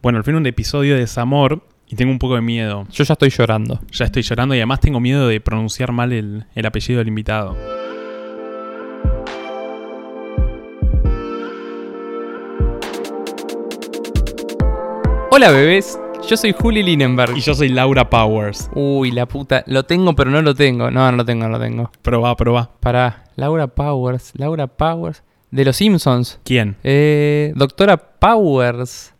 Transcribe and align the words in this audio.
Bueno, 0.00 0.18
al 0.18 0.24
fin 0.24 0.36
un 0.36 0.46
episodio 0.46 0.94
de 0.94 1.00
desamor 1.00 1.60
y 1.88 1.96
tengo 1.96 2.12
un 2.12 2.20
poco 2.20 2.36
de 2.36 2.40
miedo. 2.40 2.86
Yo 2.92 3.02
ya 3.02 3.14
estoy 3.14 3.30
llorando. 3.30 3.80
Ya 3.90 4.04
estoy 4.04 4.22
llorando 4.22 4.54
y 4.54 4.58
además 4.58 4.78
tengo 4.78 5.00
miedo 5.00 5.26
de 5.26 5.40
pronunciar 5.40 5.90
mal 5.90 6.12
el, 6.12 6.46
el 6.54 6.66
apellido 6.66 7.00
del 7.00 7.08
invitado. 7.08 7.56
Hola 15.32 15.50
bebés, 15.50 15.98
yo 16.28 16.36
soy 16.36 16.52
Juli 16.52 16.84
Linenberg. 16.84 17.36
Y 17.36 17.40
yo 17.40 17.54
soy 17.54 17.70
Laura 17.70 18.08
Powers. 18.08 18.70
Uy, 18.76 19.10
la 19.10 19.26
puta, 19.26 19.64
lo 19.66 19.82
tengo 19.82 20.14
pero 20.14 20.30
no 20.30 20.42
lo 20.42 20.54
tengo. 20.54 20.92
No, 20.92 21.10
no 21.10 21.16
lo 21.16 21.24
tengo, 21.24 21.48
no 21.48 21.58
lo 21.58 21.60
tengo. 21.60 21.90
Probá, 22.02 22.36
probá. 22.36 22.70
Pará, 22.78 23.24
Laura 23.34 23.66
Powers, 23.66 24.30
Laura 24.36 24.68
Powers. 24.68 25.24
De 25.50 25.64
los 25.64 25.74
Simpsons. 25.74 26.38
¿Quién? 26.44 26.76
Eh, 26.84 27.52
doctora 27.56 27.96
Powers. 27.96 29.12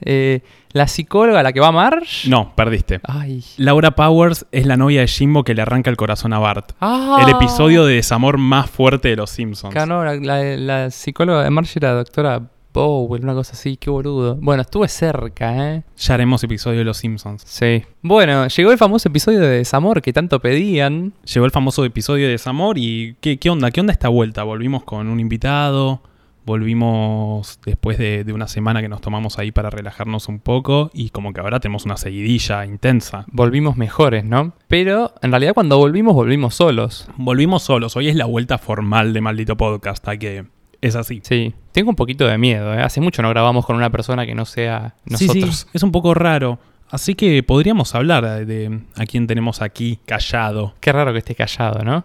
Eh, 0.00 0.40
la 0.72 0.86
psicóloga, 0.88 1.42
la 1.42 1.52
que 1.52 1.60
va 1.60 1.68
a 1.68 1.72
Marsh. 1.72 2.28
No, 2.28 2.52
perdiste. 2.54 3.00
Ay. 3.04 3.42
Laura 3.56 3.92
Powers 3.92 4.46
es 4.52 4.66
la 4.66 4.76
novia 4.76 5.00
de 5.00 5.08
Jimbo 5.08 5.42
que 5.44 5.54
le 5.54 5.62
arranca 5.62 5.88
el 5.90 5.96
corazón 5.96 6.32
a 6.32 6.38
Bart. 6.38 6.72
Ah. 6.80 7.18
El 7.22 7.30
episodio 7.30 7.84
de 7.86 7.94
desamor 7.94 8.36
más 8.38 8.68
fuerte 8.70 9.08
de 9.08 9.16
los 9.16 9.30
Simpsons. 9.30 9.72
Claro, 9.72 10.04
la, 10.04 10.14
la- 10.16 10.56
la 10.56 10.90
psicóloga 10.90 11.42
de 11.44 11.50
Marsh 11.50 11.76
era 11.76 11.92
doctora 11.92 12.42
Bowen, 12.74 13.24
una 13.24 13.32
cosa 13.32 13.52
así, 13.54 13.78
qué 13.78 13.88
boludo. 13.88 14.36
Bueno, 14.38 14.60
estuve 14.60 14.86
cerca, 14.88 15.72
¿eh? 15.76 15.82
Ya 15.96 16.12
haremos 16.12 16.44
episodio 16.44 16.80
de 16.80 16.84
los 16.84 16.98
Simpsons. 16.98 17.42
Sí. 17.46 17.82
Bueno, 18.02 18.48
llegó 18.48 18.70
el 18.70 18.76
famoso 18.76 19.08
episodio 19.08 19.40
de 19.40 19.48
Desamor 19.48 20.02
que 20.02 20.12
tanto 20.12 20.40
pedían. 20.40 21.14
Llegó 21.24 21.46
el 21.46 21.52
famoso 21.52 21.86
episodio 21.86 22.26
de 22.26 22.32
desamor 22.32 22.76
y 22.76 23.16
¿qué, 23.22 23.38
qué 23.38 23.48
onda? 23.48 23.70
¿Qué 23.70 23.80
onda 23.80 23.94
esta 23.94 24.10
vuelta? 24.10 24.42
Volvimos 24.42 24.84
con 24.84 25.08
un 25.08 25.18
invitado, 25.20 26.02
volvimos 26.46 27.58
después 27.64 27.98
de, 27.98 28.24
de 28.24 28.32
una 28.32 28.48
semana 28.48 28.80
que 28.80 28.88
nos 28.88 29.00
tomamos 29.00 29.38
ahí 29.38 29.52
para 29.52 29.70
relajarnos 29.70 30.28
un 30.28 30.38
poco 30.38 30.90
y 30.94 31.10
como 31.10 31.32
que 31.32 31.40
ahora 31.40 31.60
tenemos 31.60 31.84
una 31.84 31.96
seguidilla 31.96 32.64
intensa. 32.64 33.24
volvimos 33.30 33.76
mejores, 33.76 34.24
¿no? 34.24 34.52
Pero 34.68 35.12
en 35.22 35.30
realidad 35.32 35.54
cuando 35.54 35.78
volvimos, 35.78 36.14
volvimos 36.14 36.54
solos. 36.54 37.08
Volvimos 37.16 37.62
solos, 37.62 37.96
hoy 37.96 38.08
es 38.08 38.16
la 38.16 38.24
vuelta 38.26 38.58
formal 38.58 39.12
de 39.12 39.20
Maldito 39.20 39.56
Podcast, 39.56 40.06
hay 40.08 40.18
que... 40.18 40.44
Es 40.82 40.94
así. 40.94 41.20
Sí, 41.24 41.54
tengo 41.72 41.90
un 41.90 41.96
poquito 41.96 42.26
de 42.26 42.36
miedo, 42.38 42.72
¿eh? 42.74 42.82
Hace 42.82 43.00
mucho 43.00 43.22
no 43.22 43.30
grabamos 43.30 43.64
con 43.66 43.76
una 43.76 43.90
persona 43.90 44.26
que 44.26 44.34
no 44.34 44.44
sea 44.44 44.94
Sí, 45.06 45.26
nosotros. 45.26 45.56
sí, 45.56 45.66
es 45.72 45.82
un 45.82 45.90
poco 45.90 46.14
raro. 46.14 46.58
Así 46.90 47.14
que 47.14 47.42
podríamos 47.42 47.94
hablar 47.94 48.24
de, 48.24 48.44
de 48.44 48.80
a 48.94 49.06
quién 49.06 49.26
tenemos 49.26 49.62
aquí 49.62 49.98
callado. 50.06 50.74
Qué 50.80 50.92
raro 50.92 51.12
que 51.12 51.18
esté 51.18 51.34
callado, 51.34 51.82
¿no? 51.82 52.04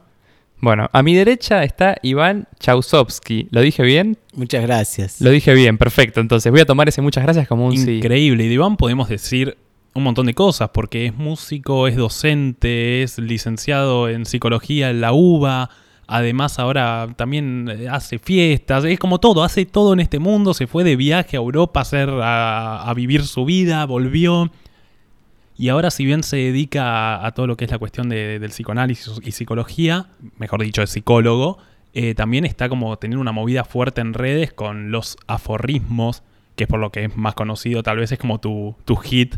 Bueno, 0.61 0.87
a 0.93 1.01
mi 1.01 1.15
derecha 1.15 1.63
está 1.63 1.97
Iván 2.03 2.47
Chausovsky. 2.59 3.47
¿Lo 3.49 3.61
dije 3.61 3.81
bien? 3.81 4.19
Muchas 4.35 4.61
gracias. 4.61 5.19
Lo 5.19 5.31
dije 5.31 5.55
bien, 5.55 5.79
perfecto. 5.79 6.19
Entonces 6.19 6.51
voy 6.51 6.61
a 6.61 6.65
tomar 6.65 6.87
ese 6.87 7.01
muchas 7.01 7.23
gracias 7.23 7.47
como 7.47 7.65
un 7.65 7.75
sí. 7.75 7.97
Increíble. 7.97 8.45
Y 8.45 8.47
de 8.47 8.53
Iván 8.53 8.77
podemos 8.77 9.09
decir 9.09 9.57
un 9.93 10.03
montón 10.03 10.27
de 10.27 10.35
cosas, 10.35 10.69
porque 10.71 11.07
es 11.07 11.15
músico, 11.15 11.87
es 11.87 11.95
docente, 11.95 13.01
es 13.01 13.17
licenciado 13.17 14.07
en 14.07 14.27
psicología 14.27 14.91
en 14.91 15.01
la 15.01 15.13
UBA. 15.13 15.71
Además 16.05 16.59
ahora 16.59 17.07
también 17.15 17.67
eh, 17.67 17.87
hace 17.89 18.19
fiestas, 18.19 18.83
es 18.83 18.99
como 18.99 19.19
todo, 19.19 19.43
hace 19.43 19.65
todo 19.65 19.93
en 19.93 19.99
este 20.01 20.19
mundo, 20.19 20.53
se 20.53 20.67
fue 20.67 20.83
de 20.83 20.95
viaje 20.95 21.37
a 21.37 21.39
Europa 21.39 21.79
a, 21.79 21.83
hacer, 21.83 22.09
a, 22.09 22.83
a 22.83 22.93
vivir 22.93 23.25
su 23.25 23.45
vida, 23.45 23.85
volvió. 23.85 24.51
Y 25.61 25.69
ahora 25.69 25.91
si 25.91 26.05
bien 26.05 26.23
se 26.23 26.37
dedica 26.37 27.23
a, 27.23 27.31
todo 27.33 27.45
lo 27.45 27.55
que 27.55 27.65
es 27.65 27.71
la 27.71 27.77
cuestión 27.77 28.09
de- 28.09 28.39
del 28.39 28.49
psicoanálisis 28.49 29.19
y 29.21 29.31
psicología, 29.31 30.07
mejor 30.39 30.63
dicho, 30.63 30.81
es 30.81 30.89
psicólogo, 30.89 31.59
eh, 31.93 32.15
también 32.15 32.45
está 32.45 32.67
como 32.67 32.97
teniendo 32.97 33.21
una 33.21 33.31
movida 33.31 33.63
fuerte 33.63 34.01
en 34.01 34.15
redes 34.15 34.51
con 34.51 34.89
los 34.89 35.17
aforismos, 35.27 36.23
que 36.55 36.63
es 36.63 36.67
por 36.67 36.79
lo 36.79 36.91
que 36.91 37.03
es 37.03 37.15
más 37.15 37.35
conocido, 37.35 37.83
tal 37.83 37.97
vez 37.97 38.11
es 38.11 38.17
como 38.17 38.39
tu, 38.39 38.75
tu 38.85 38.95
hit, 38.95 39.35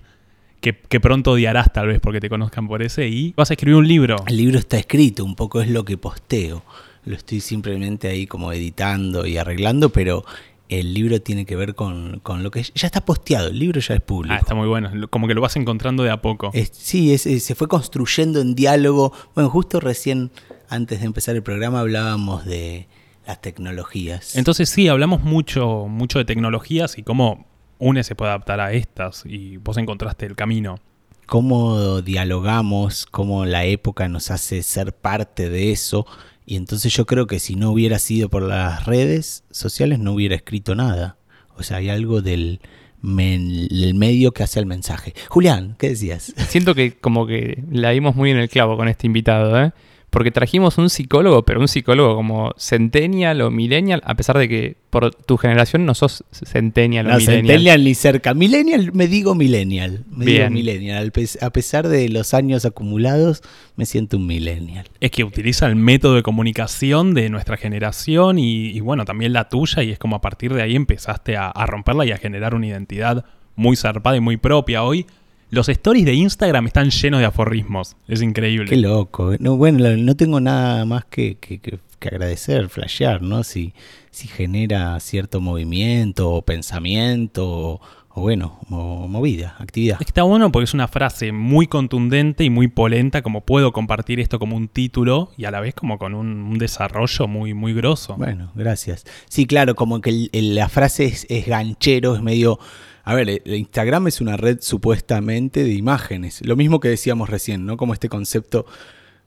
que, 0.61 0.73
que 0.73 1.01
pronto 1.01 1.31
odiarás 1.31 1.73
tal 1.73 1.87
vez 1.87 1.99
porque 1.99 2.21
te 2.21 2.29
conozcan 2.29 2.69
por 2.69 2.83
ese, 2.83 3.09
y 3.09 3.33
vas 3.35 3.49
a 3.49 3.55
escribir 3.55 3.75
un 3.75 3.87
libro. 3.89 4.15
El 4.25 4.37
libro 4.37 4.57
está 4.57 4.77
escrito, 4.77 5.25
un 5.25 5.35
poco 5.35 5.59
es 5.59 5.67
lo 5.69 5.83
que 5.83 5.97
posteo. 5.97 6.63
Lo 7.03 7.17
estoy 7.17 7.41
simplemente 7.41 8.07
ahí 8.07 8.27
como 8.27 8.53
editando 8.53 9.25
y 9.27 9.35
arreglando, 9.35 9.89
pero 9.89 10.23
el 10.69 10.93
libro 10.93 11.21
tiene 11.21 11.45
que 11.45 11.55
ver 11.55 11.75
con, 11.75 12.19
con 12.23 12.41
lo 12.43 12.49
que 12.51 12.63
ya 12.63 12.87
está 12.87 13.05
posteado. 13.05 13.49
El 13.49 13.59
libro 13.59 13.79
ya 13.81 13.93
es 13.95 14.01
público. 14.01 14.33
Ah, 14.33 14.39
está 14.39 14.55
muy 14.55 14.67
bueno, 14.67 14.89
como 15.09 15.27
que 15.27 15.33
lo 15.33 15.41
vas 15.41 15.55
encontrando 15.55 16.03
de 16.03 16.09
a 16.11 16.21
poco. 16.21 16.49
Es- 16.53 16.71
sí, 16.73 17.13
es- 17.13 17.25
es- 17.27 17.43
se 17.43 17.53
fue 17.55 17.67
construyendo 17.67 18.39
en 18.41 18.55
diálogo. 18.55 19.13
Bueno, 19.35 19.49
justo 19.49 19.79
recién, 19.79 20.31
antes 20.69 20.99
de 21.01 21.05
empezar 21.05 21.35
el 21.35 21.43
programa, 21.43 21.79
hablábamos 21.81 22.45
de 22.45 22.87
las 23.27 23.39
tecnologías. 23.41 24.35
Entonces 24.35 24.69
sí, 24.69 24.87
hablamos 24.87 25.21
mucho, 25.23 25.85
mucho 25.87 26.17
de 26.19 26.25
tecnologías 26.25 26.97
y 26.97 27.03
cómo 27.03 27.45
une 27.79 28.03
se 28.03 28.15
puede 28.15 28.31
adaptar 28.31 28.59
a 28.59 28.71
estas, 28.73 29.23
y 29.25 29.57
vos 29.57 29.77
encontraste 29.77 30.25
el 30.25 30.35
camino. 30.35 30.79
cómo 31.25 32.01
dialogamos, 32.01 33.05
cómo 33.05 33.45
la 33.45 33.63
época 33.65 34.07
nos 34.09 34.29
hace 34.29 34.61
ser 34.61 34.93
parte 34.93 35.49
de 35.49 35.71
eso. 35.71 36.05
Y 36.45 36.55
entonces 36.57 36.93
yo 36.93 37.05
creo 37.05 37.25
que 37.27 37.39
si 37.39 37.55
no 37.55 37.71
hubiera 37.71 37.99
sido 37.99 38.29
por 38.29 38.43
las 38.43 38.85
redes 38.85 39.43
sociales 39.51 39.99
no 39.99 40.13
hubiera 40.13 40.35
escrito 40.35 40.75
nada. 40.75 41.17
O 41.55 41.63
sea, 41.63 41.77
hay 41.77 41.89
algo 41.89 42.21
del, 42.21 42.59
men- 43.01 43.67
del 43.67 43.93
medio 43.93 44.31
que 44.33 44.43
hace 44.43 44.59
el 44.59 44.65
mensaje. 44.65 45.13
Julián, 45.29 45.75
¿qué 45.79 45.89
decías? 45.89 46.33
Siento 46.49 46.75
que 46.75 46.97
como 46.97 47.27
que 47.27 47.63
la 47.71 47.91
dimos 47.91 48.15
muy 48.15 48.31
en 48.31 48.37
el 48.37 48.49
clavo 48.49 48.75
con 48.77 48.87
este 48.87 49.07
invitado, 49.07 49.61
¿eh? 49.61 49.71
Porque 50.13 50.29
trajimos 50.29 50.77
un 50.77 50.91
psicólogo, 50.91 51.43
pero 51.43 51.59
un 51.59 51.67
psicólogo 51.67 52.15
como 52.15 52.53
centennial 52.55 53.41
o 53.41 53.49
millennial, 53.49 53.99
a 54.05 54.13
pesar 54.13 54.37
de 54.37 54.47
que 54.47 54.77
por 54.91 55.11
tu 55.13 55.37
generación 55.37 55.87
no 55.87 55.95
sos 55.95 56.23
centennial 56.31 57.07
o 57.07 57.09
No, 57.09 57.17
millennial. 57.17 57.41
centennial 57.47 57.83
ni 57.83 57.95
cerca. 57.95 58.35
Millennial, 58.35 58.91
me 58.93 59.07
digo 59.07 59.33
millennial. 59.33 60.03
Me 60.11 60.25
digo 60.25 60.49
millennial. 60.51 61.11
A 61.41 61.49
pesar 61.49 61.87
de 61.87 62.09
los 62.09 62.35
años 62.35 62.63
acumulados, 62.63 63.41
me 63.75 63.87
siento 63.87 64.17
un 64.17 64.27
millennial. 64.27 64.85
Es 64.99 65.09
que 65.09 65.23
utiliza 65.23 65.65
el 65.65 65.75
método 65.75 66.13
de 66.13 66.21
comunicación 66.21 67.15
de 67.15 67.31
nuestra 67.31 67.57
generación 67.57 68.37
y, 68.37 68.67
y 68.67 68.79
bueno, 68.81 69.05
también 69.05 69.33
la 69.33 69.49
tuya, 69.49 69.81
y 69.81 69.89
es 69.89 69.97
como 69.97 70.15
a 70.17 70.21
partir 70.21 70.53
de 70.53 70.61
ahí 70.61 70.75
empezaste 70.75 71.37
a, 71.37 71.47
a 71.49 71.65
romperla 71.65 72.05
y 72.05 72.11
a 72.11 72.17
generar 72.17 72.53
una 72.53 72.67
identidad 72.67 73.25
muy 73.55 73.75
zarpada 73.75 74.15
y 74.15 74.19
muy 74.19 74.37
propia. 74.37 74.83
Hoy 74.83 75.07
los 75.53 75.69
stories 75.69 76.05
de 76.05 76.13
Instagram 76.15 76.67
están 76.67 76.89
llenos 76.89 77.19
de 77.19 77.25
aforismos, 77.27 77.95
es 78.07 78.21
increíble. 78.21 78.69
Qué 78.69 78.77
loco. 78.77 79.33
No, 79.39 79.55
bueno, 79.57 79.95
no 79.97 80.15
tengo 80.15 80.39
nada 80.39 80.85
más 80.85 81.05
que, 81.05 81.37
que- 81.39 81.59
que- 81.59 81.79
que 81.99 82.07
agradecer, 82.09 82.67
flashear, 82.67 83.21
¿no? 83.21 83.43
Si, 83.43 83.73
si 84.11 84.27
genera 84.27 84.99
cierto 84.99 85.39
movimiento 85.39 86.29
o 86.31 86.41
pensamiento 86.41 87.47
o, 87.47 87.81
o 88.09 88.21
bueno, 88.21 88.59
mo- 88.67 89.07
movida, 89.07 89.55
actividad. 89.59 90.01
Está 90.01 90.23
bueno 90.23 90.51
porque 90.51 90.65
es 90.65 90.73
una 90.73 90.87
frase 90.89 91.31
muy 91.31 91.67
contundente 91.67 92.43
y 92.43 92.49
muy 92.49 92.67
polenta, 92.67 93.21
como 93.21 93.39
puedo 93.41 93.71
compartir 93.71 94.19
esto 94.19 94.37
como 94.37 94.57
un 94.57 94.67
título 94.67 95.31
y 95.37 95.45
a 95.45 95.51
la 95.51 95.61
vez 95.61 95.75
como 95.75 95.97
con 95.97 96.13
un, 96.13 96.27
un 96.41 96.57
desarrollo 96.57 97.27
muy, 97.29 97.53
muy 97.53 97.73
grosso. 97.73 98.15
Bueno, 98.17 98.51
gracias. 98.55 99.05
Sí, 99.29 99.45
claro, 99.45 99.75
como 99.75 100.01
que 100.01 100.09
el- 100.09 100.29
el- 100.33 100.55
la 100.55 100.67
frase 100.67 101.05
es, 101.05 101.25
es 101.29 101.45
ganchero, 101.47 102.15
es 102.15 102.21
medio... 102.21 102.59
A 103.03 103.15
ver, 103.15 103.29
el 103.29 103.53
Instagram 103.53 104.07
es 104.07 104.21
una 104.21 104.37
red 104.37 104.59
supuestamente 104.61 105.63
de 105.63 105.73
imágenes. 105.73 106.45
Lo 106.45 106.55
mismo 106.55 106.79
que 106.79 106.87
decíamos 106.87 107.29
recién, 107.29 107.65
¿no? 107.65 107.75
Como 107.75 107.93
este 107.93 108.07
concepto 108.07 108.65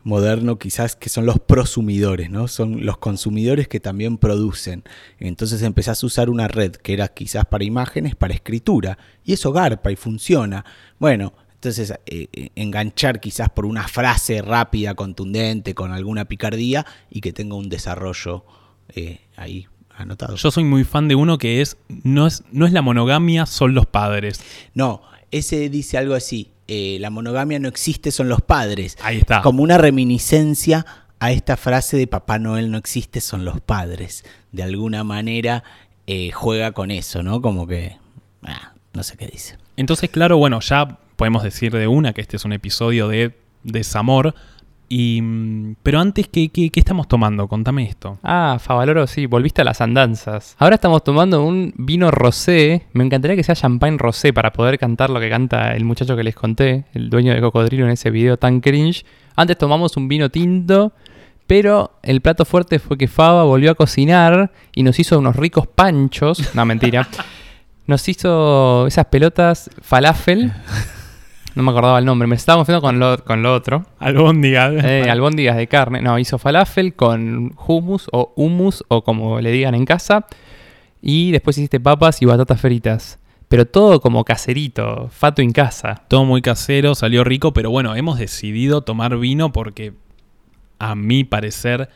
moderno 0.02 0.56
quizás 0.58 0.94
que 0.94 1.08
son 1.08 1.26
los 1.26 1.40
prosumidores, 1.40 2.30
¿no? 2.30 2.48
Son 2.48 2.86
los 2.86 2.96
consumidores 2.96 3.68
que 3.68 3.80
también 3.80 4.18
producen. 4.18 4.84
Entonces 5.18 5.62
empezás 5.62 6.02
a 6.02 6.06
usar 6.06 6.30
una 6.30 6.48
red 6.48 6.72
que 6.72 6.94
era 6.94 7.08
quizás 7.08 7.44
para 7.44 7.64
imágenes, 7.64 8.14
para 8.14 8.32
escritura, 8.32 8.98
y 9.24 9.32
eso 9.34 9.52
garpa 9.52 9.90
y 9.90 9.96
funciona. 9.96 10.64
Bueno, 10.98 11.34
entonces 11.54 11.90
eh, 12.06 12.28
eh, 12.32 12.50
enganchar 12.54 13.18
quizás 13.20 13.50
por 13.50 13.66
una 13.66 13.88
frase 13.88 14.40
rápida, 14.42 14.94
contundente, 14.94 15.74
con 15.74 15.92
alguna 15.92 16.24
picardía 16.26 16.86
y 17.10 17.20
que 17.20 17.32
tenga 17.32 17.56
un 17.56 17.68
desarrollo 17.68 18.44
eh, 18.94 19.20
ahí 19.36 19.66
anotado. 19.96 20.36
Yo 20.36 20.50
soy 20.50 20.64
muy 20.64 20.84
fan 20.84 21.08
de 21.08 21.14
uno 21.14 21.38
que 21.38 21.60
es 21.60 21.76
no, 21.88 22.26
es, 22.26 22.44
no 22.52 22.66
es 22.66 22.72
la 22.72 22.82
monogamia, 22.82 23.46
son 23.46 23.74
los 23.74 23.86
padres. 23.86 24.40
No, 24.74 25.02
ese 25.30 25.68
dice 25.68 25.98
algo 25.98 26.14
así, 26.14 26.50
eh, 26.68 26.98
la 27.00 27.10
monogamia 27.10 27.58
no 27.58 27.68
existe, 27.68 28.10
son 28.10 28.28
los 28.28 28.42
padres. 28.42 28.96
Ahí 29.02 29.18
está. 29.18 29.42
Como 29.42 29.62
una 29.62 29.78
reminiscencia 29.78 30.84
a 31.18 31.32
esta 31.32 31.56
frase 31.56 31.96
de 31.96 32.06
Papá 32.06 32.38
Noel 32.38 32.70
no 32.70 32.78
existe, 32.78 33.20
son 33.20 33.44
los 33.44 33.60
padres. 33.60 34.24
De 34.52 34.62
alguna 34.62 35.04
manera 35.04 35.64
eh, 36.06 36.30
juega 36.32 36.72
con 36.72 36.90
eso, 36.90 37.22
¿no? 37.22 37.40
Como 37.40 37.66
que... 37.66 37.96
ah, 38.42 38.74
no 38.92 39.02
sé 39.02 39.16
qué 39.16 39.26
dice. 39.26 39.58
Entonces, 39.76 40.10
claro, 40.10 40.38
bueno, 40.38 40.60
ya 40.60 40.98
podemos 41.16 41.42
decir 41.42 41.72
de 41.72 41.86
una 41.86 42.12
que 42.12 42.20
este 42.20 42.36
es 42.36 42.44
un 42.44 42.52
episodio 42.52 43.08
de 43.08 43.36
desamor. 43.62 44.34
Y, 44.88 45.20
mm, 45.20 45.76
pero 45.82 46.00
antes, 46.00 46.28
¿qué, 46.28 46.48
qué, 46.48 46.70
qué 46.70 46.80
estamos 46.80 47.08
tomando? 47.08 47.48
Contame 47.48 47.84
esto. 47.84 48.18
Ah, 48.22 48.58
Favaloro, 48.60 49.06
sí, 49.06 49.26
volviste 49.26 49.62
a 49.62 49.64
las 49.64 49.80
andanzas. 49.80 50.54
Ahora 50.58 50.76
estamos 50.76 51.02
tomando 51.02 51.44
un 51.44 51.74
vino 51.76 52.10
rosé. 52.10 52.86
Me 52.92 53.04
encantaría 53.04 53.36
que 53.36 53.42
sea 53.42 53.54
champagne 53.54 53.98
rosé 53.98 54.32
para 54.32 54.52
poder 54.52 54.78
cantar 54.78 55.10
lo 55.10 55.20
que 55.20 55.28
canta 55.28 55.74
el 55.74 55.84
muchacho 55.84 56.16
que 56.16 56.24
les 56.24 56.34
conté, 56.34 56.84
el 56.94 57.10
dueño 57.10 57.34
de 57.34 57.40
Cocodrilo 57.40 57.84
en 57.84 57.92
ese 57.92 58.10
video 58.10 58.36
tan 58.36 58.60
cringe. 58.60 59.04
Antes 59.34 59.58
tomamos 59.58 59.96
un 59.96 60.08
vino 60.08 60.30
tinto, 60.30 60.92
pero 61.46 61.98
el 62.02 62.20
plato 62.20 62.44
fuerte 62.44 62.78
fue 62.78 62.96
que 62.96 63.08
Fava 63.08 63.44
volvió 63.44 63.72
a 63.72 63.74
cocinar 63.74 64.52
y 64.74 64.82
nos 64.82 64.98
hizo 64.98 65.18
unos 65.18 65.36
ricos 65.36 65.66
panchos. 65.66 66.54
No, 66.54 66.64
mentira. 66.64 67.08
Nos 67.88 68.08
hizo 68.08 68.88
esas 68.88 69.04
pelotas 69.04 69.70
falafel. 69.80 70.52
No 71.56 71.62
me 71.62 71.70
acordaba 71.70 71.98
el 71.98 72.04
nombre, 72.04 72.28
me 72.28 72.36
estaba 72.36 72.58
confundiendo 72.58 72.86
con 72.86 72.98
lo, 73.00 73.24
con 73.24 73.42
lo 73.42 73.54
otro. 73.54 73.84
Albóndiga. 73.98 74.70
Eh, 74.72 75.08
albóndigas 75.10 75.56
de 75.56 75.66
carne. 75.66 76.02
No, 76.02 76.18
hizo 76.18 76.38
falafel 76.38 76.94
con 76.94 77.54
hummus 77.66 78.08
o 78.12 78.32
hummus 78.36 78.84
o 78.88 79.02
como 79.02 79.40
le 79.40 79.50
digan 79.50 79.74
en 79.74 79.86
casa. 79.86 80.26
Y 81.00 81.30
después 81.32 81.56
hiciste 81.56 81.80
papas 81.80 82.20
y 82.20 82.26
batatas 82.26 82.60
fritas. 82.60 83.18
Pero 83.48 83.64
todo 83.64 84.00
como 84.00 84.24
caserito, 84.24 85.08
fato 85.10 85.40
en 85.40 85.52
casa. 85.52 86.02
Todo 86.08 86.24
muy 86.24 86.42
casero, 86.42 86.94
salió 86.94 87.24
rico, 87.24 87.52
pero 87.52 87.70
bueno, 87.70 87.94
hemos 87.96 88.18
decidido 88.18 88.82
tomar 88.82 89.16
vino 89.16 89.50
porque 89.52 89.94
a 90.78 90.94
mi 90.94 91.24
parecer 91.24 91.88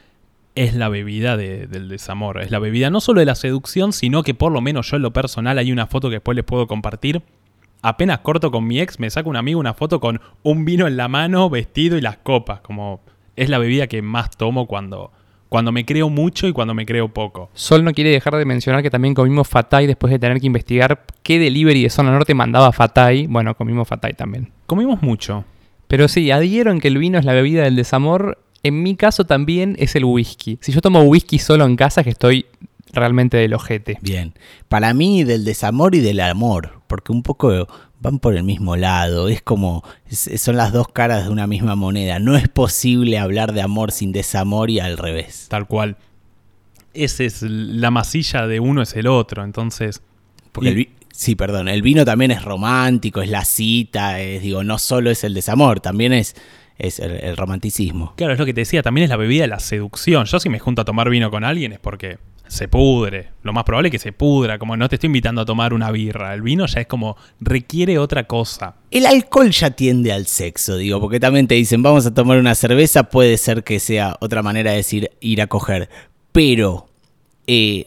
es 0.55 0.75
la 0.75 0.89
bebida 0.89 1.37
de- 1.37 1.67
del 1.67 1.89
desamor. 1.89 2.41
Es 2.41 2.51
la 2.51 2.61
bebida 2.61 2.89
no 2.89 3.01
solo 3.01 3.21
de 3.21 3.27
la 3.27 3.35
seducción, 3.35 3.93
sino 3.93 4.23
que 4.23 4.33
por 4.33 4.53
lo 4.53 4.61
menos 4.61 4.91
yo 4.91 4.97
en 4.97 5.03
lo 5.03 5.13
personal 5.13 5.59
hay 5.59 5.71
una 5.73 5.87
foto 5.87 6.09
que 6.09 6.15
después 6.17 6.35
les 6.37 6.45
puedo 6.45 6.67
compartir. 6.67 7.23
Apenas 7.83 8.19
corto 8.21 8.51
con 8.51 8.67
mi 8.67 8.81
ex, 8.81 9.01
me 9.01 9.09
saca 9.09 9.29
un 9.29 9.37
amigo 9.37 9.59
una 9.59 9.75
foto 9.75 10.01
con 10.01 10.21
un 10.43 10.65
vino 10.65 10.87
en 10.87 10.97
la 10.97 11.09
mano, 11.09 11.49
vestido 11.49 11.97
y 11.97 12.01
las 12.01 12.19
copas. 12.19 12.61
Como 12.61 13.01
es 13.37 13.49
la 13.49 13.59
bebida 13.59 13.87
que 13.87 14.03
más 14.03 14.31
tomo 14.31 14.67
cuando, 14.67 15.13
cuando 15.49 15.73
me 15.73 15.87
creo 15.87 16.11
mucho 16.11 16.47
y 16.47 16.53
cuando 16.53 16.75
me 16.75 16.85
creo 16.85 17.09
poco. 17.09 17.51
Sol 17.55 17.83
no 17.83 17.93
quiere 17.93 18.11
dejar 18.11 18.37
de 18.37 18.45
mencionar 18.45 18.83
que 18.83 18.91
también 18.91 19.15
comimos 19.15 19.49
fatay 19.49 19.87
después 19.87 20.11
de 20.11 20.19
tener 20.19 20.41
que 20.41 20.47
investigar 20.47 21.05
qué 21.23 21.39
delivery 21.39 21.83
de 21.83 21.91
zona 21.91 22.13
norte 22.13 22.35
mandaba 22.35 22.71
fatay. 22.73 23.27
Bueno, 23.27 23.55
comimos 23.57 23.89
fatay 23.89 24.13
también. 24.13 24.53
Comimos 24.67 25.03
mucho. 25.03 25.45
Pero 25.89 26.07
sí, 26.07 26.31
adhiero 26.31 26.71
en 26.71 26.81
que 26.81 26.89
el 26.89 26.99
vino 26.99 27.19
es 27.19 27.25
la 27.25 27.33
bebida 27.33 27.65
del 27.65 27.77
desamor. 27.77 28.39
En 28.63 28.83
mi 28.83 28.95
caso 28.95 29.25
también 29.25 29.75
es 29.79 29.97
el 29.97 30.05
whisky. 30.05 30.59
Si 30.61 30.71
yo 30.71 30.83
tomo 30.83 31.03
whisky 31.03 31.39
solo 31.39 31.65
en 31.65 31.77
casa, 31.77 32.05
que 32.05 32.11
estoy 32.11 32.47
realmente 32.93 33.37
del 33.37 33.55
ojete. 33.55 33.99
Bien. 34.03 34.35
Para 34.69 34.93
mí, 34.95 35.25
del 35.25 35.45
desamor 35.45 35.95
y 35.95 36.01
del 36.01 36.21
amor, 36.21 36.81
porque 36.87 37.13
un 37.13 37.23
poco 37.23 37.67
van 38.01 38.19
por 38.19 38.35
el 38.37 38.45
mismo 38.45 38.77
lado. 38.77 39.29
Es 39.29 39.43
como. 39.43 39.85
es- 40.09 40.31
son 40.41 40.57
las 40.57 40.73
dos 40.73 40.89
caras 40.89 41.25
de 41.25 41.31
una 41.31 41.47
misma 41.47 41.75
moneda. 41.77 42.19
No 42.19 42.37
es 42.37 42.49
posible 42.49 43.19
hablar 43.19 43.53
de 43.53 43.63
amor 43.63 43.93
sin 43.93 44.13
desamor 44.13 44.71
y 44.71 44.81
al 44.81 44.97
revés. 44.99 45.47
Tal 45.49 45.67
cual. 45.67 45.97
Ese 46.93 47.27
es 47.27 47.43
la 47.43 47.91
masilla 47.91 48.47
de 48.47 48.59
uno 48.61 48.83
es 48.83 48.95
el 48.97 49.07
otro. 49.07 49.45
Entonces, 49.45 50.03
Porque 50.53 50.69
Y- 50.69 50.73
el 50.73 50.77
vi- 50.77 50.89
Sí, 51.13 51.35
perdón. 51.37 51.69
El 51.69 51.83
vino 51.83 52.05
también 52.05 52.31
es 52.31 52.43
romántico, 52.43 53.21
es 53.21 53.29
la 53.29 53.45
cita, 53.45 54.21
es, 54.21 54.41
digo, 54.43 54.65
no 54.65 54.79
solo 54.79 55.11
es 55.11 55.23
el 55.23 55.35
desamor, 55.35 55.81
también 55.81 56.13
es, 56.15 56.35
es 56.79 56.99
el, 56.99 57.11
el 57.13 57.37
romanticismo. 57.37 58.15
Claro, 58.17 58.33
es 58.33 58.39
lo 58.39 58.47
que 58.47 58.55
te 58.55 58.63
decía, 58.63 58.83
también 58.83 59.05
es 59.05 59.11
la 59.11 59.17
bebida 59.17 59.43
de 59.43 59.49
la 59.49 59.61
seducción. 59.61 60.25
Yo 60.25 60.41
si 60.41 60.49
me 60.49 60.59
junto 60.59 60.81
a 60.81 60.85
tomar 60.87 61.11
vino 61.11 61.31
con 61.31 61.45
alguien 61.45 61.73
es 61.73 61.79
porque 61.79 62.19
se 62.51 62.67
pudre. 62.67 63.29
Lo 63.45 63.53
más 63.53 63.63
probable 63.65 63.89
es 63.89 63.93
que 63.93 63.99
se 64.01 64.13
pudra, 64.13 64.59
como 64.59 64.77
no 64.77 64.89
te 64.89 64.97
estoy 64.97 65.07
invitando 65.07 65.41
a 65.41 65.45
tomar 65.45 65.73
una 65.73 65.91
birra. 65.93 66.35
El 66.35 66.43
vino 66.43 66.67
ya 66.67 66.81
es 66.81 66.87
como 66.89 67.17
requiere 67.41 67.97
otra 67.99 68.25
cosa. 68.25 68.75
El 68.91 69.07
alcohol 69.07 69.51
ya 69.51 69.71
tiende 69.71 70.13
al 70.13 70.27
sexo, 70.27 70.77
digo, 70.77 71.01
porque 71.01 71.21
también 71.21 71.47
te 71.47 71.55
dicen, 71.55 71.83
vamos 71.83 72.05
a 72.07 72.13
tomar 72.13 72.39
una 72.39 72.55
cerveza, 72.57 73.05
puede 73.05 73.39
ser 73.39 73.63
que 73.63 73.79
sea 73.79 74.17
otra 74.21 74.43
manera 74.43 74.73
de 74.73 74.79
decir 74.79 75.11
ir 75.21 75.41
a 75.43 75.47
coger. 75.47 75.89
Pero, 76.33 76.89
eh, 77.47 77.87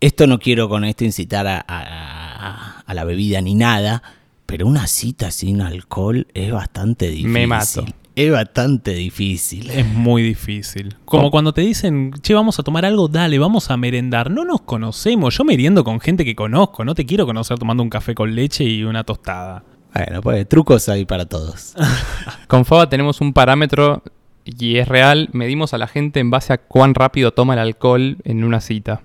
esto 0.00 0.26
no 0.26 0.38
quiero 0.38 0.68
con 0.68 0.84
esto 0.84 1.04
incitar 1.04 1.46
a, 1.46 1.64
a- 1.68 2.82
a 2.86 2.94
la 2.94 3.04
bebida 3.04 3.40
ni 3.40 3.54
nada, 3.54 4.02
pero 4.46 4.66
una 4.66 4.86
cita 4.88 5.30
sin 5.30 5.60
alcohol 5.60 6.26
es 6.34 6.50
bastante 6.50 7.08
difícil. 7.08 7.30
Me 7.30 7.46
mato. 7.46 7.84
Es 8.20 8.30
bastante 8.30 8.92
difícil. 8.92 9.70
Es 9.70 9.86
muy 9.86 10.22
difícil. 10.22 10.94
Como 11.06 11.30
cuando 11.30 11.54
te 11.54 11.62
dicen, 11.62 12.12
che, 12.20 12.34
vamos 12.34 12.58
a 12.58 12.62
tomar 12.62 12.84
algo, 12.84 13.08
dale, 13.08 13.38
vamos 13.38 13.70
a 13.70 13.78
merendar. 13.78 14.30
No 14.30 14.44
nos 14.44 14.60
conocemos. 14.60 15.38
Yo 15.38 15.42
meriendo 15.42 15.84
con 15.84 16.00
gente 16.00 16.22
que 16.22 16.36
conozco. 16.36 16.84
No 16.84 16.94
te 16.94 17.06
quiero 17.06 17.24
conocer 17.24 17.58
tomando 17.58 17.82
un 17.82 17.88
café 17.88 18.14
con 18.14 18.34
leche 18.34 18.64
y 18.64 18.84
una 18.84 19.04
tostada. 19.04 19.64
Bueno, 19.94 20.20
pues 20.20 20.46
trucos 20.46 20.90
hay 20.90 21.06
para 21.06 21.24
todos. 21.24 21.74
Con 22.46 22.66
Faba 22.66 22.90
tenemos 22.90 23.22
un 23.22 23.32
parámetro 23.32 24.02
y 24.44 24.76
es 24.76 24.86
real. 24.86 25.30
Medimos 25.32 25.72
a 25.72 25.78
la 25.78 25.86
gente 25.86 26.20
en 26.20 26.30
base 26.30 26.52
a 26.52 26.58
cuán 26.58 26.94
rápido 26.94 27.32
toma 27.32 27.54
el 27.54 27.60
alcohol 27.60 28.18
en 28.24 28.44
una 28.44 28.60
cita. 28.60 29.00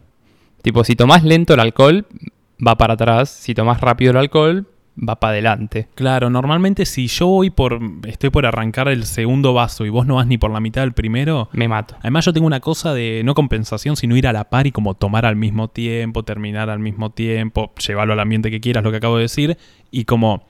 Tipo, 0.62 0.84
si 0.84 0.98
tomás 0.98 1.24
lento 1.24 1.54
el 1.54 1.62
alcohol, 1.62 2.06
va 2.66 2.76
para 2.76 2.96
atrás. 2.96 3.30
Si 3.30 3.56
tomás 3.56 3.80
rápido 3.80 4.12
el 4.12 4.18
alcohol, 4.18 4.68
va 4.98 5.20
para 5.20 5.34
adelante. 5.34 5.88
Claro, 5.96 6.30
normalmente 6.30 6.86
si 6.86 7.08
yo 7.08 7.28
voy 7.28 7.50
por. 7.50 7.80
estoy 8.08 8.30
por 8.30 8.46
arrancar 8.46 8.88
el 8.88 9.06
segundo 9.06 9.54
vaso 9.54 9.86
y 9.86 9.90
vos 9.90 10.06
no 10.06 10.16
vas 10.16 10.28
ni 10.28 10.38
por 10.38 10.52
la 10.52 10.60
mitad 10.60 10.82
del 10.82 10.94
primero. 10.94 11.50
Me 11.54 11.68
mato. 11.68 11.96
Además 12.00 12.26
yo 12.26 12.34
tengo 12.34 12.48
una 12.48 12.60
cosa 12.60 12.94
de 12.94 13.22
no 13.26 13.34
compensación, 13.34 13.96
sino 13.96 14.16
ir 14.16 14.28
a 14.28 14.34
la 14.34 14.50
par 14.50 14.68
y 14.68 14.72
como 14.72 14.94
tomar 14.94 15.26
al 15.26 15.36
mismo 15.36 15.68
tiempo, 15.68 16.24
terminar 16.24 16.70
al 16.70 16.80
mismo 16.80 17.12
tiempo, 17.12 17.74
llevarlo 17.76 18.14
al 18.14 18.20
ambiente 18.20 18.52
que 18.52 18.62
quieras, 18.62 18.84
lo 18.84 18.92
que 18.92 18.98
acabo 18.98 19.18
de 19.18 19.24
decir, 19.24 19.58
y 19.92 20.06
como 20.06 20.44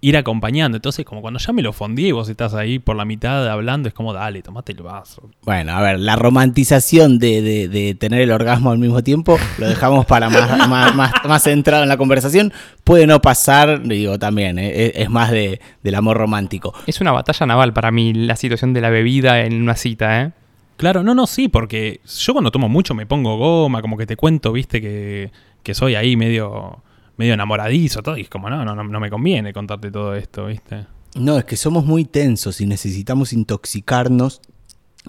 ir 0.00 0.16
acompañando. 0.16 0.76
Entonces 0.76 1.04
como 1.04 1.20
cuando 1.22 1.40
ya 1.40 1.52
me 1.52 1.62
lo 1.62 1.72
fondí 1.72 2.06
y 2.08 2.12
vos 2.12 2.28
estás 2.28 2.54
ahí 2.54 2.78
por 2.78 2.96
la 2.96 3.04
mitad 3.04 3.48
hablando, 3.48 3.88
es 3.88 3.94
como 3.94 4.12
dale, 4.12 4.42
tomate 4.42 4.72
el 4.72 4.82
vaso. 4.82 5.30
Bueno, 5.42 5.72
a 5.72 5.80
ver, 5.80 5.98
la 5.98 6.16
romantización 6.16 7.18
de, 7.18 7.42
de- 7.42 7.68
de 7.68 7.94
tener 7.94 8.20
el 8.20 8.30
orgasmo 8.30 8.70
al 8.70 8.78
mismo 8.78 9.02
tiempo 9.02 9.38
lo 9.58 9.68
dejamos 9.68 10.06
para 10.06 10.28
más, 10.30 10.48
más, 10.68 10.94
más, 10.94 11.12
más 11.24 11.42
centrado 11.42 11.82
en 11.82 11.88
la 11.88 11.96
conversación. 11.96 12.52
Puede 12.84 13.06
no 13.06 13.20
pasar, 13.20 13.82
digo 13.82 14.18
también, 14.18 14.58
eh, 14.58 14.86
es, 14.86 14.92
es 15.02 15.10
más 15.10 15.30
de, 15.30 15.60
del 15.82 15.94
amor 15.94 16.16
romántico. 16.16 16.72
Es 16.86 17.00
una 17.00 17.12
batalla 17.12 17.46
naval 17.46 17.72
para 17.72 17.90
mí 17.90 18.12
la 18.14 18.36
situación 18.36 18.72
de 18.74 18.80
la 18.80 18.90
bebida 18.90 19.40
en 19.40 19.60
una 19.60 19.74
cita, 19.76 20.22
¿eh? 20.22 20.32
Claro, 20.76 21.02
no, 21.02 21.14
no, 21.14 21.26
sí, 21.26 21.48
porque 21.48 22.00
yo 22.06 22.34
cuando 22.34 22.50
tomo 22.50 22.68
mucho 22.68 22.94
me 22.94 23.06
pongo 23.06 23.38
goma, 23.38 23.80
como 23.80 23.96
que 23.96 24.04
te 24.06 24.14
cuento, 24.16 24.52
viste, 24.52 24.82
que, 24.82 25.30
que 25.62 25.74
soy 25.74 25.94
ahí 25.94 26.16
medio, 26.16 26.82
medio 27.16 27.34
enamoradizo, 27.34 28.02
todo, 28.02 28.16
y 28.16 28.22
es 28.22 28.28
como, 28.28 28.50
no, 28.50 28.64
no, 28.64 28.74
no, 28.74 29.00
me 29.00 29.10
conviene 29.10 29.52
contarte 29.52 29.90
todo 29.90 30.14
esto, 30.14 30.46
viste. 30.46 30.86
No, 31.14 31.38
es 31.38 31.44
que 31.44 31.56
somos 31.56 31.84
muy 31.84 32.04
tensos 32.04 32.60
y 32.60 32.66
necesitamos 32.66 33.32
intoxicarnos 33.32 34.40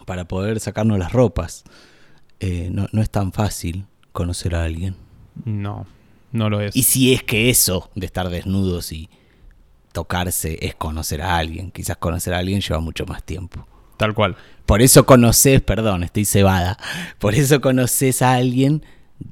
para 0.05 0.25
poder 0.25 0.59
sacarnos 0.59 0.97
las 0.99 1.11
ropas. 1.11 1.63
Eh, 2.39 2.69
no, 2.71 2.87
no 2.91 3.01
es 3.01 3.09
tan 3.09 3.33
fácil 3.33 3.85
conocer 4.13 4.55
a 4.55 4.63
alguien. 4.63 4.95
No, 5.43 5.85
no 6.31 6.49
lo 6.49 6.61
es. 6.61 6.75
Y 6.75 6.83
si 6.83 7.13
es 7.13 7.23
que 7.23 7.49
eso 7.49 7.89
de 7.95 8.05
estar 8.05 8.29
desnudos 8.29 8.91
y 8.91 9.09
tocarse 9.91 10.59
es 10.61 10.75
conocer 10.75 11.21
a 11.21 11.37
alguien, 11.37 11.71
quizás 11.71 11.97
conocer 11.97 12.33
a 12.33 12.37
alguien 12.37 12.61
lleva 12.61 12.79
mucho 12.79 13.05
más 13.05 13.23
tiempo. 13.23 13.67
Tal 13.97 14.13
cual. 14.13 14.35
Por 14.65 14.81
eso 14.81 15.05
conoces, 15.05 15.61
perdón, 15.61 16.03
estoy 16.03 16.25
cebada. 16.25 16.77
Por 17.19 17.33
eso 17.33 17.61
conoces 17.61 18.21
a 18.21 18.33
alguien, 18.33 18.83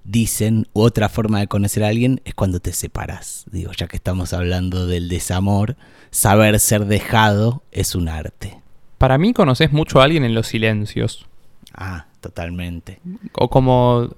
dicen, 0.04 0.68
u 0.74 0.82
otra 0.82 1.10
forma 1.10 1.40
de 1.40 1.48
conocer 1.48 1.84
a 1.84 1.90
alguien 1.90 2.22
es 2.26 2.34
cuando 2.34 2.60
te 2.60 2.74
separas. 2.74 3.46
Digo, 3.52 3.72
ya 3.74 3.88
que 3.88 3.96
estamos 3.96 4.34
hablando 4.34 4.88
del 4.88 5.10
desamor, 5.10 5.76
saber 6.12 6.60
ser 6.60 6.86
dejado 6.86 7.64
es 7.72 7.96
un 7.96 8.08
arte. 8.10 8.62
Para 8.98 9.18
mí 9.18 9.34
conoces 9.34 9.72
mucho 9.72 10.00
a 10.00 10.06
alguien 10.06 10.24
en 10.24 10.34
los 10.34 10.48
silencios. 10.48 11.28
Ah, 11.74 12.08
totalmente. 12.22 13.00
O 13.34 13.50
como... 13.50 14.10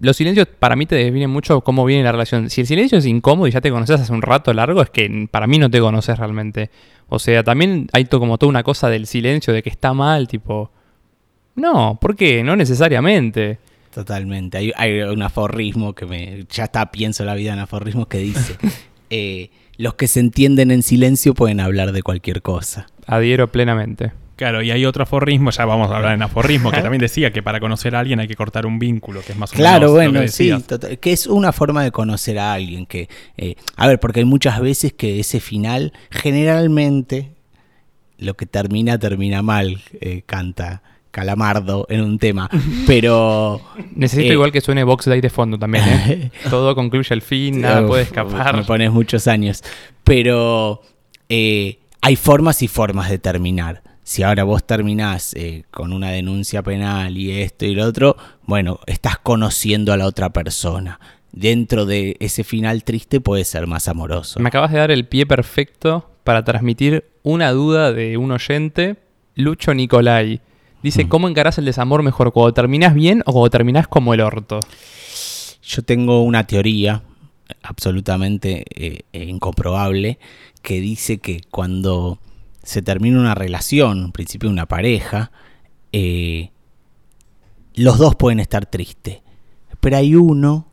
Los 0.00 0.16
silencios 0.16 0.48
para 0.48 0.74
mí 0.74 0.86
te 0.86 0.96
definen 0.96 1.30
mucho 1.30 1.60
cómo 1.60 1.84
viene 1.84 2.02
la 2.02 2.10
relación. 2.10 2.50
Si 2.50 2.62
el 2.62 2.66
silencio 2.66 2.98
es 2.98 3.06
incómodo 3.06 3.46
y 3.46 3.52
ya 3.52 3.60
te 3.60 3.70
conoces 3.70 4.00
hace 4.00 4.12
un 4.12 4.22
rato 4.22 4.52
largo, 4.52 4.82
es 4.82 4.90
que 4.90 5.28
para 5.30 5.46
mí 5.46 5.58
no 5.58 5.70
te 5.70 5.78
conoces 5.78 6.18
realmente. 6.18 6.70
O 7.08 7.20
sea, 7.20 7.44
también 7.44 7.86
hay 7.92 8.06
como 8.06 8.36
toda 8.36 8.50
una 8.50 8.64
cosa 8.64 8.88
del 8.88 9.06
silencio, 9.06 9.52
de 9.52 9.62
que 9.62 9.70
está 9.70 9.94
mal, 9.94 10.26
tipo... 10.26 10.72
No, 11.54 11.96
¿por 12.00 12.16
qué? 12.16 12.42
No 12.42 12.56
necesariamente. 12.56 13.60
Totalmente. 13.94 14.58
Hay, 14.58 14.72
hay 14.76 15.00
un 15.02 15.22
aforrismo 15.22 15.94
que 15.94 16.04
me. 16.06 16.44
Ya 16.50 16.64
está, 16.64 16.90
pienso 16.90 17.24
la 17.24 17.34
vida 17.34 17.52
en 17.52 17.60
aforrismos 17.60 18.08
que 18.08 18.18
dice: 18.18 18.56
eh, 19.10 19.50
Los 19.76 19.94
que 19.94 20.08
se 20.08 20.20
entienden 20.20 20.70
en 20.70 20.82
silencio 20.82 21.32
pueden 21.34 21.60
hablar 21.60 21.92
de 21.92 22.02
cualquier 22.02 22.42
cosa. 22.42 22.86
Adhiero 23.06 23.50
plenamente. 23.52 24.12
Claro, 24.36 24.62
y 24.62 24.72
hay 24.72 24.84
otro 24.84 25.04
aforrismo, 25.04 25.52
ya 25.52 25.64
vamos 25.64 25.92
a 25.92 25.96
hablar 25.96 26.14
en 26.14 26.22
aforrismo, 26.22 26.72
que 26.72 26.80
también 26.82 27.00
decía 27.00 27.32
que 27.32 27.40
para 27.40 27.60
conocer 27.60 27.94
a 27.94 28.00
alguien 28.00 28.18
hay 28.18 28.26
que 28.26 28.34
cortar 28.34 28.66
un 28.66 28.80
vínculo, 28.80 29.20
que 29.24 29.30
es 29.30 29.38
más 29.38 29.52
o 29.52 29.54
Claro, 29.54 29.74
menos 29.74 29.88
lo 29.90 29.92
bueno, 29.94 30.20
que 30.22 30.28
sí, 30.28 30.50
total- 30.66 30.98
que 30.98 31.12
es 31.12 31.28
una 31.28 31.52
forma 31.52 31.84
de 31.84 31.92
conocer 31.92 32.40
a 32.40 32.52
alguien 32.52 32.84
que, 32.86 33.08
eh, 33.36 33.54
a 33.76 33.86
ver, 33.86 34.00
porque 34.00 34.18
hay 34.20 34.26
muchas 34.26 34.58
veces 34.60 34.92
que 34.92 35.20
ese 35.20 35.38
final, 35.38 35.92
generalmente, 36.10 37.30
lo 38.18 38.34
que 38.34 38.46
termina, 38.46 38.98
termina 38.98 39.40
mal, 39.42 39.80
eh, 40.00 40.22
canta 40.26 40.82
Calamardo 41.14 41.86
en 41.88 42.00
un 42.00 42.18
tema, 42.18 42.50
pero... 42.88 43.60
Necesito 43.94 44.30
Eh, 44.30 44.34
igual 44.34 44.50
que 44.50 44.60
suene 44.60 44.82
Box 44.82 45.04
Day 45.04 45.20
de 45.20 45.30
fondo 45.30 45.56
también, 45.56 45.84
¿eh? 45.86 46.30
Todo 46.50 46.74
concluye 46.74 47.14
al 47.14 47.22
fin, 47.22 47.60
nada 47.60 47.82
Uf, 47.82 47.86
puede 47.86 48.02
Me 48.02 48.08
escapar. 48.08 48.66
pones 48.66 48.90
muchos 48.90 49.28
años. 49.28 49.62
Pero 50.02 50.82
eh, 51.28 51.78
hay 52.00 52.16
formas 52.16 52.62
y 52.62 52.68
formas 52.68 53.10
de 53.10 53.18
terminar. 53.18 53.82
Si 54.02 54.24
ahora 54.24 54.42
vos 54.42 54.64
terminás 54.64 55.36
con 55.70 55.92
una 55.92 56.10
denuncia 56.10 56.62
penal 56.64 57.16
y 57.16 57.30
esto 57.30 57.64
y 57.64 57.76
lo 57.76 57.84
otro, 57.84 58.16
bueno, 58.42 58.80
estás 58.86 59.16
conociendo 59.18 59.92
a 59.92 59.96
la 59.96 60.06
otra 60.06 60.30
persona. 60.30 60.98
Dentro 61.30 61.86
de 61.86 62.16
ese 62.18 62.42
final 62.42 62.82
triste 62.82 63.20
puede 63.20 63.44
ser 63.44 63.68
más 63.68 63.86
amoroso. 63.86 64.40
Me 64.40 64.48
acabas 64.48 64.72
de 64.72 64.78
dar 64.78 64.90
el 64.90 65.06
pie 65.06 65.26
perfecto 65.26 66.10
para 66.24 66.44
transmitir 66.44 67.04
una 67.22 67.52
duda 67.52 67.92
de 67.92 68.16
un 68.16 68.32
oyente, 68.32 68.96
Lucho 69.36 69.72
Nicolai. 69.74 70.40
Dice, 70.84 71.06
Mm. 71.06 71.08
¿cómo 71.08 71.28
encarás 71.30 71.56
el 71.56 71.64
desamor 71.64 72.02
mejor? 72.02 72.30
¿Cuando 72.30 72.52
terminás 72.52 72.92
bien 72.92 73.22
o 73.24 73.32
cuando 73.32 73.48
terminás 73.48 73.88
como 73.88 74.12
el 74.12 74.20
orto? 74.20 74.60
Yo 75.62 75.82
tengo 75.82 76.22
una 76.22 76.46
teoría 76.46 77.02
absolutamente 77.62 78.64
eh, 78.74 79.00
eh, 79.14 79.24
incomprobable 79.24 80.18
que 80.60 80.82
dice 80.82 81.16
que 81.16 81.40
cuando 81.50 82.18
se 82.62 82.82
termina 82.82 83.18
una 83.18 83.34
relación, 83.34 84.04
en 84.04 84.12
principio 84.12 84.50
una 84.50 84.66
pareja, 84.66 85.32
eh, 85.92 86.50
los 87.74 87.96
dos 87.96 88.14
pueden 88.14 88.38
estar 88.38 88.66
tristes. 88.66 89.22
Pero 89.80 89.96
hay 89.96 90.14
uno 90.14 90.66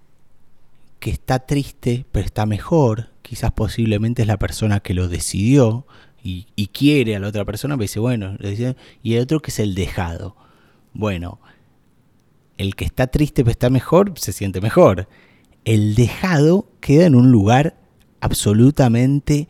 que 1.00 1.12
está 1.12 1.40
triste, 1.40 2.06
pero 2.12 2.26
está 2.26 2.46
mejor. 2.46 3.12
Quizás 3.22 3.52
posiblemente 3.54 4.24
es 4.24 4.28
la 4.28 4.38
persona 4.38 4.82
que 4.82 4.94
lo 4.94 5.08
decidió 5.08 5.88
y, 6.24 6.48
y 6.56 6.68
quiere 6.68 7.16
a 7.16 7.20
la 7.20 7.28
otra 7.28 7.46
persona, 7.46 7.76
pero 7.76 7.84
dice, 7.84 8.00
bueno, 8.00 8.38
y 9.04 9.16
el 9.16 9.24
otro 9.24 9.42
que 9.42 9.52
es 9.52 9.60
el 9.60 9.76
dejado. 9.76 10.36
Bueno, 10.94 11.40
el 12.58 12.76
que 12.76 12.86
está 12.86 13.08
triste 13.08 13.44
pero 13.44 13.52
está 13.52 13.70
mejor, 13.70 14.14
se 14.18 14.34
siente 14.34 14.62
mejor. 14.62 15.08
El 15.66 15.96
dejado 15.96 16.68
queda 16.80 17.06
en 17.06 17.16
un 17.16 17.32
lugar 17.32 17.76
absolutamente 18.20 19.48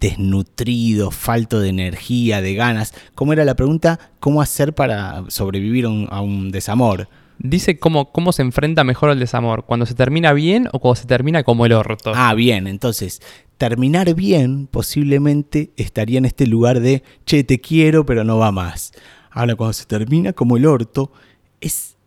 desnutrido, 0.00 1.10
falto 1.10 1.60
de 1.60 1.68
energía, 1.68 2.40
de 2.40 2.54
ganas. 2.54 2.94
¿Cómo 3.14 3.32
era 3.32 3.44
la 3.44 3.54
pregunta? 3.54 3.98
¿Cómo 4.18 4.40
hacer 4.40 4.74
para 4.74 5.24
sobrevivir 5.28 5.86
a 5.86 6.20
un, 6.20 6.50
desamor? 6.50 7.08
Dice 7.38 7.78
cómo, 7.78 8.12
cómo 8.12 8.32
se 8.32 8.42
enfrenta 8.42 8.84
mejor 8.84 9.10
al 9.10 9.18
desamor, 9.18 9.64
cuando 9.64 9.86
se 9.86 9.94
termina 9.94 10.32
bien 10.32 10.68
o 10.72 10.78
cuando 10.78 10.96
se 10.96 11.06
termina 11.06 11.42
como 11.42 11.66
el 11.66 11.72
orto. 11.72 12.12
Ah, 12.14 12.34
bien, 12.34 12.66
entonces, 12.66 13.20
terminar 13.60 14.14
bien 14.14 14.66
posiblemente 14.66 15.70
estaría 15.76 16.16
en 16.16 16.24
este 16.24 16.46
lugar 16.46 16.80
de, 16.80 17.02
che, 17.26 17.44
te 17.44 17.60
quiero, 17.60 18.06
pero 18.06 18.24
no 18.24 18.38
va 18.38 18.50
más. 18.50 18.92
Ahora, 19.30 19.54
cuando 19.54 19.74
se 19.74 19.84
termina 19.84 20.32
como 20.32 20.56
el 20.56 20.64
orto, 20.64 21.12
es 21.60 21.98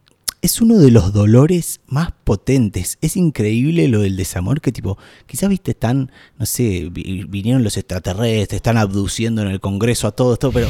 es 0.42 0.60
uno 0.60 0.78
de 0.78 0.92
los 0.92 1.14
dolores 1.14 1.80
más 1.88 2.12
potentes. 2.26 2.98
Es 3.00 3.16
increíble 3.16 3.88
lo 3.88 4.02
del 4.02 4.18
desamor 4.18 4.60
que 4.60 4.74
tipo, 4.74 4.98
quizás 5.26 5.48
viste, 5.48 5.72
están, 5.72 6.12
no 6.38 6.46
sé, 6.46 6.90
vinieron 6.92 7.64
los 7.64 7.78
extraterrestres, 7.78 8.58
están 8.58 8.78
abduciendo 8.78 9.42
en 9.42 9.48
el 9.48 9.62
Congreso 9.62 10.08
a 10.08 10.12
todo 10.12 10.34
esto, 10.34 10.52
pero 10.52 10.68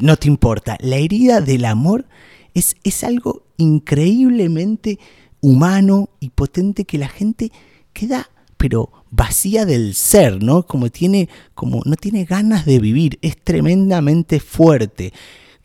no 0.00 0.16
te 0.16 0.28
importa. 0.28 0.76
La 0.80 0.96
herida 0.96 1.40
del 1.40 1.64
amor 1.64 2.06
es, 2.54 2.76
es 2.84 3.02
algo 3.02 3.42
increíblemente 3.56 5.00
humano 5.40 6.10
y 6.20 6.30
potente 6.30 6.84
que 6.84 6.98
la 6.98 7.08
gente 7.08 7.50
queda 7.92 8.30
pero 8.60 8.90
vacía 9.10 9.64
del 9.64 9.94
ser, 9.94 10.42
¿no? 10.42 10.64
Como 10.64 10.90
tiene 10.90 11.30
como 11.54 11.80
no 11.86 11.96
tiene 11.96 12.26
ganas 12.26 12.66
de 12.66 12.78
vivir, 12.78 13.18
es 13.22 13.42
tremendamente 13.42 14.38
fuerte. 14.38 15.14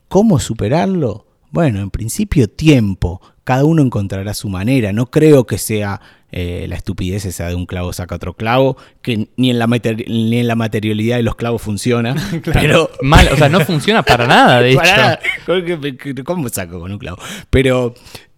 ¿Cómo 0.08 0.40
superarlo? 0.40 1.26
Bueno, 1.50 1.80
en 1.80 1.90
principio 1.90 2.48
tiempo, 2.48 3.20
cada 3.44 3.66
uno 3.66 3.82
encontrará 3.82 4.32
su 4.32 4.48
manera. 4.48 4.94
No 4.94 5.10
creo 5.10 5.44
que 5.44 5.58
sea 5.58 6.00
eh, 6.32 6.64
la 6.70 6.76
estupidez 6.76 7.26
esa 7.26 7.48
de 7.48 7.54
un 7.54 7.66
clavo 7.66 7.92
saca 7.92 8.14
otro 8.14 8.32
clavo, 8.32 8.78
que 9.02 9.28
ni 9.36 9.50
en 9.50 9.58
la, 9.58 9.66
ni 9.66 10.38
en 10.38 10.46
la 10.46 10.54
materialidad 10.54 11.18
de 11.18 11.22
los 11.22 11.36
clavos 11.36 11.60
funciona. 11.60 12.14
Pero 12.54 12.88
mal, 13.02 13.28
o 13.30 13.36
sea, 13.36 13.50
no 13.50 13.60
funciona 13.60 14.02
para 14.04 14.26
nada, 14.26 14.62
de 14.62 14.72
hecho. 14.72 16.24
¿Cómo 16.24 16.48
saco 16.48 16.80
con 16.80 16.92
un 16.92 16.98
clavo? 16.98 17.18
Pero 17.50 17.92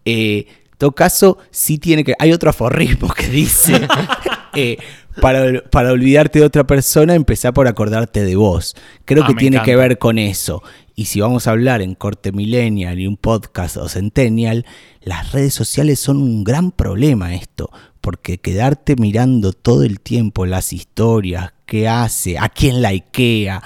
eh, 0.05 0.47
en 0.49 0.79
todo 0.79 0.91
caso, 0.91 1.39
sí 1.53 1.79
tiene 1.79 2.03
que. 2.03 2.15
Hay 2.19 2.33
otro 2.33 2.51
aforismo 2.51 3.09
que 3.15 3.29
dice. 3.29 3.87
Eh, 4.59 4.79
para, 5.21 5.63
para, 5.71 5.93
olvidarte 5.93 6.39
de 6.39 6.45
otra 6.45 6.67
persona, 6.67 7.15
empezá 7.15 7.53
por 7.53 7.67
acordarte 7.67 8.23
de 8.23 8.37
vos. 8.37 8.77
Creo 9.05 9.25
ah, 9.25 9.27
que 9.27 9.35
tiene 9.35 9.63
que 9.63 9.75
ver 9.75 9.99
con 9.99 10.19
eso. 10.19 10.63
Y 10.95 11.07
si 11.07 11.21
vamos 11.21 11.47
a 11.47 11.53
hablar 11.53 11.81
en 11.81 11.95
corte 11.95 12.33
millennial 12.33 12.99
y 12.99 13.07
un 13.07 13.17
podcast 13.17 13.77
o 13.77 13.89
centennial, 13.89 14.67
las 15.01 15.33
redes 15.33 15.55
sociales 15.55 16.01
son 16.01 16.17
un 16.17 16.45
gran 16.45 16.73
problema 16.73 17.35
esto, 17.35 17.71
porque 18.01 18.39
quedarte 18.39 18.97
mirando 18.97 19.53
todo 19.53 19.85
el 19.85 20.01
tiempo 20.01 20.45
las 20.45 20.73
historias, 20.73 21.53
qué 21.67 21.89
hace, 21.89 22.39
a 22.39 22.49
quién 22.49 22.83
la 22.83 22.89
ikea, 22.89 23.63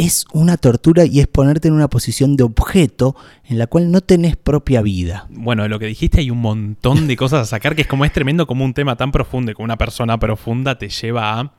es 0.00 0.24
una 0.32 0.56
tortura 0.56 1.04
y 1.04 1.20
es 1.20 1.26
ponerte 1.26 1.68
en 1.68 1.74
una 1.74 1.88
posición 1.88 2.34
de 2.34 2.42
objeto 2.42 3.14
en 3.44 3.58
la 3.58 3.66
cual 3.66 3.92
no 3.92 4.00
tenés 4.00 4.34
propia 4.34 4.80
vida. 4.80 5.26
Bueno, 5.28 5.62
de 5.62 5.68
lo 5.68 5.78
que 5.78 5.84
dijiste 5.84 6.20
hay 6.20 6.30
un 6.30 6.40
montón 6.40 7.06
de 7.06 7.16
cosas 7.18 7.42
a 7.42 7.44
sacar 7.44 7.76
que 7.76 7.82
es 7.82 7.88
como 7.88 8.06
es 8.06 8.12
tremendo 8.12 8.46
como 8.46 8.64
un 8.64 8.72
tema 8.72 8.96
tan 8.96 9.12
profundo 9.12 9.52
y 9.52 9.54
como 9.54 9.64
una 9.64 9.76
persona 9.76 10.18
profunda 10.18 10.78
te 10.78 10.88
lleva 10.88 11.38
a 11.38 11.52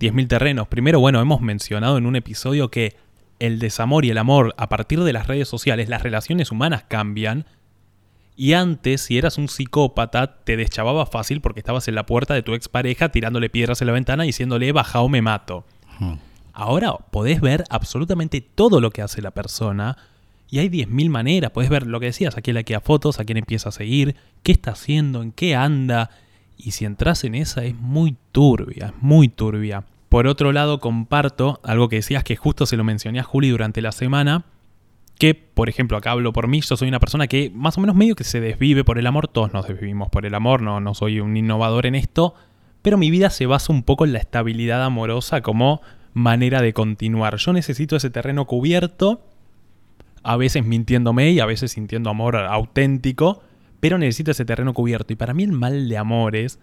10.000 0.00 0.26
terrenos. 0.26 0.68
Primero, 0.68 1.00
bueno, 1.00 1.20
hemos 1.20 1.42
mencionado 1.42 1.98
en 1.98 2.06
un 2.06 2.16
episodio 2.16 2.70
que 2.70 2.96
el 3.40 3.58
desamor 3.58 4.06
y 4.06 4.10
el 4.10 4.16
amor 4.16 4.54
a 4.56 4.70
partir 4.70 5.04
de 5.04 5.12
las 5.12 5.26
redes 5.26 5.48
sociales, 5.48 5.90
las 5.90 6.02
relaciones 6.02 6.50
humanas 6.50 6.84
cambian. 6.88 7.44
Y 8.36 8.54
antes, 8.54 9.02
si 9.02 9.18
eras 9.18 9.36
un 9.36 9.48
psicópata, 9.48 10.38
te 10.44 10.56
deschavaba 10.56 11.04
fácil 11.04 11.42
porque 11.42 11.60
estabas 11.60 11.88
en 11.88 11.94
la 11.94 12.06
puerta 12.06 12.32
de 12.32 12.42
tu 12.42 12.54
expareja 12.54 13.10
tirándole 13.10 13.50
piedras 13.50 13.82
en 13.82 13.88
la 13.88 13.92
ventana 13.92 14.24
y 14.24 14.28
diciéndole 14.28 14.72
baja 14.72 15.00
o 15.00 15.10
me 15.10 15.20
mato. 15.20 15.66
Ahora 16.58 16.92
podés 17.12 17.40
ver 17.40 17.62
absolutamente 17.70 18.40
todo 18.40 18.80
lo 18.80 18.90
que 18.90 19.00
hace 19.00 19.22
la 19.22 19.30
persona 19.30 19.96
y 20.50 20.58
hay 20.58 20.68
10.000 20.68 21.08
maneras. 21.08 21.52
Podés 21.52 21.70
ver 21.70 21.86
lo 21.86 22.00
que 22.00 22.06
decías, 22.06 22.36
a 22.36 22.42
quién 22.42 22.54
le 22.54 22.64
queda 22.64 22.80
fotos, 22.80 23.20
a 23.20 23.24
quién 23.24 23.38
empieza 23.38 23.68
a 23.68 23.72
seguir, 23.72 24.16
qué 24.42 24.50
está 24.50 24.72
haciendo, 24.72 25.22
en 25.22 25.30
qué 25.30 25.54
anda. 25.54 26.10
Y 26.56 26.72
si 26.72 26.84
entras 26.84 27.22
en 27.22 27.36
esa 27.36 27.62
es 27.62 27.76
muy 27.76 28.16
turbia, 28.32 28.86
es 28.86 28.92
muy 29.00 29.28
turbia. 29.28 29.84
Por 30.08 30.26
otro 30.26 30.50
lado, 30.50 30.80
comparto 30.80 31.60
algo 31.62 31.88
que 31.88 31.94
decías 31.94 32.24
que 32.24 32.34
justo 32.34 32.66
se 32.66 32.76
lo 32.76 32.82
mencioné 32.82 33.20
a 33.20 33.22
Juli 33.22 33.50
durante 33.50 33.80
la 33.80 33.92
semana, 33.92 34.44
que, 35.16 35.36
por 35.36 35.68
ejemplo, 35.68 35.96
acá 35.96 36.10
hablo 36.10 36.32
por 36.32 36.48
mí, 36.48 36.60
yo 36.60 36.76
soy 36.76 36.88
una 36.88 36.98
persona 36.98 37.28
que 37.28 37.52
más 37.54 37.78
o 37.78 37.80
menos 37.80 37.94
medio 37.94 38.16
que 38.16 38.24
se 38.24 38.40
desvive 38.40 38.82
por 38.82 38.98
el 38.98 39.06
amor, 39.06 39.28
todos 39.28 39.52
nos 39.52 39.68
desvivimos 39.68 40.08
por 40.08 40.26
el 40.26 40.34
amor, 40.34 40.60
no, 40.62 40.80
no 40.80 40.92
soy 40.94 41.20
un 41.20 41.36
innovador 41.36 41.86
en 41.86 41.94
esto, 41.94 42.34
pero 42.82 42.98
mi 42.98 43.12
vida 43.12 43.30
se 43.30 43.46
basa 43.46 43.72
un 43.72 43.84
poco 43.84 44.04
en 44.04 44.12
la 44.12 44.18
estabilidad 44.18 44.82
amorosa 44.82 45.40
como 45.40 45.82
manera 46.14 46.62
de 46.62 46.72
continuar. 46.72 47.36
Yo 47.36 47.52
necesito 47.52 47.96
ese 47.96 48.10
terreno 48.10 48.46
cubierto, 48.46 49.22
a 50.22 50.36
veces 50.36 50.64
mintiéndome 50.64 51.30
y 51.30 51.40
a 51.40 51.46
veces 51.46 51.72
sintiendo 51.72 52.10
amor 52.10 52.36
auténtico, 52.36 53.42
pero 53.80 53.98
necesito 53.98 54.30
ese 54.30 54.44
terreno 54.44 54.74
cubierto. 54.74 55.12
Y 55.12 55.16
para 55.16 55.34
mí 55.34 55.44
el 55.44 55.52
mal 55.52 55.88
de 55.88 55.96
amores 55.96 56.58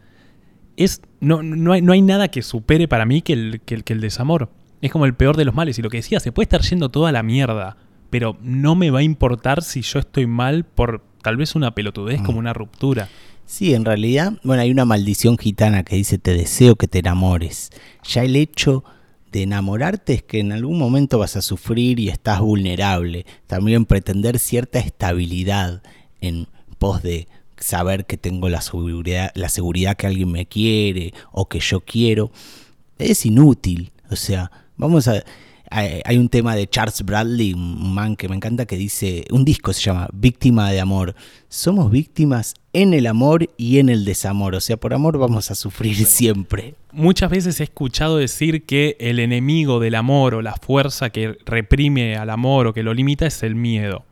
es, 0.77 1.01
no, 1.19 1.41
no, 1.41 1.73
hay, 1.73 1.81
no 1.81 1.93
hay 1.93 2.01
nada 2.01 2.27
que 2.27 2.41
supere 2.41 2.87
para 2.87 3.05
mí 3.05 3.21
que 3.21 3.33
el, 3.33 3.61
que, 3.65 3.83
el, 3.93 4.01
desamor. 4.01 4.49
Es 4.81 4.91
como 4.91 5.05
el 5.05 5.13
peor 5.13 5.37
de 5.37 5.45
los 5.45 5.55
males. 5.55 5.79
Y 5.79 5.81
lo 5.81 5.89
que 5.89 5.97
decía, 5.97 6.19
se 6.19 6.31
puede 6.31 6.45
estar 6.45 6.61
yendo 6.61 6.89
toda 6.89 7.11
la 7.11 7.23
mierda, 7.23 7.77
pero 8.09 8.37
no 8.41 8.75
me 8.75 8.91
va 8.91 8.99
a 8.99 9.03
importar 9.03 9.63
si 9.63 9.81
yo 9.81 9.99
estoy 9.99 10.27
mal 10.27 10.65
por 10.65 11.03
tal 11.21 11.37
vez 11.37 11.55
una 11.55 11.73
pelotudez 11.73 12.21
como 12.21 12.37
mm. 12.37 12.39
una 12.39 12.53
ruptura. 12.53 13.09
Sí, 13.45 13.73
en 13.73 13.85
realidad, 13.85 14.33
bueno, 14.43 14.63
hay 14.63 14.71
una 14.71 14.85
maldición 14.85 15.37
gitana 15.37 15.83
que 15.83 15.95
dice 15.95 16.17
te 16.17 16.33
deseo 16.33 16.75
que 16.75 16.87
te 16.87 16.99
enamores. 16.99 17.69
Ya 18.03 18.23
el 18.23 18.35
hecho 18.35 18.83
de 19.35 19.43
enamorarte 19.43 20.13
es 20.13 20.23
que 20.23 20.39
en 20.39 20.53
algún 20.53 20.79
momento 20.79 21.19
vas 21.19 21.35
a 21.35 21.41
sufrir 21.41 21.99
y 21.99 22.07
estás 22.07 22.39
vulnerable. 22.39 23.25
También 23.47 23.83
pretender 23.83 24.39
cierta 24.39 24.79
estabilidad 24.79 25.83
en 26.21 26.47
pos 26.77 27.03
de 27.03 27.27
saber 27.57 28.05
que 28.05 28.15
tengo 28.15 28.47
la 28.47 28.61
seguridad, 28.61 29.33
la 29.35 29.49
seguridad 29.49 29.97
que 29.97 30.07
alguien 30.07 30.31
me 30.31 30.45
quiere 30.45 31.13
o 31.33 31.49
que 31.49 31.59
yo 31.59 31.81
quiero, 31.81 32.31
es 32.97 33.25
inútil. 33.25 33.91
O 34.09 34.15
sea, 34.15 34.51
vamos 34.77 35.09
a... 35.09 35.21
Hay 35.77 36.17
un 36.17 36.29
tema 36.29 36.55
de 36.55 36.67
Charles 36.67 37.03
Bradley, 37.03 37.51
un 37.51 37.93
man 37.93 38.15
que 38.15 38.29
me 38.29 38.35
encanta, 38.37 38.65
que 38.65 38.77
dice, 38.77 39.25
un 39.29 39.43
disco 39.43 39.73
se 39.73 39.81
llama 39.81 40.07
Víctima 40.13 40.71
de 40.71 40.79
Amor. 40.79 41.15
Somos 41.49 41.91
víctimas 41.91 42.53
en 42.71 42.93
el 42.93 43.05
amor 43.07 43.49
y 43.57 43.79
en 43.79 43.89
el 43.89 44.05
desamor. 44.05 44.55
O 44.55 44.61
sea, 44.61 44.77
por 44.77 44.93
amor 44.93 45.17
vamos 45.17 45.51
a 45.51 45.55
sufrir 45.55 45.97
siempre. 46.05 46.75
Muchas 46.93 47.29
veces 47.29 47.59
he 47.59 47.65
escuchado 47.65 48.15
decir 48.15 48.65
que 48.65 48.95
el 49.01 49.19
enemigo 49.19 49.81
del 49.81 49.95
amor 49.95 50.35
o 50.35 50.41
la 50.41 50.53
fuerza 50.53 51.09
que 51.09 51.37
reprime 51.45 52.15
al 52.15 52.29
amor 52.29 52.67
o 52.67 52.73
que 52.73 52.81
lo 52.81 52.93
limita 52.93 53.25
es 53.25 53.43
el 53.43 53.55
miedo. 53.55 54.05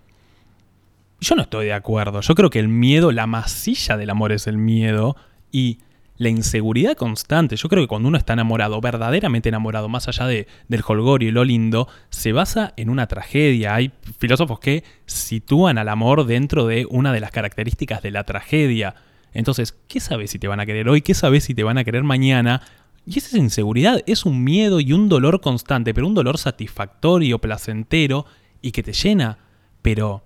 Yo 1.22 1.36
no 1.36 1.43
estoy 1.43 1.67
de 1.67 1.74
acuerdo. 1.74 2.20
Yo 2.20 2.36
creo 2.36 2.50
que 2.50 2.60
el 2.60 2.67
miedo, 2.67 3.13
la 3.13 3.25
masilla 3.25 3.96
del 3.96 4.10
amor 4.10 4.34
es 4.34 4.48
el 4.48 4.58
miedo 4.58 5.15
y 5.50 5.77
la 6.17 6.29
inseguridad 6.29 6.96
constante. 6.96 7.55
Yo 7.55 7.70
creo 7.70 7.84
que 7.84 7.88
cuando 7.88 8.08
uno 8.08 8.17
está 8.17 8.34
enamorado, 8.34 8.79
verdaderamente 8.82 9.50
enamorado, 9.50 9.89
más 9.89 10.08
allá 10.08 10.27
de, 10.27 10.48
del 10.67 10.84
holgorio 10.86 11.29
y 11.29 11.32
lo 11.32 11.43
lindo, 11.43 11.88
se 12.10 12.32
basa 12.32 12.74
en 12.77 12.89
una 12.89 13.08
tragedia. 13.08 13.75
Hay 13.75 13.91
filósofos 14.20 14.60
que 14.60 14.84
sitúan 15.05 15.77
al 15.77 15.89
amor 15.89 16.25
dentro 16.25 16.67
de 16.67 16.86
una 16.89 17.12
de 17.12 17.20
las 17.20 17.32
características 17.32 18.01
de 18.01 18.12
la 18.12 18.24
tragedia. 18.24 18.96
Entonces, 19.34 19.77
¿qué 19.88 20.00
sabes 20.00 20.32
si 20.32 20.39
te 20.39 20.48
van 20.48 20.60
a 20.60 20.65
querer 20.65 20.88
hoy? 20.88 21.01
¿Qué 21.01 21.13
sabes 21.13 21.43
si 21.46 21.55
te 21.55 21.63
van 21.63 21.77
a 21.77 21.84
querer 21.84 22.03
mañana? 22.03 22.62
Y 23.05 23.17
esa 23.17 23.29
es 23.29 23.34
inseguridad, 23.36 24.01
es 24.05 24.25
un 24.25 24.43
miedo 24.43 24.79
y 24.79 24.93
un 24.93 25.10
dolor 25.10 25.41
constante, 25.41 25.93
pero 25.93 26.08
un 26.08 26.13
dolor 26.13 26.38
satisfactorio, 26.38 27.39
placentero 27.39 28.25
y 28.62 28.72
que 28.72 28.84
te 28.84 28.93
llena. 28.93 29.39
Pero 29.82 30.24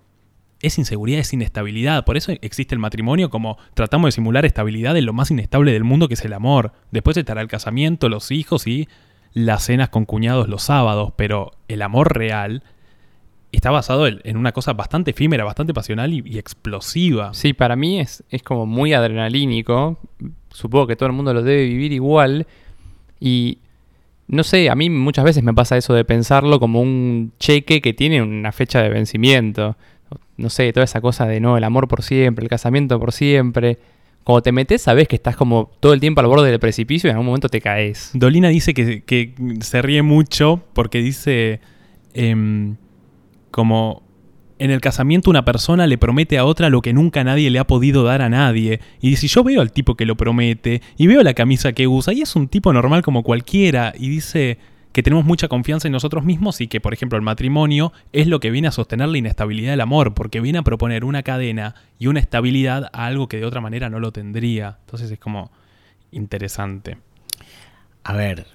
es 0.61 0.77
inseguridad, 0.77 1.19
es 1.19 1.33
inestabilidad. 1.33 2.05
Por 2.05 2.17
eso 2.17 2.31
existe 2.41 2.73
el 2.73 2.79
matrimonio 2.79 3.29
como 3.29 3.57
tratamos 3.73 4.07
de 4.07 4.11
simular 4.13 4.45
estabilidad 4.45 4.97
en 4.97 5.05
lo 5.05 5.13
más 5.13 5.31
inestable 5.31 5.71
del 5.71 5.83
mundo 5.83 6.07
que 6.07 6.15
es 6.15 6.25
el 6.25 6.33
amor. 6.33 6.73
Después 6.91 7.17
estará 7.17 7.41
el 7.41 7.47
casamiento, 7.47 8.09
los 8.09 8.31
hijos 8.31 8.67
y 8.67 8.87
las 9.33 9.63
cenas 9.63 9.89
con 9.89 10.05
cuñados 10.05 10.47
los 10.47 10.63
sábados. 10.63 11.13
Pero 11.15 11.51
el 11.67 11.81
amor 11.81 12.17
real 12.17 12.63
está 13.51 13.71
basado 13.71 14.07
en, 14.07 14.37
una 14.37 14.51
cosa 14.51 14.73
bastante 14.73 15.11
efímera, 15.11 15.43
bastante 15.43 15.73
pasional 15.73 16.13
y, 16.13 16.23
y 16.25 16.37
explosiva. 16.37 17.33
Sí, 17.33 17.53
para 17.53 17.75
mí 17.75 17.99
es, 17.99 18.23
es 18.29 18.41
como 18.41 18.65
muy 18.65 18.93
adrenalínico. 18.93 19.99
Supongo 20.49 20.87
que 20.87 20.95
todo 20.95 21.07
el 21.07 21.13
mundo 21.13 21.33
lo 21.33 21.43
debe 21.43 21.65
vivir 21.65 21.93
igual. 21.93 22.47
Y 23.19 23.59
no 24.27 24.43
sé, 24.43 24.69
a 24.69 24.75
mí 24.75 24.89
muchas 24.89 25.23
veces 25.23 25.43
me 25.43 25.53
pasa 25.53 25.77
eso 25.77 25.93
de 25.93 26.03
pensarlo 26.03 26.59
como 26.59 26.81
un 26.81 27.31
cheque 27.39 27.81
que 27.81 27.93
tiene 27.93 28.21
una 28.21 28.51
fecha 28.51 28.81
de 28.81 28.89
vencimiento. 28.89 29.77
No 30.37 30.49
sé, 30.49 30.71
toda 30.71 30.83
esa 30.83 31.01
cosa 31.01 31.25
de 31.25 31.39
no, 31.39 31.57
el 31.57 31.63
amor 31.63 31.87
por 31.87 32.03
siempre, 32.03 32.43
el 32.43 32.49
casamiento 32.49 32.99
por 32.99 33.11
siempre. 33.11 33.79
Cuando 34.23 34.41
te 34.41 34.51
metes, 34.51 34.81
sabes 34.81 35.07
que 35.07 35.15
estás 35.15 35.35
como 35.35 35.71
todo 35.79 35.93
el 35.93 35.99
tiempo 35.99 36.21
al 36.21 36.27
borde 36.27 36.49
del 36.51 36.59
precipicio 36.59 37.07
y 37.07 37.11
en 37.11 37.15
algún 37.15 37.27
momento 37.27 37.49
te 37.49 37.61
caes. 37.61 38.11
Dolina 38.13 38.49
dice 38.49 38.73
que, 38.73 39.33
se 39.61 39.81
ríe 39.81 40.01
mucho 40.01 40.61
porque 40.73 40.99
dice 40.99 41.61
em, 42.13 42.75
como 43.51 44.03
en 44.59 44.71
el 44.71 44.81
casamiento 44.81 45.29
una 45.29 45.45
persona 45.45 45.87
le 45.87 45.97
promete 45.97 46.37
a 46.37 46.45
otra 46.45 46.69
lo 46.69 46.81
que 46.81 46.93
nunca 46.93 47.23
nadie 47.23 47.49
le 47.49 47.59
ha 47.59 47.67
podido 47.67 48.03
dar 48.03 48.21
a 48.21 48.29
nadie. 48.29 48.79
Y 49.01 49.11
dice, 49.11 49.27
yo 49.27 49.43
veo 49.43 49.61
al 49.61 49.71
tipo 49.71 49.95
que 49.95 50.05
lo 50.05 50.17
promete 50.17 50.81
y 50.97 51.07
veo 51.07 51.23
la 51.23 51.33
camisa 51.33 51.73
que 51.73 51.87
usa 51.87 52.13
y 52.13 52.21
es 52.21 52.35
un 52.35 52.47
tipo 52.47 52.73
normal 52.73 53.03
como 53.03 53.23
cualquiera. 53.23 53.93
Y 53.97 54.09
dice 54.09 54.57
que 54.91 55.03
tenemos 55.03 55.25
mucha 55.25 55.47
confianza 55.47 55.87
en 55.87 55.91
nosotros 55.91 56.23
mismos 56.23 56.59
y 56.61 56.67
que, 56.67 56.81
por 56.81 56.93
ejemplo, 56.93 57.17
el 57.17 57.23
matrimonio 57.23 57.93
es 58.13 58.27
lo 58.27 58.39
que 58.39 58.51
viene 58.51 58.67
a 58.67 58.71
sostener 58.71 59.09
la 59.09 59.17
inestabilidad 59.17 59.71
del 59.71 59.81
amor, 59.81 60.13
porque 60.13 60.41
viene 60.41 60.59
a 60.59 60.63
proponer 60.63 61.05
una 61.05 61.23
cadena 61.23 61.75
y 61.99 62.07
una 62.07 62.19
estabilidad 62.19 62.89
a 62.93 63.05
algo 63.05 63.27
que 63.27 63.37
de 63.37 63.45
otra 63.45 63.61
manera 63.61 63.89
no 63.89 63.99
lo 63.99 64.11
tendría. 64.11 64.77
Entonces 64.81 65.11
es 65.11 65.19
como 65.19 65.51
interesante. 66.11 66.97
A 68.03 68.13
ver, 68.13 68.47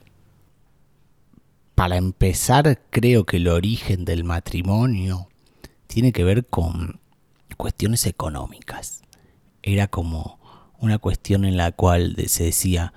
para 1.74 1.96
empezar, 1.96 2.80
creo 2.90 3.24
que 3.24 3.38
el 3.38 3.48
origen 3.48 4.04
del 4.04 4.24
matrimonio 4.24 5.28
tiene 5.86 6.12
que 6.12 6.24
ver 6.24 6.46
con 6.46 7.00
cuestiones 7.56 8.06
económicas. 8.06 9.02
Era 9.62 9.88
como 9.88 10.40
una 10.78 10.98
cuestión 10.98 11.44
en 11.44 11.56
la 11.56 11.72
cual 11.72 12.16
se 12.26 12.44
decía, 12.44 12.92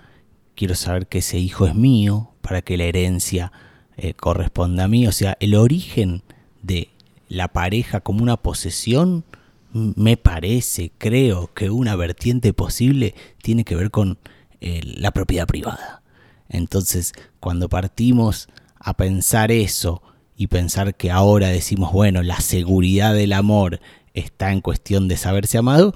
quiero 0.56 0.76
saber 0.76 1.08
que 1.08 1.20
ese 1.20 1.38
hijo 1.38 1.68
es 1.68 1.76
mío 1.76 2.35
para 2.46 2.62
que 2.62 2.78
la 2.78 2.84
herencia 2.84 3.52
eh, 3.98 4.14
corresponda 4.14 4.84
a 4.84 4.88
mí. 4.88 5.08
O 5.08 5.12
sea, 5.12 5.36
el 5.40 5.56
origen 5.56 6.22
de 6.62 6.90
la 7.28 7.48
pareja 7.48 8.02
como 8.02 8.22
una 8.22 8.38
posesión, 8.38 9.26
me 9.74 10.16
parece, 10.16 10.92
creo 11.00 11.52
que 11.56 11.72
una 11.72 11.96
vertiente 11.96 12.54
posible 12.54 13.16
tiene 13.42 13.64
que 13.64 13.76
ver 13.76 13.90
con 13.90 14.20
eh, 14.62 14.80
la 14.84 15.10
propiedad 15.10 15.48
privada. 15.48 16.04
Entonces, 16.48 17.14
cuando 17.40 17.68
partimos 17.68 18.48
a 18.78 18.94
pensar 18.96 19.52
eso 19.52 20.04
y 20.38 20.46
pensar 20.46 20.94
que 20.94 21.10
ahora 21.10 21.48
decimos, 21.48 21.92
bueno, 21.92 22.22
la 22.22 22.40
seguridad 22.42 23.16
del 23.16 23.34
amor 23.34 23.80
está 24.14 24.52
en 24.52 24.62
cuestión 24.62 25.08
de 25.08 25.18
saberse 25.18 25.58
amado, 25.58 25.96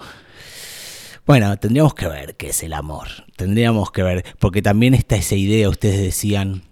bueno, 1.30 1.56
tendríamos 1.58 1.94
que 1.94 2.08
ver 2.08 2.36
qué 2.38 2.50
es 2.50 2.64
el 2.64 2.74
amor. 2.74 3.08
Tendríamos 3.36 3.92
que 3.92 4.02
ver, 4.02 4.26
porque 4.40 4.64
también 4.64 4.96
está 4.96 5.16
esa 5.16 5.36
idea, 5.36 5.70
ustedes 5.70 6.02
decían, 6.02 6.64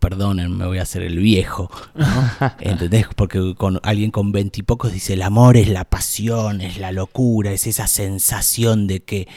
perdonen, 0.00 0.56
me 0.56 0.66
voy 0.66 0.78
a 0.78 0.82
hacer 0.82 1.02
el 1.02 1.20
viejo, 1.20 1.70
¿no? 1.94 2.06
¿entendés? 2.58 3.06
Porque 3.14 3.54
con 3.56 3.78
alguien 3.84 4.10
con 4.10 4.32
veintipocos 4.32 4.92
dice, 4.92 5.12
el 5.12 5.22
amor 5.22 5.56
es 5.56 5.68
la 5.68 5.84
pasión, 5.84 6.60
es 6.62 6.78
la 6.78 6.90
locura, 6.90 7.52
es 7.52 7.68
esa 7.68 7.86
sensación 7.86 8.88
de 8.88 9.04
que, 9.04 9.28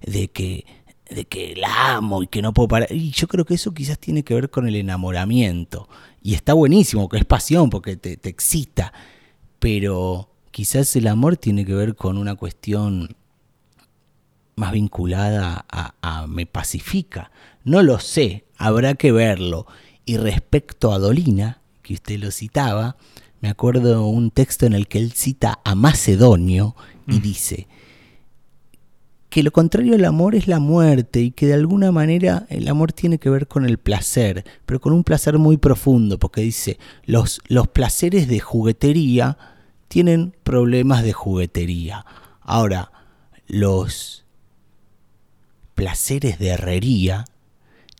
de 0.00 0.28
que, 0.28 0.64
de 1.10 1.26
que 1.26 1.54
la 1.54 1.96
amo 1.96 2.22
y 2.22 2.28
que 2.28 2.40
no 2.40 2.54
puedo 2.54 2.68
parar. 2.68 2.90
Y 2.90 3.10
yo 3.10 3.28
creo 3.28 3.44
que 3.44 3.56
eso 3.56 3.74
quizás 3.74 3.98
tiene 3.98 4.22
que 4.22 4.32
ver 4.32 4.48
con 4.48 4.66
el 4.66 4.76
enamoramiento. 4.76 5.86
Y 6.22 6.32
está 6.32 6.54
buenísimo, 6.54 7.10
que 7.10 7.18
es 7.18 7.26
pasión, 7.26 7.68
porque 7.68 7.96
te, 7.96 8.16
te 8.16 8.30
excita. 8.30 8.94
Pero 9.58 10.30
quizás 10.50 10.96
el 10.96 11.08
amor 11.08 11.36
tiene 11.36 11.66
que 11.66 11.74
ver 11.74 11.94
con 11.94 12.16
una 12.16 12.36
cuestión 12.36 13.16
más 14.56 14.72
vinculada 14.72 15.64
a, 15.70 15.94
a, 16.02 16.26
me 16.26 16.46
pacifica. 16.46 17.30
No 17.64 17.82
lo 17.82 17.98
sé, 17.98 18.44
habrá 18.56 18.94
que 18.94 19.12
verlo. 19.12 19.66
Y 20.04 20.16
respecto 20.16 20.92
a 20.92 20.98
Dolina, 20.98 21.60
que 21.82 21.94
usted 21.94 22.18
lo 22.18 22.30
citaba, 22.30 22.96
me 23.40 23.48
acuerdo 23.48 24.06
un 24.06 24.30
texto 24.30 24.66
en 24.66 24.72
el 24.72 24.88
que 24.88 24.98
él 24.98 25.12
cita 25.12 25.60
a 25.64 25.74
Macedonio 25.74 26.76
y 27.08 27.18
mm. 27.18 27.22
dice 27.22 27.66
que 29.32 29.42
lo 29.42 29.50
contrario 29.50 29.94
al 29.94 30.04
amor 30.04 30.34
es 30.34 30.46
la 30.46 30.58
muerte 30.58 31.22
y 31.22 31.30
que 31.30 31.46
de 31.46 31.54
alguna 31.54 31.90
manera 31.90 32.44
el 32.50 32.68
amor 32.68 32.92
tiene 32.92 33.18
que 33.18 33.30
ver 33.30 33.48
con 33.48 33.64
el 33.64 33.78
placer, 33.78 34.44
pero 34.66 34.78
con 34.78 34.92
un 34.92 35.04
placer 35.04 35.38
muy 35.38 35.56
profundo, 35.56 36.18
porque 36.18 36.42
dice, 36.42 36.78
los, 37.06 37.40
los 37.48 37.66
placeres 37.66 38.28
de 38.28 38.40
juguetería 38.40 39.38
tienen 39.88 40.36
problemas 40.42 41.02
de 41.02 41.14
juguetería. 41.14 42.04
Ahora, 42.42 42.92
los 43.46 44.21
placeres 45.74 46.38
de 46.38 46.48
herrería 46.48 47.24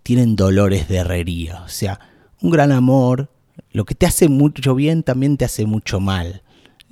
tienen 0.03 0.37
dolores 0.37 0.89
de 0.89 0.97
herrería. 0.97 1.63
O 1.63 1.69
sea, 1.69 2.01
un 2.41 2.51
gran 2.51 2.73
amor, 2.73 3.31
lo 3.71 3.85
que 3.85 3.95
te 3.95 4.07
hace 4.07 4.29
mucho 4.29 4.75
bien 4.75 5.03
también 5.03 5.37
te 5.37 5.45
hace 5.45 5.67
mucho 5.67 6.01
mal. 6.01 6.43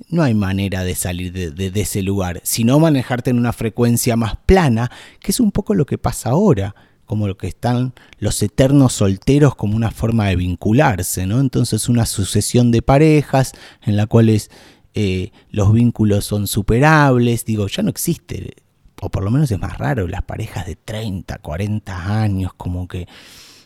No 0.09 0.23
hay 0.23 0.33
manera 0.33 0.83
de 0.83 0.95
salir 0.95 1.31
de, 1.31 1.81
ese 1.81 2.01
lugar, 2.01 2.41
sino 2.43 2.79
manejarte 2.79 3.29
en 3.29 3.37
una 3.37 3.53
frecuencia 3.53 4.15
más 4.15 4.35
plana, 4.45 4.91
que 5.19 5.31
es 5.31 5.39
un 5.39 5.51
poco 5.51 5.75
lo 5.75 5.85
que 5.85 5.97
pasa 5.97 6.31
ahora, 6.31 6.75
como 7.05 7.27
lo 7.27 7.37
que 7.37 7.47
están 7.47 7.93
los 8.19 8.41
eternos 8.41 8.93
solteros 8.93 9.55
como 9.55 9.75
una 9.75 9.91
forma 9.91 10.27
de 10.27 10.37
vincularse, 10.37 11.25
¿no? 11.25 11.39
Entonces 11.39 11.89
una 11.89 12.05
sucesión 12.05 12.71
de 12.71 12.81
parejas 12.81 13.51
en 13.83 13.97
la 13.97 14.07
cuales 14.07 14.49
eh, 14.93 15.31
los 15.49 15.71
vínculos 15.73 16.25
son 16.25 16.47
superables, 16.47 17.45
digo, 17.45 17.67
ya 17.67 17.83
no 17.83 17.89
existe 17.89 18.55
o 19.01 19.09
por 19.09 19.23
lo 19.23 19.31
menos 19.31 19.51
es 19.51 19.59
más 19.59 19.77
raro, 19.77 20.07
las 20.07 20.21
parejas 20.21 20.67
de 20.67 20.75
30, 20.75 21.39
40 21.39 22.21
años, 22.21 22.53
como 22.55 22.87
que 22.87 23.07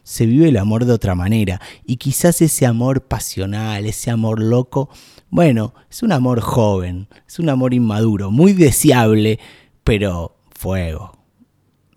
se 0.02 0.26
vive 0.26 0.48
el 0.48 0.58
amor 0.58 0.86
de 0.86 0.94
otra 0.94 1.14
manera. 1.14 1.60
Y 1.86 1.98
quizás 1.98 2.42
ese 2.42 2.66
amor 2.66 3.02
pasional, 3.02 3.86
ese 3.86 4.12
amor 4.12 4.42
loco, 4.42 4.90
bueno, 5.30 5.74
es 5.92 6.04
un 6.04 6.14
amor 6.14 6.40
joven, 6.40 7.10
es 7.28 7.38
un 7.38 7.50
amor 7.50 7.74
inmaduro, 7.74 8.32
muy 8.32 8.54
deseable, 8.54 9.40
pero 9.84 10.38
fuego. 10.58 11.12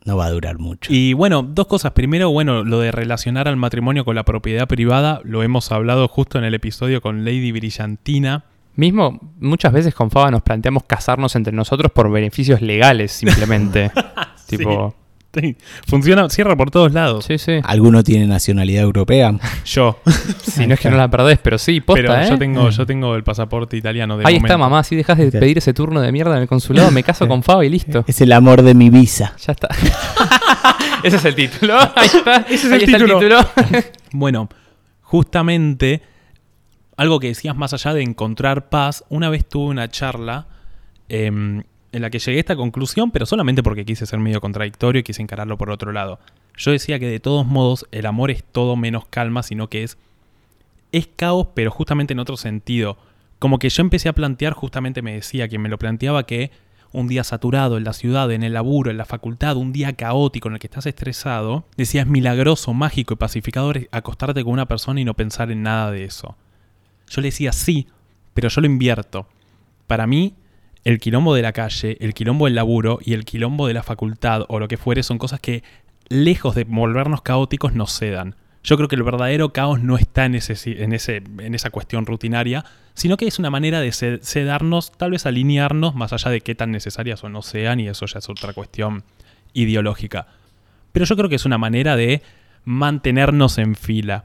No 0.05 0.17
va 0.17 0.27
a 0.27 0.31
durar 0.31 0.59
mucho. 0.59 0.93
Y 0.93 1.13
bueno, 1.13 1.43
dos 1.43 1.67
cosas. 1.67 1.93
Primero, 1.93 2.31
bueno, 2.31 2.65
lo 2.65 2.81
de 2.81 2.91
relacionar 2.91 3.47
al 3.47 3.57
matrimonio 3.57 4.05
con 4.05 4.17
la 4.17 4.25
propiedad 4.25 4.67
privada, 4.67 5.21
lo 5.23 5.43
hemos 5.43 5.71
hablado 5.71 6.09
justo 6.09 6.39
en 6.39 6.45
el 6.45 6.55
episodio 6.55 7.03
con 7.03 7.25
Lady 7.25 7.53
Brillantina 7.53 8.47
Mismo, 8.79 9.19
muchas 9.41 9.73
veces 9.73 9.93
con 9.93 10.09
Faba 10.09 10.31
nos 10.31 10.43
planteamos 10.43 10.85
casarnos 10.85 11.35
entre 11.35 11.53
nosotros 11.53 11.91
por 11.91 12.13
beneficios 12.13 12.63
legales, 12.63 13.11
simplemente. 13.11 13.91
tipo. 14.47 14.95
Sí. 15.35 15.57
Funciona, 15.89 16.29
cierra 16.31 16.55
por 16.57 16.71
todos 16.71 16.93
lados. 16.93 17.25
Sí, 17.25 17.39
sí. 17.39 17.59
¿Alguno 17.65 18.05
tiene 18.05 18.29
nacionalidad 18.29 18.85
europea? 18.85 19.35
Yo. 19.65 19.99
si 20.41 20.69
no 20.69 20.75
es 20.75 20.81
que 20.81 20.91
no 20.91 20.97
la 20.97 21.11
perdés, 21.11 21.41
pero 21.43 21.59
sí, 21.59 21.81
posta, 21.81 22.01
pero 22.03 22.17
¿eh? 22.21 22.29
yo 22.31 22.39
tengo, 22.39 22.71
yo 22.71 22.87
tengo 22.87 23.17
el 23.17 23.25
pasaporte 23.25 23.77
italiano 23.77 24.17
de 24.17 24.23
Ahí 24.25 24.35
momento. 24.35 24.47
está, 24.47 24.59
mamá. 24.59 24.85
Si 24.85 24.95
dejas 24.95 25.19
de 25.19 25.33
pedir 25.33 25.59
ese 25.59 25.75
turno 25.75 26.01
de 26.01 26.13
mierda 26.13 26.37
en 26.37 26.43
el 26.43 26.49
consulado, 26.49 26.93
me 26.93 27.03
caso 27.03 27.27
con 27.29 27.43
Faba 27.43 27.65
y 27.65 27.71
listo. 27.71 28.05
Es 28.07 28.21
el 28.21 28.31
amor 28.31 28.63
de 28.63 28.75
mi 28.75 28.91
visa. 28.91 29.35
Ya 29.45 29.55
está. 29.55 29.69
ese 31.03 31.17
es 31.17 31.25
el 31.25 31.35
título. 31.35 31.79
Ahí 31.97 32.07
está. 32.07 32.37
Ese 32.49 32.55
es 32.55 32.73
Ahí 32.73 32.85
el 32.85 32.85
está 32.85 32.99
título. 32.99 33.19
el 33.19 33.45
título. 33.65 33.83
Bueno, 34.13 34.49
justamente 35.03 36.01
algo 36.99 37.21
que 37.21 37.29
decías 37.29 37.57
más 37.57 37.73
allá 37.73 37.95
de 37.95 38.03
encontrar 38.03 38.69
paz, 38.69 39.05
una 39.09 39.31
vez 39.31 39.49
tuve 39.49 39.71
una 39.71 39.89
charla 39.89 40.49
eh, 41.09 41.27
en 41.29 41.65
la 41.93 42.11
que 42.11 42.19
llegué 42.19 42.39
a 42.39 42.41
esta 42.41 42.57
conclusión, 42.57 43.13
pero 43.13 43.25
solamente 43.25 43.63
porque 43.63 43.85
quise 43.85 44.05
ser 44.05 44.19
medio 44.19 44.41
contradictorio 44.41 45.01
y 45.01 45.03
quise 45.05 45.23
encararlo 45.23 45.57
por 45.57 45.71
otro 45.71 45.93
lado. 45.93 46.19
Yo 46.57 46.73
decía 46.73 46.99
que 46.99 47.07
de 47.07 47.21
todos 47.21 47.47
modos 47.47 47.87
el 47.93 48.05
amor 48.05 48.33
es 48.33 48.43
todo 48.43 48.75
menos 48.75 49.07
calma, 49.07 49.45
sino 49.45 49.69
que 49.71 49.85
es 49.85 49.97
es 50.91 51.07
caos, 51.07 51.49
pero 51.55 51.71
justamente 51.71 52.15
en 52.15 52.19
otro 52.19 52.37
sentido. 52.37 52.99
Como 53.39 53.61
que 53.61 53.69
yo 53.69 53.81
empecé 53.81 54.09
a 54.09 54.15
plantear, 54.15 54.53
justamente 54.55 55.01
me 55.01 55.15
decía 55.15 55.47
quien 55.47 55.63
me 55.63 55.69
lo 55.69 55.79
planteaba 55.79 56.27
que 56.27 56.51
un 56.91 57.07
día 57.07 57.23
saturado 57.23 57.77
en 57.77 57.85
la 57.85 57.93
ciudad, 57.93 58.33
en 58.33 58.43
el 58.43 58.55
laburo, 58.55 58.91
en 58.91 58.97
la 58.97 59.05
facultad, 59.05 59.57
un 59.57 59.73
día 59.73 59.93
caótico 59.93 60.49
en 60.49 60.55
el 60.55 60.61
que 60.61 60.67
estás 60.67 60.87
estresado, 60.87 61.65
decía 61.77 62.03
es 62.03 62.09
milagroso, 62.09 62.75
mágico 62.75 63.15
y 63.15 63.19
pacificador 63.19 63.89
acostarte 63.93 64.43
con 64.43 64.55
una 64.55 64.67
persona 64.67 65.01
y 65.01 65.05
no 65.05 65.15
pensar 65.15 65.53
en 65.53 65.63
nada 65.63 65.93
de 65.93 66.05
eso. 66.05 66.35
Yo 67.11 67.21
le 67.21 67.29
decía 67.29 67.53
sí, 67.53 67.87
pero 68.35 68.49
yo 68.49 68.61
lo 68.61 68.67
invierto. 68.67 69.27
Para 69.87 70.07
mí, 70.07 70.35
el 70.85 70.99
quilombo 70.99 71.35
de 71.35 71.43
la 71.43 71.53
calle, 71.53 71.97
el 72.01 72.15
quilombo 72.15 72.47
del 72.47 72.55
laburo 72.55 72.99
y 73.03 73.15
el 73.15 73.25
quilombo 73.25 73.67
de 73.67 73.75
la 73.75 73.83
facultad 73.83 74.45
o 74.49 74.59
lo 74.59 74.69
que 74.69 74.77
fuere 74.77 75.03
son 75.03 75.19
cosas 75.19 75.41
que, 75.41 75.63
lejos 76.09 76.55
de 76.55 76.65
volvernos 76.65 77.23
caóticos, 77.23 77.75
nos 77.75 77.93
sedan. 77.93 78.37
Yo 78.65 78.77
creo 78.77 78.89
que 78.89 78.97
el 78.97 79.03
verdadero 79.03 79.53
caos 79.53 79.81
no 79.83 79.97
está 79.97 80.25
en, 80.25 80.35
ese, 80.35 80.83
en, 80.83 80.93
ese, 80.93 81.23
en 81.39 81.55
esa 81.55 81.71
cuestión 81.71 82.07
rutinaria, 82.07 82.65
sino 82.95 83.17
que 83.17 83.27
es 83.27 83.39
una 83.39 83.51
manera 83.51 83.81
de 83.81 83.93
sedarnos, 83.93 84.93
tal 84.93 85.13
vez 85.13 85.27
alinearnos, 85.27 85.95
más 85.95 86.13
allá 86.13 86.31
de 86.31 86.41
qué 86.41 86.55
tan 86.55 86.73
necesarias 86.73 87.23
o 87.25 87.29
no 87.29 87.43
sean, 87.43 87.81
y 87.81 87.89
eso 87.89 88.07
ya 88.07 88.19
es 88.19 88.29
otra 88.29 88.53
cuestión 88.53 89.05
ideológica. 89.53 90.27
Pero 90.93 91.07
yo 91.07 91.17
creo 91.17 91.29
que 91.29 91.37
es 91.37 91.45
una 91.45 91.59
manera 91.59 91.97
de 91.97 92.23
mantenernos 92.65 93.59
en 93.59 93.75
fila. 93.77 94.25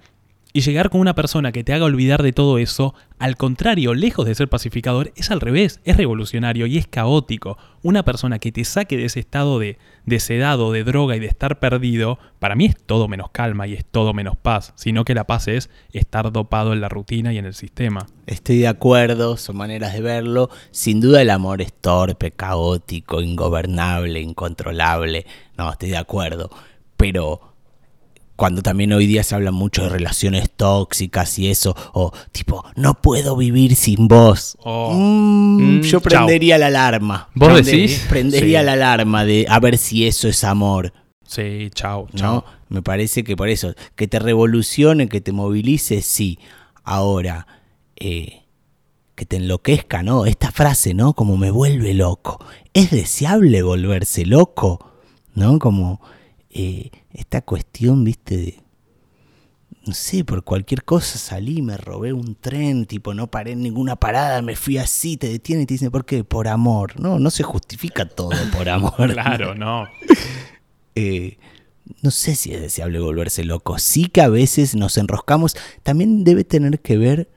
Y 0.55 0.61
llegar 0.61 0.91
con 0.91 1.01
una 1.01 1.15
persona 1.15 1.51
que 1.51 1.63
te 1.63 1.73
haga 1.73 1.85
olvidar 1.85 2.21
de 2.21 2.31
todo 2.31 2.59
eso, 2.59 2.93
al 3.17 3.37
contrario, 3.37 3.95
lejos 3.95 4.27
de 4.27 4.35
ser 4.35 4.49
pacificador, 4.49 5.11
es 5.15 5.31
al 5.31 5.41
revés, 5.41 5.79
es 5.83 5.97
revolucionario 5.97 6.67
y 6.67 6.77
es 6.77 6.85
caótico. 6.85 7.57
Una 7.81 8.03
persona 8.03 8.37
que 8.37 8.51
te 8.51 8.63
saque 8.63 8.95
de 8.95 9.05
ese 9.05 9.19
estado 9.19 9.57
de, 9.57 9.79
de 10.05 10.19
sedado, 10.19 10.71
de 10.71 10.83
droga 10.83 11.15
y 11.15 11.19
de 11.19 11.25
estar 11.25 11.57
perdido, 11.57 12.19
para 12.37 12.53
mí 12.53 12.65
es 12.65 12.75
todo 12.77 13.07
menos 13.07 13.31
calma 13.31 13.65
y 13.65 13.73
es 13.73 13.83
todo 13.83 14.13
menos 14.13 14.37
paz, 14.37 14.73
sino 14.75 15.05
que 15.05 15.15
la 15.15 15.25
paz 15.25 15.47
es 15.47 15.71
estar 15.91 16.31
dopado 16.31 16.73
en 16.73 16.81
la 16.81 16.89
rutina 16.89 17.33
y 17.33 17.39
en 17.39 17.45
el 17.45 17.55
sistema. 17.55 18.05
Estoy 18.27 18.59
de 18.59 18.67
acuerdo, 18.67 19.37
son 19.37 19.57
maneras 19.57 19.93
de 19.93 20.01
verlo. 20.01 20.51
Sin 20.69 21.01
duda 21.01 21.23
el 21.23 21.31
amor 21.31 21.63
es 21.63 21.73
torpe, 21.73 22.29
caótico, 22.29 23.21
ingobernable, 23.21 24.21
incontrolable. 24.21 25.25
No, 25.57 25.71
estoy 25.71 25.89
de 25.89 25.97
acuerdo. 25.97 26.51
Pero 26.95 27.52
cuando 28.35 28.61
también 28.61 28.91
hoy 28.93 29.05
día 29.07 29.23
se 29.23 29.35
habla 29.35 29.51
mucho 29.51 29.83
de 29.83 29.89
relaciones 29.89 30.49
tóxicas 30.55 31.37
y 31.39 31.49
eso, 31.49 31.75
o 31.93 32.11
tipo, 32.31 32.63
no 32.75 32.95
puedo 32.95 33.35
vivir 33.37 33.75
sin 33.75 34.07
vos. 34.07 34.57
Oh. 34.63 34.91
Mm, 34.93 35.43
Mm, 35.53 35.81
yo 35.81 36.01
prendería 36.01 36.57
la 36.57 36.67
alarma. 36.67 37.29
¿Vos 37.35 37.63
decís? 37.65 38.05
Prendería 38.09 38.59
Sí. 38.61 38.65
la 38.65 38.73
alarma 38.73 39.23
de 39.23 39.45
a 39.47 39.59
ver 39.59 39.77
si 39.77 40.07
eso 40.07 40.27
es 40.27 40.43
amor. 40.43 40.93
Sí, 41.25 41.69
chao, 41.73 42.07
¿no? 42.13 42.19
chao. 42.19 42.45
Me 42.69 42.81
parece 42.81 43.23
que 43.23 43.35
por 43.37 43.49
eso, 43.49 43.75
que 43.95 44.07
te 44.07 44.17
revolucione, 44.19 45.07
que 45.07 45.21
te 45.21 45.31
movilice, 45.31 46.01
sí. 46.01 46.39
Ahora, 46.83 47.45
eh, 47.95 48.41
que 49.15 49.25
te 49.25 49.37
enloquezca, 49.37 50.01
¿no? 50.03 50.25
Esta 50.25 50.51
frase, 50.51 50.93
¿no? 50.95 51.13
Como 51.13 51.37
me 51.37 51.51
vuelve 51.51 51.93
loco. 51.93 52.43
¿Es 52.73 52.89
deseable 52.89 53.61
volverse 53.61 54.25
loco? 54.25 54.89
¿No? 55.35 55.59
Como 55.59 56.01
eh, 56.53 56.91
esta 57.11 57.41
cuestión, 57.41 58.03
viste, 58.03 58.37
de... 58.37 58.63
No 59.85 59.93
sé, 59.93 60.23
por 60.23 60.45
cualquier 60.45 60.85
cosa 60.85 61.17
salí, 61.17 61.61
me 61.61 61.75
robé 61.75 62.13
un 62.13 62.35
tren, 62.35 62.85
tipo, 62.85 63.13
no 63.13 63.27
paré 63.27 63.51
en 63.51 63.61
ninguna 63.61 63.97
parada, 63.97 64.41
me 64.41 64.55
fui 64.55 64.77
así, 64.77 65.17
te 65.17 65.27
detienen 65.27 65.63
y 65.63 65.65
te 65.65 65.73
dicen, 65.73 65.91
¿por 65.91 66.05
qué? 66.05 66.23
Por 66.23 66.47
amor. 66.47 66.97
No, 67.01 67.19
no 67.19 67.29
se 67.29 67.43
justifica 67.43 68.07
todo 68.07 68.31
por 68.55 68.69
amor. 68.69 68.93
Claro, 69.13 69.55
no. 69.55 69.85
eh, 70.95 71.37
no 72.01 72.11
sé 72.11 72.35
si 72.35 72.53
es 72.53 72.61
deseable 72.61 72.99
volverse 72.99 73.43
loco. 73.43 73.77
Sí 73.77 74.05
que 74.05 74.21
a 74.21 74.29
veces 74.29 74.75
nos 74.75 74.97
enroscamos. 74.97 75.57
También 75.83 76.23
debe 76.23 76.45
tener 76.45 76.79
que 76.79 76.97
ver 76.97 77.29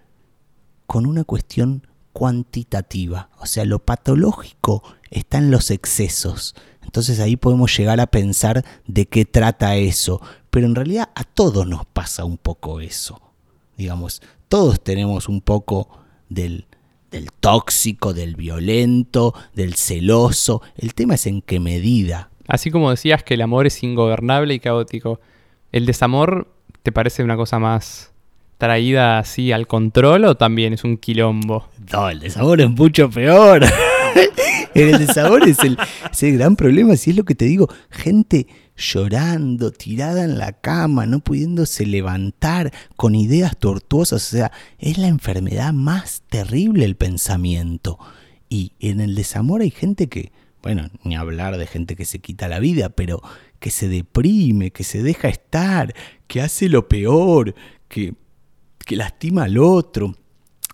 con 0.86 1.06
una 1.06 1.24
cuestión 1.24 1.86
cuantitativa. 2.12 3.30
O 3.38 3.46
sea, 3.46 3.64
lo 3.64 3.80
patológico 3.80 4.82
está 5.18 5.38
en 5.38 5.50
los 5.50 5.70
excesos. 5.70 6.54
Entonces 6.82 7.20
ahí 7.20 7.36
podemos 7.36 7.76
llegar 7.76 8.00
a 8.00 8.06
pensar 8.06 8.64
de 8.86 9.06
qué 9.06 9.24
trata 9.24 9.76
eso. 9.76 10.20
Pero 10.50 10.66
en 10.66 10.74
realidad 10.74 11.10
a 11.14 11.24
todos 11.24 11.66
nos 11.66 11.84
pasa 11.86 12.24
un 12.24 12.38
poco 12.38 12.80
eso. 12.80 13.20
Digamos, 13.76 14.22
todos 14.48 14.82
tenemos 14.82 15.28
un 15.28 15.40
poco 15.40 15.88
del, 16.28 16.66
del 17.10 17.32
tóxico, 17.32 18.14
del 18.14 18.36
violento, 18.36 19.34
del 19.54 19.74
celoso. 19.74 20.62
El 20.76 20.94
tema 20.94 21.14
es 21.14 21.26
en 21.26 21.42
qué 21.42 21.60
medida. 21.60 22.30
Así 22.46 22.70
como 22.70 22.90
decías 22.90 23.22
que 23.22 23.34
el 23.34 23.42
amor 23.42 23.66
es 23.66 23.82
ingobernable 23.82 24.54
y 24.54 24.60
caótico, 24.60 25.20
¿el 25.72 25.84
desamor 25.84 26.48
te 26.82 26.92
parece 26.92 27.24
una 27.24 27.36
cosa 27.36 27.58
más 27.58 28.12
traída 28.58 29.18
así 29.18 29.52
al 29.52 29.66
control 29.66 30.24
o 30.24 30.36
también 30.36 30.72
es 30.72 30.84
un 30.84 30.96
quilombo? 30.96 31.68
No, 31.92 32.08
el 32.08 32.20
desamor 32.20 32.60
es 32.60 32.70
mucho 32.70 33.10
peor. 33.10 33.64
el 34.74 34.98
desamor 34.98 35.48
es 35.48 35.58
el, 35.60 35.78
es 36.10 36.22
el 36.22 36.38
gran 36.38 36.56
problema, 36.56 36.96
si 36.96 37.10
es 37.10 37.16
lo 37.16 37.24
que 37.24 37.34
te 37.34 37.44
digo, 37.44 37.68
gente 37.90 38.46
llorando, 38.76 39.72
tirada 39.72 40.24
en 40.24 40.38
la 40.38 40.52
cama, 40.52 41.06
no 41.06 41.20
pudiéndose 41.20 41.86
levantar, 41.86 42.72
con 42.96 43.14
ideas 43.14 43.56
tortuosas, 43.56 44.26
o 44.26 44.36
sea, 44.36 44.52
es 44.78 44.98
la 44.98 45.08
enfermedad 45.08 45.72
más 45.72 46.22
terrible 46.28 46.84
el 46.84 46.96
pensamiento. 46.96 47.98
Y 48.48 48.72
en 48.80 49.00
el 49.00 49.14
desamor 49.14 49.62
hay 49.62 49.70
gente 49.70 50.08
que, 50.08 50.32
bueno, 50.62 50.88
ni 51.04 51.16
hablar 51.16 51.56
de 51.56 51.66
gente 51.66 51.96
que 51.96 52.04
se 52.04 52.18
quita 52.18 52.48
la 52.48 52.58
vida, 52.58 52.90
pero 52.90 53.20
que 53.58 53.70
se 53.70 53.88
deprime, 53.88 54.70
que 54.70 54.84
se 54.84 55.02
deja 55.02 55.28
estar, 55.28 55.94
que 56.26 56.42
hace 56.42 56.68
lo 56.68 56.88
peor, 56.88 57.54
que, 57.88 58.14
que 58.84 58.96
lastima 58.96 59.44
al 59.44 59.58
otro. 59.58 60.14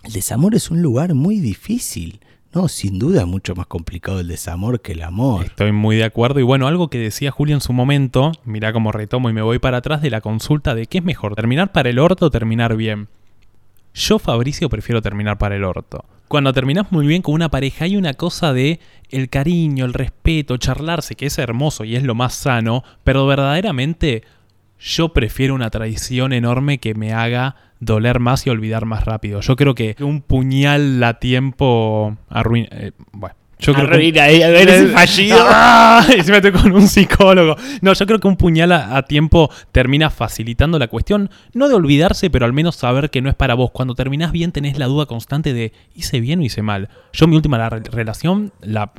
El 0.03 0.13
desamor 0.13 0.55
es 0.55 0.69
un 0.69 0.81
lugar 0.81 1.13
muy 1.13 1.39
difícil. 1.39 2.19
No, 2.53 2.67
sin 2.67 2.99
duda 2.99 3.25
mucho 3.25 3.55
más 3.55 3.65
complicado 3.65 4.19
el 4.19 4.27
desamor 4.27 4.79
que 4.81 4.91
el 4.91 5.01
amor. 5.01 5.45
Estoy 5.45 5.71
muy 5.71 5.95
de 5.95 6.03
acuerdo. 6.03 6.39
Y 6.39 6.43
bueno, 6.43 6.67
algo 6.67 6.87
que 6.87 6.99
decía 6.99 7.31
Julio 7.31 7.55
en 7.55 7.61
su 7.61 7.73
momento, 7.73 8.31
mirá 8.45 8.71
cómo 8.73 8.91
retomo 8.91 9.29
y 9.29 9.33
me 9.33 9.41
voy 9.41 9.57
para 9.57 9.77
atrás 9.77 10.03
de 10.03 10.11
la 10.11 10.21
consulta 10.21 10.75
de 10.75 10.85
qué 10.85 10.99
es 10.99 11.03
mejor, 11.03 11.33
terminar 11.35 11.71
para 11.71 11.89
el 11.89 11.97
orto 11.97 12.27
o 12.27 12.31
terminar 12.31 12.75
bien. 12.75 13.07
Yo, 13.95 14.19
Fabricio, 14.19 14.69
prefiero 14.69 15.01
terminar 15.01 15.39
para 15.39 15.55
el 15.55 15.63
orto. 15.63 16.05
Cuando 16.27 16.53
terminás 16.53 16.91
muy 16.91 17.07
bien 17.07 17.23
con 17.23 17.33
una 17.33 17.49
pareja 17.49 17.85
hay 17.85 17.97
una 17.97 18.13
cosa 18.13 18.53
de 18.53 18.79
el 19.09 19.29
cariño, 19.29 19.85
el 19.85 19.93
respeto, 19.93 20.57
charlarse, 20.57 21.15
que 21.15 21.27
es 21.27 21.37
hermoso 21.39 21.83
y 21.85 21.95
es 21.95 22.03
lo 22.03 22.13
más 22.13 22.35
sano, 22.35 22.83
pero 23.03 23.25
verdaderamente 23.25 24.23
yo 24.79 25.09
prefiero 25.09 25.55
una 25.55 25.69
traición 25.69 26.33
enorme 26.33 26.77
que 26.77 26.93
me 26.93 27.13
haga 27.13 27.55
doler 27.85 28.19
más 28.19 28.45
y 28.47 28.49
olvidar 28.49 28.85
más 28.85 29.05
rápido. 29.05 29.41
Yo 29.41 29.55
creo 29.55 29.75
que 29.75 29.95
un 29.99 30.21
puñal 30.21 31.03
a 31.03 31.19
tiempo 31.19 32.17
arruina... 32.29 32.67
eh, 32.71 32.91
bueno. 33.11 33.35
Yo 33.59 33.73
creo 33.73 33.87
que- 33.87 33.93
Arruina, 33.93 34.29
eh, 34.29 34.43
a 34.43 34.49
ver, 34.49 34.67
ese 34.67 34.87
fallido. 34.89 35.37
¡Ah! 35.47 36.05
Y 36.17 36.21
se 36.21 36.31
mete 36.33 36.51
con 36.51 36.69
un 36.73 36.85
psicólogo. 36.85 37.55
No, 37.81 37.93
yo 37.93 38.05
creo 38.05 38.19
que 38.19 38.27
un 38.27 38.35
puñal 38.35 38.73
a, 38.73 38.97
a 38.97 39.03
tiempo 39.03 39.49
termina 39.71 40.09
facilitando 40.09 40.77
la 40.79 40.87
cuestión. 40.89 41.29
No 41.53 41.69
de 41.69 41.75
olvidarse, 41.75 42.29
pero 42.29 42.45
al 42.45 42.51
menos 42.51 42.75
saber 42.75 43.09
que 43.09 43.21
no 43.21 43.29
es 43.29 43.35
para 43.35 43.53
vos. 43.53 43.71
Cuando 43.71 43.95
terminás 43.95 44.33
bien 44.33 44.51
tenés 44.51 44.77
la 44.77 44.87
duda 44.87 45.05
constante 45.05 45.53
de 45.53 45.71
hice 45.95 46.19
bien 46.19 46.39
o 46.39 46.43
hice 46.43 46.61
mal. 46.61 46.89
Yo 47.13 47.25
mi 47.27 47.37
última 47.37 47.57
la- 47.57 47.69
relación, 47.69 48.51
la, 48.59 48.91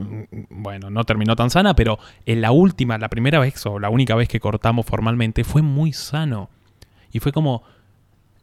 bueno, 0.49 0.89
no 0.89 1.05
terminó 1.05 1.37
tan 1.37 1.51
sana, 1.51 1.77
pero 1.77 1.99
en 2.25 2.41
la 2.41 2.51
última, 2.51 2.97
la 2.97 3.11
primera 3.11 3.41
vez 3.41 3.67
o 3.67 3.79
la 3.79 3.91
única 3.91 4.15
vez 4.15 4.29
que 4.29 4.41
cortamos 4.41 4.87
formalmente 4.87 5.45
fue 5.45 5.61
muy 5.61 5.93
sano. 5.93 6.49
Y 7.13 7.19
fue 7.21 7.33
como, 7.33 7.65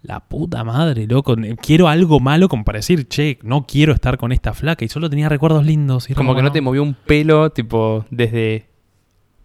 la 0.04 0.20
puta 0.20 0.64
madre, 0.64 1.06
loco. 1.08 1.36
Quiero 1.62 1.88
algo 1.88 2.20
malo 2.20 2.50
como 2.50 2.64
para 2.64 2.78
decir, 2.80 3.08
che, 3.08 3.38
no 3.44 3.66
quiero 3.68 3.94
estar 3.94 4.18
con 4.18 4.32
esta 4.32 4.54
flaca. 4.54 4.84
Y 4.84 4.88
solo 4.90 5.10
tenía 5.10 5.30
recuerdos 5.30 5.66
lindos. 5.66 6.10
Y 6.10 6.14
Como 6.16 6.36
que 6.36 6.42
no 6.42 6.52
te 6.52 6.62
movió 6.62 6.82
un 6.84 6.94
pelo, 6.96 7.52
tipo, 7.52 8.06
desde... 8.10 8.66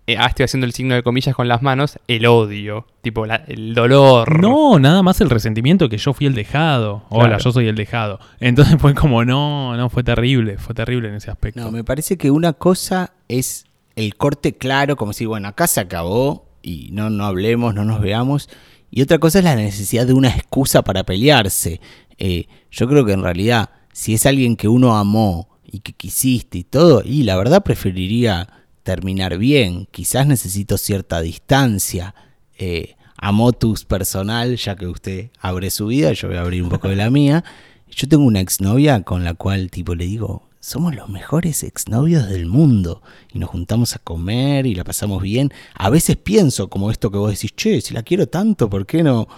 eh, 0.07 0.17
ah, 0.19 0.27
estoy 0.27 0.45
haciendo 0.45 0.67
el 0.67 0.73
signo 0.73 0.95
de 0.95 1.03
comillas 1.03 1.35
con 1.35 1.47
las 1.49 1.61
manos, 1.63 1.99
el 2.09 2.25
odio, 2.27 2.87
tipo, 3.03 3.27
la- 3.27 3.43
el 3.49 3.75
dolor. 3.75 4.41
No, 4.41 4.79
nada 4.79 5.03
más 5.03 5.21
el 5.21 5.29
resentimiento 5.31 5.89
que 5.89 5.99
yo 5.99 6.13
fui 6.15 6.27
el 6.27 6.35
dejado. 6.35 7.03
Hola, 7.11 7.29
Claro. 7.31 7.43
yo 7.45 7.53
soy 7.53 7.67
el 7.69 7.75
dejado. 7.77 8.19
Entonces 8.41 8.77
fue 8.81 8.95
como, 8.95 9.25
no, 9.25 9.77
no, 9.77 9.91
fue 9.91 10.05
terrible, 10.05 10.59
fue 10.59 10.75
terrible 10.75 11.09
en 11.09 11.17
ese 11.17 11.31
aspecto. 11.31 11.61
No, 11.61 11.71
me 11.71 11.85
parece 11.85 12.17
que 12.17 12.31
una 12.31 12.53
cosa 12.55 13.13
es 13.29 13.67
el 13.97 14.15
corte 14.17 14.55
claro, 14.55 14.97
como 14.97 15.13
si, 15.13 15.27
bueno, 15.27 15.49
acá 15.49 15.67
se 15.67 15.81
acabó 15.81 16.47
y 16.63 16.89
no, 16.93 17.11
no 17.11 17.25
hablemos, 17.27 17.75
no 17.75 17.85
nos 17.85 18.01
veamos. 18.01 18.49
Y 18.91 19.03
otra 19.03 19.19
cosa 19.19 19.39
es 19.39 19.45
la 19.45 19.57
necesidad 19.57 20.07
de 20.07 20.13
una 20.13 20.29
excusa 20.29 20.83
para 20.83 21.05
pelearse. 21.05 21.81
Eh, 22.19 22.47
yo 22.71 22.89
creo 22.89 23.05
que 23.05 23.13
en 23.13 23.23
realidad, 23.23 23.71
si 23.93 24.15
es 24.15 24.27
alguien 24.27 24.57
que 24.57 24.69
uno 24.69 24.97
amó 24.97 25.49
y 25.65 25.81
que 25.81 25.93
quisiste 25.93 26.59
y 26.59 26.65
todo, 26.65 27.03
y 27.05 27.25
la 27.25 27.37
verdad 27.37 27.63
preferiría 27.63 28.49
terminar 28.87 29.37
bien. 29.37 29.89
Quizás 29.91 30.27
necesito 30.27 30.79
cierta 30.79 31.21
distancia. 31.21 32.15
Eh, 32.57 32.95
a 33.19 33.33
motus 33.33 33.85
personal, 33.85 34.57
ya 34.57 34.77
que 34.77 34.87
usted 34.87 35.31
abre 35.41 35.71
su 35.71 35.87
vida, 35.87 36.13
yo 36.13 36.29
voy 36.29 36.37
a 36.37 36.43
abrir 36.43 36.63
un 36.63 36.69
poco 36.69 36.89
de 36.89 36.97
la 36.97 37.11
mía. 37.11 37.45
Yo 37.91 38.09
tengo 38.09 38.25
una 38.25 38.41
exnovia 38.41 39.03
con 39.03 39.25
la 39.25 39.35
cual 39.35 39.71
tipo 39.71 39.95
le 39.95 40.05
digo, 40.05 40.49
somos 40.67 40.97
los 40.97 41.09
mejores 41.09 41.63
exnovios 41.63 42.29
del 42.29 42.47
mundo 42.47 43.01
y 43.33 43.39
nos 43.39 43.51
juntamos 43.51 43.95
a 43.95 44.01
comer 44.01 44.67
y 44.67 44.75
la 44.75 44.83
pasamos 44.83 45.23
bien. 45.23 45.53
A 45.75 45.91
veces 45.91 46.17
pienso 46.17 46.69
como 46.69 46.91
esto 46.91 47.13
que 47.13 47.19
vos 47.19 47.31
decís, 47.31 47.55
che, 47.55 47.81
si 47.81 47.95
la 47.95 48.03
quiero 48.03 48.27
tanto, 48.27 48.69
¿por 48.69 48.85
qué 48.85 49.05
no? 49.05 49.29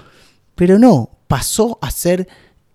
Pero 0.55 0.79
no, 0.79 1.19
pasó 1.29 1.79
a 1.83 1.91
ser, 1.91 2.27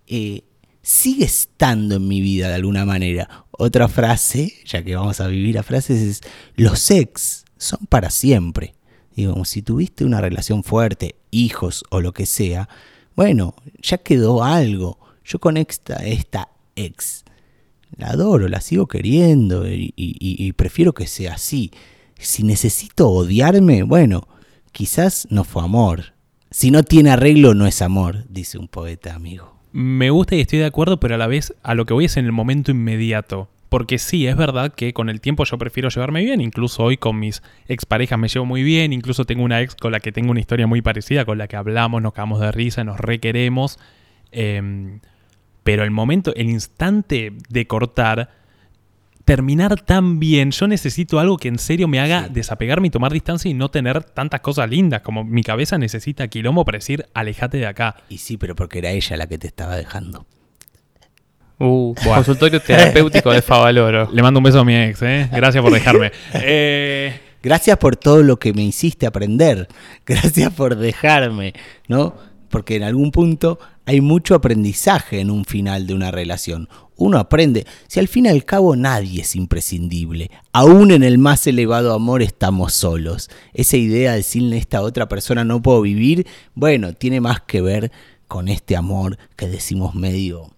eh, 0.06 0.44
sigue 0.82 1.24
estando 1.24 1.96
en 1.96 2.06
mi 2.06 2.20
vida 2.20 2.46
de 2.46 2.54
alguna 2.54 2.84
manera. 2.84 3.44
Otra 3.50 3.88
frase, 3.88 4.52
ya 4.64 4.84
que 4.84 4.94
vamos 4.94 5.20
a 5.20 5.26
vivir 5.26 5.58
a 5.58 5.64
frases, 5.64 6.00
es, 6.00 6.20
los 6.54 6.92
ex 6.92 7.44
son 7.56 7.80
para 7.88 8.08
siempre. 8.08 8.76
Digo, 9.16 9.44
si 9.44 9.62
tuviste 9.62 10.04
una 10.04 10.20
relación 10.20 10.62
fuerte, 10.62 11.16
hijos 11.32 11.82
o 11.90 12.00
lo 12.00 12.12
que 12.12 12.24
sea, 12.24 12.68
bueno, 13.16 13.56
ya 13.82 13.98
quedó 13.98 14.44
algo. 14.44 15.00
Yo 15.24 15.40
con 15.40 15.56
esta, 15.56 15.96
esta 16.06 16.50
ex 16.76 17.23
la 17.96 18.08
adoro, 18.08 18.48
la 18.48 18.60
sigo 18.60 18.86
queriendo 18.86 19.68
y, 19.70 19.92
y- 19.96 20.52
prefiero 20.52 20.92
que 20.92 21.06
sea 21.06 21.34
así. 21.34 21.70
Si 22.18 22.42
necesito 22.42 23.08
odiarme, 23.08 23.82
bueno, 23.82 24.28
quizás 24.72 25.26
no 25.30 25.44
fue 25.44 25.62
amor. 25.62 26.14
Si 26.50 26.70
no 26.70 26.82
tiene 26.82 27.10
arreglo, 27.10 27.54
no 27.54 27.66
es 27.66 27.82
amor, 27.82 28.24
dice 28.28 28.58
un 28.58 28.68
poeta 28.68 29.14
amigo. 29.14 29.54
Me 29.72 30.10
gusta 30.10 30.36
y 30.36 30.40
estoy 30.40 30.60
de 30.60 30.66
acuerdo, 30.66 31.00
pero 31.00 31.16
a 31.16 31.18
la 31.18 31.26
vez 31.26 31.52
a 31.62 31.74
lo 31.74 31.84
que 31.84 31.94
voy 31.94 32.04
es 32.04 32.16
en 32.16 32.24
el 32.26 32.32
momento 32.32 32.70
inmediato. 32.70 33.48
Porque 33.68 33.98
sí, 33.98 34.28
es 34.28 34.36
verdad 34.36 34.72
que 34.72 34.92
con 34.92 35.08
el 35.08 35.20
tiempo 35.20 35.42
yo 35.44 35.58
prefiero 35.58 35.88
llevarme 35.88 36.22
bien, 36.22 36.40
incluso 36.40 36.84
hoy 36.84 36.96
con 36.96 37.18
mis 37.18 37.42
exparejas 37.66 38.16
me 38.20 38.28
llevo 38.28 38.44
muy 38.46 38.62
bien, 38.62 38.92
incluso 38.92 39.24
tengo 39.24 39.42
una 39.42 39.60
ex 39.62 39.74
con 39.74 39.90
la 39.90 39.98
que 39.98 40.12
tengo 40.12 40.30
una 40.30 40.38
historia 40.38 40.68
muy 40.68 40.80
parecida, 40.80 41.24
con 41.24 41.38
la 41.38 41.48
que 41.48 41.56
hablamos, 41.56 42.00
nos 42.00 42.12
cagamos 42.12 42.38
de 42.40 42.52
risa, 42.52 42.84
nos 42.84 43.00
requeremos. 43.00 43.80
Em, 44.30 45.00
pero 45.64 45.82
el 45.82 45.90
momento, 45.90 46.32
el 46.36 46.48
instante 46.48 47.32
de 47.48 47.66
cortar, 47.66 48.30
terminar 49.24 49.80
tan 49.80 50.20
bien, 50.20 50.50
yo 50.50 50.68
necesito 50.68 51.18
algo 51.18 51.38
que 51.38 51.48
en 51.48 51.58
serio 51.58 51.88
me 51.88 51.98
haga 51.98 52.28
desapegarme 52.28 52.88
y 52.88 52.90
tomar 52.90 53.12
distancia 53.12 53.50
y 53.50 53.54
no 53.54 53.70
tener 53.70 54.04
tantas 54.04 54.40
cosas 54.40 54.70
lindas, 54.70 55.00
como 55.00 55.24
mi 55.24 55.42
cabeza 55.42 55.78
necesita 55.78 56.28
quilombo 56.28 56.64
para 56.64 56.78
decir, 56.78 57.06
alejate 57.14 57.56
de 57.56 57.66
acá. 57.66 57.96
Y 58.08 58.18
sí, 58.18 58.36
pero 58.36 58.54
porque 58.54 58.78
era 58.78 58.90
ella 58.90 59.16
la 59.16 59.26
que 59.26 59.38
te 59.38 59.46
estaba 59.46 59.76
dejando. 59.76 60.26
Uh, 61.58 61.94
consultorio 61.94 62.60
terapéutico 62.60 63.32
de 63.32 63.40
Favaloro. 63.40 64.10
Le 64.12 64.22
mando 64.22 64.38
un 64.38 64.44
beso 64.44 64.60
a 64.60 64.64
mi 64.64 64.76
ex, 64.76 65.02
¿eh? 65.02 65.28
Gracias 65.32 65.62
por 65.62 65.72
dejarme. 65.72 66.12
Eh, 66.34 67.20
Gracias 67.44 67.76
por 67.76 67.96
todo 67.96 68.22
lo 68.22 68.38
que 68.38 68.54
me 68.54 68.62
hiciste 68.62 69.04
aprender. 69.06 69.68
Gracias 70.06 70.50
por 70.54 70.76
dejarme, 70.76 71.52
¿no? 71.88 72.14
Porque 72.54 72.76
en 72.76 72.84
algún 72.84 73.10
punto 73.10 73.58
hay 73.84 74.00
mucho 74.00 74.36
aprendizaje 74.36 75.18
en 75.18 75.32
un 75.32 75.44
final 75.44 75.88
de 75.88 75.94
una 75.94 76.12
relación. 76.12 76.68
Uno 76.94 77.18
aprende, 77.18 77.66
si 77.88 77.98
al 77.98 78.06
fin 78.06 78.26
y 78.26 78.28
al 78.28 78.44
cabo 78.44 78.76
nadie 78.76 79.22
es 79.22 79.34
imprescindible, 79.34 80.30
aún 80.52 80.92
en 80.92 81.02
el 81.02 81.18
más 81.18 81.48
elevado 81.48 81.92
amor 81.92 82.22
estamos 82.22 82.72
solos. 82.72 83.28
Esa 83.54 83.76
idea 83.76 84.12
de 84.12 84.22
sin 84.22 84.52
esta 84.52 84.82
otra 84.82 85.08
persona 85.08 85.42
no 85.42 85.62
puedo 85.62 85.80
vivir, 85.80 86.28
bueno, 86.54 86.92
tiene 86.92 87.20
más 87.20 87.40
que 87.40 87.60
ver 87.60 87.90
con 88.28 88.46
este 88.46 88.76
amor 88.76 89.18
que 89.34 89.48
decimos 89.48 89.96
medio, 89.96 90.52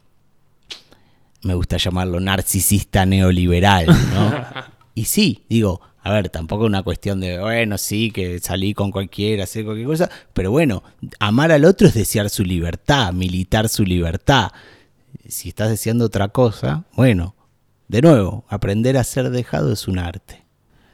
me 1.44 1.54
gusta 1.54 1.78
llamarlo 1.78 2.20
narcisista 2.20 3.06
neoliberal, 3.06 3.86
¿no? 3.86 4.34
y 4.94 5.06
sí, 5.06 5.46
digo, 5.48 5.80
a 6.06 6.12
ver, 6.12 6.28
tampoco 6.28 6.62
es 6.64 6.68
una 6.68 6.84
cuestión 6.84 7.18
de, 7.18 7.40
bueno, 7.40 7.78
sí, 7.78 8.12
que 8.12 8.38
salí 8.38 8.74
con 8.74 8.92
cualquiera, 8.92 9.42
hacer 9.42 9.64
cualquier 9.64 9.88
cosa, 9.88 10.08
pero 10.32 10.52
bueno, 10.52 10.84
amar 11.18 11.50
al 11.50 11.64
otro 11.64 11.88
es 11.88 11.94
desear 11.94 12.30
su 12.30 12.44
libertad, 12.44 13.12
militar 13.12 13.68
su 13.68 13.82
libertad. 13.84 14.52
Si 15.28 15.48
estás 15.48 15.68
deseando 15.68 16.04
otra 16.04 16.28
cosa, 16.28 16.84
bueno, 16.94 17.34
de 17.88 18.02
nuevo, 18.02 18.44
aprender 18.48 18.96
a 18.96 19.02
ser 19.02 19.30
dejado 19.30 19.72
es 19.72 19.88
un 19.88 19.98
arte. 19.98 20.44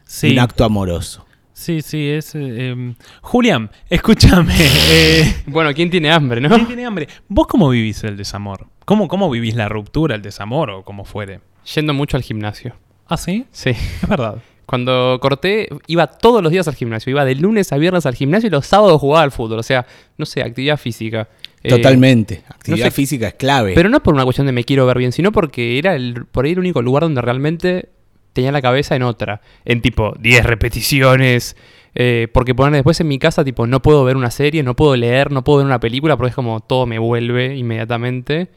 sí. 0.07 0.31
Un 0.31 0.39
acto 0.39 0.65
amoroso. 0.65 1.27
Sí, 1.53 1.83
sí, 1.83 2.09
es... 2.09 2.35
eh, 2.35 2.71
em, 2.71 2.95
Julián, 3.21 3.71
escúchame. 3.91 4.55
eh, 4.91 5.43
Bueno, 5.47 5.75
¿quién 5.75 5.91
tiene 5.91 6.11
hambre, 6.11 6.41
no? 6.41 6.49
¿Quién 6.55 6.67
tiene 6.67 6.87
hambre? 6.87 7.07
¿Vos 7.29 7.47
cómo 7.47 7.69
vivís 7.69 8.03
el 8.05 8.17
desamor? 8.17 8.67
¿Cómo, 8.87 9.09
¿Cómo 9.09 9.29
vivís 9.29 9.55
la 9.57 9.69
ruptura, 9.69 10.15
el 10.17 10.23
desamor 10.23 10.71
o 10.71 10.85
como 10.85 11.05
fuere? 11.05 11.41
Yendo 11.75 11.93
mucho 11.93 12.17
al 12.17 12.23
gimnasio. 12.23 12.75
¿Ah, 13.07 13.19
sí? 13.19 13.45
Sí. 13.53 13.71
Es 13.71 14.09
verdad. 14.09 14.39
Cuando 14.73 15.19
corté, 15.21 15.69
iba 15.87 16.07
todos 16.07 16.43
los 16.43 16.51
días 16.51 16.67
al 16.67 16.75
gimnasio. 16.75 17.11
Iba 17.11 17.27
de 17.27 17.35
lunes 17.35 17.71
a 17.75 17.77
viernes 17.77 18.07
al 18.07 18.15
gimnasio 18.15 18.47
y 18.47 18.51
los 18.51 18.65
sábados 18.65 18.99
jugaba 19.03 19.23
al 19.23 19.31
fútbol. 19.31 19.59
O 19.59 19.63
sea, 19.63 19.85
no 20.17 20.25
sé, 20.25 20.41
actividad 20.41 20.79
física. 20.79 21.29
Eh, 21.63 21.69
Totalmente. 21.69 22.43
Actividad 22.49 22.87
no 22.87 22.91
sé- 22.91 22.97
física 22.97 23.29
es 23.29 23.35
clave. 23.35 23.75
Pero 23.75 23.91
no 23.91 24.03
por 24.03 24.15
una 24.15 24.25
cuestión 24.25 24.47
de 24.47 24.53
me 24.55 24.65
quiero 24.65 24.87
ver 24.87 24.97
bien, 24.97 25.13
sino 25.13 25.31
porque 25.31 25.77
era 25.79 25.95
el, 25.95 26.25
por 26.25 26.47
ahí 26.47 26.53
el 26.53 26.59
único 26.59 26.81
lugar 26.81 27.03
donde 27.03 27.21
realmente 27.21 27.91
tenía 28.33 28.51
la 28.51 28.63
cabeza 28.63 28.97
en 28.97 29.03
otra. 29.03 29.43
En 29.67 29.83
tipo 29.83 30.15
10 30.19 30.43
repeticiones. 30.47 31.55
eh, 31.95 32.29
porque 32.33 32.55
poner 32.55 32.73
después 32.73 32.99
en 33.01 33.09
mi 33.09 33.19
casa, 33.19 33.45
tipo, 33.45 33.67
no 33.67 33.83
puedo 33.83 34.03
ver 34.05 34.17
una 34.17 34.31
serie, 34.31 34.63
no 34.63 34.75
puedo 34.75 34.97
leer, 34.97 35.31
no 35.31 35.45
puedo 35.45 35.59
ver 35.59 35.67
una 35.67 35.81
película, 35.81 36.17
porque 36.17 36.31
es 36.31 36.35
como 36.35 36.61
todo 36.61 36.87
me 36.87 36.99
vuelve 36.99 37.55
inmediatamente. 37.59 38.49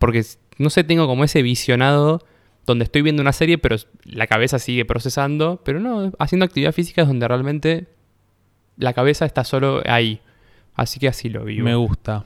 Porque, 0.00 0.24
no 0.58 0.70
sé, 0.70 0.82
tengo 0.82 1.06
como 1.06 1.22
ese 1.22 1.40
visionado 1.42 2.24
donde 2.66 2.84
estoy 2.84 3.02
viendo 3.02 3.22
una 3.22 3.32
serie, 3.32 3.58
pero 3.58 3.76
la 4.04 4.26
cabeza 4.26 4.58
sigue 4.58 4.84
procesando. 4.84 5.60
Pero 5.64 5.80
no, 5.80 6.12
haciendo 6.18 6.44
actividad 6.44 6.72
física 6.72 7.02
es 7.02 7.08
donde 7.08 7.26
realmente 7.26 7.86
la 8.76 8.92
cabeza 8.92 9.24
está 9.24 9.44
solo 9.44 9.82
ahí. 9.86 10.20
Así 10.74 10.98
que 11.00 11.08
así 11.08 11.28
lo 11.28 11.44
vivo. 11.44 11.64
Me 11.64 11.74
gusta. 11.74 12.24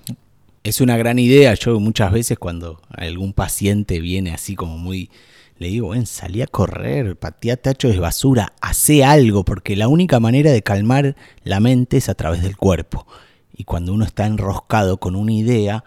Es 0.62 0.81
una 0.81 0.96
gran 0.96 1.18
idea. 1.18 1.55
Yo 1.55 1.79
muchas 1.81 2.12
veces 2.12 2.38
cuando 2.38 2.81
algún 2.90 3.33
paciente 3.33 4.01
viene 4.01 4.33
así 4.33 4.55
como 4.55 4.79
muy... 4.79 5.11
Le 5.59 5.68
digo, 5.68 5.88
ven, 5.90 6.05
salí 6.05 6.42
a 6.42 6.46
correr, 6.46 7.16
patea 7.16 7.57
tachos 7.57 7.92
de 7.92 7.99
basura, 7.99 8.53
hace 8.61 9.05
algo, 9.05 9.42
porque 9.42 9.75
la 9.75 9.88
única 9.88 10.20
manera 10.20 10.51
de 10.51 10.61
calmar 10.61 11.16
la 11.44 11.61
mente 11.61 11.96
es 11.96 12.11
a 12.11 12.14
través 12.14 12.42
del 12.42 12.59
cuerpo. 12.59 13.07
Y 13.57 13.64
cuando 13.64 13.94
uno 13.94 14.05
está 14.05 14.27
enroscado 14.27 14.99
con 14.99 15.16
una 15.16 15.33
idea, 15.33 15.83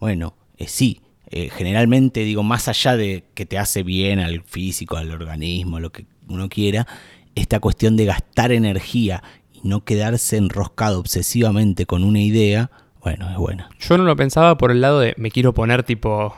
bueno, 0.00 0.34
eh, 0.58 0.66
sí, 0.66 1.01
eh, 1.34 1.48
generalmente 1.48 2.20
digo, 2.24 2.42
más 2.42 2.68
allá 2.68 2.94
de 2.94 3.24
que 3.34 3.46
te 3.46 3.58
hace 3.58 3.82
bien 3.82 4.20
al 4.20 4.42
físico, 4.42 4.98
al 4.98 5.10
organismo, 5.10 5.80
lo 5.80 5.90
que 5.90 6.04
uno 6.28 6.50
quiera, 6.50 6.86
esta 7.34 7.58
cuestión 7.58 7.96
de 7.96 8.04
gastar 8.04 8.52
energía 8.52 9.22
y 9.50 9.66
no 9.66 9.82
quedarse 9.82 10.36
enroscado 10.36 11.00
obsesivamente 11.00 11.86
con 11.86 12.04
una 12.04 12.20
idea, 12.20 12.70
bueno, 13.00 13.30
es 13.30 13.36
buena. 13.38 13.70
Yo 13.80 13.96
no 13.96 14.04
lo 14.04 14.14
pensaba 14.14 14.58
por 14.58 14.70
el 14.70 14.82
lado 14.82 15.00
de 15.00 15.14
me 15.16 15.30
quiero 15.30 15.54
poner 15.54 15.84
tipo 15.84 16.36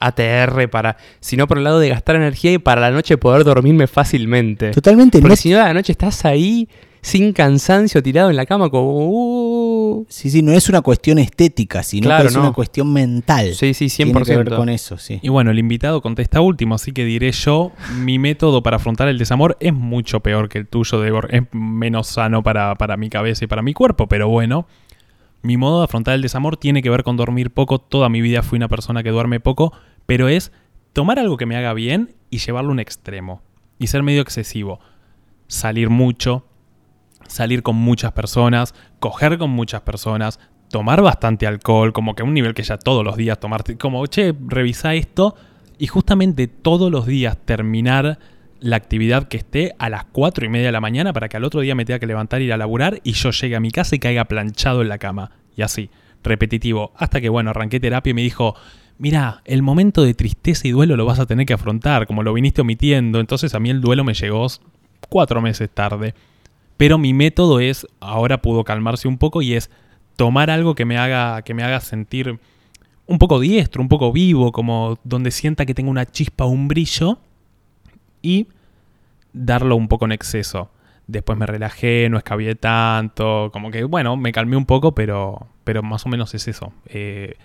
ATR 0.00 0.68
para, 0.70 0.96
sino 1.20 1.46
por 1.46 1.58
el 1.58 1.64
lado 1.64 1.78
de 1.78 1.90
gastar 1.90 2.16
energía 2.16 2.52
y 2.52 2.58
para 2.58 2.80
la 2.80 2.90
noche 2.90 3.18
poder 3.18 3.44
dormirme 3.44 3.86
fácilmente. 3.86 4.70
Totalmente, 4.70 5.18
Porque 5.20 5.32
no 5.32 5.36
si 5.36 5.50
no, 5.50 5.60
a 5.60 5.64
la 5.64 5.74
noche 5.74 5.92
estás 5.92 6.24
ahí 6.24 6.70
sin 7.02 7.34
cansancio 7.34 8.02
tirado 8.02 8.30
en 8.30 8.36
la 8.36 8.46
cama 8.46 8.70
como... 8.70 9.08
uh. 9.10 9.61
Sí, 10.08 10.30
sí, 10.30 10.42
no 10.42 10.52
es 10.52 10.68
una 10.68 10.80
cuestión 10.82 11.18
estética, 11.18 11.82
sino 11.82 12.06
Claro, 12.06 12.22
que 12.24 12.28
es 12.28 12.34
no. 12.34 12.40
una 12.42 12.52
cuestión 12.52 12.92
mental. 12.92 13.54
Sí, 13.54 13.74
sí, 13.74 13.88
Tiene 13.88 14.12
que 14.22 14.36
ver 14.36 14.46
100%. 14.48 14.56
con 14.56 14.68
eso, 14.68 14.98
sí. 14.98 15.18
Y 15.22 15.28
bueno, 15.28 15.50
el 15.50 15.58
invitado 15.58 16.00
contesta 16.02 16.40
último, 16.40 16.74
así 16.74 16.92
que 16.92 17.04
diré 17.04 17.32
yo, 17.32 17.72
mi 17.96 18.18
método 18.18 18.62
para 18.62 18.76
afrontar 18.76 19.08
el 19.08 19.18
desamor 19.18 19.56
es 19.60 19.72
mucho 19.72 20.20
peor 20.20 20.48
que 20.48 20.58
el 20.58 20.66
tuyo, 20.66 21.00
Debor. 21.00 21.28
Es 21.34 21.42
menos 21.52 22.06
sano 22.08 22.42
para, 22.42 22.74
para 22.76 22.96
mi 22.96 23.08
cabeza 23.10 23.44
y 23.44 23.48
para 23.48 23.62
mi 23.62 23.72
cuerpo, 23.74 24.06
pero 24.08 24.28
bueno. 24.28 24.66
Mi 25.44 25.56
modo 25.56 25.78
de 25.80 25.84
afrontar 25.84 26.14
el 26.14 26.22
desamor 26.22 26.56
tiene 26.56 26.82
que 26.82 26.90
ver 26.90 27.02
con 27.02 27.16
dormir 27.16 27.50
poco. 27.50 27.80
Toda 27.80 28.08
mi 28.08 28.20
vida 28.20 28.42
fui 28.42 28.56
una 28.58 28.68
persona 28.68 29.02
que 29.02 29.10
duerme 29.10 29.40
poco, 29.40 29.72
pero 30.06 30.28
es 30.28 30.52
tomar 30.92 31.18
algo 31.18 31.36
que 31.36 31.46
me 31.46 31.56
haga 31.56 31.74
bien 31.74 32.14
y 32.30 32.38
llevarlo 32.38 32.70
a 32.70 32.72
un 32.74 32.78
extremo. 32.80 33.42
Y 33.78 33.88
ser 33.88 34.04
medio 34.04 34.22
excesivo. 34.22 34.78
Salir 35.48 35.90
mucho, 35.90 36.46
salir 37.32 37.62
con 37.62 37.76
muchas 37.76 38.12
personas, 38.12 38.74
coger 39.00 39.38
con 39.38 39.50
muchas 39.50 39.80
personas, 39.82 40.38
tomar 40.70 41.02
bastante 41.02 41.46
alcohol, 41.46 41.92
como 41.92 42.14
que 42.14 42.22
a 42.22 42.24
un 42.24 42.34
nivel 42.34 42.54
que 42.54 42.62
ya 42.62 42.78
todos 42.78 43.04
los 43.04 43.16
días 43.16 43.38
tomarte, 43.40 43.76
como, 43.76 44.06
che, 44.06 44.34
revisa 44.46 44.94
esto, 44.94 45.34
y 45.78 45.86
justamente 45.86 46.46
todos 46.46 46.90
los 46.90 47.06
días 47.06 47.36
terminar 47.44 48.18
la 48.60 48.76
actividad 48.76 49.28
que 49.28 49.38
esté 49.38 49.74
a 49.78 49.88
las 49.88 50.04
4 50.04 50.46
y 50.46 50.48
media 50.48 50.66
de 50.66 50.72
la 50.72 50.80
mañana 50.80 51.12
para 51.12 51.28
que 51.28 51.36
al 51.36 51.44
otro 51.44 51.60
día 51.60 51.74
me 51.74 51.84
tenga 51.84 51.98
que 51.98 52.06
levantar 52.06 52.40
ir 52.40 52.52
a 52.52 52.56
laburar 52.56 53.00
y 53.02 53.12
yo 53.12 53.30
llegue 53.30 53.56
a 53.56 53.60
mi 53.60 53.72
casa 53.72 53.96
y 53.96 53.98
caiga 53.98 54.24
planchado 54.26 54.82
en 54.82 54.88
la 54.88 54.98
cama. 54.98 55.32
Y 55.56 55.62
así, 55.62 55.90
repetitivo. 56.22 56.92
Hasta 56.96 57.20
que, 57.20 57.28
bueno, 57.28 57.50
arranqué 57.50 57.80
terapia 57.80 58.12
y 58.12 58.14
me 58.14 58.22
dijo, 58.22 58.54
mira, 58.98 59.42
el 59.44 59.62
momento 59.62 60.04
de 60.04 60.14
tristeza 60.14 60.68
y 60.68 60.70
duelo 60.70 60.96
lo 60.96 61.04
vas 61.04 61.18
a 61.18 61.26
tener 61.26 61.44
que 61.44 61.54
afrontar, 61.54 62.06
como 62.06 62.22
lo 62.22 62.32
viniste 62.32 62.60
omitiendo. 62.60 63.18
Entonces 63.18 63.54
a 63.54 63.58
mí 63.58 63.68
el 63.68 63.80
duelo 63.80 64.04
me 64.04 64.14
llegó 64.14 64.46
cuatro 65.08 65.42
meses 65.42 65.68
tarde. 65.68 66.14
Pero 66.82 66.98
mi 66.98 67.14
método 67.14 67.60
es, 67.60 67.86
ahora 68.00 68.42
pudo 68.42 68.64
calmarse 68.64 69.06
un 69.06 69.16
poco 69.16 69.40
y 69.40 69.54
es 69.54 69.70
tomar 70.16 70.50
algo 70.50 70.74
que 70.74 70.84
me 70.84 70.98
haga, 70.98 71.42
que 71.42 71.54
me 71.54 71.62
haga 71.62 71.78
sentir 71.78 72.40
un 73.06 73.18
poco 73.20 73.38
diestro, 73.38 73.80
un 73.80 73.88
poco 73.88 74.10
vivo, 74.10 74.50
como 74.50 74.98
donde 75.04 75.30
sienta 75.30 75.64
que 75.64 75.74
tengo 75.74 75.92
una 75.92 76.06
chispa 76.06 76.44
un 76.44 76.66
brillo 76.66 77.20
y 78.20 78.48
darlo 79.32 79.76
un 79.76 79.86
poco 79.86 80.06
en 80.06 80.10
exceso. 80.10 80.72
Después 81.06 81.38
me 81.38 81.46
relajé, 81.46 82.08
no 82.10 82.18
escabié 82.18 82.56
tanto, 82.56 83.50
como 83.52 83.70
que 83.70 83.84
bueno, 83.84 84.16
me 84.16 84.32
calmé 84.32 84.56
un 84.56 84.66
poco, 84.66 84.92
pero, 84.92 85.46
pero 85.62 85.84
más 85.84 86.04
o 86.04 86.08
menos 86.08 86.34
es 86.34 86.48
eso. 86.48 86.72
Eh, 86.86 87.36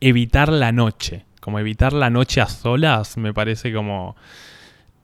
evitar 0.00 0.48
la 0.48 0.72
noche, 0.72 1.26
como 1.42 1.58
evitar 1.58 1.92
la 1.92 2.08
noche 2.08 2.40
a 2.40 2.46
solas, 2.46 3.18
me 3.18 3.34
parece 3.34 3.70
como 3.70 4.16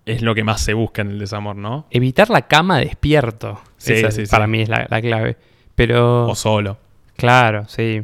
es 0.07 0.23
lo 0.23 0.35
que 0.35 0.45
más 0.45 0.61
se 0.61 0.73
busca 0.73 1.03
en 1.03 1.11
el 1.11 1.19
desamor, 1.19 1.57
¿no? 1.57 1.87
Evitar 1.90 2.31
la 2.31 2.42
cama 2.42 2.79
despierto. 2.79 3.61
Sí, 3.77 3.95
Esa, 3.95 4.11
sí, 4.11 4.25
sí. 4.25 4.31
para 4.31 4.47
mí 4.47 4.62
es 4.62 4.69
la, 4.69 4.87
la 4.88 5.01
clave. 5.03 5.37
Pero... 5.75 6.29
O 6.29 6.35
solo. 6.35 6.79
Claro, 7.16 7.64
sí. 7.69 8.03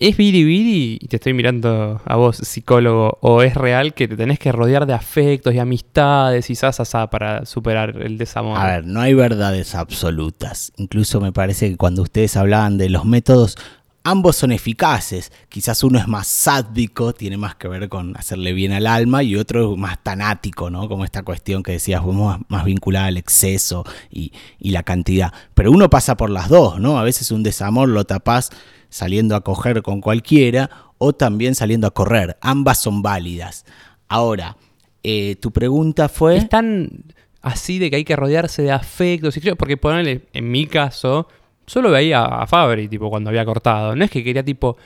¿Es 0.00 0.16
biribiri, 0.16 0.98
y 1.00 1.06
te 1.06 1.16
estoy 1.16 1.32
mirando 1.34 2.00
a 2.04 2.16
vos, 2.16 2.38
psicólogo, 2.38 3.16
o 3.20 3.42
es 3.42 3.54
real 3.54 3.94
que 3.94 4.08
te 4.08 4.16
tenés 4.16 4.40
que 4.40 4.50
rodear 4.50 4.86
de 4.86 4.92
afectos 4.92 5.54
y 5.54 5.60
amistades 5.60 6.50
y 6.50 6.56
sasasa 6.56 7.08
para 7.08 7.46
superar 7.46 8.02
el 8.02 8.18
desamor? 8.18 8.58
A 8.58 8.66
ver, 8.66 8.86
no 8.86 9.00
hay 9.00 9.14
verdades 9.14 9.76
absolutas. 9.76 10.72
Incluso 10.76 11.20
me 11.20 11.32
parece 11.32 11.70
que 11.70 11.76
cuando 11.76 12.02
ustedes 12.02 12.36
hablaban 12.36 12.76
de 12.76 12.90
los 12.90 13.04
métodos, 13.04 13.56
ambos 14.04 14.36
son 14.36 14.52
eficaces. 14.52 15.32
Quizás 15.48 15.82
uno 15.82 15.98
es 15.98 16.06
más 16.06 16.28
sádico, 16.28 17.14
tiene 17.14 17.36
más 17.36 17.56
que 17.56 17.66
ver 17.66 17.88
con 17.88 18.16
hacerle 18.16 18.52
bien 18.52 18.72
al 18.72 18.86
alma, 18.86 19.22
y 19.22 19.34
otro 19.34 19.72
es 19.72 19.78
más 19.78 20.02
tanático, 20.02 20.70
¿no? 20.70 20.88
Como 20.88 21.04
esta 21.04 21.22
cuestión 21.22 21.62
que 21.62 21.72
decías, 21.72 22.04
más, 22.04 22.40
más 22.48 22.64
vinculada 22.64 23.06
al 23.06 23.16
exceso 23.16 23.84
y, 24.10 24.32
la 24.60 24.82
cantidad. 24.82 25.32
Pero 25.54 25.72
uno 25.72 25.88
pasa 25.88 26.16
por 26.16 26.30
las 26.30 26.48
dos, 26.48 26.78
¿no? 26.78 26.98
A 26.98 27.02
veces 27.02 27.30
un 27.30 27.42
desamor 27.42 27.88
lo 27.88 28.04
tapás 28.04 28.50
saliendo 28.90 29.34
a 29.34 29.40
coger 29.42 29.82
con 29.82 30.00
cualquiera 30.00 30.70
o 30.98 31.12
también 31.12 31.54
saliendo 31.54 31.86
a 31.86 31.92
correr. 31.92 32.36
Ambas 32.40 32.80
son 32.80 33.02
válidas. 33.02 33.64
Ahora, 34.08 34.56
eh, 35.02 35.36
tu 35.36 35.50
pregunta 35.50 36.08
fue... 36.08 36.36
Es 36.36 36.48
tan 36.48 37.04
así 37.40 37.78
de 37.78 37.90
que 37.90 37.96
hay 37.96 38.04
que 38.04 38.16
rodearse 38.16 38.62
de 38.62 38.72
afectos 38.72 39.38
porque 39.58 39.76
ponerle, 39.76 40.26
en 40.32 40.50
mi 40.50 40.66
caso, 40.66 41.28
solo 41.66 41.90
veía 41.90 42.24
a 42.24 42.46
Fabri, 42.46 42.88
tipo, 42.88 43.10
cuando 43.10 43.30
había 43.30 43.44
cortado. 43.44 43.96
No 43.96 44.04
es 44.04 44.10
que 44.10 44.22
quería, 44.22 44.44
tipo, 44.44 44.76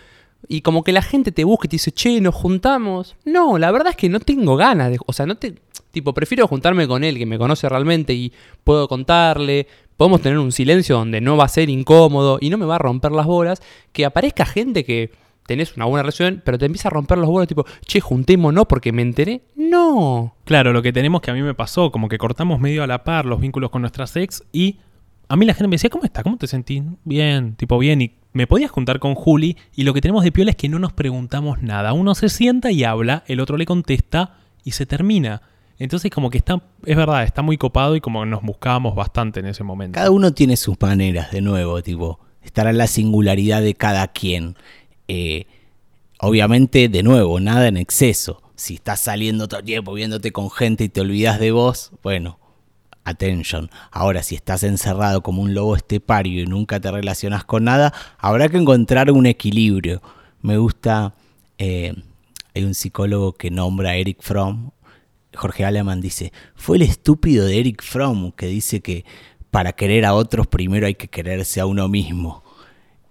y 0.46 0.60
como 0.60 0.84
que 0.84 0.92
la 0.92 1.02
gente 1.02 1.32
te 1.32 1.44
busca 1.44 1.66
y 1.66 1.68
te 1.68 1.74
dice, 1.74 1.92
che, 1.92 2.20
nos 2.20 2.34
juntamos. 2.34 3.16
No, 3.24 3.58
la 3.58 3.70
verdad 3.72 3.90
es 3.90 3.96
que 3.96 4.08
no 4.08 4.20
tengo 4.20 4.56
ganas 4.56 4.90
de. 4.90 4.98
O 5.06 5.12
sea, 5.12 5.26
no 5.26 5.36
te. 5.36 5.54
Tipo, 5.90 6.14
prefiero 6.14 6.46
juntarme 6.46 6.86
con 6.86 7.02
él, 7.02 7.18
que 7.18 7.26
me 7.26 7.38
conoce 7.38 7.68
realmente 7.68 8.12
y 8.14 8.32
puedo 8.62 8.88
contarle. 8.88 9.66
Podemos 9.96 10.20
tener 10.20 10.38
un 10.38 10.52
silencio 10.52 10.96
donde 10.96 11.20
no 11.20 11.36
va 11.36 11.44
a 11.44 11.48
ser 11.48 11.68
incómodo 11.70 12.38
y 12.40 12.50
no 12.50 12.58
me 12.58 12.66
va 12.66 12.76
a 12.76 12.78
romper 12.78 13.10
las 13.10 13.26
bolas. 13.26 13.60
Que 13.92 14.04
aparezca 14.04 14.46
gente 14.46 14.84
que 14.84 15.10
tenés 15.48 15.76
una 15.76 15.86
buena 15.86 16.02
relación, 16.02 16.42
pero 16.44 16.58
te 16.58 16.66
empieza 16.66 16.88
a 16.88 16.90
romper 16.90 17.18
los 17.18 17.28
bolas, 17.28 17.48
tipo, 17.48 17.64
che, 17.84 18.00
juntémonos 18.00 18.66
porque 18.66 18.92
me 18.92 19.02
enteré. 19.02 19.40
No. 19.56 20.34
Claro, 20.44 20.72
lo 20.72 20.82
que 20.82 20.92
tenemos 20.92 21.22
que 21.22 21.30
a 21.30 21.34
mí 21.34 21.42
me 21.42 21.54
pasó, 21.54 21.90
como 21.90 22.08
que 22.08 22.18
cortamos 22.18 22.60
medio 22.60 22.84
a 22.84 22.86
la 22.86 23.02
par 23.02 23.24
los 23.24 23.40
vínculos 23.40 23.70
con 23.70 23.80
nuestras 23.80 24.14
ex 24.16 24.44
y 24.52 24.76
a 25.28 25.36
mí 25.36 25.44
la 25.44 25.54
gente 25.54 25.68
me 25.68 25.74
decía, 25.74 25.90
¿cómo 25.90 26.04
está? 26.04 26.22
¿Cómo 26.22 26.38
te 26.38 26.46
sentís? 26.46 26.82
Bien, 27.04 27.54
tipo 27.54 27.78
bien. 27.78 28.00
Y 28.00 28.14
me 28.32 28.46
podías 28.46 28.70
juntar 28.70 28.98
con 28.98 29.14
Juli 29.14 29.56
y 29.74 29.82
lo 29.82 29.92
que 29.92 30.00
tenemos 30.00 30.24
de 30.24 30.32
piola 30.32 30.50
es 30.50 30.56
que 30.56 30.68
no 30.68 30.78
nos 30.78 30.92
preguntamos 30.94 31.62
nada. 31.62 31.92
Uno 31.92 32.14
se 32.14 32.28
sienta 32.28 32.70
y 32.70 32.84
habla, 32.84 33.24
el 33.26 33.40
otro 33.40 33.56
le 33.56 33.66
contesta 33.66 34.38
y 34.64 34.72
se 34.72 34.86
termina. 34.86 35.42
Entonces 35.78 36.10
como 36.10 36.30
que 36.30 36.38
está, 36.38 36.62
es 36.84 36.96
verdad, 36.96 37.24
está 37.24 37.42
muy 37.42 37.58
copado 37.58 37.94
y 37.94 38.00
como 38.00 38.24
nos 38.24 38.42
buscábamos 38.42 38.94
bastante 38.94 39.40
en 39.40 39.46
ese 39.46 39.64
momento. 39.64 39.96
Cada 39.96 40.10
uno 40.10 40.32
tiene 40.32 40.56
sus 40.56 40.80
maneras, 40.80 41.30
de 41.30 41.40
nuevo, 41.40 41.82
tipo, 41.82 42.20
estará 42.42 42.72
la 42.72 42.86
singularidad 42.86 43.62
de 43.62 43.74
cada 43.74 44.08
quien. 44.08 44.56
Eh, 45.08 45.46
obviamente, 46.20 46.88
de 46.88 47.02
nuevo, 47.02 47.38
nada 47.38 47.68
en 47.68 47.76
exceso. 47.76 48.42
Si 48.56 48.74
estás 48.74 49.00
saliendo 49.00 49.46
todo 49.46 49.60
el 49.60 49.66
tiempo 49.66 49.92
viéndote 49.92 50.32
con 50.32 50.50
gente 50.50 50.84
y 50.84 50.88
te 50.88 51.00
olvidas 51.00 51.38
de 51.38 51.52
vos, 51.52 51.92
bueno, 52.02 52.40
attention. 53.08 53.70
Ahora, 53.90 54.22
si 54.22 54.34
estás 54.34 54.62
encerrado 54.62 55.22
como 55.22 55.42
un 55.42 55.54
lobo 55.54 55.76
estepario 55.76 56.42
y 56.42 56.46
nunca 56.46 56.80
te 56.80 56.90
relacionas 56.90 57.44
con 57.44 57.64
nada, 57.64 57.92
habrá 58.18 58.48
que 58.48 58.56
encontrar 58.56 59.10
un 59.10 59.26
equilibrio. 59.26 60.02
Me 60.42 60.58
gusta, 60.58 61.14
eh, 61.58 61.94
hay 62.54 62.64
un 62.64 62.74
psicólogo 62.74 63.32
que 63.32 63.50
nombra 63.50 63.90
a 63.90 63.96
Eric 63.96 64.18
Fromm, 64.20 64.70
Jorge 65.34 65.64
Aleman 65.64 66.00
dice, 66.00 66.32
fue 66.54 66.76
el 66.76 66.82
estúpido 66.82 67.46
de 67.46 67.60
Eric 67.60 67.82
Fromm 67.82 68.32
que 68.32 68.46
dice 68.46 68.80
que 68.80 69.04
para 69.50 69.72
querer 69.72 70.04
a 70.04 70.14
otros 70.14 70.46
primero 70.46 70.86
hay 70.86 70.94
que 70.94 71.08
quererse 71.08 71.60
a 71.60 71.66
uno 71.66 71.88
mismo. 71.88 72.42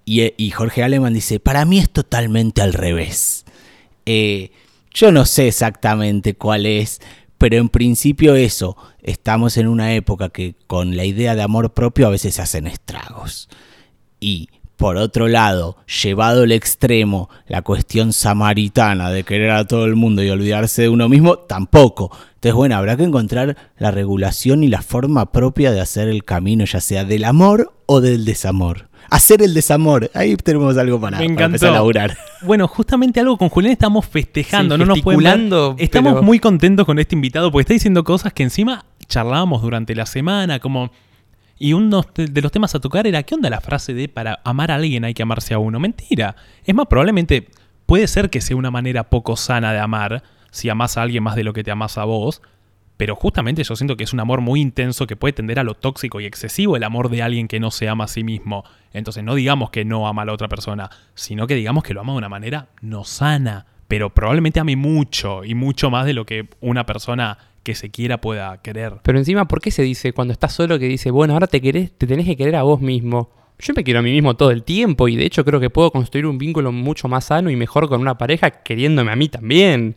Y, 0.05 0.33
y 0.37 0.51
Jorge 0.51 0.83
Aleman 0.83 1.13
dice, 1.13 1.39
para 1.39 1.65
mí 1.65 1.79
es 1.79 1.89
totalmente 1.89 2.61
al 2.61 2.73
revés. 2.73 3.45
Eh, 4.05 4.51
yo 4.93 5.11
no 5.11 5.25
sé 5.25 5.47
exactamente 5.47 6.33
cuál 6.33 6.65
es, 6.65 7.01
pero 7.37 7.57
en 7.57 7.69
principio 7.69 8.35
eso, 8.35 8.77
estamos 9.01 9.57
en 9.57 9.67
una 9.67 9.93
época 9.93 10.29
que 10.29 10.55
con 10.67 10.97
la 10.97 11.05
idea 11.05 11.35
de 11.35 11.41
amor 11.41 11.73
propio 11.73 12.07
a 12.07 12.11
veces 12.11 12.39
hacen 12.39 12.67
estragos. 12.67 13.49
Y 14.19 14.49
por 14.77 14.97
otro 14.97 15.27
lado, 15.27 15.77
llevado 16.03 16.43
al 16.43 16.51
extremo 16.51 17.29
la 17.47 17.63
cuestión 17.63 18.13
samaritana 18.13 19.09
de 19.09 19.23
querer 19.23 19.49
a 19.49 19.65
todo 19.65 19.85
el 19.85 19.95
mundo 19.95 20.23
y 20.23 20.29
olvidarse 20.29 20.83
de 20.83 20.89
uno 20.89 21.09
mismo, 21.09 21.39
tampoco. 21.39 22.11
Entonces, 22.35 22.53
bueno, 22.53 22.75
habrá 22.75 22.95
que 22.95 23.03
encontrar 23.03 23.57
la 23.79 23.89
regulación 23.89 24.63
y 24.63 24.67
la 24.67 24.83
forma 24.83 25.31
propia 25.31 25.71
de 25.71 25.81
hacer 25.81 26.07
el 26.07 26.23
camino, 26.23 26.63
ya 26.65 26.79
sea 26.79 27.05
del 27.05 27.23
amor 27.23 27.73
o 27.87 28.01
del 28.01 28.23
desamor. 28.23 28.86
Hacer 29.09 29.41
el 29.41 29.53
desamor, 29.53 30.11
ahí 30.13 30.35
tenemos 30.35 30.77
algo 30.77 30.99
para, 30.99 31.19
Me 31.19 31.29
para 31.29 31.45
empezar 31.45 31.69
a 31.69 31.73
laburar. 31.73 32.17
Bueno, 32.41 32.67
justamente 32.67 33.19
algo 33.19 33.37
con 33.37 33.49
Julián 33.49 33.71
estamos 33.73 34.05
festejando, 34.05 34.75
Sí, 34.75 34.79
no 34.79 34.85
nos 34.85 35.01
pueden 35.01 35.49
ver. 35.49 35.75
Estamos 35.77 36.13
pero- 36.13 36.23
muy 36.23 36.39
contentos 36.39 36.85
con 36.85 36.99
este 36.99 37.15
invitado 37.15 37.51
porque 37.51 37.61
está 37.61 37.73
diciendo 37.73 38.03
cosas 38.03 38.33
que 38.33 38.43
encima 38.43 38.85
charlábamos 39.07 39.61
durante 39.61 39.95
la 39.95 40.05
semana, 40.05 40.59
como 40.59 40.91
y 41.59 41.73
uno 41.73 42.05
de 42.15 42.41
los 42.41 42.51
temas 42.51 42.75
a 42.75 42.79
tocar 42.79 43.07
era 43.07 43.23
¿qué 43.23 43.33
onda 43.33 43.49
la 43.49 43.61
frase 43.61 43.93
de 43.95 44.07
para 44.09 44.39
amar 44.43 44.69
a 44.69 44.75
alguien 44.75 45.03
hay 45.05 45.13
que 45.13 45.23
amarse 45.23 45.53
a 45.53 45.59
uno? 45.59 45.79
Mentira. 45.79 46.35
Es 46.63 46.75
más, 46.75 46.85
probablemente 46.87 47.47
puede 47.85 48.07
ser 48.07 48.29
que 48.29 48.41
sea 48.41 48.55
una 48.57 48.69
manera 48.69 49.09
poco 49.09 49.35
sana 49.37 49.73
de 49.73 49.79
amar 49.79 50.21
si 50.51 50.69
amas 50.69 50.97
a 50.97 51.01
alguien 51.01 51.23
más 51.23 51.35
de 51.35 51.43
lo 51.43 51.53
que 51.53 51.63
te 51.63 51.71
amas 51.71 51.97
a 51.97 52.03
vos, 52.03 52.41
pero 52.97 53.15
justamente 53.15 53.63
yo 53.63 53.75
siento 53.75 53.95
que 53.95 54.03
es 54.03 54.13
un 54.13 54.19
amor 54.19 54.41
muy 54.41 54.59
intenso 54.59 55.07
que 55.07 55.15
puede 55.15 55.33
tender 55.33 55.59
a 55.59 55.63
lo 55.63 55.75
tóxico 55.75 56.19
y 56.19 56.25
excesivo 56.25 56.75
el 56.75 56.83
amor 56.83 57.09
de 57.09 57.21
alguien 57.21 57.47
que 57.47 57.59
no 57.59 57.71
se 57.71 57.87
ama 57.87 58.05
a 58.05 58.07
sí 58.07 58.23
mismo. 58.23 58.63
Entonces 58.91 59.23
no 59.23 59.35
digamos 59.35 59.69
que 59.69 59.85
no 59.85 60.07
ama 60.07 60.23
a 60.23 60.25
la 60.25 60.33
otra 60.33 60.47
persona, 60.47 60.89
sino 61.13 61.47
que 61.47 61.55
digamos 61.55 61.83
que 61.83 61.93
lo 61.93 62.01
ama 62.01 62.13
de 62.13 62.17
una 62.17 62.29
manera 62.29 62.69
no 62.81 63.03
sana, 63.03 63.67
pero 63.87 64.13
probablemente 64.13 64.59
ame 64.59 64.75
mucho 64.75 65.45
y 65.45 65.53
mucho 65.53 65.91
más 65.91 66.05
de 66.05 66.13
lo 66.13 66.25
que 66.25 66.49
una 66.59 66.85
persona 66.85 67.37
que 67.61 67.75
se 67.75 67.91
quiera 67.91 68.19
pueda 68.19 68.61
querer. 68.61 68.93
Pero 69.03 69.17
encima, 69.17 69.47
¿por 69.47 69.61
qué 69.61 69.71
se 69.71 69.83
dice 69.83 70.13
cuando 70.13 70.31
estás 70.31 70.53
solo 70.53 70.79
que 70.79 70.87
dice, 70.87 71.11
bueno, 71.11 71.33
ahora 71.33 71.47
te 71.47 71.61
querés, 71.61 71.91
te 71.91 72.07
tenés 72.07 72.25
que 72.25 72.35
querer 72.35 72.55
a 72.55 72.63
vos 72.63 72.81
mismo? 72.81 73.29
Yo 73.59 73.73
me 73.75 73.83
quiero 73.83 73.99
a 73.99 74.03
mí 74.03 74.11
mismo 74.11 74.35
todo 74.35 74.51
el 74.51 74.63
tiempo 74.63 75.07
y 75.07 75.15
de 75.15 75.25
hecho 75.25 75.43
creo 75.43 75.59
que 75.59 75.69
puedo 75.69 75.91
construir 75.91 76.27
un 76.27 76.37
vínculo 76.37 76.71
mucho 76.71 77.07
más 77.07 77.25
sano 77.25 77.49
y 77.49 77.55
mejor 77.55 77.89
con 77.89 77.99
una 77.99 78.17
pareja 78.17 78.51
queriéndome 78.51 79.11
a 79.11 79.15
mí 79.15 79.29
también. 79.29 79.95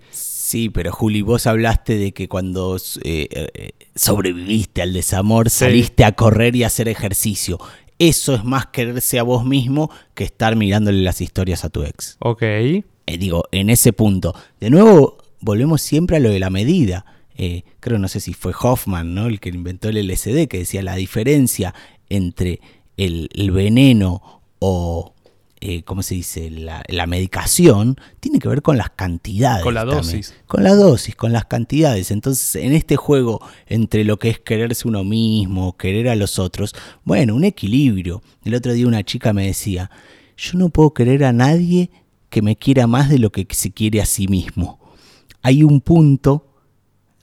Sí, 0.50 0.68
pero 0.68 0.90
Juli, 0.90 1.22
vos 1.22 1.46
hablaste 1.46 1.96
de 1.96 2.10
que 2.10 2.26
cuando 2.26 2.76
eh, 3.04 3.28
eh, 3.30 3.70
sobreviviste 3.94 4.82
al 4.82 4.92
desamor, 4.92 5.48
saliste 5.48 6.04
a 6.04 6.10
correr 6.10 6.56
y 6.56 6.64
a 6.64 6.66
hacer 6.66 6.88
ejercicio. 6.88 7.60
Eso 8.00 8.34
es 8.34 8.42
más 8.42 8.66
quererse 8.66 9.20
a 9.20 9.22
vos 9.22 9.44
mismo 9.44 9.92
que 10.14 10.24
estar 10.24 10.56
mirándole 10.56 11.02
las 11.02 11.20
historias 11.20 11.64
a 11.64 11.68
tu 11.68 11.84
ex. 11.84 12.16
Ok. 12.18 12.42
Eh, 12.42 12.84
digo, 13.06 13.44
en 13.52 13.70
ese 13.70 13.92
punto. 13.92 14.34
De 14.58 14.70
nuevo, 14.70 15.18
volvemos 15.38 15.82
siempre 15.82 16.16
a 16.16 16.20
lo 16.20 16.30
de 16.30 16.40
la 16.40 16.50
medida. 16.50 17.06
Eh, 17.36 17.62
creo, 17.78 18.00
no 18.00 18.08
sé 18.08 18.18
si 18.18 18.34
fue 18.34 18.52
Hoffman, 18.60 19.14
¿no? 19.14 19.28
El 19.28 19.38
que 19.38 19.50
inventó 19.50 19.88
el 19.88 20.04
LSD, 20.04 20.48
que 20.48 20.58
decía 20.58 20.82
la 20.82 20.96
diferencia 20.96 21.76
entre 22.08 22.58
el, 22.96 23.28
el 23.34 23.52
veneno 23.52 24.42
o, 24.58 25.14
eh, 25.60 25.82
¿cómo 25.82 26.02
se 26.02 26.14
dice? 26.14 26.50
La, 26.50 26.82
la 26.88 27.06
medicación 27.06 27.96
tiene 28.20 28.38
que 28.38 28.48
ver 28.48 28.62
con 28.62 28.78
las 28.78 28.90
cantidades. 28.90 29.62
Con 29.62 29.74
la 29.74 29.82
también. 29.82 30.02
dosis. 30.02 30.34
Con 30.46 30.64
la 30.64 30.74
dosis, 30.74 31.14
con 31.14 31.32
las 31.32 31.44
cantidades. 31.44 32.10
Entonces, 32.10 32.56
en 32.56 32.72
este 32.72 32.96
juego 32.96 33.40
entre 33.66 34.04
lo 34.04 34.18
que 34.18 34.30
es 34.30 34.38
quererse 34.38 34.88
uno 34.88 35.04
mismo, 35.04 35.76
querer 35.76 36.08
a 36.08 36.16
los 36.16 36.38
otros, 36.38 36.74
bueno, 37.04 37.34
un 37.34 37.44
equilibrio. 37.44 38.22
El 38.42 38.54
otro 38.54 38.72
día 38.72 38.86
una 38.86 39.04
chica 39.04 39.34
me 39.34 39.46
decía, 39.46 39.90
yo 40.36 40.58
no 40.58 40.70
puedo 40.70 40.94
querer 40.94 41.24
a 41.24 41.32
nadie 41.32 41.90
que 42.30 42.40
me 42.40 42.56
quiera 42.56 42.86
más 42.86 43.10
de 43.10 43.18
lo 43.18 43.30
que 43.30 43.46
se 43.50 43.70
quiere 43.70 44.00
a 44.00 44.06
sí 44.06 44.28
mismo. 44.28 44.80
Hay 45.42 45.62
un 45.62 45.82
punto, 45.82 46.46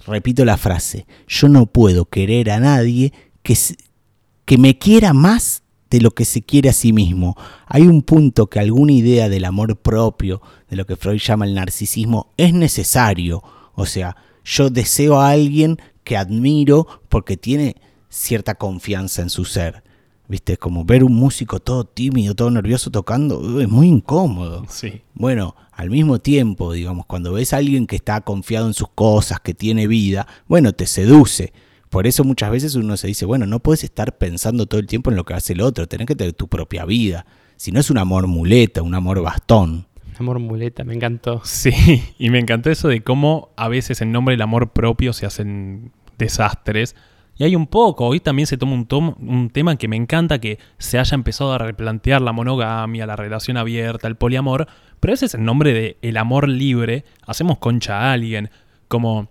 repito 0.06 0.46
la 0.46 0.58
frase, 0.58 1.08
yo 1.28 1.50
no 1.50 1.66
puedo 1.66 2.06
querer 2.06 2.52
a 2.52 2.60
nadie 2.60 3.14
que, 3.42 3.58
que 4.46 4.58
me 4.60 4.78
quiera 4.78 5.14
más 5.14 5.64
de 5.90 6.02
lo 6.02 6.12
que 6.12 6.26
se 6.26 6.42
quiere 6.42 6.70
a 6.70 6.74
sí 6.74 6.94
mismo. 6.94 7.36
Hay 7.66 7.84
un 7.84 8.02
punto 8.02 8.48
que 8.48 8.60
alguna 8.60 8.92
idea 8.92 9.30
del 9.30 9.46
amor 9.46 9.76
propio, 9.78 10.42
de 10.70 10.76
lo 10.76 10.86
que 10.86 10.96
Freud 10.96 11.20
llama 11.20 11.46
el 11.46 11.54
narcisismo, 11.54 12.34
es 12.38 12.54
necesario. 12.54 13.44
O 13.76 13.86
sea, 13.86 14.18
yo 14.44 14.70
deseo 14.70 15.20
a 15.20 15.30
alguien 15.30 15.78
que 16.04 16.18
admiro 16.18 16.88
porque 17.10 17.38
tiene 17.38 17.76
cierta 18.10 18.56
confianza 18.56 19.22
en 19.22 19.30
su 19.30 19.46
ser. 19.46 19.84
¿Viste? 20.30 20.54
Es 20.54 20.60
como 20.60 20.84
ver 20.84 21.06
un 21.06 21.16
músico 21.16 21.62
todo 21.62 21.86
tímido, 21.86 22.36
todo 22.36 22.52
nervioso 22.52 22.92
tocando, 22.92 23.40
uh, 23.40 23.62
es 23.62 23.70
muy 23.70 23.88
incómodo. 23.88 24.66
Sí. 24.68 25.02
Bueno, 25.14 25.56
al 25.72 25.90
mismo 25.90 26.20
tiempo, 26.20 26.74
digamos, 26.74 27.06
cuando 27.06 27.32
ves 27.32 27.54
a 27.54 27.58
alguien 27.58 27.88
que 27.88 27.96
está 27.96 28.20
confiado 28.22 28.68
en 28.68 28.74
sus 28.74 28.90
cosas, 28.90 29.40
que 29.40 29.54
tiene 29.54 29.88
vida, 29.88 30.28
bueno, 30.48 30.74
te 30.74 30.86
seduce. 30.86 31.54
Por 31.90 32.06
eso 32.08 32.24
muchas 32.24 32.52
veces 32.52 32.76
uno 32.76 32.98
se 32.98 33.08
dice, 33.08 33.26
bueno, 33.26 33.46
no 33.46 33.60
puedes 33.60 33.84
estar 33.84 34.18
pensando 34.18 34.66
todo 34.66 34.80
el 34.80 34.88
tiempo 34.88 35.10
en 35.10 35.16
lo 35.16 35.24
que 35.26 35.34
hace 35.34 35.54
el 35.54 35.62
otro, 35.62 35.88
tenés 35.88 36.08
que 36.08 36.16
tener 36.16 36.34
tu 36.34 36.48
propia 36.48 36.86
vida. 36.86 37.26
Si 37.56 37.72
no 37.72 37.80
es 37.80 37.90
un 37.90 37.98
amor 37.98 38.28
muleta, 38.28 38.82
un 38.82 38.94
amor 38.94 39.22
bastón. 39.22 39.88
Amor 40.20 40.40
muleta, 40.40 40.84
me 40.84 40.94
encantó. 40.96 41.42
Sí, 41.46 42.04
y 42.20 42.30
me 42.30 42.40
encantó 42.40 42.70
eso 42.72 42.88
de 42.88 43.02
cómo 43.02 43.50
a 43.56 43.68
veces 43.70 44.02
en 44.02 44.12
nombre 44.12 44.34
del 44.34 44.42
amor 44.42 44.72
propio 44.72 45.14
se 45.14 45.26
hacen 45.26 45.92
desastres. 46.18 46.96
Y 47.40 47.44
hay 47.44 47.56
un 47.56 47.68
poco, 47.68 48.08
hoy 48.08 48.20
también 48.20 48.48
se 48.48 48.58
toma 48.58 48.74
un, 48.74 48.88
tom- 48.88 49.14
un 49.20 49.50
tema 49.52 49.76
que 49.76 49.88
me 49.88 49.96
encanta 49.96 50.40
que 50.40 50.58
se 50.80 50.98
haya 50.98 51.14
empezado 51.14 51.54
a 51.54 51.60
replantear 51.60 52.20
la 52.22 52.32
monogamia, 52.32 53.06
la 53.06 53.16
relación 53.16 53.58
abierta, 53.58 54.08
el 54.08 54.16
poliamor, 54.16 54.68
pero 55.00 55.12
a 55.12 55.14
veces 55.14 55.36
en 55.36 55.46
nombre 55.46 55.72
de 55.72 55.98
el 56.02 56.18
amor 56.18 56.50
libre 56.50 57.06
hacemos 57.28 57.60
concha 57.60 58.00
a 58.00 58.14
alguien, 58.14 58.50
como 58.88 59.30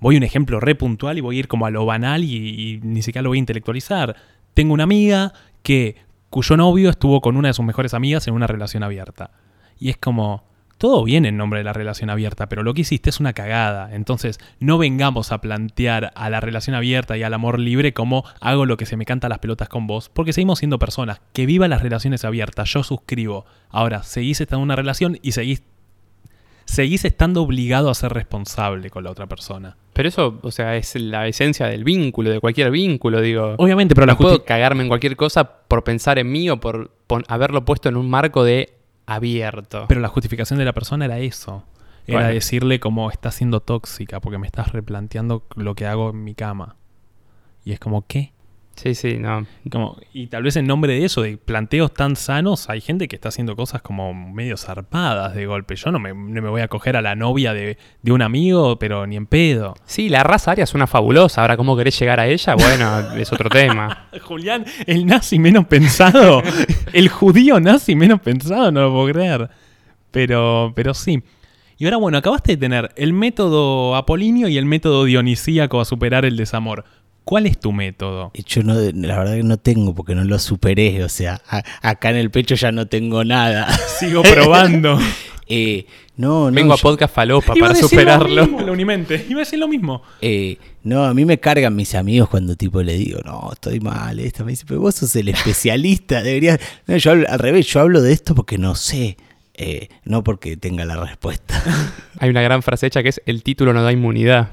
voy 0.00 0.16
a 0.16 0.18
un 0.18 0.24
ejemplo 0.24 0.60
re 0.60 0.74
puntual 0.74 1.18
y 1.18 1.20
voy 1.20 1.36
a 1.36 1.38
ir 1.40 1.48
como 1.48 1.66
a 1.66 1.70
lo 1.70 1.84
banal 1.86 2.24
y, 2.24 2.80
ni 2.82 3.02
siquiera 3.02 3.22
lo 3.22 3.30
voy 3.30 3.38
a 3.38 3.40
intelectualizar. 3.40 4.16
Tengo 4.54 4.74
una 4.74 4.84
amiga 4.84 5.32
que 5.62 5.96
cuyo 6.30 6.56
novio 6.56 6.90
estuvo 6.90 7.20
con 7.20 7.36
una 7.36 7.48
de 7.48 7.54
sus 7.54 7.64
mejores 7.64 7.94
amigas 7.94 8.26
en 8.28 8.34
una 8.34 8.46
relación 8.46 8.82
abierta. 8.82 9.30
Y 9.78 9.90
es 9.90 9.96
como, 9.96 10.44
todo 10.78 11.04
viene 11.04 11.28
en 11.28 11.36
nombre 11.36 11.60
de 11.60 11.64
la 11.64 11.72
relación 11.72 12.10
abierta, 12.10 12.48
pero 12.48 12.62
lo 12.62 12.74
que 12.74 12.82
hiciste 12.82 13.10
es 13.10 13.20
una 13.20 13.32
cagada. 13.32 13.94
Entonces, 13.94 14.38
no 14.60 14.78
vengamos 14.78 15.32
a 15.32 15.40
plantear 15.40 16.12
a 16.14 16.30
la 16.30 16.40
relación 16.40 16.76
abierta 16.76 17.16
y 17.16 17.22
al 17.22 17.34
amor 17.34 17.58
libre 17.58 17.92
como 17.92 18.24
hago 18.40 18.66
lo 18.66 18.76
que 18.76 18.86
se 18.86 18.96
me 18.96 19.04
canta 19.04 19.28
las 19.28 19.38
pelotas 19.38 19.68
con 19.68 19.86
vos, 19.86 20.08
porque 20.08 20.32
seguimos 20.32 20.58
siendo 20.58 20.78
personas. 20.78 21.20
Que 21.32 21.46
viva 21.46 21.68
las 21.68 21.82
relaciones 21.82 22.24
abiertas, 22.24 22.72
yo 22.72 22.82
suscribo. 22.82 23.44
Ahora, 23.70 24.02
seguís 24.02 24.40
estando 24.40 24.60
en 24.60 24.64
una 24.64 24.76
relación 24.76 25.18
y 25.22 25.32
seguís 25.32 25.62
seguís 26.68 27.04
estando 27.04 27.42
obligado 27.42 27.88
a 27.90 27.94
ser 27.94 28.12
responsable 28.12 28.90
con 28.90 29.02
la 29.02 29.10
otra 29.10 29.26
persona. 29.26 29.76
Pero 29.94 30.08
eso, 30.08 30.38
o 30.42 30.50
sea, 30.50 30.76
es 30.76 30.94
la 30.96 31.26
esencia 31.26 31.66
del 31.66 31.82
vínculo, 31.82 32.30
de 32.30 32.40
cualquier 32.40 32.70
vínculo, 32.70 33.20
digo. 33.20 33.54
Obviamente, 33.56 33.94
pero 33.94 34.06
la 34.06 34.12
no 34.12 34.18
puedo 34.18 34.36
justi- 34.36 34.44
cagarme 34.44 34.82
en 34.82 34.88
cualquier 34.88 35.16
cosa 35.16 35.44
por 35.66 35.82
pensar 35.82 36.18
en 36.18 36.30
mí 36.30 36.48
o 36.50 36.60
por 36.60 36.92
haberlo 37.28 37.64
puesto 37.64 37.88
en 37.88 37.96
un 37.96 38.08
marco 38.08 38.44
de 38.44 38.74
abierto. 39.06 39.86
Pero 39.88 40.00
la 40.00 40.08
justificación 40.08 40.58
de 40.58 40.66
la 40.66 40.72
persona 40.74 41.06
era 41.06 41.18
eso. 41.18 41.64
Era 42.06 42.18
Bueno. 42.20 42.34
decirle 42.34 42.80
como 42.80 43.10
está 43.10 43.30
siendo 43.30 43.60
tóxica 43.60 44.20
porque 44.20 44.38
me 44.38 44.46
estás 44.46 44.72
replanteando 44.72 45.44
lo 45.56 45.74
que 45.74 45.86
hago 45.86 46.10
en 46.10 46.22
mi 46.24 46.34
cama. 46.34 46.76
Y 47.64 47.72
es 47.72 47.80
como, 47.80 48.06
¿qué? 48.06 48.32
Sí, 48.78 48.94
sí, 48.94 49.18
no. 49.18 49.46
Como, 49.70 49.98
y 50.12 50.28
tal 50.28 50.42
vez 50.42 50.56
en 50.56 50.66
nombre 50.66 50.92
de 50.92 51.04
eso, 51.04 51.22
de 51.22 51.36
planteos 51.36 51.92
tan 51.92 52.16
sanos, 52.16 52.70
hay 52.70 52.80
gente 52.80 53.08
que 53.08 53.16
está 53.16 53.28
haciendo 53.28 53.56
cosas 53.56 53.82
como 53.82 54.14
medio 54.14 54.56
zarpadas 54.56 55.34
de 55.34 55.46
golpe. 55.46 55.76
Yo 55.76 55.90
no 55.90 55.98
me, 55.98 56.10
no 56.10 56.42
me 56.42 56.48
voy 56.48 56.62
a 56.62 56.68
coger 56.68 56.96
a 56.96 57.02
la 57.02 57.14
novia 57.16 57.52
de, 57.52 57.78
de 58.02 58.12
un 58.12 58.22
amigo, 58.22 58.78
pero 58.78 59.06
ni 59.06 59.16
en 59.16 59.26
pedo. 59.26 59.74
Sí, 59.84 60.08
la 60.08 60.22
raza 60.22 60.52
aria 60.52 60.66
suena 60.66 60.86
fabulosa. 60.86 61.42
Ahora, 61.42 61.56
¿cómo 61.56 61.76
querés 61.76 61.98
llegar 61.98 62.20
a 62.20 62.26
ella? 62.26 62.54
Bueno, 62.54 63.14
es 63.16 63.32
otro 63.32 63.50
tema. 63.50 64.08
Julián, 64.22 64.64
el 64.86 65.06
nazi 65.06 65.38
menos 65.38 65.66
pensado, 65.66 66.42
el 66.92 67.08
judío 67.08 67.60
nazi 67.60 67.94
menos 67.96 68.20
pensado, 68.20 68.70
no 68.70 68.82
lo 68.82 68.92
puedo 68.92 69.12
creer. 69.12 69.50
Pero, 70.10 70.72
pero 70.74 70.94
sí. 70.94 71.22
Y 71.80 71.84
ahora, 71.84 71.96
bueno, 71.98 72.18
acabaste 72.18 72.52
de 72.52 72.56
tener 72.56 72.90
el 72.96 73.12
método 73.12 73.94
apolíneo 73.94 74.48
y 74.48 74.58
el 74.58 74.64
método 74.64 75.04
dionisíaco 75.04 75.80
a 75.80 75.84
superar 75.84 76.24
el 76.24 76.36
desamor. 76.36 76.84
¿Cuál 77.28 77.44
es 77.44 77.60
tu 77.60 77.72
método? 77.72 78.30
Yo 78.46 78.62
no, 78.62 78.72
la 78.74 79.18
verdad 79.18 79.34
que 79.34 79.42
no 79.42 79.58
tengo 79.58 79.94
porque 79.94 80.14
no 80.14 80.24
lo 80.24 80.38
superé, 80.38 81.04
o 81.04 81.10
sea, 81.10 81.42
a- 81.46 81.62
acá 81.82 82.08
en 82.08 82.16
el 82.16 82.30
pecho 82.30 82.54
ya 82.54 82.72
no 82.72 82.86
tengo 82.86 83.22
nada. 83.22 83.68
Sigo 83.98 84.22
probando. 84.34 84.98
Eh, 85.50 85.86
no, 86.18 86.50
no, 86.50 86.54
Vengo 86.54 86.74
a 86.74 86.76
podcast 86.76 87.14
falopa 87.14 87.54
Iba 87.56 87.68
a 87.68 87.70
para 87.70 87.80
decir 87.80 87.88
superarlo. 87.88 88.28
Lo 88.28 88.42
mismo, 88.42 88.60
la 88.60 88.70
Unimente. 88.72 89.24
Iba 89.30 89.38
a 89.38 89.44
decir 89.44 89.58
lo 89.58 89.66
mismo. 89.66 90.02
eh, 90.20 90.58
no, 90.84 91.04
a 91.04 91.14
mí 91.14 91.24
me 91.24 91.40
cargan 91.40 91.74
mis 91.74 91.94
amigos 91.94 92.28
cuando 92.28 92.54
tipo 92.54 92.82
le 92.82 92.98
digo, 92.98 93.20
no, 93.24 93.48
estoy 93.54 93.80
mal, 93.80 94.18
esto 94.20 94.44
me 94.44 94.50
dice, 94.50 94.64
pero 94.68 94.80
vos 94.80 94.94
sos 94.96 95.16
el 95.16 95.28
especialista, 95.30 96.22
deberías... 96.22 96.60
No, 96.86 96.98
yo 96.98 97.12
hablo- 97.12 97.26
al 97.30 97.38
revés, 97.38 97.66
yo 97.66 97.80
hablo 97.80 98.02
de 98.02 98.12
esto 98.12 98.34
porque 98.34 98.58
no 98.58 98.74
sé, 98.74 99.16
eh, 99.54 99.88
no 100.04 100.22
porque 100.22 100.58
tenga 100.58 100.84
la 100.84 100.96
respuesta. 101.02 101.62
Hay 102.18 102.28
una 102.28 102.42
gran 102.42 102.62
frase 102.62 102.86
hecha 102.86 103.02
que 103.02 103.08
es 103.08 103.22
el 103.24 103.42
título 103.42 103.72
no 103.72 103.82
da 103.82 103.90
inmunidad. 103.90 104.50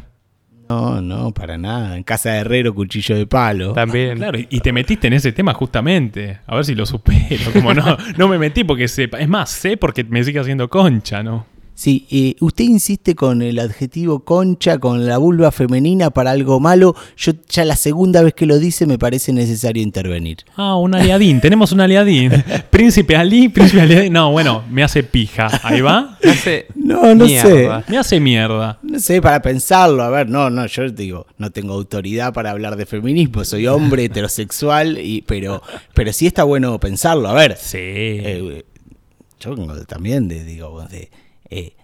No, 0.70 1.02
no, 1.02 1.32
para 1.32 1.58
nada. 1.58 1.96
En 1.96 2.04
casa 2.04 2.32
de 2.32 2.40
herrero, 2.40 2.74
cuchillo 2.74 3.16
de 3.16 3.28
palo. 3.28 3.74
También. 3.74 4.18
Claro, 4.18 4.40
y 4.40 4.60
te 4.60 4.72
metiste 4.74 5.08
en 5.08 5.14
ese 5.14 5.32
tema 5.32 5.54
justamente. 5.54 6.40
A 6.48 6.56
ver 6.56 6.66
si 6.66 6.74
lo 6.76 6.86
supero. 6.86 7.52
Como 7.54 7.74
no, 7.74 7.98
no 8.18 8.28
me 8.28 8.40
metí 8.40 8.64
porque 8.64 8.88
sepa. 8.88 9.20
Es 9.20 9.28
más, 9.28 9.50
sé 9.50 9.78
porque 9.78 10.04
me 10.04 10.24
sigue 10.24 10.40
haciendo 10.40 10.70
concha, 10.70 11.22
¿no? 11.22 11.46
Sí, 11.76 12.08
eh, 12.10 12.36
usted 12.40 12.64
insiste 12.64 13.16
con 13.16 13.42
el 13.42 13.60
adjetivo 13.60 14.22
concha, 14.22 14.80
con 14.80 15.06
la 15.06 15.18
vulva 15.18 15.52
femenina 15.52 16.10
para 16.10 16.32
algo 16.32 16.62
malo. 16.62 16.96
Yo 17.18 17.34
ya 17.50 17.66
la 17.66 17.76
segunda 17.76 18.22
vez 18.22 18.34
que 18.34 18.46
lo 18.46 18.58
dice 18.60 18.86
me 18.86 18.98
parece 18.98 19.34
necesario 19.34 19.84
intervenir. 19.84 20.38
Ah, 20.56 20.78
un 20.78 20.96
aliadín. 20.96 21.42
Tenemos 21.42 21.74
un 21.74 21.82
aliadín. 21.82 22.32
Príncipe 22.70 23.18
Ali, 23.18 23.50
príncipe 23.50 23.82
aliadín. 23.82 24.14
No, 24.14 24.32
bueno, 24.32 24.64
me 24.72 24.84
hace 24.84 25.04
pija. 25.04 25.50
Ahí 25.64 25.82
va. 25.82 26.18
Me 26.24 26.32
hace 26.32 26.68
No, 26.76 27.14
no 27.14 27.26
mierda. 27.26 27.84
Me 27.90 27.98
hace 27.98 28.22
mierda. 28.22 28.80
No 28.82 28.98
sé, 29.00 29.22
para 29.22 29.42
pensarlo, 29.42 30.02
a 30.04 30.10
ver, 30.10 30.30
no, 30.30 30.50
no, 30.50 30.66
yo 30.68 30.90
digo, 30.90 31.28
no 31.38 31.52
tengo 31.52 31.74
autoridad 31.74 32.34
para 32.34 32.52
hablar 32.52 32.78
de 32.78 32.86
feminismo, 32.86 33.44
soy 33.44 33.68
hombre 33.68 34.06
heterosexual, 34.06 34.98
y, 34.98 35.24
pero, 35.24 35.62
pero 35.94 36.14
sí 36.14 36.28
está 36.28 36.46
bueno 36.46 36.80
pensarlo, 36.80 37.28
a 37.28 37.34
ver. 37.34 37.58
Sí. 37.60 37.78
eh, 37.80 38.64
yo 39.40 39.56
vengo 39.56 39.76
también 39.86 40.28
de, 40.28 40.44
digo, 40.44 40.82
de, 40.90 41.10
eh, 41.50 41.76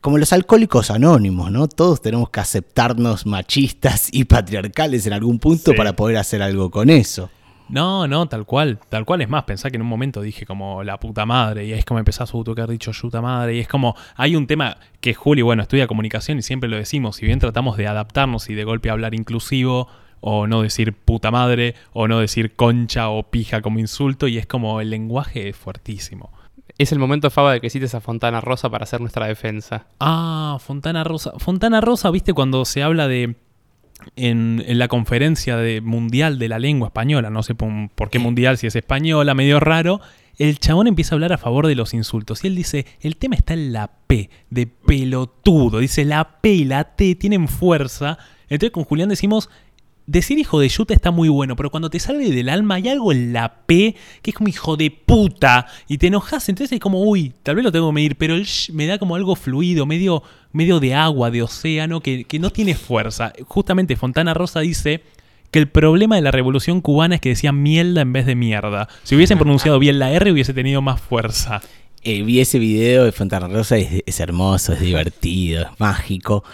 como 0.00 0.18
los 0.18 0.32
alcohólicos 0.32 0.90
anónimos, 0.90 1.50
¿no? 1.50 1.66
Todos 1.68 2.00
tenemos 2.00 2.30
que 2.30 2.40
aceptarnos 2.40 3.26
machistas 3.26 4.08
y 4.12 4.24
patriarcales 4.24 5.06
en 5.06 5.12
algún 5.12 5.38
punto 5.38 5.72
Sí. 5.72 5.76
para 5.76 5.94
poder 5.96 6.16
hacer 6.18 6.42
algo 6.42 6.70
con 6.70 6.90
eso. 6.90 7.30
No, 7.68 8.06
no, 8.06 8.28
tal 8.28 8.46
cual. 8.46 8.78
Tal 8.88 9.04
cual 9.04 9.22
es 9.22 9.28
más. 9.28 9.42
Pensá 9.44 9.70
que 9.70 9.76
en 9.76 9.82
un 9.82 9.88
momento 9.88 10.22
dije 10.22 10.46
como 10.46 10.84
la 10.84 11.00
puta 11.00 11.26
madre. 11.26 11.66
Y 11.66 11.72
es 11.72 11.84
como 11.84 11.98
empezás 11.98 12.32
a 12.32 12.38
haber 12.38 12.68
dicho 12.68 12.92
puta 13.00 13.20
madre. 13.20 13.56
Y 13.56 13.60
es 13.60 13.66
como. 13.66 13.96
Hay 14.14 14.36
un 14.36 14.46
tema 14.46 14.76
que 15.00 15.14
Juli, 15.14 15.42
bueno, 15.42 15.62
estudia 15.62 15.88
comunicación 15.88 16.38
y 16.38 16.42
siempre 16.42 16.68
lo 16.68 16.76
decimos. 16.76 17.16
Si 17.16 17.26
bien 17.26 17.40
tratamos 17.40 17.76
de 17.76 17.88
adaptarnos 17.88 18.48
y 18.50 18.54
de 18.54 18.62
golpe 18.62 18.90
hablar 18.90 19.14
inclusivo. 19.14 19.88
O 20.20 20.46
no 20.46 20.62
decir 20.62 20.92
puta 20.92 21.32
madre. 21.32 21.74
O 21.92 22.06
no 22.06 22.20
decir 22.20 22.54
concha 22.54 23.08
o 23.08 23.24
pija 23.24 23.60
como 23.62 23.80
insulto. 23.80 24.28
Y 24.28 24.38
es 24.38 24.46
como 24.46 24.80
el 24.80 24.90
lenguaje 24.90 25.48
es 25.48 25.56
fuertísimo. 25.56 26.30
Es 26.78 26.92
el 26.92 26.98
momento, 26.98 27.30
Faba, 27.30 27.52
de 27.52 27.60
que 27.60 27.70
cites 27.70 27.94
a 27.94 28.00
Fontana 28.00 28.40
Rosa 28.40 28.68
para 28.68 28.84
hacer 28.84 29.00
nuestra 29.00 29.26
defensa. 29.26 29.86
Ah, 29.98 30.58
Fontana 30.60 31.04
Rosa. 31.04 31.32
Fontana 31.38 31.80
Rosa, 31.80 32.10
viste, 32.10 32.32
cuando 32.32 32.64
se 32.64 32.82
habla 32.82 33.08
de. 33.08 33.36
En, 34.14 34.62
en 34.66 34.78
la 34.78 34.88
conferencia 34.88 35.56
de 35.56 35.80
mundial 35.80 36.38
de 36.38 36.48
la 36.48 36.58
lengua 36.58 36.88
española, 36.88 37.30
no 37.30 37.42
sé 37.42 37.54
por, 37.54 37.70
por 37.94 38.10
qué 38.10 38.18
mundial, 38.18 38.58
si 38.58 38.66
es 38.66 38.76
española, 38.76 39.32
medio 39.32 39.58
raro, 39.58 40.02
el 40.36 40.58
chabón 40.58 40.86
empieza 40.86 41.14
a 41.14 41.16
hablar 41.16 41.32
a 41.32 41.38
favor 41.38 41.66
de 41.66 41.74
los 41.74 41.94
insultos. 41.94 42.44
Y 42.44 42.48
él 42.48 42.56
dice, 42.56 42.86
el 43.00 43.16
tema 43.16 43.36
está 43.36 43.54
en 43.54 43.72
la 43.72 43.90
P, 44.06 44.28
de 44.50 44.66
pelotudo. 44.66 45.78
Dice, 45.78 46.04
la 46.04 46.40
P 46.40 46.50
y 46.50 46.64
la 46.64 46.84
T 46.94 47.14
tienen 47.14 47.48
fuerza. 47.48 48.18
Entonces 48.48 48.70
con 48.70 48.84
Julián 48.84 49.08
decimos, 49.08 49.48
decir 50.06 50.38
hijo 50.38 50.60
de 50.60 50.68
yuta 50.68 50.94
está 50.94 51.10
muy 51.10 51.28
bueno, 51.28 51.56
pero 51.56 51.70
cuando 51.70 51.90
te 51.90 51.98
sale 51.98 52.30
del 52.30 52.48
alma 52.48 52.76
hay 52.76 52.88
algo 52.88 53.12
en 53.12 53.32
la 53.32 53.66
P 53.66 53.96
que 54.22 54.30
es 54.30 54.36
como 54.36 54.48
hijo 54.48 54.76
de 54.76 54.90
puta 54.90 55.66
y 55.88 55.98
te 55.98 56.06
enojas, 56.06 56.48
entonces 56.48 56.72
es 56.72 56.80
como, 56.80 57.02
uy, 57.02 57.32
tal 57.42 57.56
vez 57.56 57.64
lo 57.64 57.72
tengo 57.72 57.88
que 57.88 57.94
medir, 57.94 58.16
pero 58.16 58.34
el 58.34 58.46
me 58.72 58.86
da 58.86 58.98
como 58.98 59.16
algo 59.16 59.36
fluido, 59.36 59.86
medio, 59.86 60.22
medio 60.52 60.80
de 60.80 60.94
agua, 60.94 61.30
de 61.30 61.42
océano, 61.42 62.00
que, 62.00 62.24
que 62.24 62.38
no 62.38 62.50
tiene 62.50 62.74
fuerza. 62.74 63.32
Justamente 63.46 63.96
Fontana 63.96 64.34
Rosa 64.34 64.60
dice 64.60 65.02
que 65.50 65.58
el 65.58 65.68
problema 65.68 66.16
de 66.16 66.22
la 66.22 66.30
revolución 66.30 66.80
cubana 66.80 67.16
es 67.16 67.20
que 67.20 67.30
decían 67.30 67.62
mierda 67.62 68.00
en 68.02 68.12
vez 68.12 68.26
de 68.26 68.34
mierda. 68.34 68.88
Si 69.02 69.16
hubiesen 69.16 69.38
pronunciado 69.38 69.78
bien 69.78 69.98
la 69.98 70.12
R 70.12 70.32
hubiese 70.32 70.54
tenido 70.54 70.82
más 70.82 71.00
fuerza. 71.00 71.60
Eh, 72.02 72.22
vi 72.22 72.40
ese 72.40 72.60
video 72.60 73.04
de 73.04 73.10
Fontana 73.10 73.48
Rosa, 73.48 73.76
es, 73.76 74.02
es 74.06 74.20
hermoso, 74.20 74.72
es 74.72 74.80
divertido, 74.80 75.62
es 75.62 75.80
mágico. 75.80 76.44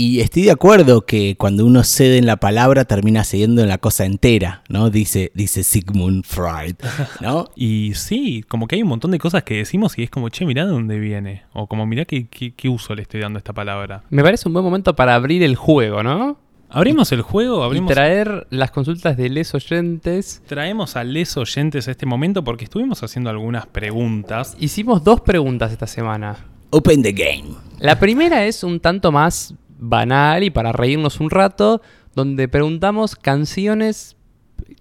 Y 0.00 0.20
estoy 0.20 0.44
de 0.44 0.50
acuerdo 0.50 1.04
que 1.04 1.36
cuando 1.36 1.66
uno 1.66 1.84
cede 1.84 2.16
en 2.16 2.24
la 2.24 2.38
palabra 2.38 2.86
termina 2.86 3.22
cediendo 3.22 3.60
en 3.60 3.68
la 3.68 3.76
cosa 3.76 4.06
entera, 4.06 4.62
¿no? 4.70 4.88
Dice, 4.88 5.30
dice 5.34 5.62
Sigmund 5.62 6.24
Freud, 6.24 6.76
¿no? 7.20 7.50
Y 7.54 7.92
sí, 7.96 8.42
como 8.48 8.66
que 8.66 8.76
hay 8.76 8.82
un 8.82 8.88
montón 8.88 9.10
de 9.10 9.18
cosas 9.18 9.42
que 9.42 9.56
decimos 9.56 9.98
y 9.98 10.04
es 10.04 10.08
como, 10.08 10.30
che, 10.30 10.46
mirá 10.46 10.64
de 10.64 10.70
dónde 10.70 10.98
viene. 10.98 11.42
O 11.52 11.66
como, 11.66 11.84
mirá 11.84 12.06
qué, 12.06 12.28
qué, 12.28 12.54
qué 12.54 12.70
uso 12.70 12.94
le 12.94 13.02
estoy 13.02 13.20
dando 13.20 13.36
a 13.36 13.40
esta 13.40 13.52
palabra. 13.52 14.02
Me 14.08 14.22
parece 14.22 14.48
un 14.48 14.54
buen 14.54 14.64
momento 14.64 14.96
para 14.96 15.14
abrir 15.14 15.42
el 15.42 15.54
juego, 15.54 16.02
¿no? 16.02 16.38
Abrimos 16.70 17.12
el 17.12 17.20
juego, 17.20 17.62
abrimos, 17.62 17.90
Y 17.90 17.94
traer 17.94 18.46
las 18.48 18.70
consultas 18.70 19.18
de 19.18 19.28
les 19.28 19.54
oyentes. 19.54 20.42
traemos 20.46 20.96
a 20.96 21.04
les 21.04 21.36
oyentes 21.36 21.88
a 21.88 21.90
este 21.90 22.06
momento 22.06 22.42
porque 22.42 22.64
estuvimos 22.64 23.02
haciendo 23.02 23.28
algunas 23.28 23.66
preguntas. 23.66 24.56
Hicimos 24.58 25.04
dos 25.04 25.20
preguntas 25.20 25.72
esta 25.72 25.86
semana. 25.86 26.38
Open 26.70 27.02
the 27.02 27.12
game. 27.12 27.54
La 27.80 27.98
primera 27.98 28.46
es 28.46 28.62
un 28.62 28.78
tanto 28.78 29.10
más 29.12 29.54
banal 29.80 30.44
y 30.44 30.50
para 30.50 30.72
reírnos 30.72 31.20
un 31.20 31.30
rato, 31.30 31.82
donde 32.14 32.48
preguntamos 32.48 33.16
canciones. 33.16 34.16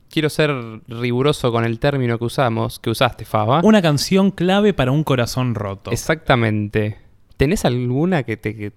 Quiero 0.09 0.29
ser 0.29 0.51
riguroso 0.87 1.51
con 1.51 1.65
el 1.65 1.79
término 1.79 2.17
que 2.17 2.25
usamos, 2.25 2.79
que 2.79 2.89
usaste, 2.89 3.25
Faba. 3.25 3.61
Una 3.63 3.81
canción 3.81 4.31
clave 4.31 4.73
para 4.73 4.91
un 4.91 5.03
corazón 5.03 5.55
roto. 5.55 5.91
Exactamente. 5.91 6.97
¿Tenés 7.37 7.63
alguna 7.63 8.23
que, 8.23 8.35
te, 8.35 8.55
que, 8.55 8.73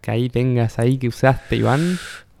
que 0.00 0.10
ahí 0.10 0.28
tengas 0.28 0.78
ahí 0.78 0.98
que 0.98 1.08
usaste, 1.08 1.56
Iván? 1.56 1.98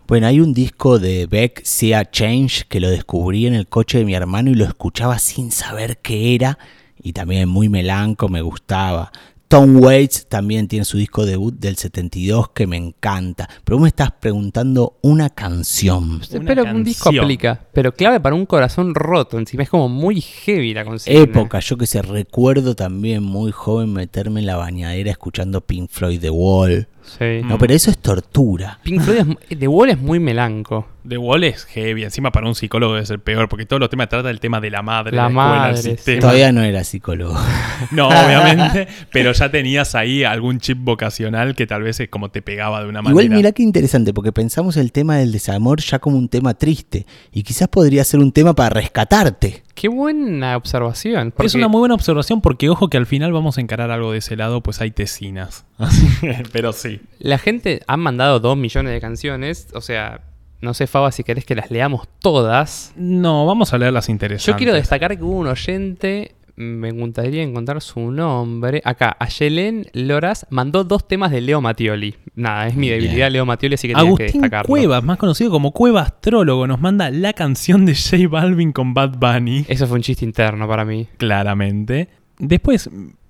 Bueno, 0.08 0.26
hay 0.26 0.40
un 0.40 0.52
disco 0.52 0.98
de 0.98 1.26
Beck, 1.26 1.62
Sea 1.62 2.10
Change, 2.10 2.64
que 2.68 2.80
lo 2.80 2.90
descubrí 2.90 3.46
en 3.46 3.54
el 3.54 3.68
coche 3.68 3.98
de 3.98 4.04
mi 4.04 4.14
hermano 4.14 4.50
y 4.50 4.54
lo 4.54 4.64
escuchaba 4.64 5.20
sin 5.20 5.52
saber 5.52 5.98
qué 5.98 6.34
era. 6.34 6.58
Y 7.00 7.12
también 7.12 7.48
muy 7.48 7.68
melanco, 7.68 8.28
me 8.28 8.42
gustaba. 8.42 9.12
Tom 9.50 9.82
Waits 9.82 10.28
también 10.28 10.68
tiene 10.68 10.84
su 10.84 10.96
disco 10.96 11.26
debut 11.26 11.52
del 11.52 11.74
72 11.74 12.50
que 12.50 12.68
me 12.68 12.76
encanta. 12.76 13.48
Pero 13.64 13.78
vos 13.78 13.82
me 13.82 13.88
estás 13.88 14.12
preguntando 14.12 15.00
una 15.02 15.28
canción. 15.28 16.04
Una 16.04 16.22
Espero 16.22 16.62
que 16.62 16.70
un 16.70 16.84
disco 16.84 17.08
aplica, 17.08 17.66
pero 17.72 17.90
clave 17.90 18.20
para 18.20 18.36
un 18.36 18.46
corazón 18.46 18.94
roto. 18.94 19.40
Encima 19.40 19.64
es 19.64 19.68
como 19.68 19.88
muy 19.88 20.20
heavy 20.20 20.72
la 20.72 20.84
consigna. 20.84 21.20
Época, 21.22 21.58
yo 21.58 21.76
que 21.76 21.88
sé, 21.88 22.00
recuerdo 22.00 22.76
también 22.76 23.24
muy 23.24 23.50
joven 23.50 23.92
meterme 23.92 24.38
en 24.38 24.46
la 24.46 24.54
bañadera 24.54 25.10
escuchando 25.10 25.60
Pink 25.62 25.90
Floyd 25.90 26.20
The 26.20 26.30
Wall. 26.30 26.86
Sí. 27.18 27.40
No, 27.44 27.58
pero 27.58 27.74
eso 27.74 27.90
es 27.90 27.98
tortura. 27.98 28.78
Pink 28.82 29.00
Floyd 29.02 29.36
es, 29.48 29.58
The 29.58 29.68
Wall 29.68 29.90
es 29.90 29.98
muy 29.98 30.20
melanco. 30.20 30.86
The 31.08 31.16
Wall 31.16 31.44
es 31.44 31.64
heavy, 31.64 32.04
encima 32.04 32.30
para 32.30 32.46
un 32.46 32.54
psicólogo 32.54 32.92
debe 32.94 33.06
ser 33.06 33.20
peor, 33.20 33.48
porque 33.48 33.64
todos 33.64 33.80
los 33.80 33.88
temas 33.88 34.08
trata 34.10 34.28
del 34.28 34.38
tema 34.38 34.60
de 34.60 34.70
la 34.70 34.82
madre, 34.82 35.16
La 35.16 35.22
la, 35.22 35.28
escuela, 35.28 35.54
el 35.54 35.60
madre, 35.60 35.76
sistema. 35.82 36.16
sí. 36.16 36.20
Todavía 36.20 36.52
no 36.52 36.62
era 36.62 36.84
psicólogo. 36.84 37.38
No, 37.92 38.08
obviamente, 38.08 38.86
pero 39.10 39.32
ya 39.32 39.50
tenías 39.50 39.94
ahí 39.94 40.22
algún 40.22 40.60
chip 40.60 40.76
vocacional 40.78 41.54
que 41.54 41.66
tal 41.66 41.82
vez 41.82 41.98
es 42.00 42.10
como 42.10 42.30
te 42.30 42.42
pegaba 42.42 42.82
de 42.82 42.88
una 42.90 43.00
manera. 43.00 43.22
Igual 43.22 43.36
mirá 43.36 43.52
qué 43.52 43.62
interesante, 43.62 44.12
porque 44.12 44.32
pensamos 44.32 44.76
el 44.76 44.92
tema 44.92 45.16
del 45.16 45.32
desamor 45.32 45.80
ya 45.80 45.98
como 45.98 46.18
un 46.18 46.28
tema 46.28 46.52
triste. 46.54 47.06
Y 47.32 47.42
quizás 47.42 47.68
podría 47.68 48.04
ser 48.04 48.20
un 48.20 48.32
tema 48.32 48.54
para 48.54 48.68
rescatarte. 48.68 49.62
Qué 49.74 49.88
buena 49.88 50.56
observación. 50.56 51.32
Es 51.38 51.54
una 51.54 51.68
muy 51.68 51.80
buena 51.80 51.94
observación 51.94 52.40
porque, 52.40 52.68
ojo, 52.68 52.88
que 52.88 52.96
al 52.96 53.06
final 53.06 53.32
vamos 53.32 53.58
a 53.58 53.60
encarar 53.60 53.90
algo 53.90 54.12
de 54.12 54.18
ese 54.18 54.36
lado, 54.36 54.62
pues 54.62 54.80
hay 54.80 54.90
tesinas. 54.90 55.64
Pero 56.52 56.72
sí. 56.72 57.00
La 57.18 57.38
gente 57.38 57.82
ha 57.86 57.96
mandado 57.96 58.40
dos 58.40 58.56
millones 58.56 58.92
de 58.92 59.00
canciones. 59.00 59.68
O 59.74 59.80
sea, 59.80 60.20
no 60.60 60.74
sé, 60.74 60.86
Faba, 60.86 61.10
si 61.12 61.24
querés 61.24 61.46
que 61.46 61.54
las 61.54 61.70
leamos 61.70 62.06
todas. 62.20 62.92
No, 62.96 63.46
vamos 63.46 63.72
a 63.72 63.78
leer 63.78 63.92
las 63.92 64.08
interesantes. 64.08 64.46
Yo 64.46 64.56
quiero 64.56 64.74
destacar 64.74 65.16
que 65.16 65.24
hubo 65.24 65.38
un 65.38 65.46
oyente. 65.46 66.34
Me 66.56 66.90
gustaría 66.92 67.42
encontrar 67.42 67.80
su 67.80 68.10
nombre. 68.10 68.82
Acá, 68.84 69.16
Ayelen 69.18 69.86
Loras 69.92 70.46
mandó 70.50 70.84
dos 70.84 71.06
temas 71.08 71.30
de 71.30 71.40
Leo 71.40 71.60
Mattioli. 71.60 72.14
Nada, 72.34 72.66
es 72.68 72.74
mi 72.76 72.88
Bien. 72.88 73.00
debilidad 73.00 73.30
Leo 73.30 73.46
Mattioli, 73.46 73.74
así 73.74 73.88
que 73.88 73.94
tenía 73.94 74.04
que 74.16 74.22
Agustín 74.24 74.40
destacarlo. 74.42 74.68
Cuevas, 74.68 75.02
más 75.04 75.16
conocido 75.18 75.50
como 75.50 75.72
Cueva 75.72 76.02
Astrólogo, 76.02 76.66
nos 76.66 76.80
manda 76.80 77.10
la 77.10 77.32
canción 77.32 77.86
de 77.86 77.94
J 77.94 78.28
Balvin 78.28 78.72
con 78.72 78.94
Bad 78.94 79.16
Bunny. 79.18 79.64
Eso 79.68 79.86
fue 79.86 79.96
un 79.96 80.02
chiste 80.02 80.24
interno 80.24 80.66
para 80.68 80.84
mí. 80.84 81.06
claramente. 81.16 82.08
Después, 82.38 82.88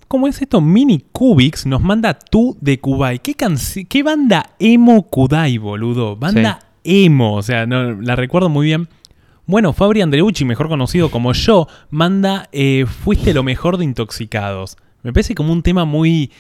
¿cómo 0.08 0.26
es 0.28 0.40
esto? 0.40 0.60
Mini 0.60 1.04
Cubics 1.12 1.66
nos 1.66 1.82
manda 1.82 2.14
Tú 2.14 2.56
de 2.60 2.78
Kubai. 2.80 3.18
¿Qué, 3.18 3.36
canci- 3.36 3.86
qué 3.88 4.02
banda 4.02 4.50
emo 4.58 5.02
Kudai, 5.08 5.58
boludo? 5.58 6.16
Banda 6.16 6.60
emo, 6.84 7.34
o 7.34 7.42
sea, 7.42 7.66
no, 7.66 8.00
la 8.00 8.16
recuerdo 8.16 8.48
muy 8.48 8.66
bien. 8.66 8.88
Bueno, 9.51 9.72
Fabri 9.72 10.01
Andreucci, 10.01 10.44
mejor 10.44 10.68
conocido 10.68 11.11
como 11.11 11.32
yo, 11.32 11.66
manda 11.90 12.48
eh, 12.53 12.86
Fuiste 12.86 13.34
lo 13.34 13.42
mejor 13.42 13.78
de 13.78 13.84
Intoxicados. 13.84 14.76
Me 15.03 15.12
parece 15.12 15.34
como 15.34 15.53
un 15.53 15.64
tema 15.64 15.84
muy... 15.84 16.30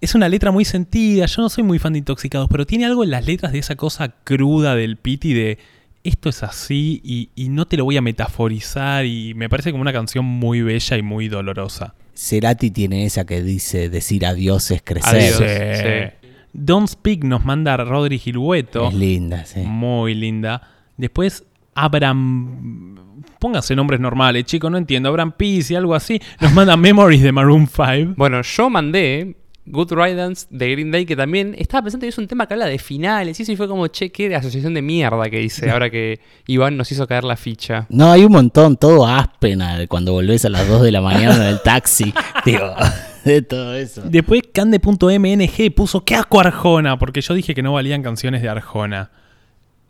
Es 0.00 0.14
una 0.14 0.28
letra 0.28 0.52
muy 0.52 0.64
sentida, 0.64 1.26
yo 1.26 1.42
no 1.42 1.48
soy 1.48 1.64
muy 1.64 1.80
fan 1.80 1.94
de 1.94 1.98
Intoxicados, 1.98 2.48
pero 2.48 2.64
tiene 2.64 2.86
algo 2.86 3.02
en 3.02 3.10
las 3.10 3.26
letras 3.26 3.50
de 3.50 3.58
esa 3.58 3.74
cosa 3.74 4.14
cruda 4.22 4.76
del 4.76 4.96
Piti 4.96 5.34
de 5.34 5.58
esto 6.04 6.28
es 6.28 6.44
así 6.44 7.00
y, 7.02 7.30
y 7.34 7.48
no 7.48 7.66
te 7.66 7.76
lo 7.76 7.84
voy 7.84 7.96
a 7.96 8.00
metaforizar 8.00 9.06
y 9.06 9.34
me 9.34 9.48
parece 9.48 9.72
como 9.72 9.82
una 9.82 9.92
canción 9.92 10.24
muy 10.24 10.62
bella 10.62 10.96
y 10.96 11.02
muy 11.02 11.26
dolorosa. 11.26 11.96
Cerati 12.14 12.70
tiene 12.70 13.06
esa 13.06 13.24
que 13.26 13.42
dice 13.42 13.88
decir 13.88 14.24
adiós 14.24 14.70
es 14.70 14.82
crecer. 14.82 15.34
Adiós. 15.34 16.12
sí. 16.12 16.28
Don't 16.52 16.88
Speak 16.88 17.24
nos 17.24 17.44
manda 17.44 17.76
Rodri 17.76 18.20
Gilueto. 18.20 18.88
Es 18.88 18.94
linda, 18.94 19.46
sí. 19.46 19.62
Muy 19.62 20.14
linda. 20.14 20.62
Después, 20.96 21.44
Abraham. 21.74 23.22
Póngase 23.38 23.74
nombres 23.74 24.00
normales, 24.00 24.44
chicos, 24.44 24.70
no 24.70 24.78
entiendo. 24.78 25.08
Abraham 25.08 25.32
Peace 25.36 25.72
y 25.72 25.76
algo 25.76 25.94
así. 25.94 26.20
Nos 26.40 26.52
manda 26.52 26.76
Memories 26.76 27.22
de 27.22 27.32
Maroon 27.32 27.66
5. 27.66 28.14
Bueno, 28.16 28.42
yo 28.42 28.70
mandé 28.70 29.36
Good 29.64 29.92
Riddance 29.92 30.46
de 30.50 30.70
Green 30.72 30.90
Day, 30.90 31.06
que 31.06 31.14
también 31.14 31.54
estaba 31.56 31.82
pensando 31.82 32.04
que 32.04 32.08
es 32.08 32.18
un 32.18 32.26
tema 32.26 32.46
que 32.46 32.54
habla 32.54 32.66
de 32.66 32.78
finales 32.78 33.38
y 33.38 33.44
eso 33.44 33.56
fue 33.56 33.68
como, 33.68 33.86
che, 33.88 34.10
qué 34.10 34.34
asociación 34.34 34.74
de 34.74 34.82
mierda 34.82 35.30
que 35.30 35.40
hice 35.40 35.70
ahora 35.70 35.88
que 35.88 36.20
Iván 36.46 36.76
nos 36.76 36.90
hizo 36.90 37.06
caer 37.06 37.24
la 37.24 37.36
ficha. 37.36 37.86
No, 37.88 38.10
hay 38.10 38.24
un 38.24 38.32
montón, 38.32 38.76
todo 38.76 39.06
áspena 39.06 39.78
de 39.78 39.86
cuando 39.86 40.12
volvés 40.12 40.44
a 40.44 40.48
las 40.48 40.68
2 40.68 40.82
de 40.82 40.90
la 40.90 41.00
mañana 41.00 41.36
en 41.36 41.42
el 41.42 41.62
taxi. 41.62 42.12
Digo, 42.44 42.74
de 43.24 43.42
todo 43.42 43.76
eso. 43.76 44.02
Después, 44.04 44.42
Cande.mng 44.52 45.70
puso 45.74 46.04
¡Qué 46.04 46.16
asco 46.16 46.40
Arjona! 46.40 46.98
Porque 46.98 47.20
yo 47.20 47.34
dije 47.34 47.54
que 47.54 47.62
no 47.62 47.72
valían 47.72 48.02
canciones 48.02 48.42
de 48.42 48.48
Arjona. 48.48 49.10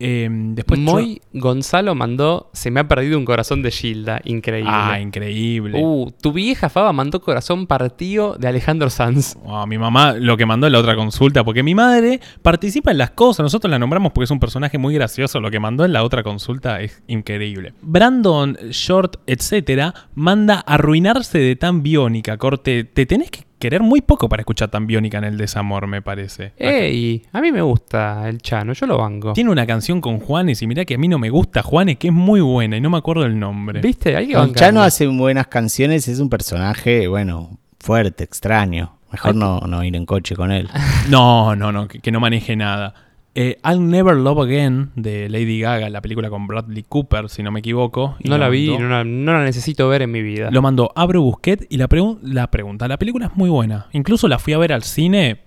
Eh, 0.05 0.27
después 0.29 0.81
Moy 0.81 1.21
Gonzalo 1.31 1.95
mandó 1.95 2.49
Se 2.51 2.69
me 2.71 2.81
ha 2.81 2.87
perdido 2.89 3.17
un 3.17 3.23
corazón 3.23 3.61
de 3.61 3.71
Gilda. 3.71 4.19
Increíble. 4.25 4.69
Ah, 4.73 4.99
increíble. 4.99 5.81
Uh, 5.81 6.11
tu 6.21 6.33
vieja 6.33 6.67
Faba 6.67 6.91
mandó 6.91 7.21
Corazón 7.21 7.67
Partido 7.67 8.35
de 8.35 8.49
Alejandro 8.49 8.89
Sanz. 8.89 9.37
Mi 9.67 9.77
mamá 9.77 10.13
lo 10.13 10.35
que 10.35 10.45
mandó 10.45 10.67
en 10.67 10.73
la 10.73 10.79
otra 10.79 10.97
consulta, 10.97 11.45
porque 11.45 11.63
mi 11.63 11.73
madre 11.73 12.19
participa 12.41 12.91
en 12.91 12.97
las 12.97 13.11
cosas, 13.11 13.43
nosotros 13.43 13.71
la 13.71 13.79
nombramos 13.79 14.11
porque 14.11 14.25
es 14.25 14.31
un 14.31 14.39
personaje 14.39 14.77
muy 14.77 14.93
gracioso, 14.93 15.39
lo 15.39 15.49
que 15.49 15.59
mandó 15.59 15.85
en 15.85 15.93
la 15.93 16.03
otra 16.03 16.21
consulta 16.21 16.81
es 16.81 17.01
increíble. 17.07 17.73
Brandon 17.81 18.57
Short, 18.71 19.17
etcétera, 19.25 19.93
manda 20.15 20.59
arruinarse 20.59 21.37
de 21.37 21.55
tan 21.55 21.81
biónica, 21.81 22.37
corte, 22.37 22.83
te 22.83 23.05
tenés 23.05 23.31
que 23.31 23.45
querer 23.63 23.81
muy 23.81 24.01
poco 24.01 24.27
para 24.27 24.41
escuchar 24.41 24.69
tan 24.69 24.85
biónica 24.87 25.19
en 25.19 25.23
el 25.23 25.37
desamor, 25.37 25.87
me 25.87 26.01
parece. 26.01 26.51
Ey, 26.57 27.23
a 27.31 27.39
mí 27.39 27.49
me 27.53 27.61
gusta 27.61 28.27
el 28.27 28.39
Chano, 28.39 28.73
yo 28.73 28.85
lo 28.85 28.97
banco. 28.97 29.31
Tiene 29.31 29.51
una 29.51 29.65
canción 29.65 30.01
con 30.01 30.19
Juanes 30.19 30.61
y 30.61 30.67
mirá 30.67 30.83
que 30.83 30.95
a 30.95 30.97
mí 30.97 31.07
no 31.07 31.17
me 31.17 31.29
gusta 31.29 31.63
Juanes, 31.63 31.97
que 31.97 32.07
es 32.07 32.13
muy 32.13 32.41
buena 32.41 32.75
y 32.75 32.81
no 32.81 32.89
me 32.89 32.97
acuerdo 32.97 33.23
el 33.23 33.39
nombre. 33.39 33.79
¿Viste? 33.79 34.17
Hay 34.17 34.27
que. 34.27 34.51
Chano 34.53 34.83
hace 34.83 35.07
buenas 35.07 35.47
canciones, 35.47 36.09
es 36.09 36.19
un 36.19 36.29
personaje, 36.29 37.07
bueno, 37.07 37.57
fuerte, 37.79 38.25
extraño. 38.25 38.97
Mejor 39.13 39.33
no, 39.35 39.61
no 39.61 39.81
ir 39.85 39.95
en 39.95 40.05
coche 40.05 40.35
con 40.35 40.51
él. 40.51 40.69
No, 41.09 41.55
no, 41.55 41.71
no, 41.71 41.87
que, 41.87 41.99
que 41.99 42.11
no 42.11 42.19
maneje 42.19 42.57
nada. 42.57 42.93
Eh, 43.35 43.57
I'll 43.63 43.83
Never 43.89 44.15
Love 44.15 44.41
Again 44.43 44.91
de 44.95 45.27
Lady 45.27 45.59
Gaga, 45.59 45.89
la 45.89 46.01
película 46.01 46.29
con 46.29 46.45
Bradley 46.45 46.83
Cooper, 46.87 47.29
si 47.29 47.41
no 47.41 47.51
me 47.51 47.61
equivoco. 47.61 48.15
y 48.19 48.29
No 48.29 48.37
la 48.37 48.47
vi, 48.49 48.77
no 48.77 48.87
la, 48.87 49.03
no 49.03 49.33
la 49.33 49.43
necesito 49.43 49.87
ver 49.89 50.03
en 50.03 50.11
mi 50.11 50.21
vida. 50.21 50.51
Lo 50.51 50.61
mandó 50.61 50.91
Abro 50.95 51.21
Busquet 51.23 51.65
y 51.69 51.77
la, 51.77 51.89
pregun- 51.89 52.19
la 52.21 52.51
pregunta, 52.51 52.87
la 52.87 52.97
película 52.97 53.25
es 53.27 53.35
muy 53.35 53.49
buena. 53.49 53.87
Incluso 53.91 54.27
la 54.27 54.37
fui 54.37 54.53
a 54.53 54.59
ver 54.59 54.71
al 54.71 54.83
cine 54.83 55.39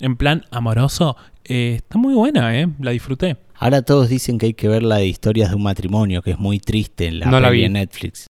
en 0.00 0.16
plan 0.16 0.44
amoroso. 0.50 1.16
Eh, 1.44 1.76
está 1.76 1.96
muy 1.96 2.12
buena, 2.14 2.58
¿eh? 2.60 2.68
La 2.78 2.90
disfruté. 2.90 3.38
Ahora 3.56 3.80
todos 3.82 4.08
dicen 4.10 4.36
que 4.38 4.46
hay 4.46 4.54
que 4.54 4.68
ver 4.68 4.82
la 4.82 4.96
de 4.96 5.06
historias 5.06 5.48
de 5.50 5.56
un 5.56 5.62
matrimonio, 5.62 6.20
que 6.20 6.32
es 6.32 6.38
muy 6.38 6.60
triste 6.60 7.06
en 7.06 7.20
la, 7.20 7.26
No 7.26 7.40
la 7.40 7.48
vi. 7.48 7.66
Netflix. 7.68 8.26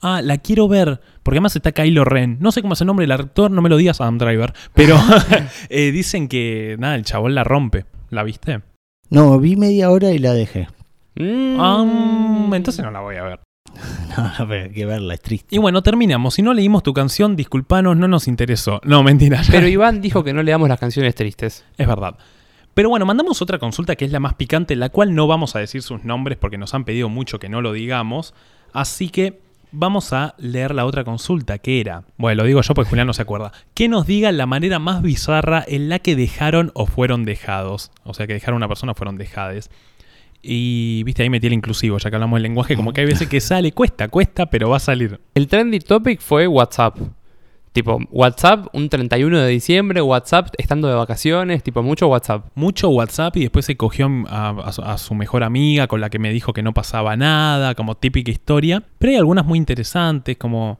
Ah, 0.00 0.20
la 0.22 0.38
quiero 0.38 0.66
ver, 0.68 1.00
porque 1.24 1.36
además 1.38 1.54
está 1.56 1.72
Kylo 1.72 2.04
Ren. 2.04 2.36
No 2.40 2.50
sé 2.52 2.62
cómo 2.62 2.74
es 2.74 2.80
el 2.80 2.86
nombre 2.88 3.04
del 3.04 3.12
actor, 3.12 3.50
no 3.50 3.60
me 3.62 3.68
lo 3.68 3.76
digas 3.76 4.00
Adam 4.00 4.18
Driver, 4.18 4.52
pero 4.74 4.96
eh, 5.68 5.90
dicen 5.92 6.28
que, 6.28 6.76
nada, 6.78 6.94
el 6.94 7.04
chabón 7.04 7.34
la 7.34 7.42
rompe. 7.44 7.86
¿La 8.12 8.24
viste? 8.24 8.60
No, 9.08 9.40
vi 9.40 9.56
media 9.56 9.90
hora 9.90 10.10
y 10.10 10.18
la 10.18 10.34
dejé. 10.34 10.68
Mm. 11.14 11.56
Ah, 11.58 12.50
entonces 12.52 12.84
no 12.84 12.90
la 12.90 13.00
voy 13.00 13.16
a 13.16 13.22
ver. 13.22 13.40
No, 14.14 14.24
no, 14.38 14.46
pero 14.46 14.64
hay 14.64 14.70
que 14.70 14.84
verla, 14.84 15.14
es 15.14 15.22
triste. 15.22 15.56
Y 15.56 15.58
bueno, 15.58 15.82
terminamos. 15.82 16.34
Si 16.34 16.42
no 16.42 16.52
leímos 16.52 16.82
tu 16.82 16.92
canción, 16.92 17.34
disculpanos, 17.34 17.96
no 17.96 18.08
nos 18.08 18.28
interesó. 18.28 18.82
No, 18.84 19.02
mentira. 19.02 19.40
Pero 19.50 19.66
Iván 19.66 20.02
dijo 20.02 20.22
que 20.22 20.34
no 20.34 20.42
le 20.42 20.50
damos 20.50 20.68
las 20.68 20.78
canciones 20.78 21.14
tristes. 21.14 21.64
Es 21.78 21.88
verdad. 21.88 22.18
Pero 22.74 22.90
bueno, 22.90 23.06
mandamos 23.06 23.40
otra 23.40 23.58
consulta 23.58 23.96
que 23.96 24.04
es 24.04 24.12
la 24.12 24.20
más 24.20 24.34
picante, 24.34 24.76
la 24.76 24.90
cual 24.90 25.14
no 25.14 25.26
vamos 25.26 25.56
a 25.56 25.60
decir 25.60 25.80
sus 25.80 26.04
nombres 26.04 26.36
porque 26.36 26.58
nos 26.58 26.74
han 26.74 26.84
pedido 26.84 27.08
mucho 27.08 27.38
que 27.38 27.48
no 27.48 27.62
lo 27.62 27.72
digamos. 27.72 28.34
Así 28.74 29.08
que 29.08 29.40
vamos 29.72 30.12
a 30.12 30.34
leer 30.38 30.74
la 30.74 30.86
otra 30.86 31.02
consulta, 31.04 31.58
que 31.58 31.80
era, 31.80 32.04
bueno, 32.16 32.42
lo 32.42 32.46
digo 32.46 32.60
yo 32.60 32.74
porque 32.74 32.90
Julián 32.90 33.06
no 33.06 33.14
se 33.14 33.22
acuerda, 33.22 33.52
que 33.74 33.88
nos 33.88 34.06
diga 34.06 34.30
la 34.30 34.46
manera 34.46 34.78
más 34.78 35.02
bizarra 35.02 35.64
en 35.66 35.88
la 35.88 35.98
que 35.98 36.14
dejaron 36.14 36.70
o 36.74 36.86
fueron 36.86 37.24
dejados. 37.24 37.90
O 38.04 38.14
sea, 38.14 38.26
que 38.26 38.34
dejaron 38.34 38.62
a 38.62 38.66
una 38.66 38.68
persona 38.68 38.92
o 38.92 38.94
fueron 38.94 39.16
dejades. 39.16 39.70
Y, 40.42 41.02
viste, 41.04 41.22
ahí 41.22 41.30
metí 41.30 41.46
el 41.46 41.52
inclusivo, 41.52 41.98
ya 41.98 42.10
que 42.10 42.16
hablamos 42.16 42.36
del 42.36 42.44
lenguaje, 42.44 42.76
como 42.76 42.92
que 42.92 43.00
hay 43.00 43.06
veces 43.06 43.28
que 43.28 43.40
sale, 43.40 43.72
cuesta, 43.72 44.08
cuesta, 44.08 44.46
pero 44.46 44.68
va 44.68 44.76
a 44.76 44.80
salir. 44.80 45.20
El 45.34 45.46
trendy 45.46 45.78
topic 45.78 46.20
fue 46.20 46.46
WhatsApp. 46.48 46.98
Tipo, 47.72 47.98
WhatsApp 48.10 48.66
un 48.74 48.90
31 48.90 49.38
de 49.38 49.48
diciembre, 49.48 50.02
WhatsApp 50.02 50.48
estando 50.58 50.88
de 50.88 50.94
vacaciones, 50.94 51.62
tipo, 51.62 51.82
mucho 51.82 52.06
WhatsApp. 52.08 52.44
mucho 52.54 52.90
WhatsApp 52.90 53.34
y 53.38 53.40
después 53.40 53.64
se 53.64 53.76
cogió 53.78 54.10
a, 54.28 54.50
a 54.50 54.72
su- 54.72 54.82
su 54.98 55.14
mejor 55.14 55.42
amiga 55.42 55.86
con 55.86 56.00
la 56.02 56.10
que 56.10 56.18
me 56.18 56.30
dijo 56.32 56.52
que 56.52 56.62
no 56.62 56.74
pasaba 56.74 57.16
nada, 57.16 57.74
como 57.74 57.94
típica 57.94 58.30
historia. 58.30 58.82
Pero 58.98 59.12
hay 59.12 59.16
algunas 59.16 59.46
muy 59.46 59.56
interesantes, 59.58 60.36
como 60.36 60.78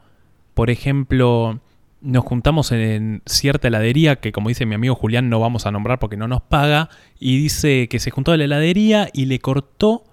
por 0.53 0.69
ejemplo, 0.69 1.61
nos 2.03 2.25
juntamos 2.25 2.73
en 2.73 3.23
cierta 3.25 3.69
heladería 3.69 4.17
que 4.17 4.33
como 4.33 4.51
dice 4.51 4.67
mi 4.67 4.75
amigo 4.75 4.95
Julián 4.95 5.31
no 5.31 5.41
vamos 5.41 5.65
a 5.65 5.71
nombrar 5.71 5.99
porque 5.99 6.17
no 6.19 6.29
nos 6.29 6.43
paga 6.43 6.91
y 7.19 7.39
dice 7.41 7.89
que 7.89 8.01
se 8.01 8.11
juntó 8.11 8.33
a 8.33 8.37
la 8.37 8.45
heladería 8.45 9.09
y 9.15 9.27
le 9.27 9.39
cortó 9.39 10.05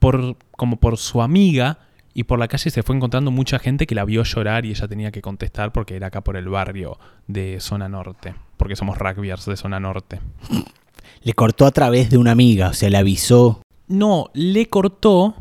por 0.00 0.36
como 0.56 0.78
por 0.80 0.96
su 0.96 1.22
amiga 1.22 1.78
y 2.14 2.24
por 2.24 2.38
la 2.38 2.48
calle 2.48 2.70
se 2.70 2.82
fue 2.82 2.94
encontrando 2.96 3.30
mucha 3.30 3.58
gente 3.58 3.86
que 3.86 3.94
la 3.94 4.04
vio 4.04 4.22
llorar 4.22 4.64
y 4.64 4.70
ella 4.70 4.86
tenía 4.88 5.10
que 5.10 5.20
contestar 5.20 5.72
porque 5.72 5.96
era 5.96 6.06
acá 6.06 6.22
por 6.22 6.36
el 6.36 6.48
barrio 6.48 6.98
de 7.26 7.58
zona 7.60 7.88
norte, 7.88 8.34
porque 8.56 8.76
somos 8.76 8.96
rugbyers 8.98 9.44
de 9.46 9.56
zona 9.56 9.80
norte. 9.80 10.20
Le 11.22 11.32
cortó 11.34 11.66
a 11.66 11.70
través 11.70 12.10
de 12.10 12.18
una 12.18 12.32
amiga, 12.32 12.68
o 12.68 12.72
sea, 12.72 12.88
le 12.90 12.98
avisó. 12.98 13.60
No, 13.88 14.30
le 14.34 14.66
cortó 14.68 15.34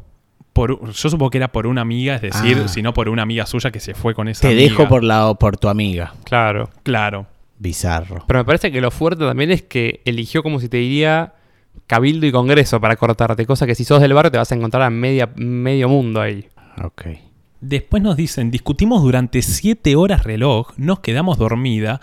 por 0.54 0.92
yo 0.92 1.10
supongo 1.10 1.30
que 1.32 1.38
era 1.40 1.52
por 1.52 1.66
una 1.68 1.82
amiga, 1.82 2.16
es 2.16 2.22
decir, 2.22 2.62
Ah. 2.64 2.68
sino 2.68 2.94
por 2.94 3.10
una 3.10 3.24
amiga 3.24 3.46
suya 3.46 3.72
que 3.72 3.80
se 3.80 3.94
fue 3.94 4.14
con 4.14 4.28
esa 4.28 4.42
Te 4.42 4.48
amiga. 4.54 4.62
dejo 4.64 4.88
por, 4.88 5.04
la, 5.04 5.34
por 5.36 5.58
tu 5.58 5.68
amiga. 5.68 6.14
Claro. 6.26 6.70
Claro. 6.84 7.26
Bizarro. 7.60 8.24
Pero 8.28 8.40
me 8.40 8.46
parece 8.46 8.72
que 8.72 8.82
lo 8.82 8.92
fuerte 8.92 9.26
también 9.26 9.50
es 9.52 9.62
que 9.64 10.02
eligió 10.06 10.44
como 10.44 10.60
si 10.60 10.70
te 10.70 10.78
diría 10.78 11.34
cabildo 11.88 12.26
y 12.28 12.32
congreso 12.32 12.80
para 12.80 12.96
cortarte, 12.96 13.46
cosa 13.46 13.66
que 13.66 13.74
si 13.76 13.84
sos 13.84 14.00
del 14.02 14.14
barrio 14.14 14.32
te 14.32 14.38
vas 14.38 14.52
a 14.52 14.56
encontrar 14.56 14.84
a 14.84 14.90
media, 14.90 15.30
medio 15.36 15.90
mundo 15.90 16.22
ahí. 16.22 16.48
Ok. 16.82 17.08
Después 17.62 18.04
nos 18.04 18.18
dicen, 18.18 18.52
discutimos 18.52 19.02
durante 19.04 19.42
7 19.42 19.96
horas 19.96 20.24
reloj, 20.24 20.74
nos 20.78 21.00
quedamos 21.00 21.38
dormida, 21.38 22.02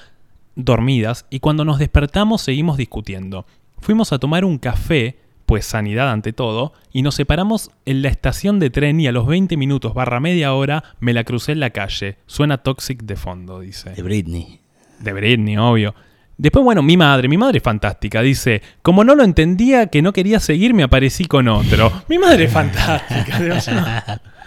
dormidas 0.57 1.27
y 1.29 1.41
cuando 1.41 1.65
nos 1.65 1.79
despertamos 1.79 2.41
seguimos 2.41 2.77
discutiendo. 2.77 3.47
Fuimos 3.79 4.13
a 4.13 4.19
tomar 4.19 4.45
un 4.45 4.59
café, 4.59 5.19
pues 5.47 5.67
sanidad 5.67 6.11
ante 6.11 6.33
todo, 6.33 6.73
y 6.93 7.03
nos 7.03 7.15
separamos 7.15 7.71
en 7.85 8.03
la 8.03 8.09
estación 8.09 8.59
de 8.59 8.71
tren 8.71 9.01
y 9.01 9.07
a 9.07 9.13
los 9.13 9.27
20 9.27 9.57
minutos 9.57 9.95
barra 9.95 10.21
media 10.21 10.55
hora 10.55 10.83
me 11.01 11.13
la 11.13 11.25
crucé 11.25 11.53
en 11.53 11.61
la 11.61 11.71
calle. 11.71 12.17
Suena 12.27 12.59
toxic 12.59 13.03
de 13.03 13.17
fondo, 13.17 13.61
dice. 13.61 13.91
De 13.91 14.03
Britney. 14.03 14.61
De 15.01 15.13
Britney, 15.13 15.57
obvio. 15.57 15.95
Después, 16.39 16.65
bueno, 16.65 16.83
mi 16.83 16.97
madre, 16.97 17.29
mi 17.29 17.37
madre 17.37 17.59
es 17.59 17.63
fantástica. 17.63 18.23
Dice, 18.23 18.63
como 18.81 19.05
no 19.05 19.15
lo 19.15 19.25
entendía, 19.25 19.89
que 19.89 20.01
no 20.01 20.15
quería 20.15 20.41
seguir, 20.41 20.73
me 20.73 20.83
aparecí 20.83 21.27
con 21.27 21.49
otro. 21.49 21.93
Mi 22.09 22.19
madre 22.19 22.45
es 22.45 22.53
fantástica. 22.53 23.41
Dios, 23.41 23.69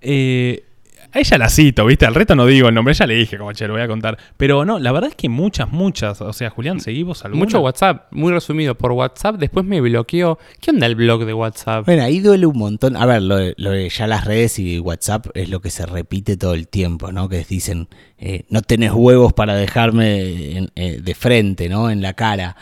Eh, 0.00 0.64
a 1.12 1.18
ella 1.18 1.38
la 1.38 1.48
cito, 1.48 1.84
¿viste? 1.86 2.06
Al 2.06 2.14
resto 2.14 2.36
no 2.36 2.46
digo 2.46 2.68
el 2.68 2.74
nombre, 2.74 2.92
ella 2.92 3.04
le 3.04 3.14
dije, 3.16 3.36
como 3.36 3.52
che, 3.52 3.66
lo 3.66 3.72
voy 3.72 3.82
a 3.82 3.88
contar. 3.88 4.16
Pero 4.36 4.64
no, 4.64 4.78
la 4.78 4.92
verdad 4.92 5.10
es 5.10 5.16
que 5.16 5.28
muchas, 5.28 5.72
muchas. 5.72 6.20
O 6.20 6.32
sea, 6.32 6.50
Julián, 6.50 6.78
¿seguimos 6.78 7.24
alguna? 7.24 7.44
Mucho 7.44 7.60
WhatsApp, 7.60 8.06
muy 8.12 8.32
resumido 8.32 8.76
por 8.76 8.92
WhatsApp. 8.92 9.34
Después 9.36 9.66
me 9.66 9.80
bloqueó. 9.80 10.38
¿Qué 10.60 10.70
onda 10.70 10.86
el 10.86 10.94
blog 10.94 11.24
de 11.24 11.34
WhatsApp? 11.34 11.84
Bueno, 11.84 12.04
ahí 12.04 12.20
duele 12.20 12.46
un 12.46 12.56
montón. 12.56 12.96
A 12.96 13.06
ver, 13.06 13.22
lo 13.22 13.36
de, 13.38 13.54
lo 13.56 13.70
de 13.72 13.88
ya 13.88 14.06
las 14.06 14.24
redes 14.24 14.60
y 14.60 14.78
WhatsApp 14.78 15.26
es 15.34 15.48
lo 15.50 15.60
que 15.60 15.70
se 15.70 15.84
repite 15.84 16.36
todo 16.36 16.54
el 16.54 16.68
tiempo, 16.68 17.10
¿no? 17.10 17.28
Que 17.28 17.42
dicen, 17.48 17.88
eh, 18.18 18.44
no 18.48 18.62
tenés 18.62 18.92
huevos 18.94 19.32
para 19.32 19.56
dejarme 19.56 20.58
en- 20.58 20.70
eh, 20.76 21.00
de 21.02 21.14
frente, 21.16 21.68
¿no? 21.68 21.90
En 21.90 22.02
la 22.02 22.12
cara. 22.12 22.54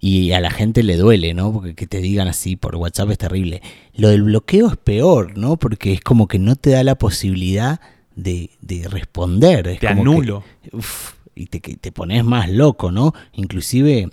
Y 0.00 0.30
a 0.32 0.40
la 0.40 0.50
gente 0.50 0.82
le 0.84 0.96
duele, 0.96 1.34
¿no? 1.34 1.52
Porque 1.52 1.74
que 1.74 1.86
te 1.86 2.00
digan 2.00 2.28
así 2.28 2.54
por 2.56 2.76
WhatsApp 2.76 3.10
es 3.10 3.18
terrible. 3.18 3.62
Lo 3.94 4.08
del 4.08 4.22
bloqueo 4.22 4.68
es 4.68 4.76
peor, 4.76 5.36
¿no? 5.36 5.56
Porque 5.56 5.92
es 5.92 6.00
como 6.00 6.28
que 6.28 6.38
no 6.38 6.54
te 6.56 6.70
da 6.70 6.84
la 6.84 6.94
posibilidad 6.94 7.80
de, 8.14 8.50
de 8.60 8.86
responder. 8.88 9.66
Es 9.66 9.80
Te 9.80 9.88
como 9.88 10.02
que- 10.04 10.08
anulo. 10.10 10.44
Uf, 10.72 11.14
y 11.34 11.46
te, 11.46 11.60
que 11.60 11.76
te 11.76 11.90
pones 11.92 12.24
más 12.24 12.48
loco, 12.48 12.90
¿no? 12.92 13.12
Inclusive 13.32 14.08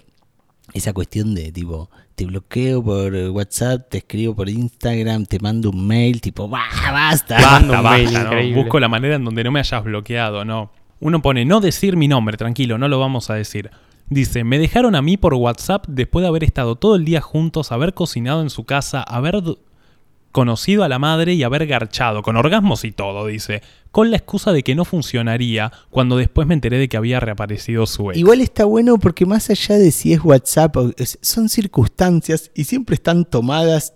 esa 0.73 0.91
cuestión 0.93 1.35
de 1.35 1.51
tipo, 1.51 1.89
te 2.15 2.25
bloqueo 2.25 2.83
por 2.83 3.13
WhatsApp, 3.13 3.87
te 3.89 3.99
escribo 3.99 4.35
por 4.35 4.49
Instagram, 4.49 5.25
te 5.25 5.39
mando 5.39 5.69
un 5.69 5.85
mail, 5.85 6.19
tipo, 6.21 6.47
"Bah, 6.47 6.63
basta. 6.91 7.35
Basta, 7.39 7.81
basta, 7.81 8.23
¿no? 8.31 8.55
Busco 8.55 8.79
la 8.79 8.87
manera 8.87 9.15
en 9.15 9.23
donde 9.25 9.43
no 9.43 9.51
me 9.51 9.59
hayas 9.59 9.83
bloqueado, 9.83 10.45
no. 10.45 10.71
Uno 10.99 11.21
pone 11.21 11.45
no 11.45 11.59
decir 11.61 11.95
mi 11.97 12.07
nombre, 12.07 12.37
tranquilo, 12.37 12.77
no 12.77 12.87
lo 12.87 12.99
vamos 12.99 13.29
a 13.29 13.35
decir. 13.35 13.69
Dice, 14.09 14.43
me 14.43 14.59
dejaron 14.59 14.95
a 14.95 15.01
mí 15.01 15.17
por 15.17 15.33
WhatsApp 15.33 15.85
después 15.87 16.21
de 16.21 16.27
haber 16.27 16.43
estado 16.43 16.75
todo 16.75 16.95
el 16.95 17.05
día 17.05 17.21
juntos, 17.21 17.71
haber 17.71 17.93
cocinado 17.93 18.41
en 18.41 18.49
su 18.49 18.63
casa, 18.63 19.01
haber 19.01 19.41
conocido 20.31 20.83
a 20.83 20.89
la 20.89 20.99
madre 20.99 21.33
y 21.33 21.43
haber 21.43 21.65
garchado, 21.65 22.21
con 22.21 22.35
orgasmos 22.35 22.83
y 22.83 22.91
todo, 22.91 23.25
dice, 23.25 23.61
con 23.91 24.11
la 24.11 24.17
excusa 24.17 24.51
de 24.51 24.63
que 24.63 24.75
no 24.75 24.85
funcionaría, 24.85 25.71
cuando 25.89 26.17
después 26.17 26.45
me 26.45 26.53
enteré 26.53 26.77
de 26.77 26.89
que 26.89 26.97
había 26.97 27.19
reaparecido 27.19 27.87
su 27.87 28.11
ex. 28.11 28.19
Igual 28.19 28.41
está 28.41 28.65
bueno 28.65 28.97
porque 28.99 29.25
más 29.25 29.49
allá 29.49 29.77
de 29.77 29.91
si 29.91 30.13
es 30.13 30.23
WhatsApp, 30.23 30.75
son 31.21 31.49
circunstancias 31.49 32.51
y 32.53 32.65
siempre 32.65 32.95
están 32.95 33.25
tomadas 33.25 33.93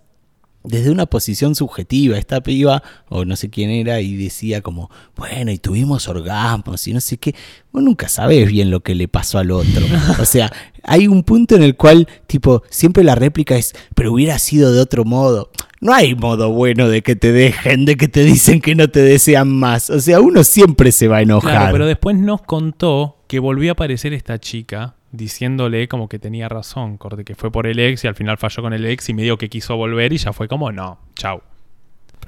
desde 0.63 0.91
una 0.91 1.05
posición 1.05 1.55
subjetiva. 1.55 2.17
Esta 2.17 2.41
piba, 2.41 2.83
o 3.07 3.25
no 3.25 3.35
sé 3.35 3.49
quién 3.49 3.69
era, 3.69 4.01
y 4.01 4.15
decía 4.15 4.61
como, 4.61 4.89
bueno, 5.15 5.51
y 5.51 5.57
tuvimos 5.57 6.07
orgasmos 6.07 6.87
y 6.87 6.93
no 6.93 7.01
sé 7.01 7.17
qué. 7.17 7.35
Vos 7.71 7.83
nunca 7.83 8.09
sabes 8.09 8.47
bien 8.47 8.71
lo 8.71 8.81
que 8.81 8.95
le 8.95 9.07
pasó 9.07 9.39
al 9.39 9.51
otro. 9.51 9.85
O 10.19 10.25
sea, 10.25 10.51
hay 10.83 11.07
un 11.07 11.23
punto 11.23 11.55
en 11.55 11.63
el 11.63 11.75
cual, 11.75 12.07
tipo, 12.27 12.63
siempre 12.69 13.03
la 13.03 13.15
réplica 13.15 13.55
es, 13.55 13.73
pero 13.95 14.13
hubiera 14.13 14.39
sido 14.39 14.71
de 14.73 14.81
otro 14.81 15.05
modo. 15.05 15.51
No 15.81 15.93
hay 15.93 16.13
modo 16.13 16.51
bueno 16.51 16.89
de 16.89 17.01
que 17.01 17.15
te 17.15 17.31
dejen, 17.31 17.85
de 17.85 17.95
que 17.95 18.09
te 18.09 18.23
dicen 18.23 18.59
que 18.59 18.75
no 18.75 18.89
te 18.89 19.01
desean 19.01 19.49
más. 19.49 19.89
O 19.89 19.99
sea, 20.01 20.19
uno 20.19 20.43
siempre 20.43 20.91
se 20.91 21.07
va 21.07 21.17
a 21.17 21.21
enojar. 21.21 21.71
Pero 21.71 21.85
después 21.85 22.17
nos 22.17 22.41
contó 22.41 23.23
que 23.27 23.39
volvió 23.39 23.71
a 23.71 23.73
aparecer 23.73 24.11
esta 24.11 24.39
chica 24.39 24.95
diciéndole 25.11 25.87
como 25.87 26.07
que 26.07 26.19
tenía 26.19 26.49
razón, 26.49 26.97
corte, 26.97 27.23
que 27.25 27.35
fue 27.35 27.51
por 27.51 27.67
el 27.67 27.79
ex 27.79 28.03
y 28.03 28.07
al 28.07 28.15
final 28.15 28.37
falló 28.37 28.61
con 28.63 28.73
el 28.73 28.85
ex 28.85 29.09
y 29.09 29.13
medio 29.13 29.37
que 29.37 29.49
quiso 29.49 29.75
volver 29.75 30.13
y 30.13 30.17
ya 30.17 30.33
fue 30.33 30.47
como 30.47 30.71
no, 30.71 30.99
chau. 31.15 31.41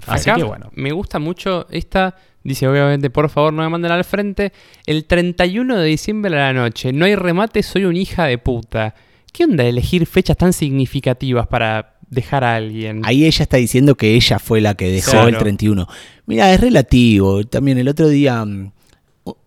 Así 0.08 0.30
Acá 0.30 0.40
que 0.40 0.44
bueno. 0.46 0.72
Me 0.74 0.92
gusta 0.92 1.20
mucho 1.20 1.68
esta. 1.70 2.16
Dice, 2.44 2.68
obviamente, 2.68 3.12
por 3.12 3.30
favor, 3.30 3.54
no 3.54 3.62
me 3.62 3.70
manden 3.70 3.92
al 3.92 4.04
frente. 4.04 4.52
El 4.88 5.06
31 5.06 5.78
de 5.78 5.86
diciembre 5.86 6.34
a 6.36 6.52
la 6.52 6.54
noche. 6.54 6.92
No 6.92 7.06
hay 7.06 7.14
remate, 7.14 7.62
soy 7.62 7.86
una 7.86 8.00
hija 8.00 8.26
de 8.26 8.40
puta. 8.40 8.96
¿Qué 9.32 9.44
onda 9.44 9.64
elegir 9.64 10.08
fechas 10.08 10.38
tan 10.38 10.54
significativas 10.54 11.46
para 11.46 11.98
dejar 12.10 12.44
a 12.44 12.56
alguien? 12.56 13.02
Ahí 13.06 13.26
ella 13.26 13.44
está 13.44 13.58
diciendo 13.58 13.94
que 13.94 14.16
ella 14.16 14.40
fue 14.40 14.60
la 14.60 14.74
que 14.74 14.90
dejó 14.92 15.12
Claro. 15.12 15.28
el 15.28 15.38
31. 15.38 15.88
Mira, 16.26 16.52
es 16.52 16.60
relativo. 16.60 17.44
También 17.44 17.78
el 17.78 17.88
otro 17.88 18.10
día 18.10 18.44
mm, 18.44 18.72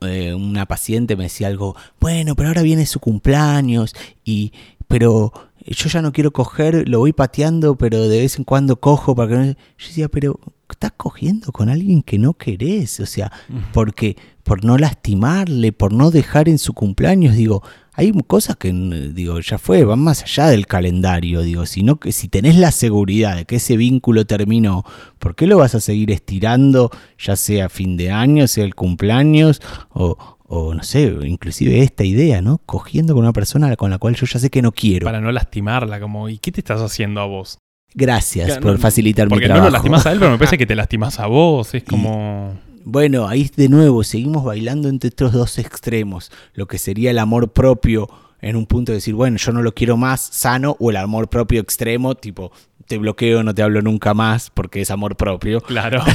eh, 0.03 0.35
una 0.35 0.67
paciente 0.67 1.17
me 1.17 1.25
decía 1.25 1.49
algo, 1.49 1.77
bueno, 2.01 2.35
pero 2.37 2.49
ahora 2.49 2.63
viene 2.63 2.87
su 2.87 3.01
cumpleaños 3.01 3.95
y 4.25 4.53
pero 4.89 5.33
yo 5.73 5.89
ya 5.89 6.03
no 6.03 6.13
quiero 6.13 6.33
coger, 6.33 6.89
lo 6.89 6.99
voy 6.99 7.13
pateando, 7.13 7.77
pero 7.77 8.09
de 8.09 8.21
vez 8.21 8.39
en 8.39 8.45
cuando 8.45 8.77
cojo 8.77 9.15
para 9.15 9.29
que 9.29 9.35
no... 9.37 9.45
Yo 9.45 9.55
decía, 9.79 10.09
pero 10.09 10.39
estás 10.69 10.93
cogiendo 10.97 11.53
con 11.53 11.69
alguien 11.69 12.03
que 12.03 12.19
no 12.19 12.35
querés, 12.35 13.01
o 13.01 13.07
sea, 13.07 13.33
porque 13.73 14.17
por 14.43 14.65
no 14.65 14.77
lastimarle, 14.77 15.73
por 15.73 15.93
no 15.93 16.11
dejar 16.11 16.49
en 16.49 16.59
su 16.59 16.75
cumpleaños, 16.75 17.35
digo, 17.35 17.63
hay 17.95 18.13
cosas 18.27 18.57
que 18.57 18.73
digo, 18.73 19.41
ya 19.41 19.57
fue, 19.57 19.85
van 19.85 20.01
más 20.01 20.23
allá 20.23 20.49
del 20.49 20.67
calendario, 20.67 21.43
digo, 21.43 21.65
sino 21.65 21.97
que 21.97 22.13
si 22.13 22.29
tenés 22.29 22.57
la 22.57 22.73
seguridad 22.73 23.37
de 23.37 23.45
que 23.45 23.57
ese 23.57 23.77
vínculo 23.77 24.27
terminó, 24.27 24.85
¿por 25.19 25.37
qué 25.37 25.47
lo 25.47 25.59
vas 25.59 25.75
a 25.75 25.81
seguir 25.81 26.11
estirando, 26.11 26.91
ya 27.19 27.37
sea 27.37 27.69
fin 27.69 27.97
de 27.97 28.11
año, 28.11 28.49
sea 28.49 28.65
el 28.65 28.75
cumpleaños 28.75 29.63
o 29.91 30.34
o 30.47 30.75
no 30.75 30.83
sé, 30.83 31.15
inclusive 31.25 31.81
esta 31.81 32.05
idea, 32.05 32.43
¿no? 32.43 32.59
Cogiendo 32.67 33.15
con 33.15 33.23
una 33.23 33.33
persona 33.33 33.75
con 33.77 33.91
la 33.91 33.99
cual 33.99 34.15
yo 34.15 34.27
ya 34.27 34.39
sé 34.39 34.51
que 34.51 34.63
no 34.63 34.73
quiero. 34.73 35.05
Para 35.05 35.21
no 35.21 35.33
lastimarla, 35.33 36.01
como, 36.01 36.29
¿y 36.29 36.39
qué 36.39 36.53
te 36.53 36.61
estás 36.61 36.81
haciendo 36.81 37.21
a 37.21 37.27
vos? 37.27 37.59
Gracias 37.95 38.59
por 38.59 38.73
no, 38.73 38.79
facilitar 38.79 39.27
mi 39.27 39.31
Porque 39.31 39.49
no 39.49 39.61
lo 39.61 39.71
lastimás 39.71 40.05
a 40.07 40.13
él, 40.13 40.19
pero 40.19 40.33
me 40.33 40.39
parece 40.39 40.59
que 40.59 40.67
te 40.67 40.75
lastimás 40.75 41.21
a 41.21 41.27
vos. 41.27 41.75
Es 41.75 41.85
como. 41.85 42.59
Bueno, 42.85 43.27
ahí 43.27 43.51
de 43.57 43.71
nuevo 43.71 44.05
seguimos 44.05 44.45
bailando 44.45 44.89
entre 44.89 45.09
estos 45.09 45.33
dos 45.33 45.59
extremos, 45.59 46.31
lo 46.53 46.67
que 46.67 46.77
sería 46.77 47.13
el 47.13 47.19
amor 47.19 47.53
propio 47.53 48.11
en 48.43 48.57
un 48.57 48.67
punto 48.67 48.93
de 48.93 48.97
decir, 48.97 49.15
bueno, 49.15 49.39
yo 49.39 49.53
no 49.53 49.63
lo 49.63 49.73
quiero 49.73 49.97
más 49.97 50.21
sano, 50.21 50.77
o 50.79 50.91
el 50.91 50.99
amor 50.99 51.29
propio 51.29 51.63
extremo, 51.63 52.15
tipo, 52.15 52.53
te 52.87 52.99
bloqueo, 52.99 53.43
no 53.43 53.55
te 53.55 53.63
hablo 53.63 53.81
nunca 53.81 54.13
más 54.13 54.51
porque 54.51 54.83
es 54.83 54.91
amor 54.91 55.17
propio. 55.17 55.61
Claro. 55.61 56.03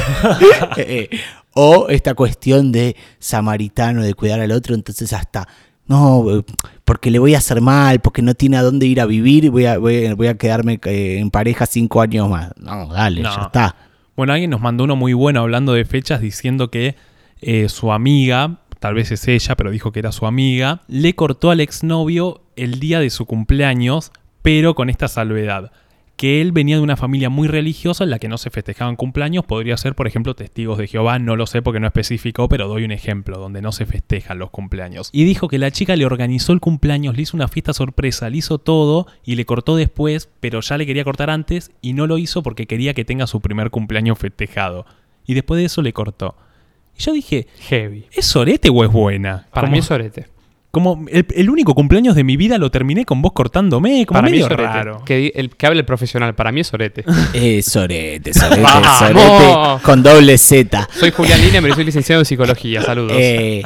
Eh, 0.77 1.09
o 1.53 1.87
esta 1.89 2.13
cuestión 2.13 2.71
de 2.71 2.95
samaritano, 3.19 4.01
de 4.03 4.13
cuidar 4.13 4.39
al 4.39 4.51
otro, 4.51 4.75
entonces 4.75 5.11
hasta, 5.13 5.47
no, 5.87 6.43
porque 6.85 7.11
le 7.11 7.19
voy 7.19 7.35
a 7.35 7.39
hacer 7.39 7.61
mal, 7.61 7.99
porque 7.99 8.21
no 8.21 8.33
tiene 8.35 8.57
a 8.57 8.61
dónde 8.61 8.85
ir 8.85 9.01
a 9.01 9.05
vivir, 9.05 9.49
voy 9.49 9.65
a, 9.65 9.77
voy 9.77 10.05
a, 10.05 10.15
voy 10.15 10.27
a 10.27 10.37
quedarme 10.37 10.79
eh, 10.85 11.17
en 11.19 11.31
pareja 11.31 11.65
cinco 11.65 12.01
años 12.01 12.29
más. 12.29 12.51
No, 12.57 12.87
dale, 12.87 13.21
No. 13.21 13.35
ya 13.35 13.41
está. 13.43 13.75
Bueno, 14.15 14.33
alguien 14.33 14.49
nos 14.51 14.61
mandó 14.61 14.83
uno 14.83 14.95
muy 14.95 15.13
bueno 15.13 15.39
hablando 15.39 15.73
de 15.73 15.85
fechas 15.85 16.19
diciendo 16.21 16.69
que 16.69 16.95
eh, 17.41 17.69
su 17.69 17.91
amiga, 17.91 18.59
tal 18.79 18.93
vez 18.93 19.11
es 19.11 19.27
ella, 19.27 19.55
pero 19.55 19.71
dijo 19.71 19.91
que 19.91 19.99
era 19.99 20.11
su 20.11 20.25
amiga, 20.25 20.81
le 20.87 21.15
cortó 21.15 21.51
al 21.51 21.61
exnovio 21.61 22.41
el 22.55 22.79
día 22.79 22.99
de 22.99 23.09
su 23.09 23.25
cumpleaños, 23.25 24.11
pero 24.41 24.75
con 24.75 24.89
esta 24.89 25.07
salvedad. 25.07 25.71
Que 26.19 26.41
él 26.41 26.51
venía 26.51 26.75
de 26.75 26.81
una 26.81 26.97
familia 26.97 27.29
muy 27.29 27.47
religiosa 27.47 28.03
en 28.03 28.09
la 28.09 28.19
que 28.19 28.27
no 28.27 28.37
se 28.37 28.49
festejaban 28.49 28.97
cumpleaños, 28.97 29.45
podría 29.45 29.77
ser, 29.77 29.95
por 29.95 30.05
ejemplo, 30.05 30.35
testigos 30.35 30.77
de 30.77 30.85
Jehová, 30.85 31.17
no 31.17 31.37
lo 31.37 31.47
sé 31.47 31.61
porque 31.61 31.79
no 31.79 31.87
especificó, 31.87 32.49
pero 32.49 32.67
doy 32.67 32.83
un 32.83 32.91
ejemplo 32.91 33.39
donde 33.39 33.61
no 33.61 33.71
se 33.71 33.85
festejan 33.85 34.37
los 34.37 34.49
cumpleaños. 34.49 35.11
Y 35.13 35.23
dijo 35.23 35.47
que 35.47 35.57
la 35.57 35.71
chica 35.71 35.95
le 35.95 36.05
organizó 36.05 36.51
el 36.51 36.59
cumpleaños, 36.59 37.15
le 37.15 37.21
hizo 37.21 37.37
una 37.37 37.47
fiesta 37.47 37.71
sorpresa, 37.71 38.29
le 38.29 38.35
hizo 38.35 38.57
todo 38.57 39.07
y 39.23 39.35
le 39.35 39.45
cortó 39.45 39.77
después, 39.77 40.29
pero 40.41 40.59
ya 40.59 40.77
le 40.77 40.85
quería 40.85 41.05
cortar 41.05 41.29
antes 41.29 41.71
y 41.81 41.93
no 41.93 42.05
lo 42.05 42.17
hizo 42.17 42.43
porque 42.43 42.67
quería 42.67 42.93
que 42.93 43.05
tenga 43.05 43.25
su 43.25 43.39
primer 43.39 43.69
cumpleaños 43.69 44.19
festejado. 44.19 44.85
Y 45.25 45.35
después 45.35 45.57
de 45.59 45.67
eso 45.67 45.81
le 45.81 45.93
cortó. 45.93 46.35
Y 46.97 47.01
yo 47.01 47.13
dije, 47.13 47.47
Heavy. 47.69 48.07
¿es 48.11 48.25
sorete 48.25 48.69
o 48.69 48.83
es 48.83 48.91
buena? 48.91 49.47
Para 49.53 49.69
mí 49.69 49.77
es 49.77 49.85
sorete. 49.85 50.27
Como 50.71 51.05
el, 51.09 51.25
el 51.33 51.49
único 51.49 51.73
cumpleaños 51.73 52.15
de 52.15 52.23
mi 52.23 52.37
vida 52.37 52.59
lo 52.59 52.69
terminé 52.69 53.03
con 53.03 53.23
vos 53.23 53.31
cortándome, 53.33 54.05
como 54.05 54.19
Para 54.19 54.27
mí 54.27 54.33
medio 54.33 54.45
es 54.45 54.51
raro. 54.51 55.03
Que, 55.03 55.31
el, 55.33 55.55
que 55.55 55.65
hable 55.65 55.79
el 55.79 55.85
profesional, 55.85 56.35
para 56.35 56.51
mí 56.51 56.61
es 56.61 56.67
sorete. 56.67 57.03
Eh, 57.33 57.61
sorete, 57.63 58.33
sorete, 58.33 58.63
sorete, 58.99 59.83
con 59.83 60.03
doble 60.03 60.37
Z. 60.37 60.87
soy 60.91 61.11
Julián 61.11 61.41
Lina, 61.41 61.61
pero 61.61 61.73
soy 61.73 61.85
licenciado 61.85 62.21
en 62.21 62.25
psicología. 62.25 62.83
Saludos. 62.83 63.13
Eh, 63.15 63.63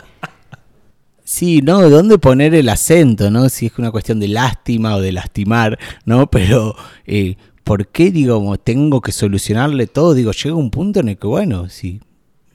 sí, 1.23 1.61
¿no? 1.61 1.89
¿Dónde 1.89 2.17
poner 2.17 2.55
el 2.55 2.69
acento, 2.69 3.29
no? 3.29 3.49
Si 3.49 3.65
es 3.65 3.77
una 3.77 3.91
cuestión 3.91 4.19
de 4.19 4.29
lástima 4.29 4.95
o 4.95 5.01
de 5.01 5.11
lastimar, 5.11 5.77
¿no? 6.05 6.27
Pero, 6.27 6.75
eh, 7.05 7.35
¿por 7.65 7.87
qué, 7.87 8.11
digo, 8.11 8.37
como 8.37 8.57
tengo 8.57 9.01
que 9.01 9.11
solucionarle 9.11 9.87
todo? 9.87 10.13
Digo, 10.13 10.31
llega 10.31 10.55
un 10.55 10.71
punto 10.71 11.01
en 11.01 11.09
el 11.09 11.17
que, 11.17 11.27
bueno, 11.27 11.67
si 11.67 11.99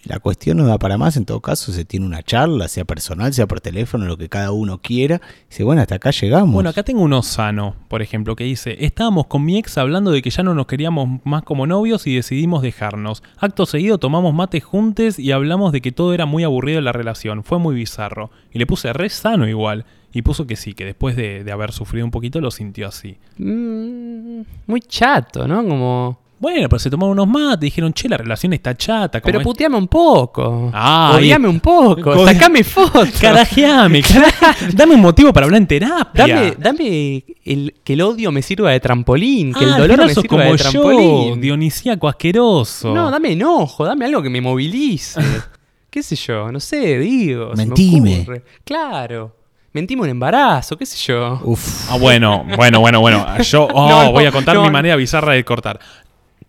la 0.09 0.21
cuestión 0.21 0.57
no 0.57 0.67
da 0.67 0.79
para 0.79 0.97
más, 0.97 1.19
en 1.19 1.27
todo 1.27 1.41
caso 1.41 1.71
se 1.71 1.85
tiene 1.85 2.07
una 2.07 2.23
charla, 2.23 2.67
sea 2.69 2.87
personal, 2.87 3.35
sea 3.35 3.47
por 3.47 3.61
teléfono, 3.61 4.07
lo 4.07 4.17
que 4.17 4.31
cada 4.31 4.53
uno 4.53 4.79
quiera. 4.79 5.21
Y 5.45 5.51
dice, 5.51 5.65
bueno, 5.65 5.83
hasta 5.83 5.97
acá 5.97 6.11
llegamos. 6.11 6.55
Bueno, 6.55 6.71
acá 6.71 6.83
tengo 6.83 7.03
uno 7.03 7.23
sano, 7.23 7.77
por 7.89 8.01
ejemplo, 8.01 8.35
que 8.35 8.45
dice, 8.45 8.77
estábamos 8.81 9.27
con 9.27 9.45
mi 9.45 9.59
ex 9.59 9.77
hablando 9.77 10.11
de 10.11 10.23
que 10.23 10.31
ya 10.31 10.43
no 10.43 10.55
nos 10.55 10.67
queríamos 10.67 11.21
más 11.25 11.43
como 11.43 11.67
novios 11.67 12.07
y 12.07 12.15
decidimos 12.15 12.63
dejarnos. 12.63 13.23
Acto 13.37 13.67
seguido 13.67 13.99
tomamos 13.99 14.33
mate 14.33 14.63
juntos 14.63 15.19
y 15.19 15.33
hablamos 15.33 15.73
de 15.73 15.83
que 15.83 15.93
todo 15.93 16.15
era 16.15 16.25
muy 16.25 16.43
aburrido 16.43 16.79
en 16.79 16.87
la 16.87 16.93
relación, 16.93 17.45
fue 17.45 17.59
muy 17.59 17.75
bizarro. 17.75 18.31
Y 18.51 18.59
le 18.59 18.67
puse 18.67 18.91
re 18.95 19.11
sano 19.11 19.47
igual. 19.47 19.85
Y 20.11 20.23
puso 20.23 20.47
que 20.47 20.57
sí, 20.57 20.73
que 20.73 20.87
después 20.87 21.17
de, 21.17 21.45
de 21.45 21.53
haber 21.53 21.71
sufrido 21.73 22.07
un 22.07 22.11
poquito 22.11 22.41
lo 22.41 22.51
sintió 22.51 22.89
así. 22.89 23.19
Mm, 23.37 24.41
muy 24.67 24.81
chato, 24.81 25.47
¿no? 25.47 25.63
Como. 25.63 26.28
Bueno, 26.41 26.69
pero 26.69 26.79
se 26.79 26.89
tomaron 26.89 27.13
unos 27.19 27.27
mates, 27.27 27.61
dijeron, 27.63 27.93
che, 27.93 28.09
la 28.09 28.17
relación 28.17 28.53
está 28.53 28.77
chata. 28.77 29.21
como 29.21 29.27
Pero 29.29 29.41
es- 29.41 29.45
puteame 29.45 29.77
un 29.77 29.89
poco. 29.89 30.71
Ah, 30.73 31.13
Odiame 31.17 31.49
un 31.49 31.59
poco. 31.61 32.01
Co- 32.13 32.25
Sacame 32.27 32.63
fotos. 32.63 33.11
Carajeame, 33.21 34.03
caraje- 34.03 34.73
dame 34.73 34.95
un 34.95 35.01
motivo 35.01 35.33
para 35.33 35.47
hablar 35.47 35.61
en 35.61 35.67
terapia. 35.67 36.27
Dame, 36.27 36.55
dame 36.59 37.25
el, 37.45 37.75
que 37.83 37.95
el 37.95 38.03
odio 38.03 38.31
me 38.31 38.43
sirva 38.43 38.71
de 38.71 38.79
trampolín, 38.81 39.53
que 39.53 39.65
Ah, 39.65 39.69
el 39.77 39.89
dolor 39.89 40.07
me 40.07 40.15
sirva 40.15 40.29
como 40.29 40.43
de 40.45 40.51
yo, 40.51 40.57
trampolín. 40.57 41.41
dionisíaco 41.41 42.09
asqueroso. 42.09 42.95
no, 42.95 43.11
dame 43.11 43.33
enojo, 43.33 43.85
dame 43.85 44.05
algo 44.05 44.23
que 44.23 44.31
me 44.31 44.41
movilice. 44.41 45.21
¿Qué 45.91 46.03
sé 46.03 46.15
yo? 46.17 46.53
No 46.53 46.61
sé, 46.61 46.99
digo. 46.99 47.51
se 47.51 47.63
me 47.63 47.67
Mentime. 47.67 48.21
ocurre. 48.21 48.43
Claro. 48.63 49.35
Mentime 49.73 50.03
un 50.03 50.09
embarazo, 50.09 50.77
qué 50.77 50.87
sé 50.87 50.97
yo. 51.13 51.41
Uf. 51.45 51.91
Ah, 51.91 51.99
bueno, 51.99 52.45
bueno, 52.57 52.81
bueno, 52.81 53.01
bueno. 53.01 53.27
Yo 53.43 53.65
oh, 53.73 53.89
No, 53.89 54.05
no, 54.05 54.13
voy 54.13 54.25
a 54.25 54.33
contar 54.33 54.55
no. 54.57 54.63
mi 54.63 54.71
manera 54.71 54.97
bizarra 54.97 55.33
de 55.35 55.45
cortar. 55.45 55.79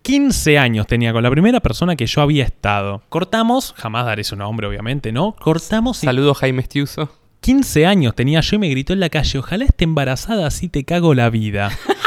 15 0.02 0.58
años 0.58 0.86
tenía 0.86 1.12
con 1.12 1.22
la 1.22 1.30
primera 1.30 1.60
persona 1.60 1.94
que 1.94 2.06
yo 2.06 2.22
había 2.22 2.44
estado. 2.44 3.02
Cortamos, 3.10 3.74
jamás 3.76 4.06
daré 4.06 4.24
su 4.24 4.34
nombre, 4.34 4.66
obviamente, 4.66 5.12
¿no? 5.12 5.36
Cortamos 5.38 6.02
y 6.02 6.06
Saludos 6.06 6.38
Jaime 6.38 6.62
Estiuso. 6.62 7.10
15 7.40 7.86
años 7.86 8.14
tenía 8.14 8.40
yo 8.40 8.56
y 8.56 8.58
me 8.58 8.68
gritó 8.68 8.92
en 8.92 9.00
la 9.00 9.08
calle, 9.08 9.38
ojalá 9.38 9.64
esté 9.64 9.84
embarazada, 9.84 10.46
así 10.46 10.68
te 10.68 10.84
cago 10.84 11.14
la 11.14 11.30
vida. 11.30 11.70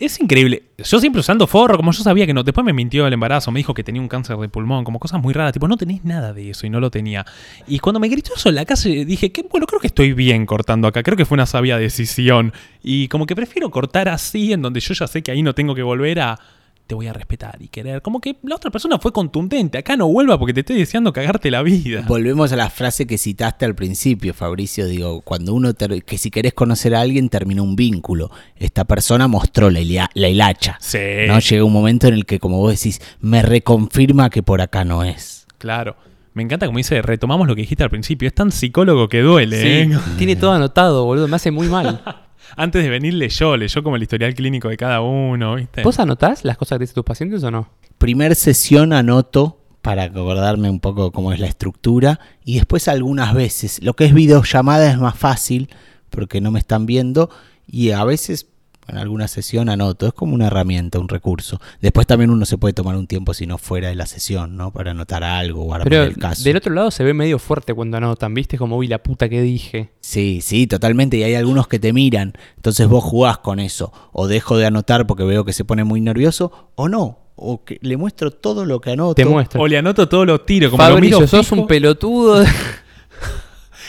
Es 0.00 0.20
increíble. 0.20 0.62
Yo 0.78 1.00
siempre 1.00 1.20
usando 1.20 1.46
forro, 1.46 1.76
como 1.76 1.92
yo 1.92 2.02
sabía 2.02 2.26
que 2.26 2.34
no. 2.34 2.42
Después 2.42 2.64
me 2.64 2.72
mintió 2.72 3.06
el 3.06 3.12
embarazo, 3.12 3.50
me 3.50 3.60
dijo 3.60 3.74
que 3.74 3.84
tenía 3.84 4.00
un 4.00 4.08
cáncer 4.08 4.36
de 4.36 4.48
pulmón, 4.48 4.84
como 4.84 4.98
cosas 4.98 5.20
muy 5.20 5.32
raras. 5.32 5.52
Tipo, 5.52 5.68
no 5.68 5.76
tenés 5.76 6.04
nada 6.04 6.32
de 6.32 6.50
eso 6.50 6.66
y 6.66 6.70
no 6.70 6.80
lo 6.80 6.90
tenía. 6.90 7.24
Y 7.66 7.78
cuando 7.78 8.00
me 8.00 8.08
gritó 8.08 8.32
eso 8.34 8.48
en 8.48 8.56
la 8.56 8.64
calle, 8.64 9.04
dije, 9.04 9.32
que 9.32 9.42
bueno, 9.42 9.66
creo 9.66 9.80
que 9.80 9.86
estoy 9.86 10.12
bien 10.12 10.46
cortando 10.46 10.88
acá. 10.88 11.02
Creo 11.02 11.16
que 11.16 11.24
fue 11.24 11.36
una 11.36 11.46
sabia 11.46 11.78
decisión. 11.78 12.52
Y 12.82 13.08
como 13.08 13.26
que 13.26 13.36
prefiero 13.36 13.70
cortar 13.70 14.08
así, 14.08 14.52
en 14.52 14.62
donde 14.62 14.80
yo 14.80 14.94
ya 14.94 15.06
sé 15.06 15.22
que 15.22 15.30
ahí 15.30 15.42
no 15.42 15.54
tengo 15.54 15.74
que 15.74 15.82
volver 15.82 16.20
a. 16.20 16.38
Te 16.86 16.94
voy 16.94 17.06
a 17.06 17.12
respetar 17.12 17.56
y 17.60 17.68
querer. 17.68 18.02
Como 18.02 18.20
que 18.20 18.36
la 18.42 18.56
otra 18.56 18.70
persona 18.70 18.98
fue 18.98 19.12
contundente. 19.12 19.78
Acá 19.78 19.96
no 19.96 20.08
vuelva 20.08 20.38
porque 20.38 20.52
te 20.52 20.60
estoy 20.60 20.76
deseando 20.76 21.12
cagarte 21.12 21.50
la 21.50 21.62
vida. 21.62 22.04
Volvemos 22.06 22.52
a 22.52 22.56
la 22.56 22.68
frase 22.68 23.06
que 23.06 23.16
citaste 23.16 23.64
al 23.64 23.74
principio, 23.74 24.34
Fabricio. 24.34 24.86
Digo, 24.86 25.22
cuando 25.22 25.54
uno, 25.54 25.72
que 25.74 26.18
si 26.18 26.30
querés 26.30 26.52
conocer 26.52 26.94
a 26.94 27.00
alguien, 27.00 27.28
termina 27.30 27.62
un 27.62 27.76
vínculo. 27.76 28.30
Esta 28.56 28.84
persona 28.84 29.26
mostró 29.28 29.70
la, 29.70 29.80
hilia- 29.80 30.10
la 30.14 30.28
hilacha. 30.28 30.76
Sí. 30.80 30.98
¿no? 31.28 31.38
Llega 31.38 31.64
un 31.64 31.72
momento 31.72 32.08
en 32.08 32.14
el 32.14 32.26
que, 32.26 32.38
como 32.38 32.58
vos 32.58 32.72
decís, 32.72 33.00
me 33.20 33.40
reconfirma 33.42 34.28
que 34.28 34.42
por 34.42 34.60
acá 34.60 34.84
no 34.84 35.02
es. 35.04 35.46
Claro. 35.58 35.96
Me 36.34 36.42
encanta 36.42 36.64
como 36.66 36.78
dice, 36.78 37.00
retomamos 37.02 37.46
lo 37.46 37.54
que 37.54 37.60
dijiste 37.60 37.84
al 37.84 37.90
principio. 37.90 38.26
Es 38.26 38.34
tan 38.34 38.50
psicólogo 38.52 39.08
que 39.08 39.20
duele, 39.20 39.82
¿eh? 39.82 39.88
Sí, 39.88 39.98
tiene 40.18 40.34
todo 40.34 40.52
anotado, 40.52 41.04
boludo. 41.04 41.28
Me 41.28 41.36
hace 41.36 41.50
muy 41.50 41.68
mal. 41.68 42.02
Antes 42.56 42.82
de 42.82 42.90
venir 42.90 43.14
leyó, 43.14 43.56
leyó 43.56 43.82
como 43.82 43.96
el 43.96 44.02
historial 44.02 44.34
clínico 44.34 44.68
de 44.68 44.76
cada 44.76 45.00
uno, 45.00 45.56
¿viste? 45.56 45.82
¿Vos 45.82 45.98
anotás 45.98 46.44
las 46.44 46.56
cosas 46.56 46.78
que 46.78 46.84
dicen 46.84 46.94
tus 46.94 47.04
pacientes 47.04 47.42
o 47.44 47.50
no? 47.50 47.68
Primer 47.98 48.34
sesión 48.34 48.92
anoto 48.92 49.58
para 49.80 50.04
acordarme 50.04 50.70
un 50.70 50.80
poco 50.80 51.10
cómo 51.10 51.32
es 51.32 51.40
la 51.40 51.46
estructura 51.46 52.20
y 52.44 52.56
después 52.56 52.88
algunas 52.88 53.34
veces, 53.34 53.82
lo 53.82 53.94
que 53.94 54.04
es 54.04 54.14
videollamada 54.14 54.90
es 54.90 54.98
más 54.98 55.16
fácil 55.16 55.70
porque 56.10 56.40
no 56.40 56.50
me 56.50 56.58
están 56.58 56.86
viendo 56.86 57.30
y 57.66 57.90
a 57.90 58.04
veces 58.04 58.46
en 58.88 58.98
alguna 58.98 59.28
sesión 59.28 59.68
anoto, 59.68 60.06
es 60.08 60.12
como 60.12 60.34
una 60.34 60.48
herramienta, 60.48 60.98
un 60.98 61.08
recurso. 61.08 61.60
Después 61.80 62.06
también 62.06 62.30
uno 62.30 62.44
se 62.46 62.58
puede 62.58 62.74
tomar 62.74 62.96
un 62.96 63.06
tiempo 63.06 63.32
si 63.32 63.46
no 63.46 63.58
fuera 63.58 63.88
de 63.88 63.94
la 63.94 64.06
sesión, 64.06 64.56
¿no? 64.56 64.72
Para 64.72 64.90
anotar 64.90 65.22
algo 65.22 65.64
o 65.64 65.72
armar 65.72 65.88
Pero 65.88 66.02
el 66.02 66.16
caso. 66.18 66.42
del 66.42 66.56
otro 66.56 66.74
lado 66.74 66.90
se 66.90 67.04
ve 67.04 67.14
medio 67.14 67.38
fuerte 67.38 67.74
cuando 67.74 67.96
anotan, 67.96 68.34
¿viste? 68.34 68.58
Como, 68.58 68.76
uy, 68.76 68.88
la 68.88 69.02
puta 69.02 69.28
que 69.28 69.40
dije. 69.40 69.90
Sí, 70.00 70.40
sí, 70.42 70.66
totalmente. 70.66 71.16
Y 71.16 71.22
hay 71.22 71.34
algunos 71.34 71.68
que 71.68 71.78
te 71.78 71.92
miran. 71.92 72.32
Entonces 72.56 72.88
vos 72.88 73.04
jugás 73.04 73.38
con 73.38 73.60
eso. 73.60 73.92
O 74.12 74.26
dejo 74.26 74.56
de 74.56 74.66
anotar 74.66 75.06
porque 75.06 75.24
veo 75.24 75.44
que 75.44 75.52
se 75.52 75.64
pone 75.64 75.84
muy 75.84 76.00
nervioso. 76.00 76.70
O 76.74 76.88
no. 76.88 77.18
O 77.36 77.64
que 77.64 77.78
le 77.80 77.96
muestro 77.96 78.30
todo 78.30 78.64
lo 78.64 78.80
que 78.80 78.90
anoto. 78.90 79.14
Te 79.14 79.24
muestro. 79.24 79.62
O 79.62 79.68
le 79.68 79.78
anoto 79.78 80.08
todos 80.08 80.26
los 80.26 80.44
tiros, 80.44 80.70
como 80.70 80.82
lo 80.82 80.90
Fabricio, 80.90 81.18
miro 81.18 81.28
sos 81.28 81.52
un 81.52 81.66
pelotudo. 81.66 82.44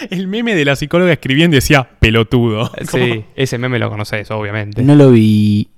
El 0.09 0.27
meme 0.27 0.55
de 0.55 0.65
la 0.65 0.75
psicóloga 0.75 1.11
escribiendo 1.13 1.55
decía 1.55 1.87
pelotudo. 1.99 2.71
Sí, 2.89 3.25
ese 3.35 3.57
meme 3.57 3.79
lo 3.79 3.89
conoces, 3.89 4.29
obviamente. 4.31 4.83
No 4.83 4.95
lo 4.95 5.11
vi. 5.11 5.69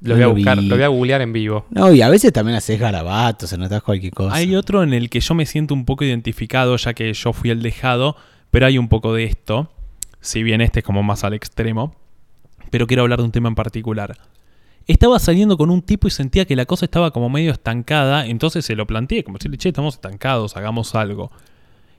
lo 0.00 0.10
no 0.10 0.14
voy 0.14 0.22
a 0.22 0.26
lo 0.26 0.34
buscar, 0.34 0.58
vi. 0.58 0.68
lo 0.68 0.76
voy 0.76 0.84
a 0.84 0.88
googlear 0.88 1.22
en 1.22 1.32
vivo. 1.32 1.66
No, 1.70 1.92
y 1.92 2.02
a 2.02 2.08
veces 2.08 2.32
también 2.32 2.56
haces 2.56 2.78
garabatos, 2.78 3.52
anotás 3.52 3.82
cualquier 3.82 4.12
cosa. 4.12 4.34
Hay 4.36 4.54
otro 4.54 4.82
en 4.82 4.92
el 4.94 5.10
que 5.10 5.20
yo 5.20 5.34
me 5.34 5.46
siento 5.46 5.74
un 5.74 5.84
poco 5.84 6.04
identificado, 6.04 6.76
ya 6.76 6.94
que 6.94 7.12
yo 7.12 7.32
fui 7.32 7.50
el 7.50 7.62
dejado, 7.62 8.16
pero 8.50 8.66
hay 8.66 8.78
un 8.78 8.88
poco 8.88 9.14
de 9.14 9.24
esto. 9.24 9.70
Si 10.20 10.42
bien 10.42 10.60
este 10.60 10.80
es 10.80 10.84
como 10.84 11.02
más 11.02 11.24
al 11.24 11.34
extremo. 11.34 11.94
Pero 12.70 12.86
quiero 12.86 13.02
hablar 13.02 13.18
de 13.18 13.24
un 13.24 13.32
tema 13.32 13.48
en 13.48 13.54
particular. 13.54 14.16
Estaba 14.86 15.18
saliendo 15.18 15.56
con 15.56 15.70
un 15.70 15.80
tipo 15.80 16.08
y 16.08 16.10
sentía 16.10 16.44
que 16.44 16.56
la 16.56 16.66
cosa 16.66 16.84
estaba 16.84 17.10
como 17.10 17.30
medio 17.30 17.52
estancada, 17.52 18.26
entonces 18.26 18.66
se 18.66 18.74
lo 18.74 18.86
planteé, 18.86 19.24
como 19.24 19.38
decirle, 19.38 19.56
che, 19.56 19.70
estamos 19.70 19.94
estancados, 19.94 20.56
hagamos 20.56 20.94
algo. 20.94 21.30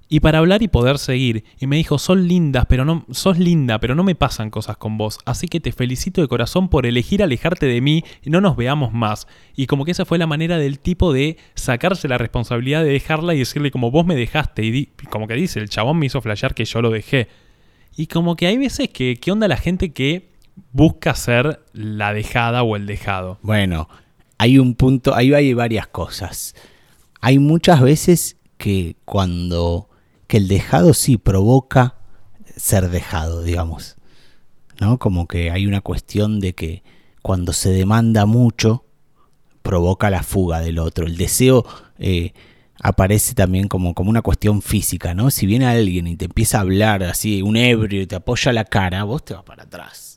Y 0.07 0.19
para 0.19 0.37
hablar 0.37 0.61
y 0.61 0.67
poder 0.67 0.99
seguir, 0.99 1.45
y 1.59 1.65
me 1.65 1.77
dijo, 1.77 1.97
son 1.97 2.27
lindas, 2.27 2.67
pero 2.67 2.85
no, 2.85 3.05
sos 3.09 3.39
linda, 3.39 3.79
pero 3.79 3.95
no 3.95 4.03
me 4.03 4.13
pasan 4.13 4.51
cosas 4.51 4.77
con 4.77 4.99
vos, 4.99 5.17
así 5.25 5.47
que 5.47 5.59
te 5.59 5.71
felicito 5.71 6.21
de 6.21 6.27
corazón 6.27 6.69
por 6.69 6.85
elegir 6.85 7.23
alejarte 7.23 7.65
de 7.65 7.81
mí 7.81 8.03
y 8.21 8.29
no 8.29 8.39
nos 8.39 8.55
veamos 8.55 8.93
más. 8.93 9.27
Y 9.55 9.65
como 9.65 9.83
que 9.83 9.91
esa 9.91 10.05
fue 10.05 10.19
la 10.19 10.27
manera 10.27 10.59
del 10.59 10.77
tipo 10.77 11.11
de 11.11 11.37
sacarse 11.55 12.07
la 12.07 12.19
responsabilidad 12.19 12.83
de 12.83 12.91
dejarla 12.91 13.33
y 13.33 13.39
decirle 13.39 13.71
como 13.71 13.89
vos 13.89 14.05
me 14.05 14.15
dejaste, 14.15 14.63
y 14.63 14.85
como 15.09 15.27
que 15.27 15.33
dice, 15.33 15.59
el 15.59 15.69
chabón 15.69 15.97
me 15.97 16.05
hizo 16.05 16.21
flashear 16.21 16.53
que 16.53 16.65
yo 16.65 16.81
lo 16.83 16.91
dejé. 16.91 17.27
Y 17.97 18.07
como 18.07 18.35
que 18.35 18.45
hay 18.45 18.57
veces 18.57 18.89
que, 18.89 19.15
¿qué 19.15 19.31
onda 19.31 19.47
la 19.47 19.57
gente 19.57 19.91
que 19.91 20.29
busca 20.71 21.15
ser 21.15 21.61
la 21.73 22.13
dejada 22.13 22.61
o 22.61 22.75
el 22.75 22.85
dejado? 22.85 23.39
Bueno, 23.41 23.89
hay 24.37 24.59
un 24.59 24.75
punto, 24.75 25.15
ahí 25.15 25.33
hay 25.33 25.53
varias 25.53 25.87
cosas. 25.87 26.55
Hay 27.21 27.39
muchas 27.39 27.81
veces 27.81 28.37
que 28.57 28.97
cuando 29.05 29.89
que 30.27 30.37
el 30.37 30.47
dejado 30.47 30.93
sí 30.93 31.17
provoca 31.17 31.95
ser 32.55 32.89
dejado, 32.89 33.43
digamos. 33.43 33.95
¿No? 34.79 34.99
Como 34.99 35.27
que 35.27 35.51
hay 35.51 35.67
una 35.67 35.81
cuestión 35.81 36.39
de 36.39 36.53
que 36.53 36.83
cuando 37.21 37.53
se 37.53 37.69
demanda 37.69 38.25
mucho 38.25 38.83
provoca 39.61 40.09
la 40.09 40.21
fuga 40.21 40.59
del 40.59 40.79
otro. 40.79 41.07
El 41.07 41.17
deseo 41.17 41.65
eh, 41.97 42.33
aparece 42.81 43.33
también 43.33 43.67
como, 43.67 43.93
como 43.93 44.09
una 44.09 44.21
cuestión 44.21 44.61
física, 44.61 45.13
¿no? 45.13 45.31
Si 45.31 45.45
viene 45.45 45.65
alguien 45.65 46.07
y 46.07 46.17
te 46.17 46.25
empieza 46.25 46.57
a 46.57 46.61
hablar 46.61 47.03
así, 47.03 47.41
un 47.41 47.55
ebrio, 47.55 48.01
y 48.01 48.07
te 48.07 48.15
apoya 48.15 48.51
la 48.51 48.65
cara, 48.65 49.03
vos 49.05 49.23
te 49.23 49.33
vas 49.33 49.43
para 49.43 49.63
atrás. 49.63 50.15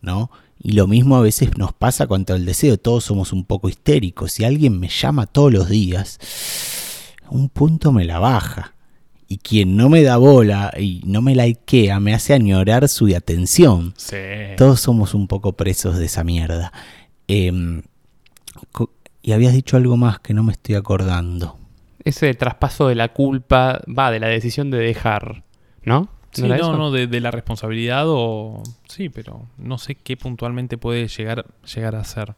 ¿no? 0.00 0.30
Y 0.60 0.72
lo 0.72 0.86
mismo 0.86 1.16
a 1.16 1.20
veces 1.20 1.56
nos 1.56 1.72
pasa 1.72 2.06
contra 2.06 2.36
el 2.36 2.44
deseo, 2.44 2.78
todos 2.78 3.04
somos 3.04 3.32
un 3.32 3.44
poco 3.44 3.68
histéricos. 3.68 4.32
Si 4.32 4.44
alguien 4.44 4.78
me 4.78 4.88
llama 4.88 5.26
todos 5.26 5.52
los 5.52 5.68
días, 5.68 6.18
un 7.30 7.48
punto 7.48 7.92
me 7.92 8.04
la 8.04 8.18
baja. 8.18 8.74
Y 9.30 9.38
quien 9.38 9.76
no 9.76 9.90
me 9.90 10.02
da 10.02 10.16
bola 10.16 10.72
y 10.78 11.02
no 11.04 11.20
me 11.20 11.34
likea 11.34 12.00
me 12.00 12.14
hace 12.14 12.32
añorar 12.32 12.88
su 12.88 13.14
atención. 13.14 13.92
Sí. 13.96 14.16
Todos 14.56 14.80
somos 14.80 15.12
un 15.12 15.28
poco 15.28 15.52
presos 15.52 15.98
de 15.98 16.06
esa 16.06 16.24
mierda. 16.24 16.72
Em, 17.26 17.82
y 19.22 19.32
habías 19.32 19.52
dicho 19.52 19.76
algo 19.76 19.98
más 19.98 20.18
que 20.20 20.32
no 20.32 20.42
me 20.42 20.52
estoy 20.52 20.76
acordando. 20.76 21.58
Ese 22.04 22.32
traspaso 22.32 22.88
de 22.88 22.94
la 22.94 23.12
culpa 23.12 23.82
va 23.86 24.10
de 24.10 24.20
la 24.20 24.28
decisión 24.28 24.70
de 24.70 24.78
dejar, 24.78 25.42
¿no? 25.82 26.08
Sí, 26.30 26.42
no, 26.42 26.54
eso? 26.54 26.76
no, 26.76 26.90
de, 26.90 27.06
de 27.06 27.20
la 27.20 27.30
responsabilidad 27.30 28.04
o... 28.06 28.62
Sí, 28.88 29.10
pero 29.10 29.42
no 29.58 29.76
sé 29.78 29.94
qué 29.94 30.16
puntualmente 30.16 30.78
puede 30.78 31.08
llegar, 31.08 31.46
llegar 31.74 31.96
a 31.96 32.04
ser. 32.04 32.34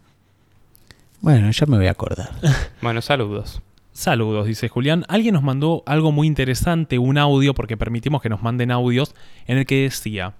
Bueno, 1.20 1.50
ya 1.50 1.66
me 1.66 1.76
voy 1.76 1.86
a 1.86 1.92
acordar. 1.92 2.30
Bueno, 2.82 3.02
saludos. 3.02 3.60
Saludos, 4.00 4.46
dice 4.46 4.70
Julián. 4.70 5.04
Alguien 5.08 5.34
nos 5.34 5.42
mandó 5.42 5.82
algo 5.84 6.10
muy 6.10 6.26
interesante, 6.26 6.98
un 6.98 7.18
audio, 7.18 7.52
porque 7.52 7.76
permitimos 7.76 8.22
que 8.22 8.30
nos 8.30 8.40
manden 8.40 8.70
audios, 8.70 9.14
en 9.46 9.58
el 9.58 9.66
que 9.66 9.82
decía, 9.82 10.32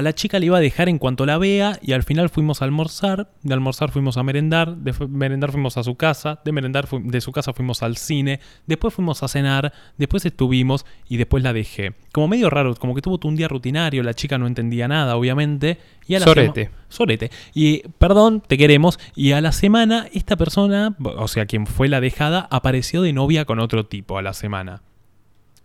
a 0.00 0.02
la 0.02 0.14
chica 0.14 0.38
le 0.38 0.46
iba 0.46 0.56
a 0.56 0.60
dejar 0.60 0.88
en 0.88 0.98
cuanto 0.98 1.26
la 1.26 1.36
vea 1.36 1.78
y 1.82 1.92
al 1.92 2.02
final 2.02 2.30
fuimos 2.30 2.62
a 2.62 2.64
almorzar, 2.64 3.30
de 3.42 3.52
almorzar 3.52 3.90
fuimos 3.90 4.16
a 4.16 4.22
merendar, 4.22 4.76
de 4.76 4.94
merendar 5.08 5.52
fuimos 5.52 5.76
a 5.76 5.82
su 5.82 5.94
casa, 5.96 6.40
de 6.42 6.52
merendar 6.52 6.88
de 6.88 7.20
su 7.20 7.32
casa 7.32 7.52
fuimos 7.52 7.82
al 7.82 7.98
cine, 7.98 8.40
después 8.66 8.94
fuimos 8.94 9.22
a 9.22 9.28
cenar, 9.28 9.74
después 9.98 10.24
estuvimos 10.24 10.86
y 11.06 11.18
después 11.18 11.42
la 11.42 11.52
dejé. 11.52 11.92
Como 12.12 12.28
medio 12.28 12.48
raro, 12.48 12.74
como 12.76 12.94
que 12.94 13.02
tuvo 13.02 13.20
un 13.28 13.36
día 13.36 13.46
rutinario, 13.46 14.02
la 14.02 14.14
chica 14.14 14.38
no 14.38 14.46
entendía 14.46 14.88
nada, 14.88 15.16
obviamente. 15.16 15.78
Y 16.06 16.14
a 16.14 16.20
la 16.20 16.24
Sorete. 16.24 16.70
Sorete. 16.88 17.30
Y 17.52 17.82
perdón, 17.98 18.42
te 18.44 18.56
queremos. 18.56 18.98
Y 19.14 19.32
a 19.32 19.42
la 19.42 19.52
semana, 19.52 20.06
esta 20.14 20.36
persona, 20.36 20.96
o 20.98 21.28
sea, 21.28 21.44
quien 21.44 21.66
fue 21.66 21.88
la 21.88 22.00
dejada, 22.00 22.48
apareció 22.50 23.02
de 23.02 23.12
novia 23.12 23.44
con 23.44 23.60
otro 23.60 23.84
tipo 23.84 24.16
a 24.16 24.22
la 24.22 24.32
semana. 24.32 24.80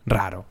Raro. 0.05 0.45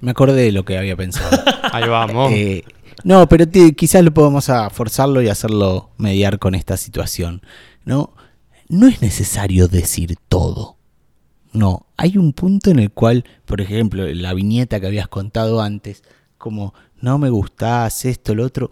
Me 0.00 0.12
acordé 0.12 0.42
de 0.42 0.52
lo 0.52 0.64
que 0.64 0.78
había 0.78 0.96
pensado. 0.96 1.38
Ahí 1.72 1.88
vamos. 1.88 2.32
Eh, 2.32 2.64
no, 3.04 3.28
pero 3.28 3.46
quizás 3.76 4.04
lo 4.04 4.12
podemos 4.12 4.50
forzarlo 4.72 5.22
y 5.22 5.28
hacerlo 5.28 5.90
mediar 5.98 6.38
con 6.38 6.54
esta 6.54 6.76
situación. 6.76 7.42
No, 7.84 8.14
no 8.68 8.86
es 8.86 9.02
necesario 9.02 9.68
decir 9.68 10.16
todo. 10.28 10.76
No, 11.52 11.86
hay 11.96 12.16
un 12.16 12.32
punto 12.32 12.70
en 12.70 12.78
el 12.78 12.92
cual, 12.92 13.24
por 13.44 13.60
ejemplo, 13.60 14.06
la 14.06 14.34
viñeta 14.34 14.78
que 14.78 14.86
habías 14.86 15.08
contado 15.08 15.60
antes, 15.60 16.04
como 16.38 16.74
no 17.00 17.18
me 17.18 17.30
gustás, 17.30 18.04
esto, 18.04 18.34
lo 18.34 18.44
otro. 18.44 18.70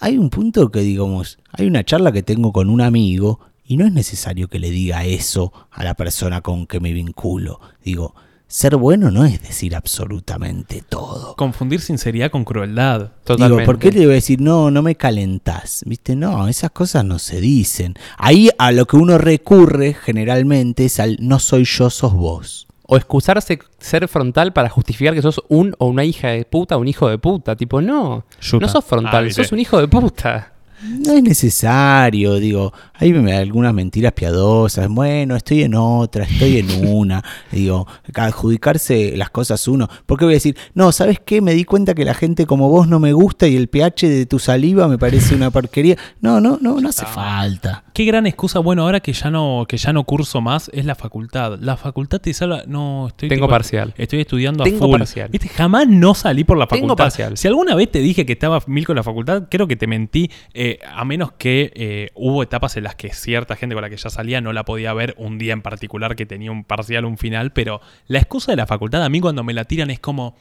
hay 0.00 0.18
un 0.18 0.30
punto 0.30 0.70
que 0.70 0.80
digamos, 0.80 1.38
hay 1.50 1.66
una 1.66 1.84
charla 1.84 2.12
que 2.12 2.22
tengo 2.22 2.52
con 2.52 2.70
un 2.70 2.80
amigo 2.80 3.40
y 3.64 3.76
no 3.76 3.86
es 3.86 3.92
necesario 3.92 4.48
que 4.48 4.58
le 4.58 4.70
diga 4.70 5.04
eso 5.04 5.52
a 5.70 5.84
la 5.84 5.94
persona 5.94 6.40
con 6.40 6.66
que 6.66 6.80
me 6.80 6.92
vinculo. 6.92 7.60
Digo, 7.84 8.14
ser 8.50 8.76
bueno 8.76 9.10
no 9.10 9.24
es 9.26 9.42
decir 9.42 9.76
absolutamente 9.76 10.82
todo. 10.88 11.36
Confundir 11.36 11.80
sinceridad 11.80 12.30
con 12.30 12.44
crueldad. 12.44 13.12
Totalmente. 13.24 13.60
Digo, 13.62 13.66
¿por 13.66 13.78
qué 13.78 13.92
le 13.92 14.00
voy 14.06 14.12
a 14.12 14.14
decir, 14.14 14.40
no, 14.40 14.70
no 14.70 14.82
me 14.82 14.94
calentás? 14.96 15.82
¿Viste? 15.86 16.16
No, 16.16 16.48
esas 16.48 16.70
cosas 16.70 17.04
no 17.04 17.18
se 17.18 17.40
dicen. 17.40 17.94
Ahí 18.16 18.48
a 18.58 18.72
lo 18.72 18.86
que 18.86 18.96
uno 18.96 19.18
recurre 19.18 19.94
generalmente 19.94 20.86
es 20.86 20.98
al 20.98 21.18
no 21.20 21.38
soy 21.38 21.64
yo, 21.64 21.90
sos 21.90 22.14
vos. 22.14 22.66
O 22.90 22.96
excusarse 22.96 23.58
ser 23.78 24.08
frontal 24.08 24.54
para 24.54 24.70
justificar 24.70 25.12
que 25.12 25.20
sos 25.20 25.42
un 25.48 25.74
o 25.78 25.86
una 25.88 26.04
hija 26.04 26.28
de 26.28 26.46
puta, 26.46 26.78
un 26.78 26.88
hijo 26.88 27.06
de 27.10 27.18
puta. 27.18 27.54
Tipo, 27.54 27.82
no. 27.82 28.24
Yuta. 28.40 28.64
No 28.64 28.72
sos 28.72 28.82
Ah, 28.84 28.88
frontal, 28.88 29.24
viste. 29.26 29.42
sos 29.44 29.52
un 29.52 29.58
hijo 29.58 29.78
de 29.78 29.88
puta. 29.88 30.54
No 30.80 31.12
es 31.12 31.22
necesario, 31.22 32.36
digo, 32.36 32.72
hay 32.98 33.12
me- 33.12 33.36
algunas 33.36 33.72
mentiras 33.72 34.12
piadosas, 34.12 34.88
bueno, 34.88 35.36
estoy 35.36 35.62
en 35.62 35.74
otra, 35.74 36.24
estoy 36.24 36.58
en 36.58 36.86
una, 36.88 37.22
digo, 37.52 37.86
adjudicarse 38.14 39.16
las 39.16 39.30
cosas 39.30 39.66
uno, 39.68 39.88
¿por 40.06 40.18
qué 40.18 40.24
voy 40.24 40.34
a 40.34 40.36
decir, 40.36 40.56
no, 40.74 40.92
¿sabes 40.92 41.18
qué? 41.24 41.40
Me 41.40 41.54
di 41.54 41.64
cuenta 41.64 41.94
que 41.94 42.04
la 42.04 42.14
gente 42.14 42.46
como 42.46 42.68
vos 42.68 42.88
no 42.88 43.00
me 43.00 43.12
gusta 43.12 43.46
y 43.48 43.56
el 43.56 43.68
pH 43.68 44.08
de 44.08 44.26
tu 44.26 44.38
saliva 44.38 44.86
me 44.88 44.98
parece 44.98 45.34
una 45.34 45.50
porquería. 45.50 45.96
No, 46.20 46.40
no, 46.40 46.58
no, 46.60 46.80
no 46.80 46.88
hace 46.88 47.04
falta. 47.06 47.84
Qué 47.94 48.04
gran 48.04 48.26
excusa, 48.26 48.60
bueno, 48.60 48.82
ahora 48.82 49.00
que 49.00 49.12
ya 49.12 49.30
no, 49.30 49.64
que 49.68 49.76
ya 49.76 49.92
no 49.92 50.04
curso 50.04 50.40
más, 50.40 50.70
es 50.72 50.84
la 50.84 50.94
facultad. 50.94 51.58
La 51.60 51.76
facultad 51.76 52.20
te 52.20 52.32
salva. 52.32 52.62
No, 52.66 53.08
estoy 53.08 53.28
Tengo 53.28 53.46
tipo- 53.46 53.50
parcial. 53.54 53.94
Estoy 53.96 54.20
estudiando 54.20 54.64
Tengo 54.64 54.84
a 54.84 54.88
full. 54.88 54.98
parcial. 54.98 55.28
Viste, 55.30 55.48
jamás 55.48 55.88
no 55.88 56.14
salí 56.14 56.44
por 56.44 56.58
la 56.58 56.66
Tengo 56.66 56.82
facultad. 56.88 57.04
parcial. 57.04 57.36
Si 57.36 57.48
alguna 57.48 57.74
vez 57.74 57.90
te 57.90 58.00
dije 58.00 58.24
que 58.24 58.32
estaba 58.34 58.62
mil 58.66 58.86
con 58.86 58.96
la 58.96 59.02
facultad, 59.02 59.44
creo 59.50 59.66
que 59.66 59.76
te 59.76 59.86
mentí. 59.86 60.30
eh, 60.54 60.78
a 60.94 61.04
menos 61.04 61.32
que 61.32 61.72
eh, 61.74 62.10
hubo 62.14 62.42
etapas 62.42 62.76
en 62.76 62.84
que 62.94 63.12
cierta 63.12 63.56
gente 63.56 63.74
con 63.74 63.82
la 63.82 63.90
que 63.90 63.96
ya 63.96 64.10
salía 64.10 64.40
no 64.40 64.52
la 64.52 64.64
podía 64.64 64.92
ver 64.92 65.14
un 65.18 65.38
día 65.38 65.52
en 65.52 65.62
particular 65.62 66.16
que 66.16 66.26
tenía 66.26 66.50
un 66.50 66.64
parcial, 66.64 67.04
un 67.04 67.18
final. 67.18 67.52
Pero 67.52 67.80
la 68.06 68.18
excusa 68.18 68.52
de 68.52 68.56
la 68.56 68.66
facultad, 68.66 69.02
a 69.02 69.08
mí 69.08 69.20
cuando 69.20 69.44
me 69.44 69.52
la 69.52 69.64
tiran 69.64 69.90
es 69.90 70.00
como. 70.00 70.36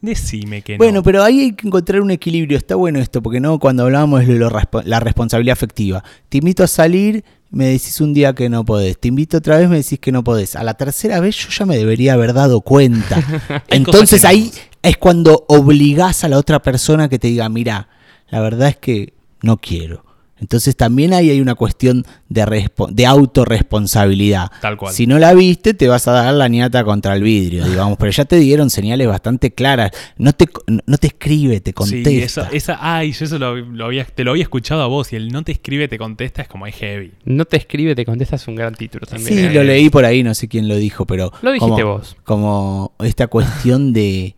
Decime 0.00 0.62
que 0.62 0.74
no. 0.74 0.78
Bueno, 0.78 1.02
pero 1.02 1.24
ahí 1.24 1.40
hay 1.40 1.52
que 1.52 1.66
encontrar 1.66 2.00
un 2.00 2.12
equilibrio. 2.12 2.56
Está 2.56 2.76
bueno 2.76 3.00
esto, 3.00 3.20
porque 3.20 3.40
no 3.40 3.58
cuando 3.58 3.82
hablábamos 3.82 4.26
de 4.26 4.38
lo 4.38 4.48
la 4.84 5.00
responsabilidad 5.00 5.54
afectiva. 5.54 6.04
Te 6.28 6.38
invito 6.38 6.62
a 6.62 6.68
salir, 6.68 7.24
me 7.50 7.66
decís 7.66 8.00
un 8.00 8.14
día 8.14 8.32
que 8.32 8.48
no 8.48 8.64
podés. 8.64 8.98
Te 8.98 9.08
invito 9.08 9.38
otra 9.38 9.58
vez, 9.58 9.68
me 9.68 9.78
decís 9.78 9.98
que 9.98 10.12
no 10.12 10.22
podés. 10.22 10.54
A 10.54 10.62
la 10.62 10.74
tercera 10.74 11.18
vez 11.18 11.36
yo 11.36 11.48
ya 11.50 11.66
me 11.66 11.76
debería 11.76 12.12
haber 12.12 12.32
dado 12.32 12.60
cuenta. 12.60 13.64
Entonces 13.68 14.24
ahí 14.24 14.52
es 14.82 14.96
cuando 14.98 15.44
obligás 15.48 16.22
a 16.22 16.28
la 16.28 16.38
otra 16.38 16.62
persona 16.62 17.08
que 17.08 17.18
te 17.18 17.28
diga, 17.28 17.48
mira, 17.48 17.88
la 18.28 18.40
verdad 18.40 18.68
es 18.68 18.76
que 18.76 19.14
no 19.42 19.56
quiero. 19.56 20.04
Entonces 20.40 20.76
también 20.76 21.12
ahí 21.12 21.30
hay 21.30 21.40
una 21.40 21.54
cuestión 21.54 22.04
de, 22.28 22.68
de 22.90 23.06
autorresponsabilidad. 23.06 24.50
Tal 24.60 24.76
cual. 24.76 24.92
Si 24.94 25.06
no 25.06 25.18
la 25.18 25.34
viste, 25.34 25.74
te 25.74 25.88
vas 25.88 26.06
a 26.08 26.12
dar 26.12 26.34
la 26.34 26.48
niata 26.48 26.84
contra 26.84 27.14
el 27.14 27.22
vidrio, 27.22 27.64
digamos. 27.68 27.98
Pero 27.98 28.10
ya 28.12 28.24
te 28.24 28.36
dieron 28.36 28.70
señales 28.70 29.08
bastante 29.08 29.52
claras. 29.52 29.90
No 30.16 30.32
te, 30.32 30.48
no 30.86 30.98
te 30.98 31.08
escribe, 31.08 31.60
te 31.60 31.72
contesta. 31.72 32.10
Sí, 32.10 32.18
esa, 32.18 32.48
esa, 32.52 32.78
ay, 32.80 33.12
yo 33.12 33.24
eso 33.24 33.38
lo, 33.38 33.56
lo 33.56 33.86
había, 33.86 34.04
te 34.04 34.24
lo 34.24 34.30
había 34.30 34.42
escuchado 34.42 34.82
a 34.82 34.86
vos 34.86 35.12
y 35.12 35.16
el 35.16 35.28
no 35.28 35.42
te 35.42 35.52
escribe, 35.52 35.88
te 35.88 35.98
contesta 35.98 36.42
es 36.42 36.48
como 36.48 36.66
es 36.66 36.74
heavy. 36.76 37.12
No 37.24 37.44
te 37.44 37.56
escribe, 37.56 37.94
te 37.94 38.04
contesta, 38.04 38.36
es 38.36 38.46
un 38.48 38.54
gran 38.54 38.74
título 38.74 39.06
también. 39.06 39.38
Sí, 39.38 39.44
¿eh? 39.44 39.52
lo 39.52 39.62
leí 39.62 39.90
por 39.90 40.04
ahí, 40.04 40.22
no 40.22 40.34
sé 40.34 40.48
quién 40.48 40.68
lo 40.68 40.76
dijo, 40.76 41.06
pero. 41.06 41.32
Lo 41.42 41.52
dijiste 41.52 41.82
como, 41.82 41.92
vos. 41.98 42.16
Como 42.24 42.92
esta 43.00 43.26
cuestión 43.26 43.92
de. 43.92 44.36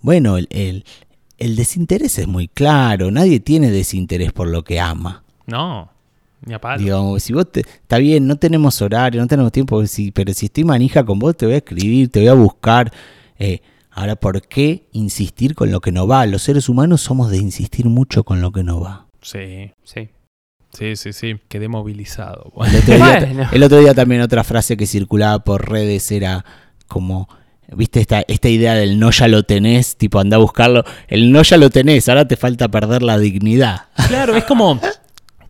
Bueno, 0.00 0.36
el, 0.36 0.46
el, 0.50 0.84
el 1.38 1.56
desinterés 1.56 2.18
es 2.18 2.26
muy 2.26 2.48
claro. 2.48 3.10
Nadie 3.10 3.40
tiene 3.40 3.70
desinterés 3.70 4.32
por 4.32 4.48
lo 4.48 4.62
que 4.62 4.80
ama. 4.80 5.24
No, 5.46 5.90
ni 6.44 6.54
a 6.54 6.60
palo. 6.60 6.82
Digamos, 6.82 7.22
si 7.22 7.32
vos 7.32 7.50
te, 7.50 7.60
está 7.60 7.98
bien, 7.98 8.26
no 8.26 8.36
tenemos 8.36 8.80
horario, 8.82 9.20
no 9.20 9.26
tenemos 9.26 9.52
tiempo, 9.52 9.84
si- 9.86 10.10
pero 10.10 10.32
si 10.32 10.46
estoy 10.46 10.64
manija 10.64 11.04
con 11.04 11.18
vos, 11.18 11.36
te 11.36 11.46
voy 11.46 11.54
a 11.54 11.58
escribir, 11.58 12.10
te 12.10 12.20
voy 12.20 12.28
a 12.28 12.34
buscar. 12.34 12.92
Eh, 13.38 13.60
ahora, 13.92 14.16
¿por 14.16 14.42
qué 14.42 14.86
insistir 14.92 15.54
con 15.54 15.70
lo 15.70 15.80
que 15.80 15.92
no 15.92 16.06
va? 16.06 16.26
Los 16.26 16.42
seres 16.42 16.68
humanos 16.68 17.00
somos 17.00 17.30
de 17.30 17.38
insistir 17.38 17.86
mucho 17.86 18.24
con 18.24 18.40
lo 18.40 18.50
que 18.52 18.62
no 18.62 18.80
va. 18.80 19.06
Sí, 19.22 19.72
Sí. 19.84 20.08
sí, 20.72 20.96
sí, 20.96 21.12
sí. 21.12 21.36
Quedé 21.48 21.68
movilizado. 21.68 22.52
El 22.66 22.76
otro, 22.76 22.94
día, 22.96 23.18
Bueno. 23.20 23.48
el 23.52 23.62
otro 23.62 23.78
día 23.78 23.94
también 23.94 24.20
otra 24.20 24.44
frase 24.44 24.76
que 24.76 24.86
circulaba 24.86 25.38
por 25.44 25.68
redes 25.70 26.10
era 26.12 26.44
como, 26.86 27.28
viste, 27.74 28.00
esta, 28.00 28.22
esta 28.28 28.48
idea 28.48 28.74
del 28.74 28.98
no 29.00 29.10
ya 29.10 29.26
lo 29.26 29.42
tenés, 29.42 29.96
tipo 29.96 30.20
anda 30.20 30.36
a 30.36 30.40
buscarlo, 30.40 30.84
el 31.08 31.32
no 31.32 31.42
ya 31.42 31.56
lo 31.56 31.70
tenés, 31.70 32.08
ahora 32.08 32.28
te 32.28 32.36
falta 32.36 32.68
perder 32.68 33.02
la 33.02 33.18
dignidad. 33.18 33.86
Claro, 34.08 34.36
es 34.36 34.44
como. 34.44 34.78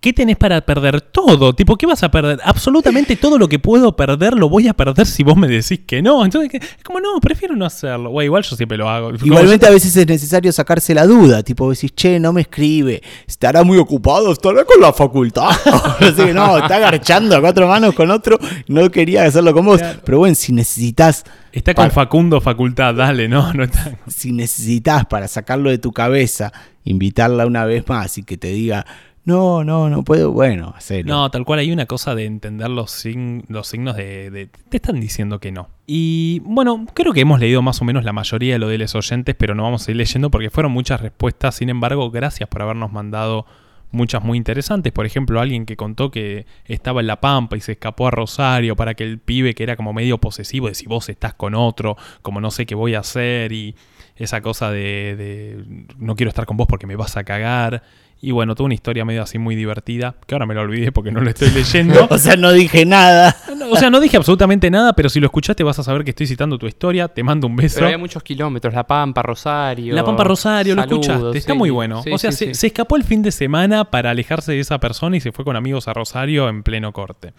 ¿Qué 0.06 0.12
tenés 0.12 0.36
para 0.36 0.60
perder? 0.60 1.00
Todo. 1.00 1.52
Tipo, 1.52 1.74
¿qué 1.74 1.84
vas 1.84 2.04
a 2.04 2.12
perder? 2.12 2.38
Absolutamente 2.44 3.16
todo 3.20 3.38
lo 3.38 3.48
que 3.48 3.58
puedo 3.58 3.96
perder 3.96 4.34
lo 4.34 4.48
voy 4.48 4.68
a 4.68 4.72
perder 4.72 5.04
si 5.04 5.24
vos 5.24 5.36
me 5.36 5.48
decís 5.48 5.80
que 5.84 6.00
no. 6.00 6.24
Entonces, 6.24 6.48
¿qué? 6.48 6.58
es 6.58 6.84
como, 6.84 7.00
no, 7.00 7.18
prefiero 7.20 7.56
no 7.56 7.64
hacerlo. 7.66 8.10
Güey, 8.10 8.26
igual 8.26 8.44
yo 8.44 8.54
siempre 8.54 8.78
lo 8.78 8.88
hago. 8.88 9.10
Igualmente 9.14 9.66
a 9.66 9.70
veces 9.70 9.96
es 9.96 10.06
necesario 10.06 10.52
sacarse 10.52 10.94
la 10.94 11.06
duda, 11.06 11.42
tipo 11.42 11.68
decís, 11.68 11.92
che, 11.92 12.20
no 12.20 12.32
me 12.32 12.42
escribe, 12.42 13.02
estará 13.26 13.64
muy 13.64 13.78
ocupado, 13.78 14.30
estará 14.30 14.64
con 14.64 14.80
la 14.80 14.92
facultad. 14.92 15.48
Así 15.98 16.14
que 16.14 16.32
no, 16.32 16.56
está 16.56 16.76
agarchando 16.76 17.34
a 17.34 17.40
cuatro 17.40 17.66
manos 17.66 17.92
con 17.92 18.08
otro, 18.12 18.38
no 18.68 18.88
quería 18.92 19.24
hacerlo 19.24 19.52
con 19.54 19.66
vos. 19.66 19.78
Claro. 19.78 20.02
Pero 20.04 20.18
bueno, 20.18 20.36
si 20.36 20.52
necesitas, 20.52 21.24
Está 21.50 21.74
con 21.74 21.82
Para- 21.82 21.94
Facundo 21.94 22.40
Facultad, 22.40 22.94
dale, 22.94 23.26
no, 23.26 23.52
no 23.54 23.64
está. 23.64 23.98
si 24.06 24.30
necesitas 24.30 25.06
para 25.06 25.26
sacarlo 25.26 25.68
de 25.68 25.78
tu 25.78 25.90
cabeza, 25.90 26.52
invitarla 26.84 27.44
una 27.44 27.64
vez 27.64 27.88
más 27.88 28.18
y 28.18 28.22
que 28.22 28.36
te 28.36 28.48
diga, 28.48 28.86
no, 29.26 29.64
no, 29.64 29.90
no 29.90 30.02
puedo, 30.04 30.32
bueno, 30.32 30.72
hacerlo. 30.76 31.12
No, 31.14 31.30
tal 31.30 31.44
cual 31.44 31.58
hay 31.58 31.70
una 31.72 31.86
cosa 31.86 32.14
de 32.14 32.24
entender 32.24 32.70
los, 32.70 33.04
los 33.48 33.66
signos 33.66 33.96
de, 33.96 34.30
de- 34.30 34.46
Te 34.68 34.76
están 34.78 34.98
diciendo 35.00 35.40
que 35.40 35.52
no. 35.52 35.68
Y 35.86 36.40
bueno, 36.44 36.86
creo 36.94 37.12
que 37.12 37.20
hemos 37.20 37.38
leído 37.40 37.60
más 37.60 37.82
o 37.82 37.84
menos 37.84 38.04
la 38.04 38.12
mayoría 38.12 38.54
de 38.54 38.58
lo 38.60 38.68
de 38.68 38.78
los 38.78 38.94
oyentes, 38.94 39.34
pero 39.36 39.54
no 39.54 39.64
vamos 39.64 39.86
a 39.86 39.90
ir 39.90 39.96
leyendo 39.96 40.30
porque 40.30 40.48
fueron 40.50 40.72
muchas 40.72 41.00
respuestas. 41.00 41.56
Sin 41.56 41.68
embargo, 41.68 42.10
gracias 42.10 42.48
por 42.48 42.62
habernos 42.62 42.92
mandado 42.92 43.46
muchas 43.90 44.22
muy 44.22 44.36
interesantes. 44.38 44.92
Por 44.92 45.06
ejemplo, 45.06 45.40
alguien 45.40 45.66
que 45.66 45.76
contó 45.76 46.10
que 46.10 46.46
estaba 46.64 47.00
en 47.00 47.06
La 47.08 47.20
Pampa 47.20 47.56
y 47.56 47.60
se 47.60 47.72
escapó 47.72 48.06
a 48.08 48.10
Rosario 48.12 48.76
para 48.76 48.94
que 48.94 49.04
el 49.04 49.18
pibe 49.18 49.54
que 49.54 49.62
era 49.64 49.76
como 49.76 49.92
medio 49.92 50.18
posesivo 50.18 50.68
de 50.68 50.74
si 50.74 50.86
vos 50.86 51.08
estás 51.08 51.34
con 51.34 51.54
otro, 51.54 51.96
como 52.22 52.40
no 52.40 52.50
sé 52.50 52.66
qué 52.66 52.74
voy 52.74 52.94
a 52.94 53.00
hacer 53.00 53.52
y 53.52 53.74
esa 54.16 54.40
cosa 54.40 54.70
de, 54.70 55.14
de 55.16 55.64
no 55.98 56.14
quiero 56.16 56.28
estar 56.30 56.46
con 56.46 56.56
vos 56.56 56.66
porque 56.68 56.86
me 56.86 56.96
vas 56.96 57.16
a 57.16 57.24
cagar. 57.24 57.82
Y 58.20 58.30
bueno, 58.30 58.54
tuvo 58.54 58.64
una 58.66 58.74
historia 58.74 59.04
medio 59.04 59.22
así 59.22 59.38
muy 59.38 59.54
divertida, 59.54 60.16
que 60.26 60.34
ahora 60.34 60.46
me 60.46 60.54
la 60.54 60.62
olvidé 60.62 60.90
porque 60.90 61.12
no 61.12 61.20
la 61.20 61.30
estoy 61.30 61.50
leyendo. 61.50 62.08
O 62.16 62.18
sea, 62.18 62.36
no 62.36 62.52
dije 62.52 62.86
nada. 62.86 63.36
No, 63.56 63.70
o 63.70 63.76
sea, 63.76 63.90
no 63.90 64.00
dije 64.00 64.16
absolutamente 64.16 64.70
nada, 64.70 64.94
pero 64.94 65.08
si 65.08 65.20
lo 65.20 65.26
escuchaste 65.26 65.62
vas 65.62 65.78
a 65.78 65.82
saber 65.82 66.02
que 66.02 66.10
estoy 66.10 66.26
citando 66.26 66.58
tu 66.58 66.66
historia. 66.66 67.08
Te 67.08 67.22
mando 67.22 67.46
un 67.46 67.56
beso. 67.56 67.76
Pero 67.76 67.88
hay 67.88 67.96
muchos 67.98 68.22
kilómetros. 68.22 68.72
La 68.72 68.86
Pampa, 68.86 69.22
Rosario. 69.22 69.94
La 69.94 70.04
Pampa 70.04 70.24
Rosario, 70.24 70.74
lo 70.74 70.82
escuchaste, 70.82 71.36
está 71.36 71.54
muy 71.54 71.70
bueno. 71.70 72.02
Sí, 72.02 72.10
o 72.10 72.18
sea, 72.18 72.32
sí, 72.32 72.38
se, 72.38 72.46
sí. 72.46 72.54
se 72.54 72.66
escapó 72.68 72.96
el 72.96 73.04
fin 73.04 73.22
de 73.22 73.32
semana 73.32 73.90
para 73.90 74.10
alejarse 74.10 74.52
de 74.52 74.60
esa 74.60 74.80
persona 74.80 75.16
y 75.16 75.20
se 75.20 75.32
fue 75.32 75.44
con 75.44 75.56
amigos 75.56 75.88
a 75.88 75.92
Rosario 75.92 76.48
en 76.48 76.62
pleno 76.62 76.92
corte. 76.92 77.34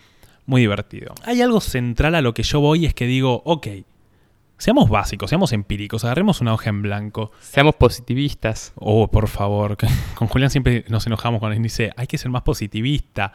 Muy 0.46 0.62
divertido. 0.62 1.14
Hay 1.26 1.42
algo 1.42 1.60
central 1.60 2.16
a 2.16 2.22
lo 2.22 2.34
que 2.34 2.44
yo 2.44 2.60
voy, 2.60 2.86
es 2.86 2.94
que 2.94 3.06
digo, 3.06 3.42
ok, 3.46 3.68
seamos 4.58 4.90
básicos, 4.90 5.30
seamos 5.30 5.54
empíricos, 5.54 6.04
agarremos 6.06 6.42
una 6.42 6.54
hoja 6.54 6.70
en 6.70 6.82
blanco. 6.82 7.32
Seamos 7.40 7.76
positivistas. 7.76 8.74
Oh, 8.76 9.08
por 9.08 9.28
favor, 9.28 9.78
con 10.16 10.28
Julián 10.28 10.50
siempre 10.50 10.86
nos 10.90 11.06
enojamos 11.08 11.40
con 11.40 11.54
él. 11.54 11.62
Dice, 11.62 11.92
hay 11.96 12.08
que 12.08 12.18
ser 12.18 12.30
más 12.32 12.42
positivista. 12.44 13.34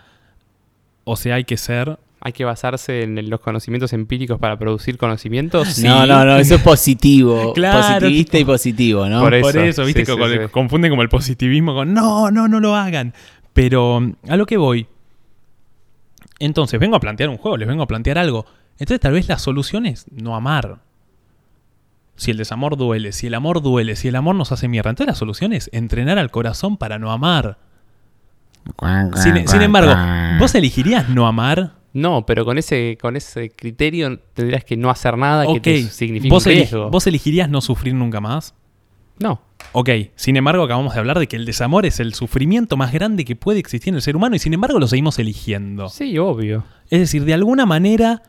O 1.04 1.16
sea, 1.16 1.36
hay 1.36 1.44
que 1.44 1.56
ser... 1.56 1.98
Hay 2.24 2.32
que 2.32 2.44
basarse 2.44 3.02
en 3.02 3.28
los 3.28 3.40
conocimientos 3.40 3.92
empíricos 3.92 4.38
para 4.38 4.56
producir 4.56 4.96
conocimientos. 4.96 5.66
Sí. 5.74 5.82
No, 5.82 6.06
no, 6.06 6.24
no, 6.24 6.36
eso 6.36 6.54
es 6.54 6.62
positivo. 6.62 7.52
Claro, 7.54 7.78
Positivista 7.80 8.38
tipo- 8.38 8.42
y 8.42 8.44
positivo, 8.44 9.08
¿no? 9.08 9.20
Por 9.22 9.40
Por 9.40 9.56
eso, 9.56 9.60
eso, 9.60 9.84
viste, 9.84 10.04
sí, 10.06 10.12
confunden 10.52 10.90
como 10.92 11.02
el 11.02 11.08
positivismo 11.08 11.74
con 11.74 11.92
no, 11.92 12.30
no, 12.30 12.46
no 12.46 12.60
lo 12.60 12.76
hagan. 12.76 13.12
Pero 13.52 14.00
a 14.28 14.36
lo 14.36 14.46
que 14.46 14.56
voy. 14.56 14.86
Entonces, 16.38 16.78
vengo 16.78 16.94
a 16.94 17.00
plantear 17.00 17.28
un 17.28 17.38
juego, 17.38 17.56
les 17.56 17.66
vengo 17.66 17.82
a 17.82 17.86
plantear 17.88 18.18
algo. 18.18 18.46
Entonces, 18.78 19.00
tal 19.00 19.14
vez 19.14 19.28
la 19.28 19.38
solución 19.38 19.86
es 19.86 20.06
no 20.12 20.36
amar. 20.36 20.78
Si 22.16 22.30
el 22.30 22.36
desamor 22.36 22.76
duele, 22.76 23.12
si 23.12 23.26
el 23.26 23.34
amor 23.34 23.62
duele, 23.62 23.96
si 23.96 24.08
el 24.08 24.16
amor 24.16 24.34
nos 24.34 24.52
hace 24.52 24.68
mierda. 24.68 24.90
Entonces, 24.90 25.08
la 25.14 25.18
solución 25.18 25.52
es 25.52 25.68
entrenar 25.72 26.18
al 26.18 26.30
corazón 26.30 26.76
para 26.76 26.98
no 26.98 27.10
amar. 27.10 27.58
Sin, 29.22 29.48
sin 29.48 29.62
embargo, 29.62 29.92
¿vos 30.38 30.54
elegirías 30.54 31.08
no 31.08 31.26
amar? 31.26 31.72
No, 31.94 32.24
pero 32.24 32.44
con 32.44 32.58
ese, 32.58 32.96
con 33.00 33.16
ese 33.16 33.50
criterio 33.50 34.18
tendrías 34.34 34.64
que 34.64 34.76
no 34.76 34.88
hacer 34.88 35.18
nada 35.18 35.44
que 35.44 35.52
Ok. 35.52 35.62
te 35.62 35.82
signifique 35.82 36.30
¿Vos, 36.32 36.46
un 36.46 36.52
eli- 36.52 36.60
riesgo. 36.60 36.88
¿Vos 36.90 37.06
elegirías 37.06 37.50
no 37.50 37.60
sufrir 37.60 37.94
nunca 37.94 38.20
más? 38.20 38.54
No. 39.18 39.42
Ok, 39.72 39.90
sin 40.14 40.36
embargo 40.36 40.62
acabamos 40.64 40.94
de 40.94 41.00
hablar 41.00 41.18
de 41.18 41.26
que 41.26 41.36
el 41.36 41.44
desamor 41.44 41.84
es 41.86 42.00
el 42.00 42.14
sufrimiento 42.14 42.76
más 42.76 42.92
grande 42.92 43.24
que 43.24 43.36
puede 43.36 43.58
existir 43.58 43.90
en 43.90 43.96
el 43.96 44.02
ser 44.02 44.16
humano 44.16 44.36
y 44.36 44.38
sin 44.38 44.54
embargo 44.54 44.78
lo 44.78 44.86
seguimos 44.86 45.18
eligiendo. 45.18 45.88
Sí, 45.88 46.16
obvio. 46.18 46.64
Es 46.88 47.00
decir, 47.00 47.24
de 47.24 47.34
alguna 47.34 47.66
manera 47.66 48.22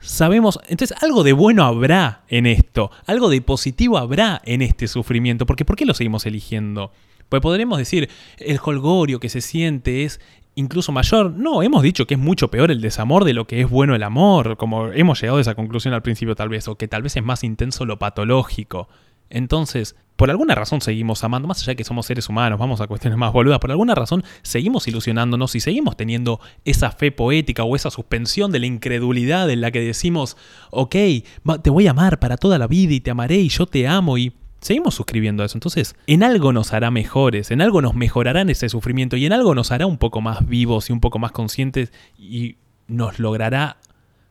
sabemos, 0.00 0.58
entonces 0.68 0.96
algo 1.02 1.22
de 1.22 1.32
bueno 1.32 1.64
habrá 1.64 2.22
en 2.28 2.46
esto, 2.46 2.90
algo 3.06 3.28
de 3.28 3.40
positivo 3.40 3.98
habrá 3.98 4.40
en 4.44 4.62
este 4.62 4.88
sufrimiento, 4.88 5.46
porque 5.46 5.64
¿por 5.64 5.76
qué 5.76 5.86
lo 5.86 5.94
seguimos 5.94 6.26
eligiendo? 6.26 6.92
Pues 7.28 7.42
podríamos 7.42 7.78
decir, 7.78 8.08
el 8.38 8.58
holgorio 8.62 9.20
que 9.20 9.28
se 9.28 9.40
siente 9.40 10.04
es 10.04 10.20
incluso 10.56 10.92
mayor. 10.92 11.32
No, 11.32 11.62
hemos 11.62 11.82
dicho 11.82 12.06
que 12.06 12.14
es 12.14 12.20
mucho 12.20 12.50
peor 12.50 12.70
el 12.70 12.80
desamor 12.80 13.24
de 13.24 13.34
lo 13.34 13.46
que 13.46 13.60
es 13.60 13.70
bueno 13.70 13.94
el 13.94 14.02
amor, 14.02 14.56
como 14.56 14.88
hemos 14.88 15.20
llegado 15.20 15.38
a 15.38 15.40
esa 15.40 15.54
conclusión 15.54 15.94
al 15.94 16.02
principio 16.02 16.34
tal 16.34 16.48
vez, 16.48 16.66
o 16.68 16.76
que 16.76 16.88
tal 16.88 17.02
vez 17.02 17.16
es 17.16 17.22
más 17.22 17.44
intenso 17.44 17.84
lo 17.86 17.98
patológico. 17.98 18.88
Entonces, 19.30 19.96
por 20.20 20.30
alguna 20.30 20.54
razón 20.54 20.82
seguimos 20.82 21.24
amando, 21.24 21.48
más 21.48 21.62
allá 21.62 21.74
que 21.74 21.82
somos 21.82 22.04
seres 22.04 22.28
humanos, 22.28 22.58
vamos 22.58 22.82
a 22.82 22.86
cuestiones 22.86 23.18
más 23.18 23.32
boludas, 23.32 23.58
por 23.58 23.70
alguna 23.70 23.94
razón 23.94 24.22
seguimos 24.42 24.86
ilusionándonos 24.86 25.54
y 25.54 25.60
seguimos 25.60 25.96
teniendo 25.96 26.40
esa 26.66 26.90
fe 26.90 27.10
poética 27.10 27.64
o 27.64 27.74
esa 27.74 27.90
suspensión 27.90 28.52
de 28.52 28.58
la 28.58 28.66
incredulidad 28.66 29.48
en 29.48 29.62
la 29.62 29.70
que 29.70 29.80
decimos, 29.80 30.36
ok, 30.72 30.94
te 31.62 31.70
voy 31.70 31.86
a 31.86 31.92
amar 31.92 32.18
para 32.18 32.36
toda 32.36 32.58
la 32.58 32.66
vida 32.66 32.92
y 32.92 33.00
te 33.00 33.10
amaré 33.10 33.36
y 33.36 33.48
yo 33.48 33.64
te 33.64 33.88
amo 33.88 34.18
y 34.18 34.34
seguimos 34.60 34.94
suscribiendo 34.94 35.42
a 35.42 35.46
eso. 35.46 35.56
Entonces, 35.56 35.96
en 36.06 36.22
algo 36.22 36.52
nos 36.52 36.74
hará 36.74 36.90
mejores, 36.90 37.50
en 37.50 37.62
algo 37.62 37.80
nos 37.80 37.94
mejorará 37.94 38.42
ese 38.42 38.68
sufrimiento 38.68 39.16
y 39.16 39.24
en 39.24 39.32
algo 39.32 39.54
nos 39.54 39.72
hará 39.72 39.86
un 39.86 39.96
poco 39.96 40.20
más 40.20 40.46
vivos 40.46 40.90
y 40.90 40.92
un 40.92 41.00
poco 41.00 41.18
más 41.18 41.32
conscientes 41.32 41.94
y 42.18 42.56
nos 42.88 43.20
logrará 43.20 43.78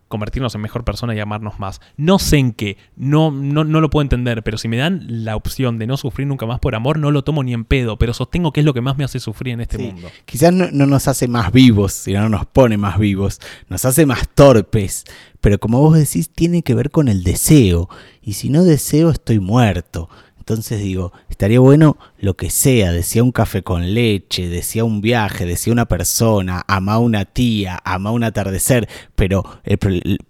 convertirnos 0.09 0.53
en 0.55 0.61
mejor 0.61 0.83
persona 0.83 1.15
y 1.15 1.19
amarnos 1.19 1.59
más. 1.59 1.79
No 1.95 2.19
sé 2.19 2.37
en 2.37 2.51
qué, 2.51 2.77
no, 2.97 3.31
no, 3.31 3.63
no, 3.63 3.79
lo 3.79 3.89
puedo 3.89 4.01
entender, 4.01 4.43
pero 4.43 4.57
si 4.57 4.67
me 4.67 4.75
dan 4.75 5.05
la 5.07 5.37
opción 5.37 5.77
de 5.79 5.87
no 5.87 5.95
sufrir 5.95 6.27
nunca 6.27 6.45
más 6.45 6.59
por 6.59 6.75
amor, 6.75 6.99
no 6.99 7.11
lo 7.11 7.23
tomo 7.23 7.43
ni 7.43 7.53
en 7.53 7.63
pedo, 7.63 7.97
pero 7.97 8.13
sostengo 8.13 8.51
que 8.51 8.59
es 8.59 8.65
lo 8.65 8.73
que 8.73 8.81
más 8.81 8.97
me 8.97 9.05
hace 9.05 9.19
sufrir 9.21 9.53
en 9.53 9.61
este 9.61 9.77
mundo. 9.77 10.09
Quizás 10.25 10.51
no, 10.51 10.69
no, 10.71 10.85
nos 10.85 11.07
hace 11.07 11.29
más 11.29 11.53
vivos, 11.53 11.93
sino 11.93 12.27
nos 12.27 12.45
pone 12.45 12.77
más 12.77 12.99
vivos, 12.99 13.39
nos 13.69 13.85
hace 13.85 14.05
más 14.05 14.27
torpes, 14.33 15.05
pero 15.39 15.59
como 15.59 15.79
vos 15.79 15.97
decís, 15.97 16.29
tiene 16.29 16.63
que 16.63 16.75
ver 16.75 16.91
con 16.91 17.07
el 17.07 17.23
deseo, 17.23 17.87
y 18.21 18.33
si 18.33 18.49
no 18.49 18.63
deseo 18.63 19.09
estoy 19.11 19.39
muerto. 19.39 20.09
Entonces 20.49 20.81
digo, 20.81 21.13
estaría 21.29 21.59
bueno 21.59 21.95
lo 22.17 22.35
que 22.35 22.49
sea, 22.49 22.91
decía 22.91 23.21
un 23.21 23.31
café 23.31 23.61
con 23.61 23.93
leche, 23.93 24.49
decía 24.49 24.83
un 24.83 24.99
viaje, 24.99 25.45
decía 25.45 25.71
una 25.71 25.85
persona, 25.85 26.63
ama 26.67 26.93
a 26.93 26.97
una 26.97 27.25
tía, 27.25 27.79
ama 27.83 28.09
un 28.09 28.23
atardecer, 28.23 28.89
pero 29.15 29.43
el, 29.63 29.77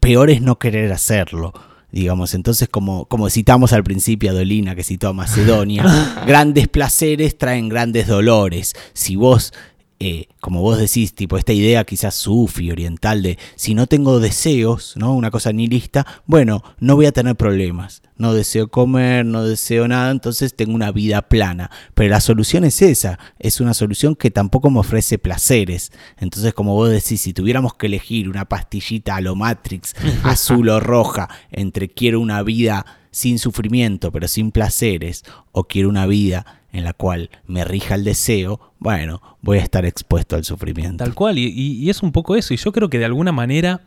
peor 0.02 0.30
es 0.30 0.42
no 0.42 0.60
querer 0.60 0.92
hacerlo 0.92 1.54
digamos. 1.94 2.34
Entonces, 2.34 2.68
como, 2.68 3.06
como 3.06 3.30
citamos 3.30 3.72
al 3.72 3.86
principio 3.86 4.32
a 4.32 4.34
Dolina, 4.34 4.76
que 4.76 4.84
citó 4.84 5.08
a 5.08 5.14
Macedonia, 5.14 5.86
grandes 6.28 6.68
placeres 6.68 7.38
traen 7.38 7.70
grandes 7.70 8.06
dolores. 8.06 8.76
Si 8.92 9.16
vos 9.16 9.54
eh, 10.02 10.28
como 10.40 10.62
vos 10.62 10.78
decís, 10.78 11.14
tipo 11.14 11.38
esta 11.38 11.52
idea 11.52 11.84
quizás 11.84 12.16
sufi, 12.16 12.72
oriental, 12.72 13.22
de 13.22 13.38
si 13.56 13.74
no 13.74 13.86
tengo 13.86 14.22
deseos, 14.22 14.94
¿no? 14.96 15.14
Una 15.14 15.30
cosa 15.30 15.52
nihilista, 15.52 16.08
bueno, 16.26 16.64
no 16.80 16.96
voy 16.96 17.06
a 17.06 17.12
tener 17.12 17.36
problemas. 17.36 18.02
No 18.16 18.34
deseo 18.34 18.70
comer, 18.70 19.26
no 19.26 19.46
deseo 19.46 19.88
nada, 19.88 20.12
entonces 20.12 20.56
tengo 20.56 20.74
una 20.74 20.92
vida 20.92 21.22
plana. 21.22 21.70
Pero 21.94 22.10
la 22.10 22.22
solución 22.22 22.64
es 22.66 22.82
esa, 22.82 23.20
es 23.40 23.60
una 23.62 23.74
solución 23.74 24.16
que 24.16 24.32
tampoco 24.32 24.70
me 24.70 24.80
ofrece 24.80 25.18
placeres. 25.18 25.92
Entonces, 26.18 26.54
como 26.54 26.76
vos 26.76 26.90
decís, 26.90 27.22
si 27.22 27.34
tuviéramos 27.34 27.74
que 27.76 27.88
elegir 27.88 28.30
una 28.30 28.46
pastillita 28.46 29.16
a 29.16 29.22
lo 29.22 29.36
Matrix, 29.36 29.96
azul 30.24 30.70
o 30.70 30.80
roja, 30.80 31.30
entre 31.52 31.90
quiero 31.90 32.20
una 32.20 32.42
vida 32.44 32.86
sin 33.12 33.40
sufrimiento, 33.40 34.12
pero 34.12 34.28
sin 34.28 34.52
placeres, 34.52 35.24
o 35.52 35.66
quiero 35.66 35.90
una 35.90 36.06
vida 36.06 36.60
en 36.72 36.84
la 36.84 36.94
cual 36.94 37.30
me 37.48 37.64
rija 37.64 37.96
el 37.96 38.04
deseo, 38.04 38.74
bueno, 38.80 39.22
voy 39.42 39.58
a 39.58 39.64
estar 39.64 39.86
expuesto 39.86 40.36
al 40.36 40.44
sufrimiento. 40.44 41.04
Tal 41.04 41.16
cual, 41.16 41.38
y, 41.38 41.90
es 41.90 42.04
un 42.04 42.12
poco 42.12 42.36
eso, 42.36 42.54
y 42.54 42.58
yo 42.58 42.72
creo 42.72 42.90
que 42.90 43.00
de 43.00 43.06
alguna 43.06 43.32
manera 43.32 43.82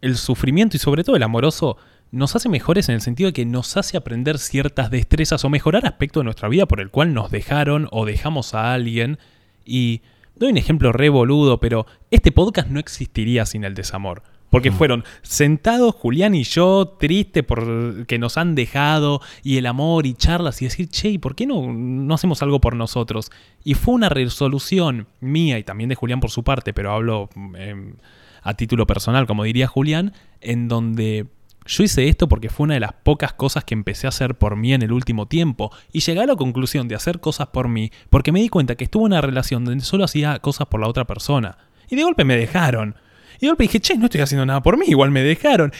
el 0.00 0.16
sufrimiento 0.16 0.76
y 0.76 0.80
sobre 0.80 1.04
todo 1.04 1.16
el 1.16 1.22
amoroso 1.22 1.76
nos 2.10 2.36
hace 2.36 2.48
mejores 2.48 2.88
en 2.88 2.94
el 2.94 3.00
sentido 3.00 3.28
de 3.28 3.32
que 3.32 3.44
nos 3.44 3.76
hace 3.76 3.96
aprender 3.96 4.38
ciertas 4.38 4.90
destrezas 4.90 5.44
o 5.44 5.50
mejorar 5.50 5.86
aspectos 5.86 6.20
de 6.20 6.24
nuestra 6.24 6.48
vida 6.48 6.66
por 6.66 6.80
el 6.80 6.90
cual 6.90 7.12
nos 7.12 7.30
dejaron 7.30 7.88
o 7.90 8.06
dejamos 8.06 8.54
a 8.54 8.72
alguien. 8.72 9.18
Y 9.64 10.00
doy 10.36 10.50
un 10.50 10.56
ejemplo 10.56 10.92
re 10.92 11.10
boludo, 11.10 11.60
pero 11.60 11.86
este 12.10 12.32
podcast 12.32 12.68
no 12.68 12.80
existiría 12.80 13.44
sin 13.44 13.64
el 13.64 13.74
desamor. 13.74 14.22
Porque 14.50 14.70
mm. 14.70 14.74
fueron 14.74 15.04
sentados 15.22 15.94
Julián 15.94 16.34
y 16.34 16.44
yo, 16.44 16.96
tristes 16.98 17.44
por 17.44 18.06
que 18.06 18.18
nos 18.18 18.36
han 18.38 18.54
dejado, 18.54 19.20
y 19.42 19.58
el 19.58 19.66
amor 19.66 20.06
y 20.06 20.14
charlas, 20.14 20.62
y 20.62 20.66
decir, 20.66 20.88
che, 20.88 21.10
¿y 21.10 21.18
por 21.18 21.34
qué 21.34 21.46
no, 21.46 21.72
no 21.72 22.14
hacemos 22.14 22.42
algo 22.42 22.60
por 22.60 22.74
nosotros? 22.74 23.30
Y 23.64 23.74
fue 23.74 23.94
una 23.94 24.08
resolución 24.08 25.06
mía 25.20 25.58
y 25.58 25.64
también 25.64 25.88
de 25.88 25.94
Julián 25.94 26.20
por 26.20 26.30
su 26.30 26.44
parte, 26.44 26.72
pero 26.72 26.92
hablo 26.92 27.28
em, 27.56 27.94
a 28.42 28.54
título 28.54 28.86
personal, 28.86 29.26
como 29.26 29.44
diría 29.44 29.66
Julián, 29.66 30.12
en 30.40 30.68
donde 30.68 31.26
yo 31.68 31.84
hice 31.84 32.08
esto 32.08 32.28
porque 32.28 32.48
fue 32.48 32.64
una 32.64 32.74
de 32.74 32.80
las 32.80 32.94
pocas 32.94 33.34
cosas 33.34 33.62
que 33.62 33.74
empecé 33.74 34.06
a 34.06 34.08
hacer 34.08 34.36
por 34.36 34.56
mí 34.56 34.72
en 34.72 34.82
el 34.82 34.92
último 34.92 35.26
tiempo, 35.26 35.70
y 35.92 36.00
llegué 36.00 36.22
a 36.22 36.26
la 36.26 36.36
conclusión 36.36 36.88
de 36.88 36.94
hacer 36.94 37.20
cosas 37.20 37.48
por 37.48 37.68
mí 37.68 37.90
porque 38.08 38.32
me 38.32 38.40
di 38.40 38.48
cuenta 38.48 38.74
que 38.74 38.84
estuve 38.84 39.02
en 39.02 39.12
una 39.12 39.20
relación 39.20 39.64
donde 39.64 39.84
solo 39.84 40.04
hacía 40.04 40.38
cosas 40.38 40.66
por 40.68 40.80
la 40.80 40.88
otra 40.88 41.06
persona. 41.06 41.58
Y 41.90 41.96
de 41.96 42.02
golpe 42.02 42.24
me 42.24 42.36
dejaron. 42.36 42.96
Y 43.38 43.42
de 43.42 43.48
golpe 43.48 43.64
dije, 43.64 43.80
che, 43.80 43.96
no 43.96 44.06
estoy 44.06 44.20
haciendo 44.20 44.46
nada 44.46 44.62
por 44.62 44.76
mí, 44.76 44.86
igual 44.88 45.10
me 45.10 45.22
dejaron. 45.22 45.72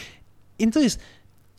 Entonces, 0.57 0.99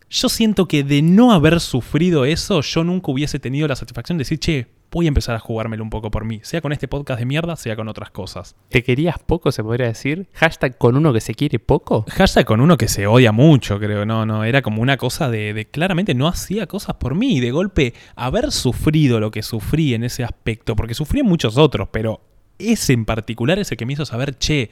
yo 0.08 0.28
siento 0.28 0.66
que 0.66 0.82
de 0.82 1.02
no 1.02 1.32
haber 1.32 1.60
sufrido 1.60 2.24
eso, 2.24 2.60
yo 2.62 2.84
nunca 2.84 3.12
hubiese 3.12 3.38
tenido 3.38 3.68
la 3.68 3.76
satisfacción 3.76 4.18
de 4.18 4.22
decir, 4.22 4.38
che, 4.38 4.66
voy 4.90 5.06
a 5.06 5.08
empezar 5.08 5.36
a 5.36 5.38
jugármelo 5.38 5.84
un 5.84 5.90
poco 5.90 6.10
por 6.10 6.24
mí, 6.24 6.40
sea 6.42 6.60
con 6.60 6.72
este 6.72 6.88
podcast 6.88 7.20
de 7.20 7.26
mierda, 7.26 7.54
sea 7.56 7.76
con 7.76 7.88
otras 7.88 8.10
cosas. 8.10 8.56
¿Te 8.68 8.82
querías 8.82 9.18
poco, 9.18 9.52
se 9.52 9.62
podría 9.62 9.86
decir? 9.86 10.28
¿Hashtag 10.34 10.76
con 10.78 10.96
uno 10.96 11.12
que 11.12 11.20
se 11.20 11.34
quiere 11.34 11.58
poco? 11.58 12.04
Hashtag 12.08 12.44
con 12.44 12.60
uno 12.60 12.76
que 12.76 12.88
se 12.88 13.06
odia 13.06 13.32
mucho, 13.32 13.78
creo. 13.78 14.04
No, 14.04 14.26
no, 14.26 14.44
era 14.44 14.62
como 14.62 14.82
una 14.82 14.96
cosa 14.96 15.30
de, 15.30 15.54
de 15.54 15.66
claramente 15.66 16.14
no 16.14 16.26
hacía 16.26 16.66
cosas 16.66 16.96
por 16.96 17.14
mí. 17.14 17.36
Y 17.36 17.40
de 17.40 17.52
golpe, 17.52 17.94
haber 18.16 18.50
sufrido 18.50 19.20
lo 19.20 19.30
que 19.30 19.42
sufrí 19.42 19.94
en 19.94 20.04
ese 20.04 20.24
aspecto, 20.24 20.74
porque 20.74 20.94
sufrí 20.94 21.20
en 21.20 21.26
muchos 21.26 21.56
otros, 21.56 21.88
pero 21.92 22.20
ese 22.58 22.92
en 22.92 23.04
particular 23.04 23.58
es 23.58 23.70
el 23.70 23.76
que 23.76 23.86
me 23.86 23.92
hizo 23.92 24.04
saber, 24.04 24.36
che, 24.38 24.70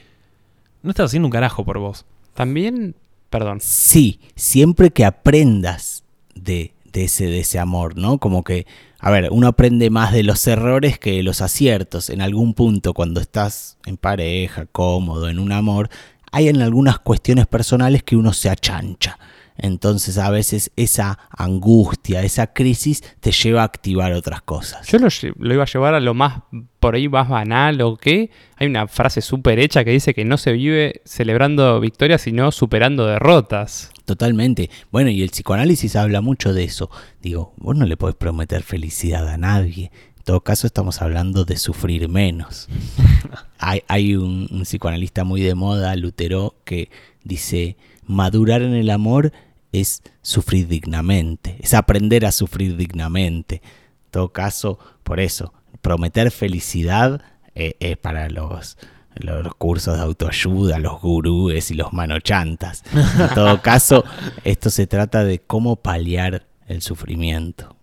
no 0.82 0.90
estás 0.90 1.06
haciendo 1.06 1.26
un 1.26 1.32
carajo 1.32 1.64
por 1.64 1.78
vos. 1.78 2.06
También, 2.34 2.94
perdón. 3.30 3.58
Sí, 3.60 4.20
siempre 4.36 4.90
que 4.90 5.04
aprendas 5.04 6.04
de, 6.34 6.72
de, 6.92 7.04
ese, 7.04 7.26
de 7.26 7.40
ese 7.40 7.58
amor, 7.58 7.96
¿no? 7.96 8.18
Como 8.18 8.44
que, 8.44 8.66
a 8.98 9.10
ver, 9.10 9.28
uno 9.30 9.48
aprende 9.48 9.90
más 9.90 10.12
de 10.12 10.22
los 10.22 10.46
errores 10.46 10.98
que 10.98 11.12
de 11.12 11.22
los 11.22 11.40
aciertos. 11.40 12.10
En 12.10 12.20
algún 12.20 12.54
punto, 12.54 12.94
cuando 12.94 13.20
estás 13.20 13.78
en 13.86 13.96
pareja, 13.96 14.66
cómodo, 14.66 15.28
en 15.28 15.38
un 15.38 15.52
amor, 15.52 15.90
hay 16.30 16.48
en 16.48 16.62
algunas 16.62 16.98
cuestiones 16.98 17.46
personales 17.46 18.02
que 18.02 18.16
uno 18.16 18.32
se 18.32 18.50
achancha. 18.50 19.18
Entonces 19.58 20.18
a 20.18 20.30
veces 20.30 20.70
esa 20.76 21.18
angustia, 21.30 22.22
esa 22.22 22.52
crisis 22.52 23.02
te 23.20 23.32
lleva 23.32 23.62
a 23.62 23.64
activar 23.64 24.12
otras 24.12 24.40
cosas. 24.42 24.86
Yo 24.86 24.98
lo, 24.98 25.08
iba 25.52 25.64
a 25.64 25.66
llevar 25.66 25.94
a 25.94 26.00
lo 26.00 26.14
más, 26.14 26.42
por 26.78 26.94
ahí 26.94 27.08
más 27.08 27.28
banal 27.28 27.80
o 27.80 27.96
qué. 27.96 28.30
Hay 28.56 28.68
una 28.68 28.86
frase 28.86 29.20
súper 29.20 29.58
hecha 29.58 29.84
que 29.84 29.90
dice 29.90 30.14
que 30.14 30.24
no 30.24 30.38
se 30.38 30.52
vive 30.52 31.02
celebrando 31.04 31.80
victorias, 31.80 32.22
sino 32.22 32.52
superando 32.52 33.06
derrotas. 33.06 33.90
Totalmente. 34.04 34.70
Bueno, 34.92 35.10
y 35.10 35.22
el 35.22 35.30
psicoanálisis 35.30 35.96
habla 35.96 36.20
mucho 36.20 36.54
de 36.54 36.64
eso. 36.64 36.88
Digo, 37.20 37.52
vos 37.56 37.76
no 37.76 37.84
le 37.84 37.96
podés 37.96 38.16
prometer 38.16 38.62
felicidad 38.62 39.28
a 39.28 39.36
nadie. 39.36 39.90
En 40.16 40.22
todo 40.22 40.40
caso 40.40 40.68
estamos 40.68 41.02
hablando 41.02 41.44
de 41.44 41.56
sufrir 41.56 42.08
menos. 42.08 42.68
hay, 43.58 44.14
un, 44.14 44.46
un 44.52 44.62
psicoanalista 44.62 45.24
muy 45.24 45.40
de 45.40 45.56
moda, 45.56 45.96
Lutero, 45.96 46.54
que 46.64 46.90
dice, 47.24 47.76
madurar 48.06 48.62
en 48.62 48.74
el 48.74 48.90
amor 48.90 49.32
es 49.80 50.02
sufrir 50.22 50.68
dignamente, 50.68 51.56
es 51.60 51.74
aprender 51.74 52.26
a 52.26 52.32
sufrir 52.32 52.76
dignamente. 52.76 53.62
En 54.06 54.10
todo 54.10 54.32
caso, 54.32 54.78
por 55.02 55.20
eso, 55.20 55.52
prometer 55.80 56.30
felicidad 56.30 57.22
eh, 57.54 57.76
es 57.80 57.96
para 57.96 58.28
los, 58.28 58.78
los 59.14 59.54
cursos 59.54 59.96
de 59.96 60.02
autoayuda, 60.02 60.78
los 60.78 61.00
gurúes 61.00 61.70
y 61.70 61.74
los 61.74 61.92
manochantas. 61.92 62.84
En 62.92 63.34
todo 63.34 63.62
caso, 63.62 64.04
esto 64.44 64.70
se 64.70 64.86
trata 64.86 65.24
de 65.24 65.40
cómo 65.40 65.76
paliar 65.76 66.46
el 66.66 66.82
sufrimiento 66.82 67.77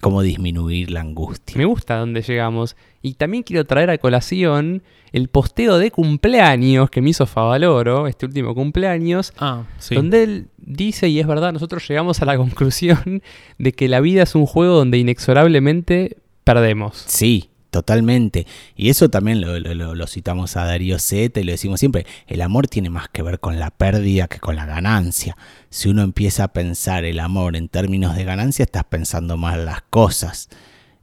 cómo 0.00 0.22
disminuir 0.22 0.90
la 0.90 1.00
angustia. 1.00 1.56
Me 1.56 1.64
gusta 1.64 1.96
donde 1.96 2.22
llegamos. 2.22 2.76
Y 3.02 3.14
también 3.14 3.42
quiero 3.42 3.64
traer 3.64 3.90
a 3.90 3.98
colación 3.98 4.82
el 5.12 5.28
posteo 5.28 5.78
de 5.78 5.90
cumpleaños 5.90 6.90
que 6.90 7.00
me 7.00 7.10
hizo 7.10 7.26
Favaloro, 7.26 8.06
este 8.06 8.26
último 8.26 8.54
cumpleaños, 8.54 9.32
ah, 9.38 9.64
donde 9.90 10.22
él 10.22 10.48
dice, 10.58 11.08
y 11.08 11.20
es 11.20 11.26
verdad, 11.26 11.52
nosotros 11.52 11.86
llegamos 11.88 12.22
a 12.22 12.24
la 12.24 12.36
conclusión 12.38 13.22
de 13.58 13.72
que 13.72 13.88
la 13.88 14.00
vida 14.00 14.22
es 14.22 14.34
un 14.34 14.46
juego 14.46 14.76
donde 14.76 14.98
inexorablemente 14.98 16.18
perdemos. 16.44 17.04
Sí, 17.06 17.49
Totalmente. 17.70 18.48
Y 18.74 18.90
eso 18.90 19.10
también 19.10 19.40
lo, 19.40 20.06
citamos 20.08 20.56
a 20.56 20.64
Darío 20.64 20.98
Zeta 20.98 21.40
y 21.40 21.44
lo 21.44 21.52
decimos 21.52 21.78
siempre. 21.78 22.04
El 22.26 22.42
amor 22.42 22.66
tiene 22.66 22.90
más 22.90 23.08
que 23.08 23.22
ver 23.22 23.38
con 23.38 23.60
la 23.60 23.70
pérdida 23.70 24.26
que 24.26 24.40
con 24.40 24.56
la 24.56 24.66
ganancia. 24.66 25.36
Si 25.70 25.88
uno 25.88 26.02
empieza 26.02 26.44
a 26.44 26.52
pensar 26.52 27.04
el 27.04 27.20
amor 27.20 27.54
en 27.54 27.68
términos 27.68 28.16
de 28.16 28.24
ganancia, 28.24 28.64
estás 28.64 28.84
pensando 28.84 29.36
mal 29.36 29.64
las 29.66 29.82
cosas. 29.82 30.48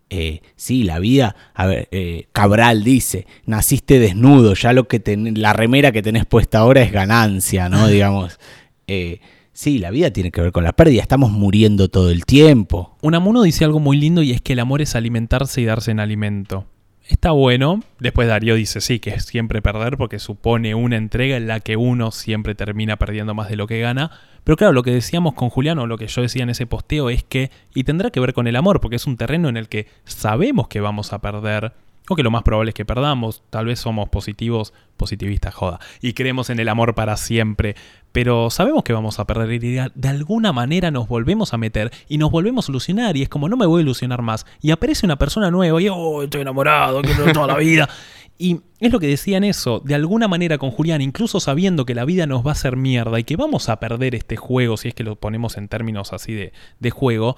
Eh, 0.09 0.41
sí, 0.55 0.84
la 0.84 0.99
vida, 0.99 1.36
a 1.53 1.65
ver, 1.68 1.88
eh, 1.91 2.28
Cabral 2.32 2.84
dice, 2.84 3.28
naciste 3.45 3.99
desnudo, 3.99 4.53
ya 4.53 4.72
lo 4.72 4.88
que 4.88 4.99
ten, 4.99 5.39
la 5.39 5.51
remera 5.51 5.91
que 5.91 6.01
tenés 6.01 6.26
puesta 6.26 6.59
ahora 6.59 6.82
es 6.82 6.91
ganancia, 6.93 7.68
¿no? 7.68 7.88
Digamos, 7.89 8.39
eh, 8.88 9.20
Sí, 9.58 9.80
la 9.80 9.89
vida 9.89 10.12
tiene 10.12 10.30
que 10.30 10.39
ver 10.39 10.51
con 10.51 10.64
la 10.64 10.74
pérdida, 10.74 11.01
estamos 11.01 11.32
muriendo 11.32 11.88
todo 11.88 12.12
el 12.12 12.26
tiempo. 12.26 12.95
Unamuno 13.01 13.41
dice 13.41 13.66
algo 13.66 13.80
muy 13.80 13.97
lindo 13.97 14.22
y 14.22 14.32
es 14.32 14.39
que 14.39 14.53
el 14.53 14.60
amor 14.60 14.84
es 14.84 14.95
alimentarse 14.95 15.62
y 15.62 15.66
darse 15.66 15.89
en 15.89 15.99
alimento. 15.99 16.68
Está 17.08 17.32
bueno. 17.32 17.82
Después 17.97 18.28
Darío 18.28 18.53
dice 18.53 18.82
sí, 18.82 18.99
que 18.99 19.10
es 19.10 19.26
siempre 19.26 19.64
perder 19.64 19.97
porque 19.97 20.20
supone 20.20 20.76
una 20.76 20.97
entrega 20.97 21.38
en 21.38 21.47
la 21.47 21.60
que 21.60 21.76
uno 21.76 22.12
siempre 22.12 22.53
termina 22.53 22.97
perdiendo 22.97 23.34
más 23.34 23.49
de 23.49 23.55
lo 23.55 23.66
que 23.66 23.80
gana. 23.80 24.12
Pero 24.43 24.58
claro, 24.58 24.74
lo 24.74 24.84
que 24.84 24.91
decíamos 24.91 25.34
con 25.34 25.49
Julián 25.49 25.80
o 25.80 25.88
lo 25.88 25.97
que 25.97 26.05
yo 26.05 26.22
decía 26.22 26.43
en 26.43 26.51
ese 26.51 26.68
posteo 26.68 27.10
es 27.10 27.24
que, 27.24 27.49
y 27.74 27.84
tendrá 27.84 28.12
que 28.12 28.20
ver 28.20 28.34
con 28.34 28.45
el 28.45 28.58
amor, 28.58 28.80
porque 28.80 28.97
es 28.97 29.08
un 29.08 29.18
terreno 29.18 29.49
en 29.49 29.58
el 29.58 29.70
que 29.70 29.88
sabemos 30.05 30.68
que 30.68 30.82
vamos 30.82 31.14
a 31.14 31.20
perder, 31.20 31.74
o 32.10 32.16
que 32.16 32.24
lo 32.24 32.32
más 32.32 32.43
probable 32.43 32.70
es 32.70 32.76
que 32.76 32.86
perdamos, 32.86 33.43
tal 33.49 33.66
vez 33.66 33.80
somos 33.80 34.10
positivos, 34.10 34.74
positivistas, 34.95 35.53
joda, 35.53 35.80
y 36.01 36.14
creemos 36.14 36.49
en 36.49 36.60
el 36.60 36.70
amor 36.70 36.95
para 36.95 37.18
siempre, 37.18 37.76
pero 38.12 38.49
sabemos 38.49 38.84
que 38.84 38.93
vamos 38.93 39.20
a 39.20 39.28
perder 39.28 39.64
y 39.64 39.78
de 39.93 40.08
alguna 40.08 40.51
manera 40.51 40.89
nos 40.89 41.08
volvemos 41.08 41.53
a 41.53 41.58
meter 41.58 41.91
y 42.08 42.18
nos 42.18 42.32
volvemos 42.32 42.68
a 42.68 42.72
ilusionar. 42.72 43.16
Y 43.16 43.22
es 43.22 43.30
como 43.30 43.47
no 43.47 43.58
me 43.58 43.68
voy 43.68 43.82
a 43.82 43.84
ilusionar 43.84 44.24
más. 44.24 44.47
Y 44.60 44.72
aparece 44.72 45.05
una 45.05 45.18
persona 45.18 45.51
nueva 45.51 45.80
y 45.82 45.88
oh, 45.89 46.24
estoy 46.24 46.41
enamorado, 46.41 47.01
quiero 47.03 47.32
toda 47.32 47.47
la 47.47 47.58
vida. 47.58 47.88
Y 48.39 48.62
es 48.80 48.91
lo 48.91 48.99
que 48.99 49.08
decían 49.08 49.43
eso, 49.43 49.82
de 49.84 49.95
alguna 49.95 50.28
manera 50.28 50.60
con 50.60 50.70
Julián, 50.70 51.01
incluso 51.01 51.39
sabiendo 51.39 51.86
que 51.86 51.95
la 51.95 52.05
vida 52.05 52.28
nos 52.28 52.45
va 52.45 52.49
a 52.49 52.53
hacer 52.53 52.76
mierda 52.76 53.20
y 53.20 53.24
que 53.24 53.36
vamos 53.36 53.68
a 53.68 53.80
perder 53.80 54.14
este 54.14 54.36
juego, 54.36 54.78
si 54.78 54.89
es 54.89 54.93
que 54.93 55.03
lo 55.03 55.16
ponemos 55.16 55.58
en 55.58 55.68
términos 55.68 56.14
así 56.14 56.34
de, 56.34 56.53
de 56.80 56.91
juego, 56.91 57.36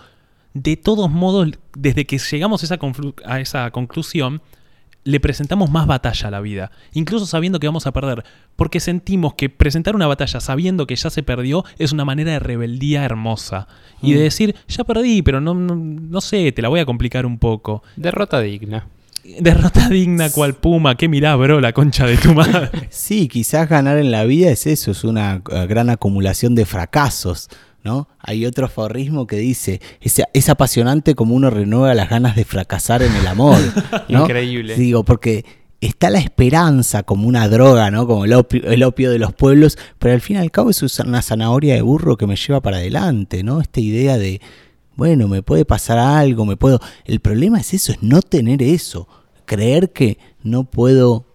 de 0.53 0.75
todos 0.75 1.09
modos, 1.09 1.51
desde 1.73 2.05
que 2.05 2.17
llegamos 2.17 2.63
a 2.63 2.65
esa, 2.65 2.79
a 3.23 3.39
esa 3.39 3.71
conclusión, 3.71 4.41
le 5.03 5.19
presentamos 5.19 5.69
más 5.69 5.87
batalla 5.87 6.27
a 6.27 6.31
la 6.31 6.41
vida, 6.41 6.71
incluso 6.93 7.25
sabiendo 7.25 7.59
que 7.59 7.67
vamos 7.67 7.87
a 7.87 7.93
perder, 7.93 8.23
porque 8.55 8.79
sentimos 8.79 9.33
que 9.35 9.49
presentar 9.49 9.95
una 9.95 10.07
batalla 10.07 10.39
sabiendo 10.39 10.87
que 10.87 10.95
ya 10.95 11.09
se 11.09 11.23
perdió 11.23 11.63
es 11.77 11.91
una 11.91 12.05
manera 12.05 12.31
de 12.31 12.39
rebeldía 12.39 13.05
hermosa. 13.05 13.67
Y 14.01 14.13
de 14.13 14.19
mm. 14.19 14.23
decir, 14.23 14.55
ya 14.67 14.83
perdí, 14.83 15.21
pero 15.21 15.41
no, 15.41 15.53
no, 15.53 16.21
sé, 16.21 16.51
te 16.51 16.61
la 16.61 16.69
voy 16.69 16.79
a 16.79 16.85
complicar 16.85 17.25
un 17.25 17.39
poco. 17.39 17.83
Derrota 17.95 18.39
digna. 18.41 18.87
Derrota 19.39 19.89
digna 19.89 20.29
cual 20.29 20.55
puma, 20.55 20.95
que 20.95 21.07
mirá, 21.07 21.35
bro, 21.35 21.59
la 21.59 21.73
concha 21.73 22.05
de 22.05 22.17
tu 22.17 22.33
madre. 22.33 22.69
Sí, 22.89 23.27
quizás 23.27 23.69
ganar 23.69 23.97
en 23.97 24.11
la 24.11 24.25
vida 24.25 24.49
es 24.49 24.67
eso, 24.67 24.91
es 24.91 25.03
una 25.03 25.41
eh, 25.51 25.65
gran 25.67 25.89
acumulación 25.89 26.55
de 26.55 26.65
fracasos. 26.65 27.49
¿No? 27.83 28.07
Hay 28.19 28.45
otro 28.45 28.65
aforismo 28.65 29.27
que 29.27 29.37
dice, 29.37 29.81
es, 30.01 30.21
es, 30.33 30.49
apasionante 30.49 31.15
como 31.15 31.35
uno 31.35 31.49
renueva 31.49 31.93
las 31.93 32.09
ganas 32.09 32.35
de 32.35 32.45
fracasar 32.45 33.01
en 33.01 33.15
el 33.15 33.27
amor. 33.27 33.59
Increíble. 34.07 34.75
Digo, 34.75 35.03
porque 35.03 35.45
está 35.81 36.09
la 36.09 36.19
esperanza 36.19 37.03
como 37.03 37.27
una 37.27 37.47
droga, 37.47 37.89
¿no? 37.91 38.05
Como 38.05 38.25
el 38.25 38.33
opio, 38.33 39.11
de 39.11 39.19
los 39.19 39.33
pueblos, 39.33 39.77
pero 39.97 40.13
al 40.13 40.21
fin 40.21 40.37
y 40.37 40.39
al 40.39 40.51
cabo 40.51 40.69
es 40.69 40.81
una 40.99 41.21
zanahoria 41.21 41.75
de 41.75 41.81
burro 41.81 42.17
que 42.17 42.27
me 42.27 42.35
lleva 42.35 42.61
para 42.61 42.77
adelante, 42.77 43.43
¿no? 43.43 43.61
Esta 43.61 43.79
idea 43.79 44.17
de, 44.17 44.41
bueno, 44.95 45.27
me 45.27 45.41
puede 45.41 45.65
pasar 45.65 45.97
algo, 45.97 46.45
me 46.45 46.57
puedo... 46.57 46.79
El 47.05 47.19
problema 47.19 47.59
es 47.59 47.73
eso, 47.73 47.91
es 47.91 48.03
no 48.03 48.21
tener 48.21 48.61
eso, 48.61 49.07
creer 49.45 49.91
que 49.91 50.17
no 50.43 50.65
puedo 50.65 51.25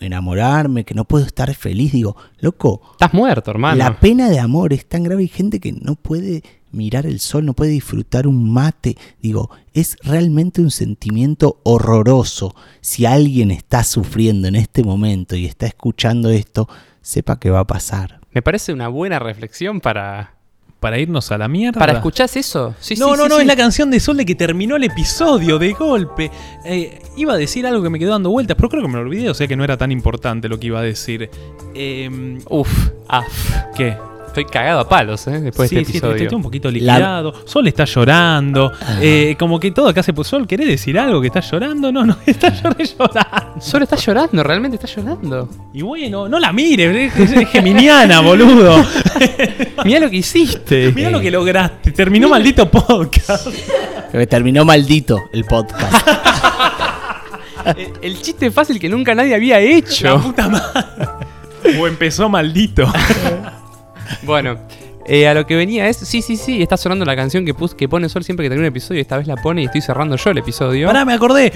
enamorarme, 0.00 0.84
que 0.84 0.94
no 0.94 1.04
puedo 1.04 1.24
estar 1.24 1.52
feliz. 1.54 1.92
Digo, 1.92 2.16
loco. 2.40 2.80
Estás 2.92 3.14
muerto, 3.14 3.50
hermano. 3.50 3.76
La 3.76 3.98
pena 3.98 4.28
de 4.28 4.38
amor 4.38 4.72
es 4.72 4.86
tan 4.86 5.02
grave. 5.02 5.22
Hay 5.22 5.28
gente 5.28 5.60
que 5.60 5.72
no 5.72 5.94
puede 5.94 6.42
mirar 6.72 7.06
el 7.06 7.20
sol, 7.20 7.44
no 7.44 7.54
puede 7.54 7.70
disfrutar 7.70 8.26
un 8.26 8.52
mate. 8.52 8.96
Digo, 9.20 9.50
es 9.72 9.96
realmente 10.02 10.60
un 10.60 10.70
sentimiento 10.70 11.60
horroroso. 11.64 12.54
Si 12.80 13.06
alguien 13.06 13.50
está 13.50 13.82
sufriendo 13.84 14.48
en 14.48 14.56
este 14.56 14.82
momento 14.82 15.36
y 15.36 15.46
está 15.46 15.66
escuchando 15.66 16.30
esto, 16.30 16.68
sepa 17.00 17.38
que 17.38 17.50
va 17.50 17.60
a 17.60 17.66
pasar. 17.66 18.20
Me 18.32 18.42
parece 18.42 18.72
una 18.72 18.88
buena 18.88 19.18
reflexión 19.18 19.80
para 19.80 20.35
para 20.86 21.00
irnos 21.00 21.32
a 21.32 21.38
la 21.38 21.48
mierda. 21.48 21.80
¿Para 21.80 21.94
escuchar 21.94 22.30
eso? 22.32 22.72
Sí, 22.78 22.94
no, 22.94 23.16
no, 23.16 23.26
no, 23.26 23.40
es 23.40 23.46
la 23.48 23.56
canción 23.56 23.90
de 23.90 23.98
Sol 23.98 24.18
de 24.18 24.24
que 24.24 24.36
terminó 24.36 24.76
el 24.76 24.84
episodio 24.84 25.58
de 25.58 25.72
golpe. 25.72 26.30
Eh, 26.64 27.00
iba 27.16 27.32
a 27.32 27.36
decir 27.36 27.66
algo 27.66 27.82
que 27.82 27.90
me 27.90 27.98
quedó 27.98 28.12
dando 28.12 28.30
vueltas, 28.30 28.56
pero 28.56 28.68
creo 28.68 28.82
que 28.82 28.88
me 28.88 28.94
lo 28.94 29.00
olvidé, 29.00 29.28
o 29.28 29.34
sea 29.34 29.48
que 29.48 29.56
no 29.56 29.64
era 29.64 29.76
tan 29.76 29.90
importante 29.90 30.48
lo 30.48 30.60
que 30.60 30.68
iba 30.68 30.78
a 30.78 30.82
decir. 30.82 31.28
Eh, 31.74 32.38
uf, 32.48 32.90
af. 33.08 33.26
¿Qué? 33.76 33.96
Estoy 34.40 34.52
cagado 34.52 34.80
a 34.80 34.88
palos, 34.88 35.26
¿eh? 35.28 35.40
Después 35.40 35.70
de 35.70 35.80
este 35.80 35.92
episodio. 35.92 36.18
Sí, 36.18 36.24
estoy 36.24 36.36
un 36.36 36.42
poquito 36.42 36.70
liquidado. 36.70 37.32
Sol 37.46 37.66
está 37.68 37.84
llorando. 37.84 38.70
Ah. 38.82 38.98
Eh, 39.00 39.34
como 39.38 39.58
que 39.58 39.70
todo 39.70 39.88
acá 39.88 40.02
se 40.02 40.12
puso. 40.12 40.26
Sol, 40.26 40.46
¿querés 40.46 40.66
decir 40.66 40.98
algo? 40.98 41.20
¿Que 41.20 41.28
está 41.28 41.40
llorando? 41.40 41.90
No, 41.90 42.04
no, 42.04 42.16
está 42.26 42.50
llorando. 42.50 43.60
Sol 43.60 43.82
está 43.82 43.96
llorando, 43.96 44.42
realmente 44.42 44.76
está 44.76 44.88
llorando. 44.88 45.48
Y 45.72 45.82
bueno, 45.82 46.28
no 46.28 46.38
la 46.38 46.52
mire, 46.52 47.06
es, 47.06 47.48
geminiana, 47.48 48.20
boludo. 48.20 48.84
Mira 49.84 50.00
lo 50.00 50.10
que 50.10 50.16
hiciste. 50.16 50.92
Mira 50.92 51.10
lo 51.10 51.20
que 51.20 51.30
lograste. 51.30 51.92
Terminó 51.92 52.28
maldito 52.28 52.70
podcast. 52.70 53.48
Terminó 54.28 54.64
maldito 54.64 55.22
el 55.32 55.44
podcast. 55.44 56.08
el, 57.76 57.92
el 58.02 58.20
chiste 58.20 58.50
fácil 58.50 58.78
que 58.78 58.88
nunca 58.88 59.14
nadie 59.14 59.34
había 59.34 59.60
hecho. 59.60 60.16
La 60.16 60.22
puta 60.22 60.48
madre. 60.48 61.78
O 61.80 61.86
empezó 61.86 62.28
maldito. 62.28 62.92
Bueno, 64.22 64.58
eh, 65.08 65.28
a 65.28 65.34
lo 65.34 65.46
que 65.46 65.54
venía 65.54 65.88
es, 65.88 65.98
sí, 65.98 66.20
sí, 66.20 66.36
sí, 66.36 66.60
está 66.60 66.76
sonando 66.76 67.04
la 67.04 67.14
canción 67.14 67.44
que, 67.44 67.54
que 67.76 67.88
pone 67.88 68.08
Sol 68.08 68.24
siempre 68.24 68.44
que 68.44 68.50
termina 68.50 68.66
un 68.66 68.72
episodio. 68.72 69.00
Esta 69.00 69.16
vez 69.16 69.28
la 69.28 69.36
pone 69.36 69.62
y 69.62 69.66
estoy 69.66 69.80
cerrando 69.80 70.16
yo 70.16 70.30
el 70.30 70.38
episodio. 70.38 70.88
Pará, 70.88 71.04
me 71.04 71.12
acordé. 71.12 71.52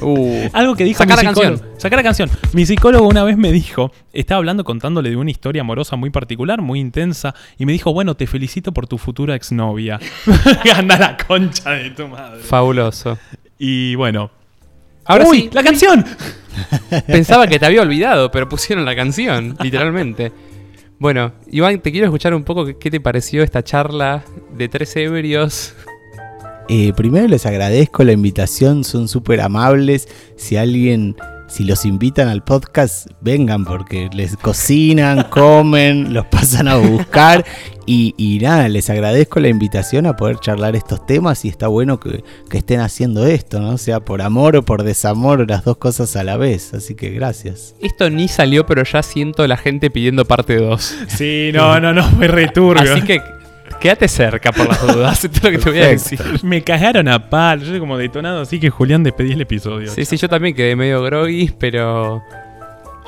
Uh. 0.00 0.48
Algo 0.54 0.74
que 0.74 0.84
dijo 0.84 0.98
Sacar 0.98 1.18
la 1.18 1.24
canción. 1.24 1.60
Sacar 1.76 1.98
la 1.98 2.02
canción. 2.02 2.30
Mi 2.54 2.64
psicólogo 2.64 3.06
una 3.06 3.22
vez 3.22 3.36
me 3.36 3.52
dijo, 3.52 3.92
estaba 4.14 4.38
hablando 4.38 4.64
contándole 4.64 5.10
de 5.10 5.16
una 5.16 5.30
historia 5.30 5.60
amorosa 5.60 5.96
muy 5.96 6.08
particular, 6.08 6.62
muy 6.62 6.80
intensa, 6.80 7.34
y 7.58 7.66
me 7.66 7.72
dijo, 7.72 7.92
bueno, 7.92 8.14
te 8.14 8.26
felicito 8.26 8.72
por 8.72 8.86
tu 8.86 8.96
futura 8.96 9.34
exnovia. 9.34 10.00
Anda 10.74 10.98
la 10.98 11.16
concha 11.18 11.72
de 11.72 11.90
tu 11.90 12.08
madre. 12.08 12.40
Fabuloso. 12.40 13.18
Y 13.58 13.94
bueno. 13.96 14.30
Ahora 15.04 15.26
sí, 15.26 15.50
la 15.52 15.62
canción. 15.62 16.02
Pensaba 17.06 17.46
que 17.46 17.58
te 17.58 17.66
había 17.66 17.82
olvidado, 17.82 18.30
pero 18.30 18.48
pusieron 18.48 18.86
la 18.86 18.96
canción, 18.96 19.54
literalmente. 19.62 20.32
Bueno, 20.98 21.32
Iván, 21.50 21.80
te 21.80 21.92
quiero 21.92 22.06
escuchar 22.06 22.34
un 22.34 22.44
poco 22.44 22.66
qué, 22.78 22.90
te 22.90 23.00
pareció 23.00 23.42
esta 23.42 23.62
charla 23.62 24.24
de 24.56 24.68
tres 24.68 24.96
ebrios. 24.96 25.74
Eh, 26.68 26.92
primero 26.96 27.28
les 27.28 27.44
agradezco 27.44 28.02
la 28.02 28.12
invitación, 28.12 28.82
son 28.82 29.06
súper 29.06 29.40
amables. 29.42 30.08
Si 30.36 30.56
alguien 30.56 31.14
si 31.48 31.64
los 31.64 31.84
invitan 31.84 32.28
al 32.28 32.42
podcast, 32.42 33.08
vengan 33.20 33.64
porque 33.64 34.10
les 34.12 34.36
cocinan, 34.36 35.24
comen, 35.30 36.12
los 36.12 36.26
pasan 36.26 36.68
a 36.68 36.76
buscar 36.76 37.44
y, 37.88 38.38
nada, 38.42 38.68
les 38.68 38.90
agradezco 38.90 39.38
la 39.38 39.48
invitación 39.48 40.06
a 40.06 40.16
poder 40.16 40.38
charlar 40.40 40.74
estos 40.74 41.06
temas 41.06 41.44
y 41.44 41.48
está 41.48 41.68
bueno 41.68 42.00
que, 42.00 42.24
estén 42.50 42.80
haciendo 42.80 43.26
esto, 43.26 43.60
¿no? 43.60 43.78
Sea 43.78 44.00
por 44.00 44.22
amor 44.22 44.56
o 44.56 44.64
por 44.64 44.82
desamor, 44.82 45.48
las 45.48 45.64
dos 45.64 45.76
cosas 45.76 46.16
a 46.16 46.24
la 46.24 46.36
vez, 46.36 46.74
así 46.74 46.94
que 46.96 47.10
gracias. 47.10 47.76
Esto 47.80 48.10
ni 48.10 48.26
salió, 48.26 48.66
pero 48.66 48.82
ya 48.82 49.02
siento 49.02 49.46
la 49.46 49.56
gente 49.56 49.90
pidiendo 49.90 50.24
parte 50.24 50.56
2. 50.56 50.96
Sí, 51.06 51.50
no, 51.54 51.78
no, 51.78 51.92
no, 51.92 52.02
fue 52.10 52.26
returbio. 52.26 52.92
Así 52.92 53.02
que 53.02 53.20
Quédate 53.80 54.08
cerca 54.08 54.52
por 54.52 54.68
las 54.68 54.80
dudas, 54.86 55.24
es 55.24 55.42
lo 55.42 55.50
que 55.50 55.58
te 55.58 55.70
voy 55.70 55.80
a 55.80 55.88
decir. 55.88 56.20
Me 56.42 56.62
cagaron 56.62 57.08
a 57.08 57.28
palo, 57.28 57.62
yo 57.62 57.70
soy 57.70 57.80
como 57.80 57.98
detonado, 57.98 58.40
así 58.40 58.58
que 58.58 58.70
Julián 58.70 59.02
despedí 59.02 59.32
el 59.32 59.40
episodio. 59.40 59.90
Sí, 59.90 60.04
sí, 60.04 60.16
yo 60.16 60.28
también 60.28 60.54
quedé 60.54 60.76
medio 60.76 61.02
groggy, 61.02 61.52
pero 61.58 62.22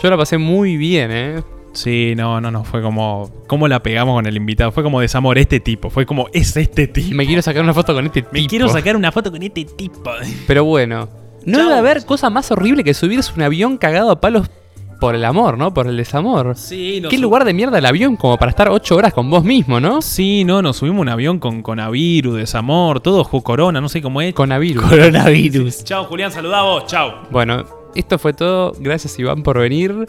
yo 0.02 0.10
la 0.10 0.16
pasé 0.16 0.38
muy 0.38 0.76
bien, 0.76 1.10
¿eh? 1.10 1.42
Sí, 1.72 2.14
no, 2.16 2.40
no, 2.40 2.50
no, 2.50 2.64
fue 2.64 2.82
como, 2.82 3.30
¿cómo 3.46 3.68
la 3.68 3.82
pegamos 3.82 4.14
con 4.14 4.26
el 4.26 4.36
invitado? 4.36 4.72
Fue 4.72 4.82
como 4.82 5.00
desamor, 5.00 5.38
este 5.38 5.60
tipo, 5.60 5.90
fue 5.90 6.06
como, 6.06 6.28
es 6.32 6.56
este 6.56 6.88
tipo. 6.88 7.14
Me 7.14 7.26
quiero 7.26 7.42
sacar 7.42 7.62
una 7.62 7.74
foto 7.74 7.94
con 7.94 8.06
este 8.06 8.22
tipo. 8.22 8.32
Me 8.32 8.46
quiero 8.46 8.68
sacar 8.68 8.96
una 8.96 9.12
foto 9.12 9.30
con 9.30 9.42
este 9.42 9.64
tipo. 9.64 10.10
Pero 10.46 10.64
bueno, 10.64 11.08
no 11.44 11.58
debe 11.58 11.74
haber 11.74 12.04
cosa 12.04 12.30
más 12.30 12.50
horrible 12.50 12.84
que 12.84 12.94
subirse 12.94 13.32
un 13.34 13.42
avión 13.42 13.78
cagado 13.78 14.10
a 14.10 14.20
palos 14.20 14.50
por 14.98 15.14
el 15.14 15.24
amor, 15.24 15.56
¿no? 15.56 15.72
Por 15.72 15.86
el 15.86 15.96
desamor. 15.96 16.56
Sí, 16.56 17.02
¿Qué 17.08 17.18
lugar 17.18 17.44
de 17.44 17.54
mierda 17.54 17.78
el 17.78 17.86
avión 17.86 18.16
como 18.16 18.36
para 18.36 18.50
estar 18.50 18.68
ocho 18.68 18.96
horas 18.96 19.12
con 19.12 19.30
vos 19.30 19.44
mismo, 19.44 19.80
no? 19.80 20.02
Sí, 20.02 20.44
no, 20.44 20.60
nos 20.60 20.76
subimos 20.78 21.00
un 21.00 21.08
avión 21.08 21.38
con 21.38 21.62
coronavirus, 21.62 22.36
desamor, 22.36 23.00
todo 23.00 23.24
corona, 23.24 23.80
no 23.80 23.88
sé 23.88 24.02
cómo 24.02 24.20
es. 24.20 24.34
Coronavirus. 24.34 24.84
Coronavirus. 24.84 25.84
Chao, 25.84 26.04
Julián, 26.04 26.32
saluda 26.32 26.60
a 26.60 26.62
vos, 26.62 26.86
chao. 26.86 27.22
Bueno, 27.30 27.64
esto 27.94 28.18
fue 28.18 28.32
todo. 28.32 28.72
Gracias, 28.78 29.18
Iván, 29.18 29.42
por 29.42 29.58
venir. 29.58 30.06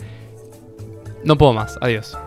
No 1.24 1.38
puedo 1.38 1.54
más. 1.54 1.78
Adiós. 1.82 2.18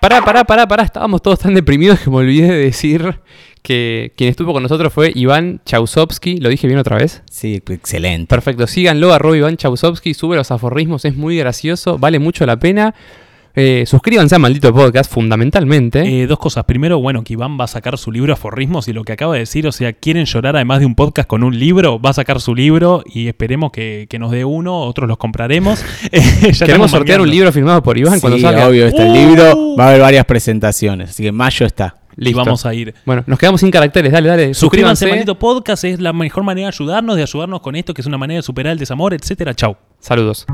Pará, 0.00 0.22
pará, 0.22 0.44
pará, 0.44 0.66
pará. 0.66 0.82
Estábamos 0.82 1.22
todos 1.22 1.38
tan 1.38 1.54
deprimidos 1.54 2.00
que 2.00 2.10
me 2.10 2.16
olvidé 2.16 2.48
de 2.48 2.58
decir 2.58 3.20
que 3.64 4.12
quien 4.14 4.28
estuvo 4.28 4.52
con 4.52 4.62
nosotros 4.62 4.92
fue 4.92 5.10
Iván 5.14 5.62
Chausovsky. 5.64 6.36
¿Lo 6.36 6.50
dije 6.50 6.66
bien 6.66 6.78
otra 6.78 6.98
vez? 6.98 7.22
Sí, 7.30 7.62
excelente. 7.66 8.26
Perfecto. 8.28 8.66
Síganlo, 8.66 9.12
arroba 9.14 9.38
Iván 9.38 9.56
Chausovsky. 9.56 10.12
Sube 10.12 10.36
los 10.36 10.50
aforrismos, 10.50 11.06
es 11.06 11.16
muy 11.16 11.38
gracioso, 11.38 11.96
vale 11.98 12.18
mucho 12.18 12.44
la 12.44 12.58
pena. 12.58 12.94
Eh, 13.56 13.84
suscríbanse 13.86 14.34
a 14.34 14.38
Maldito 14.40 14.74
Podcast, 14.74 15.10
fundamentalmente. 15.10 16.00
Eh, 16.02 16.26
dos 16.26 16.38
cosas. 16.40 16.64
Primero, 16.64 16.98
bueno, 16.98 17.22
que 17.24 17.34
Iván 17.34 17.58
va 17.58 17.64
a 17.64 17.68
sacar 17.68 17.96
su 17.98 18.10
libro 18.12 18.32
Aforrismos 18.34 18.88
y 18.88 18.92
lo 18.92 19.04
que 19.04 19.12
acaba 19.12 19.32
de 19.34 19.38
decir, 19.40 19.66
o 19.66 19.72
sea, 19.72 19.92
quieren 19.92 20.24
llorar 20.26 20.56
además 20.56 20.80
de 20.80 20.86
un 20.86 20.94
podcast 20.96 21.26
con 21.28 21.42
un 21.44 21.56
libro, 21.58 21.98
va 22.00 22.10
a 22.10 22.14
sacar 22.14 22.40
su 22.40 22.54
libro 22.54 23.02
y 23.06 23.28
esperemos 23.28 23.70
que, 23.70 24.06
que 24.10 24.18
nos 24.18 24.30
dé 24.32 24.44
uno, 24.44 24.80
otros 24.80 25.08
los 25.08 25.16
compraremos. 25.18 25.82
Eh, 26.12 26.52
ya 26.52 26.66
Queremos 26.66 26.90
sortear 26.90 27.20
un 27.20 27.30
libro 27.30 27.50
firmado 27.50 27.82
por 27.82 27.96
Iván 27.96 28.20
cuando 28.20 28.38
salga. 28.40 28.68
obvio, 28.68 28.86
está 28.88 29.04
el 29.04 29.10
Uh. 29.10 29.14
libro. 29.28 29.76
Va 29.78 29.84
a 29.86 29.88
haber 29.88 30.00
varias 30.02 30.24
presentaciones. 30.26 31.10
Así 31.10 31.22
que 31.22 31.28
en 31.30 31.34
mayo 31.36 31.64
está. 31.64 31.94
Y 32.16 32.24
Listo. 32.24 32.44
vamos 32.44 32.66
a 32.66 32.74
ir. 32.74 32.94
Bueno, 33.04 33.24
nos 33.26 33.38
quedamos 33.38 33.60
sin 33.60 33.70
caracteres. 33.70 34.12
Dale, 34.12 34.28
dale. 34.28 34.54
Suscríbanse 34.54 35.06
Maldito 35.06 35.38
Podcast, 35.38 35.84
es 35.84 36.00
la 36.00 36.12
mejor 36.12 36.42
manera 36.42 36.68
de 36.68 36.74
ayudarnos, 36.74 37.16
de 37.16 37.22
ayudarnos 37.22 37.60
con 37.60 37.76
esto, 37.76 37.94
que 37.94 38.00
es 38.00 38.06
una 38.06 38.18
manera 38.18 38.38
de 38.38 38.42
superar 38.42 38.72
el 38.72 38.78
desamor, 38.78 39.14
etcétera. 39.14 39.54
Chau. 39.54 39.76
Saludos. 39.98 40.46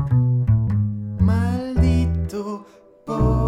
Maldito 1.19 2.65
podcast. 3.05 3.40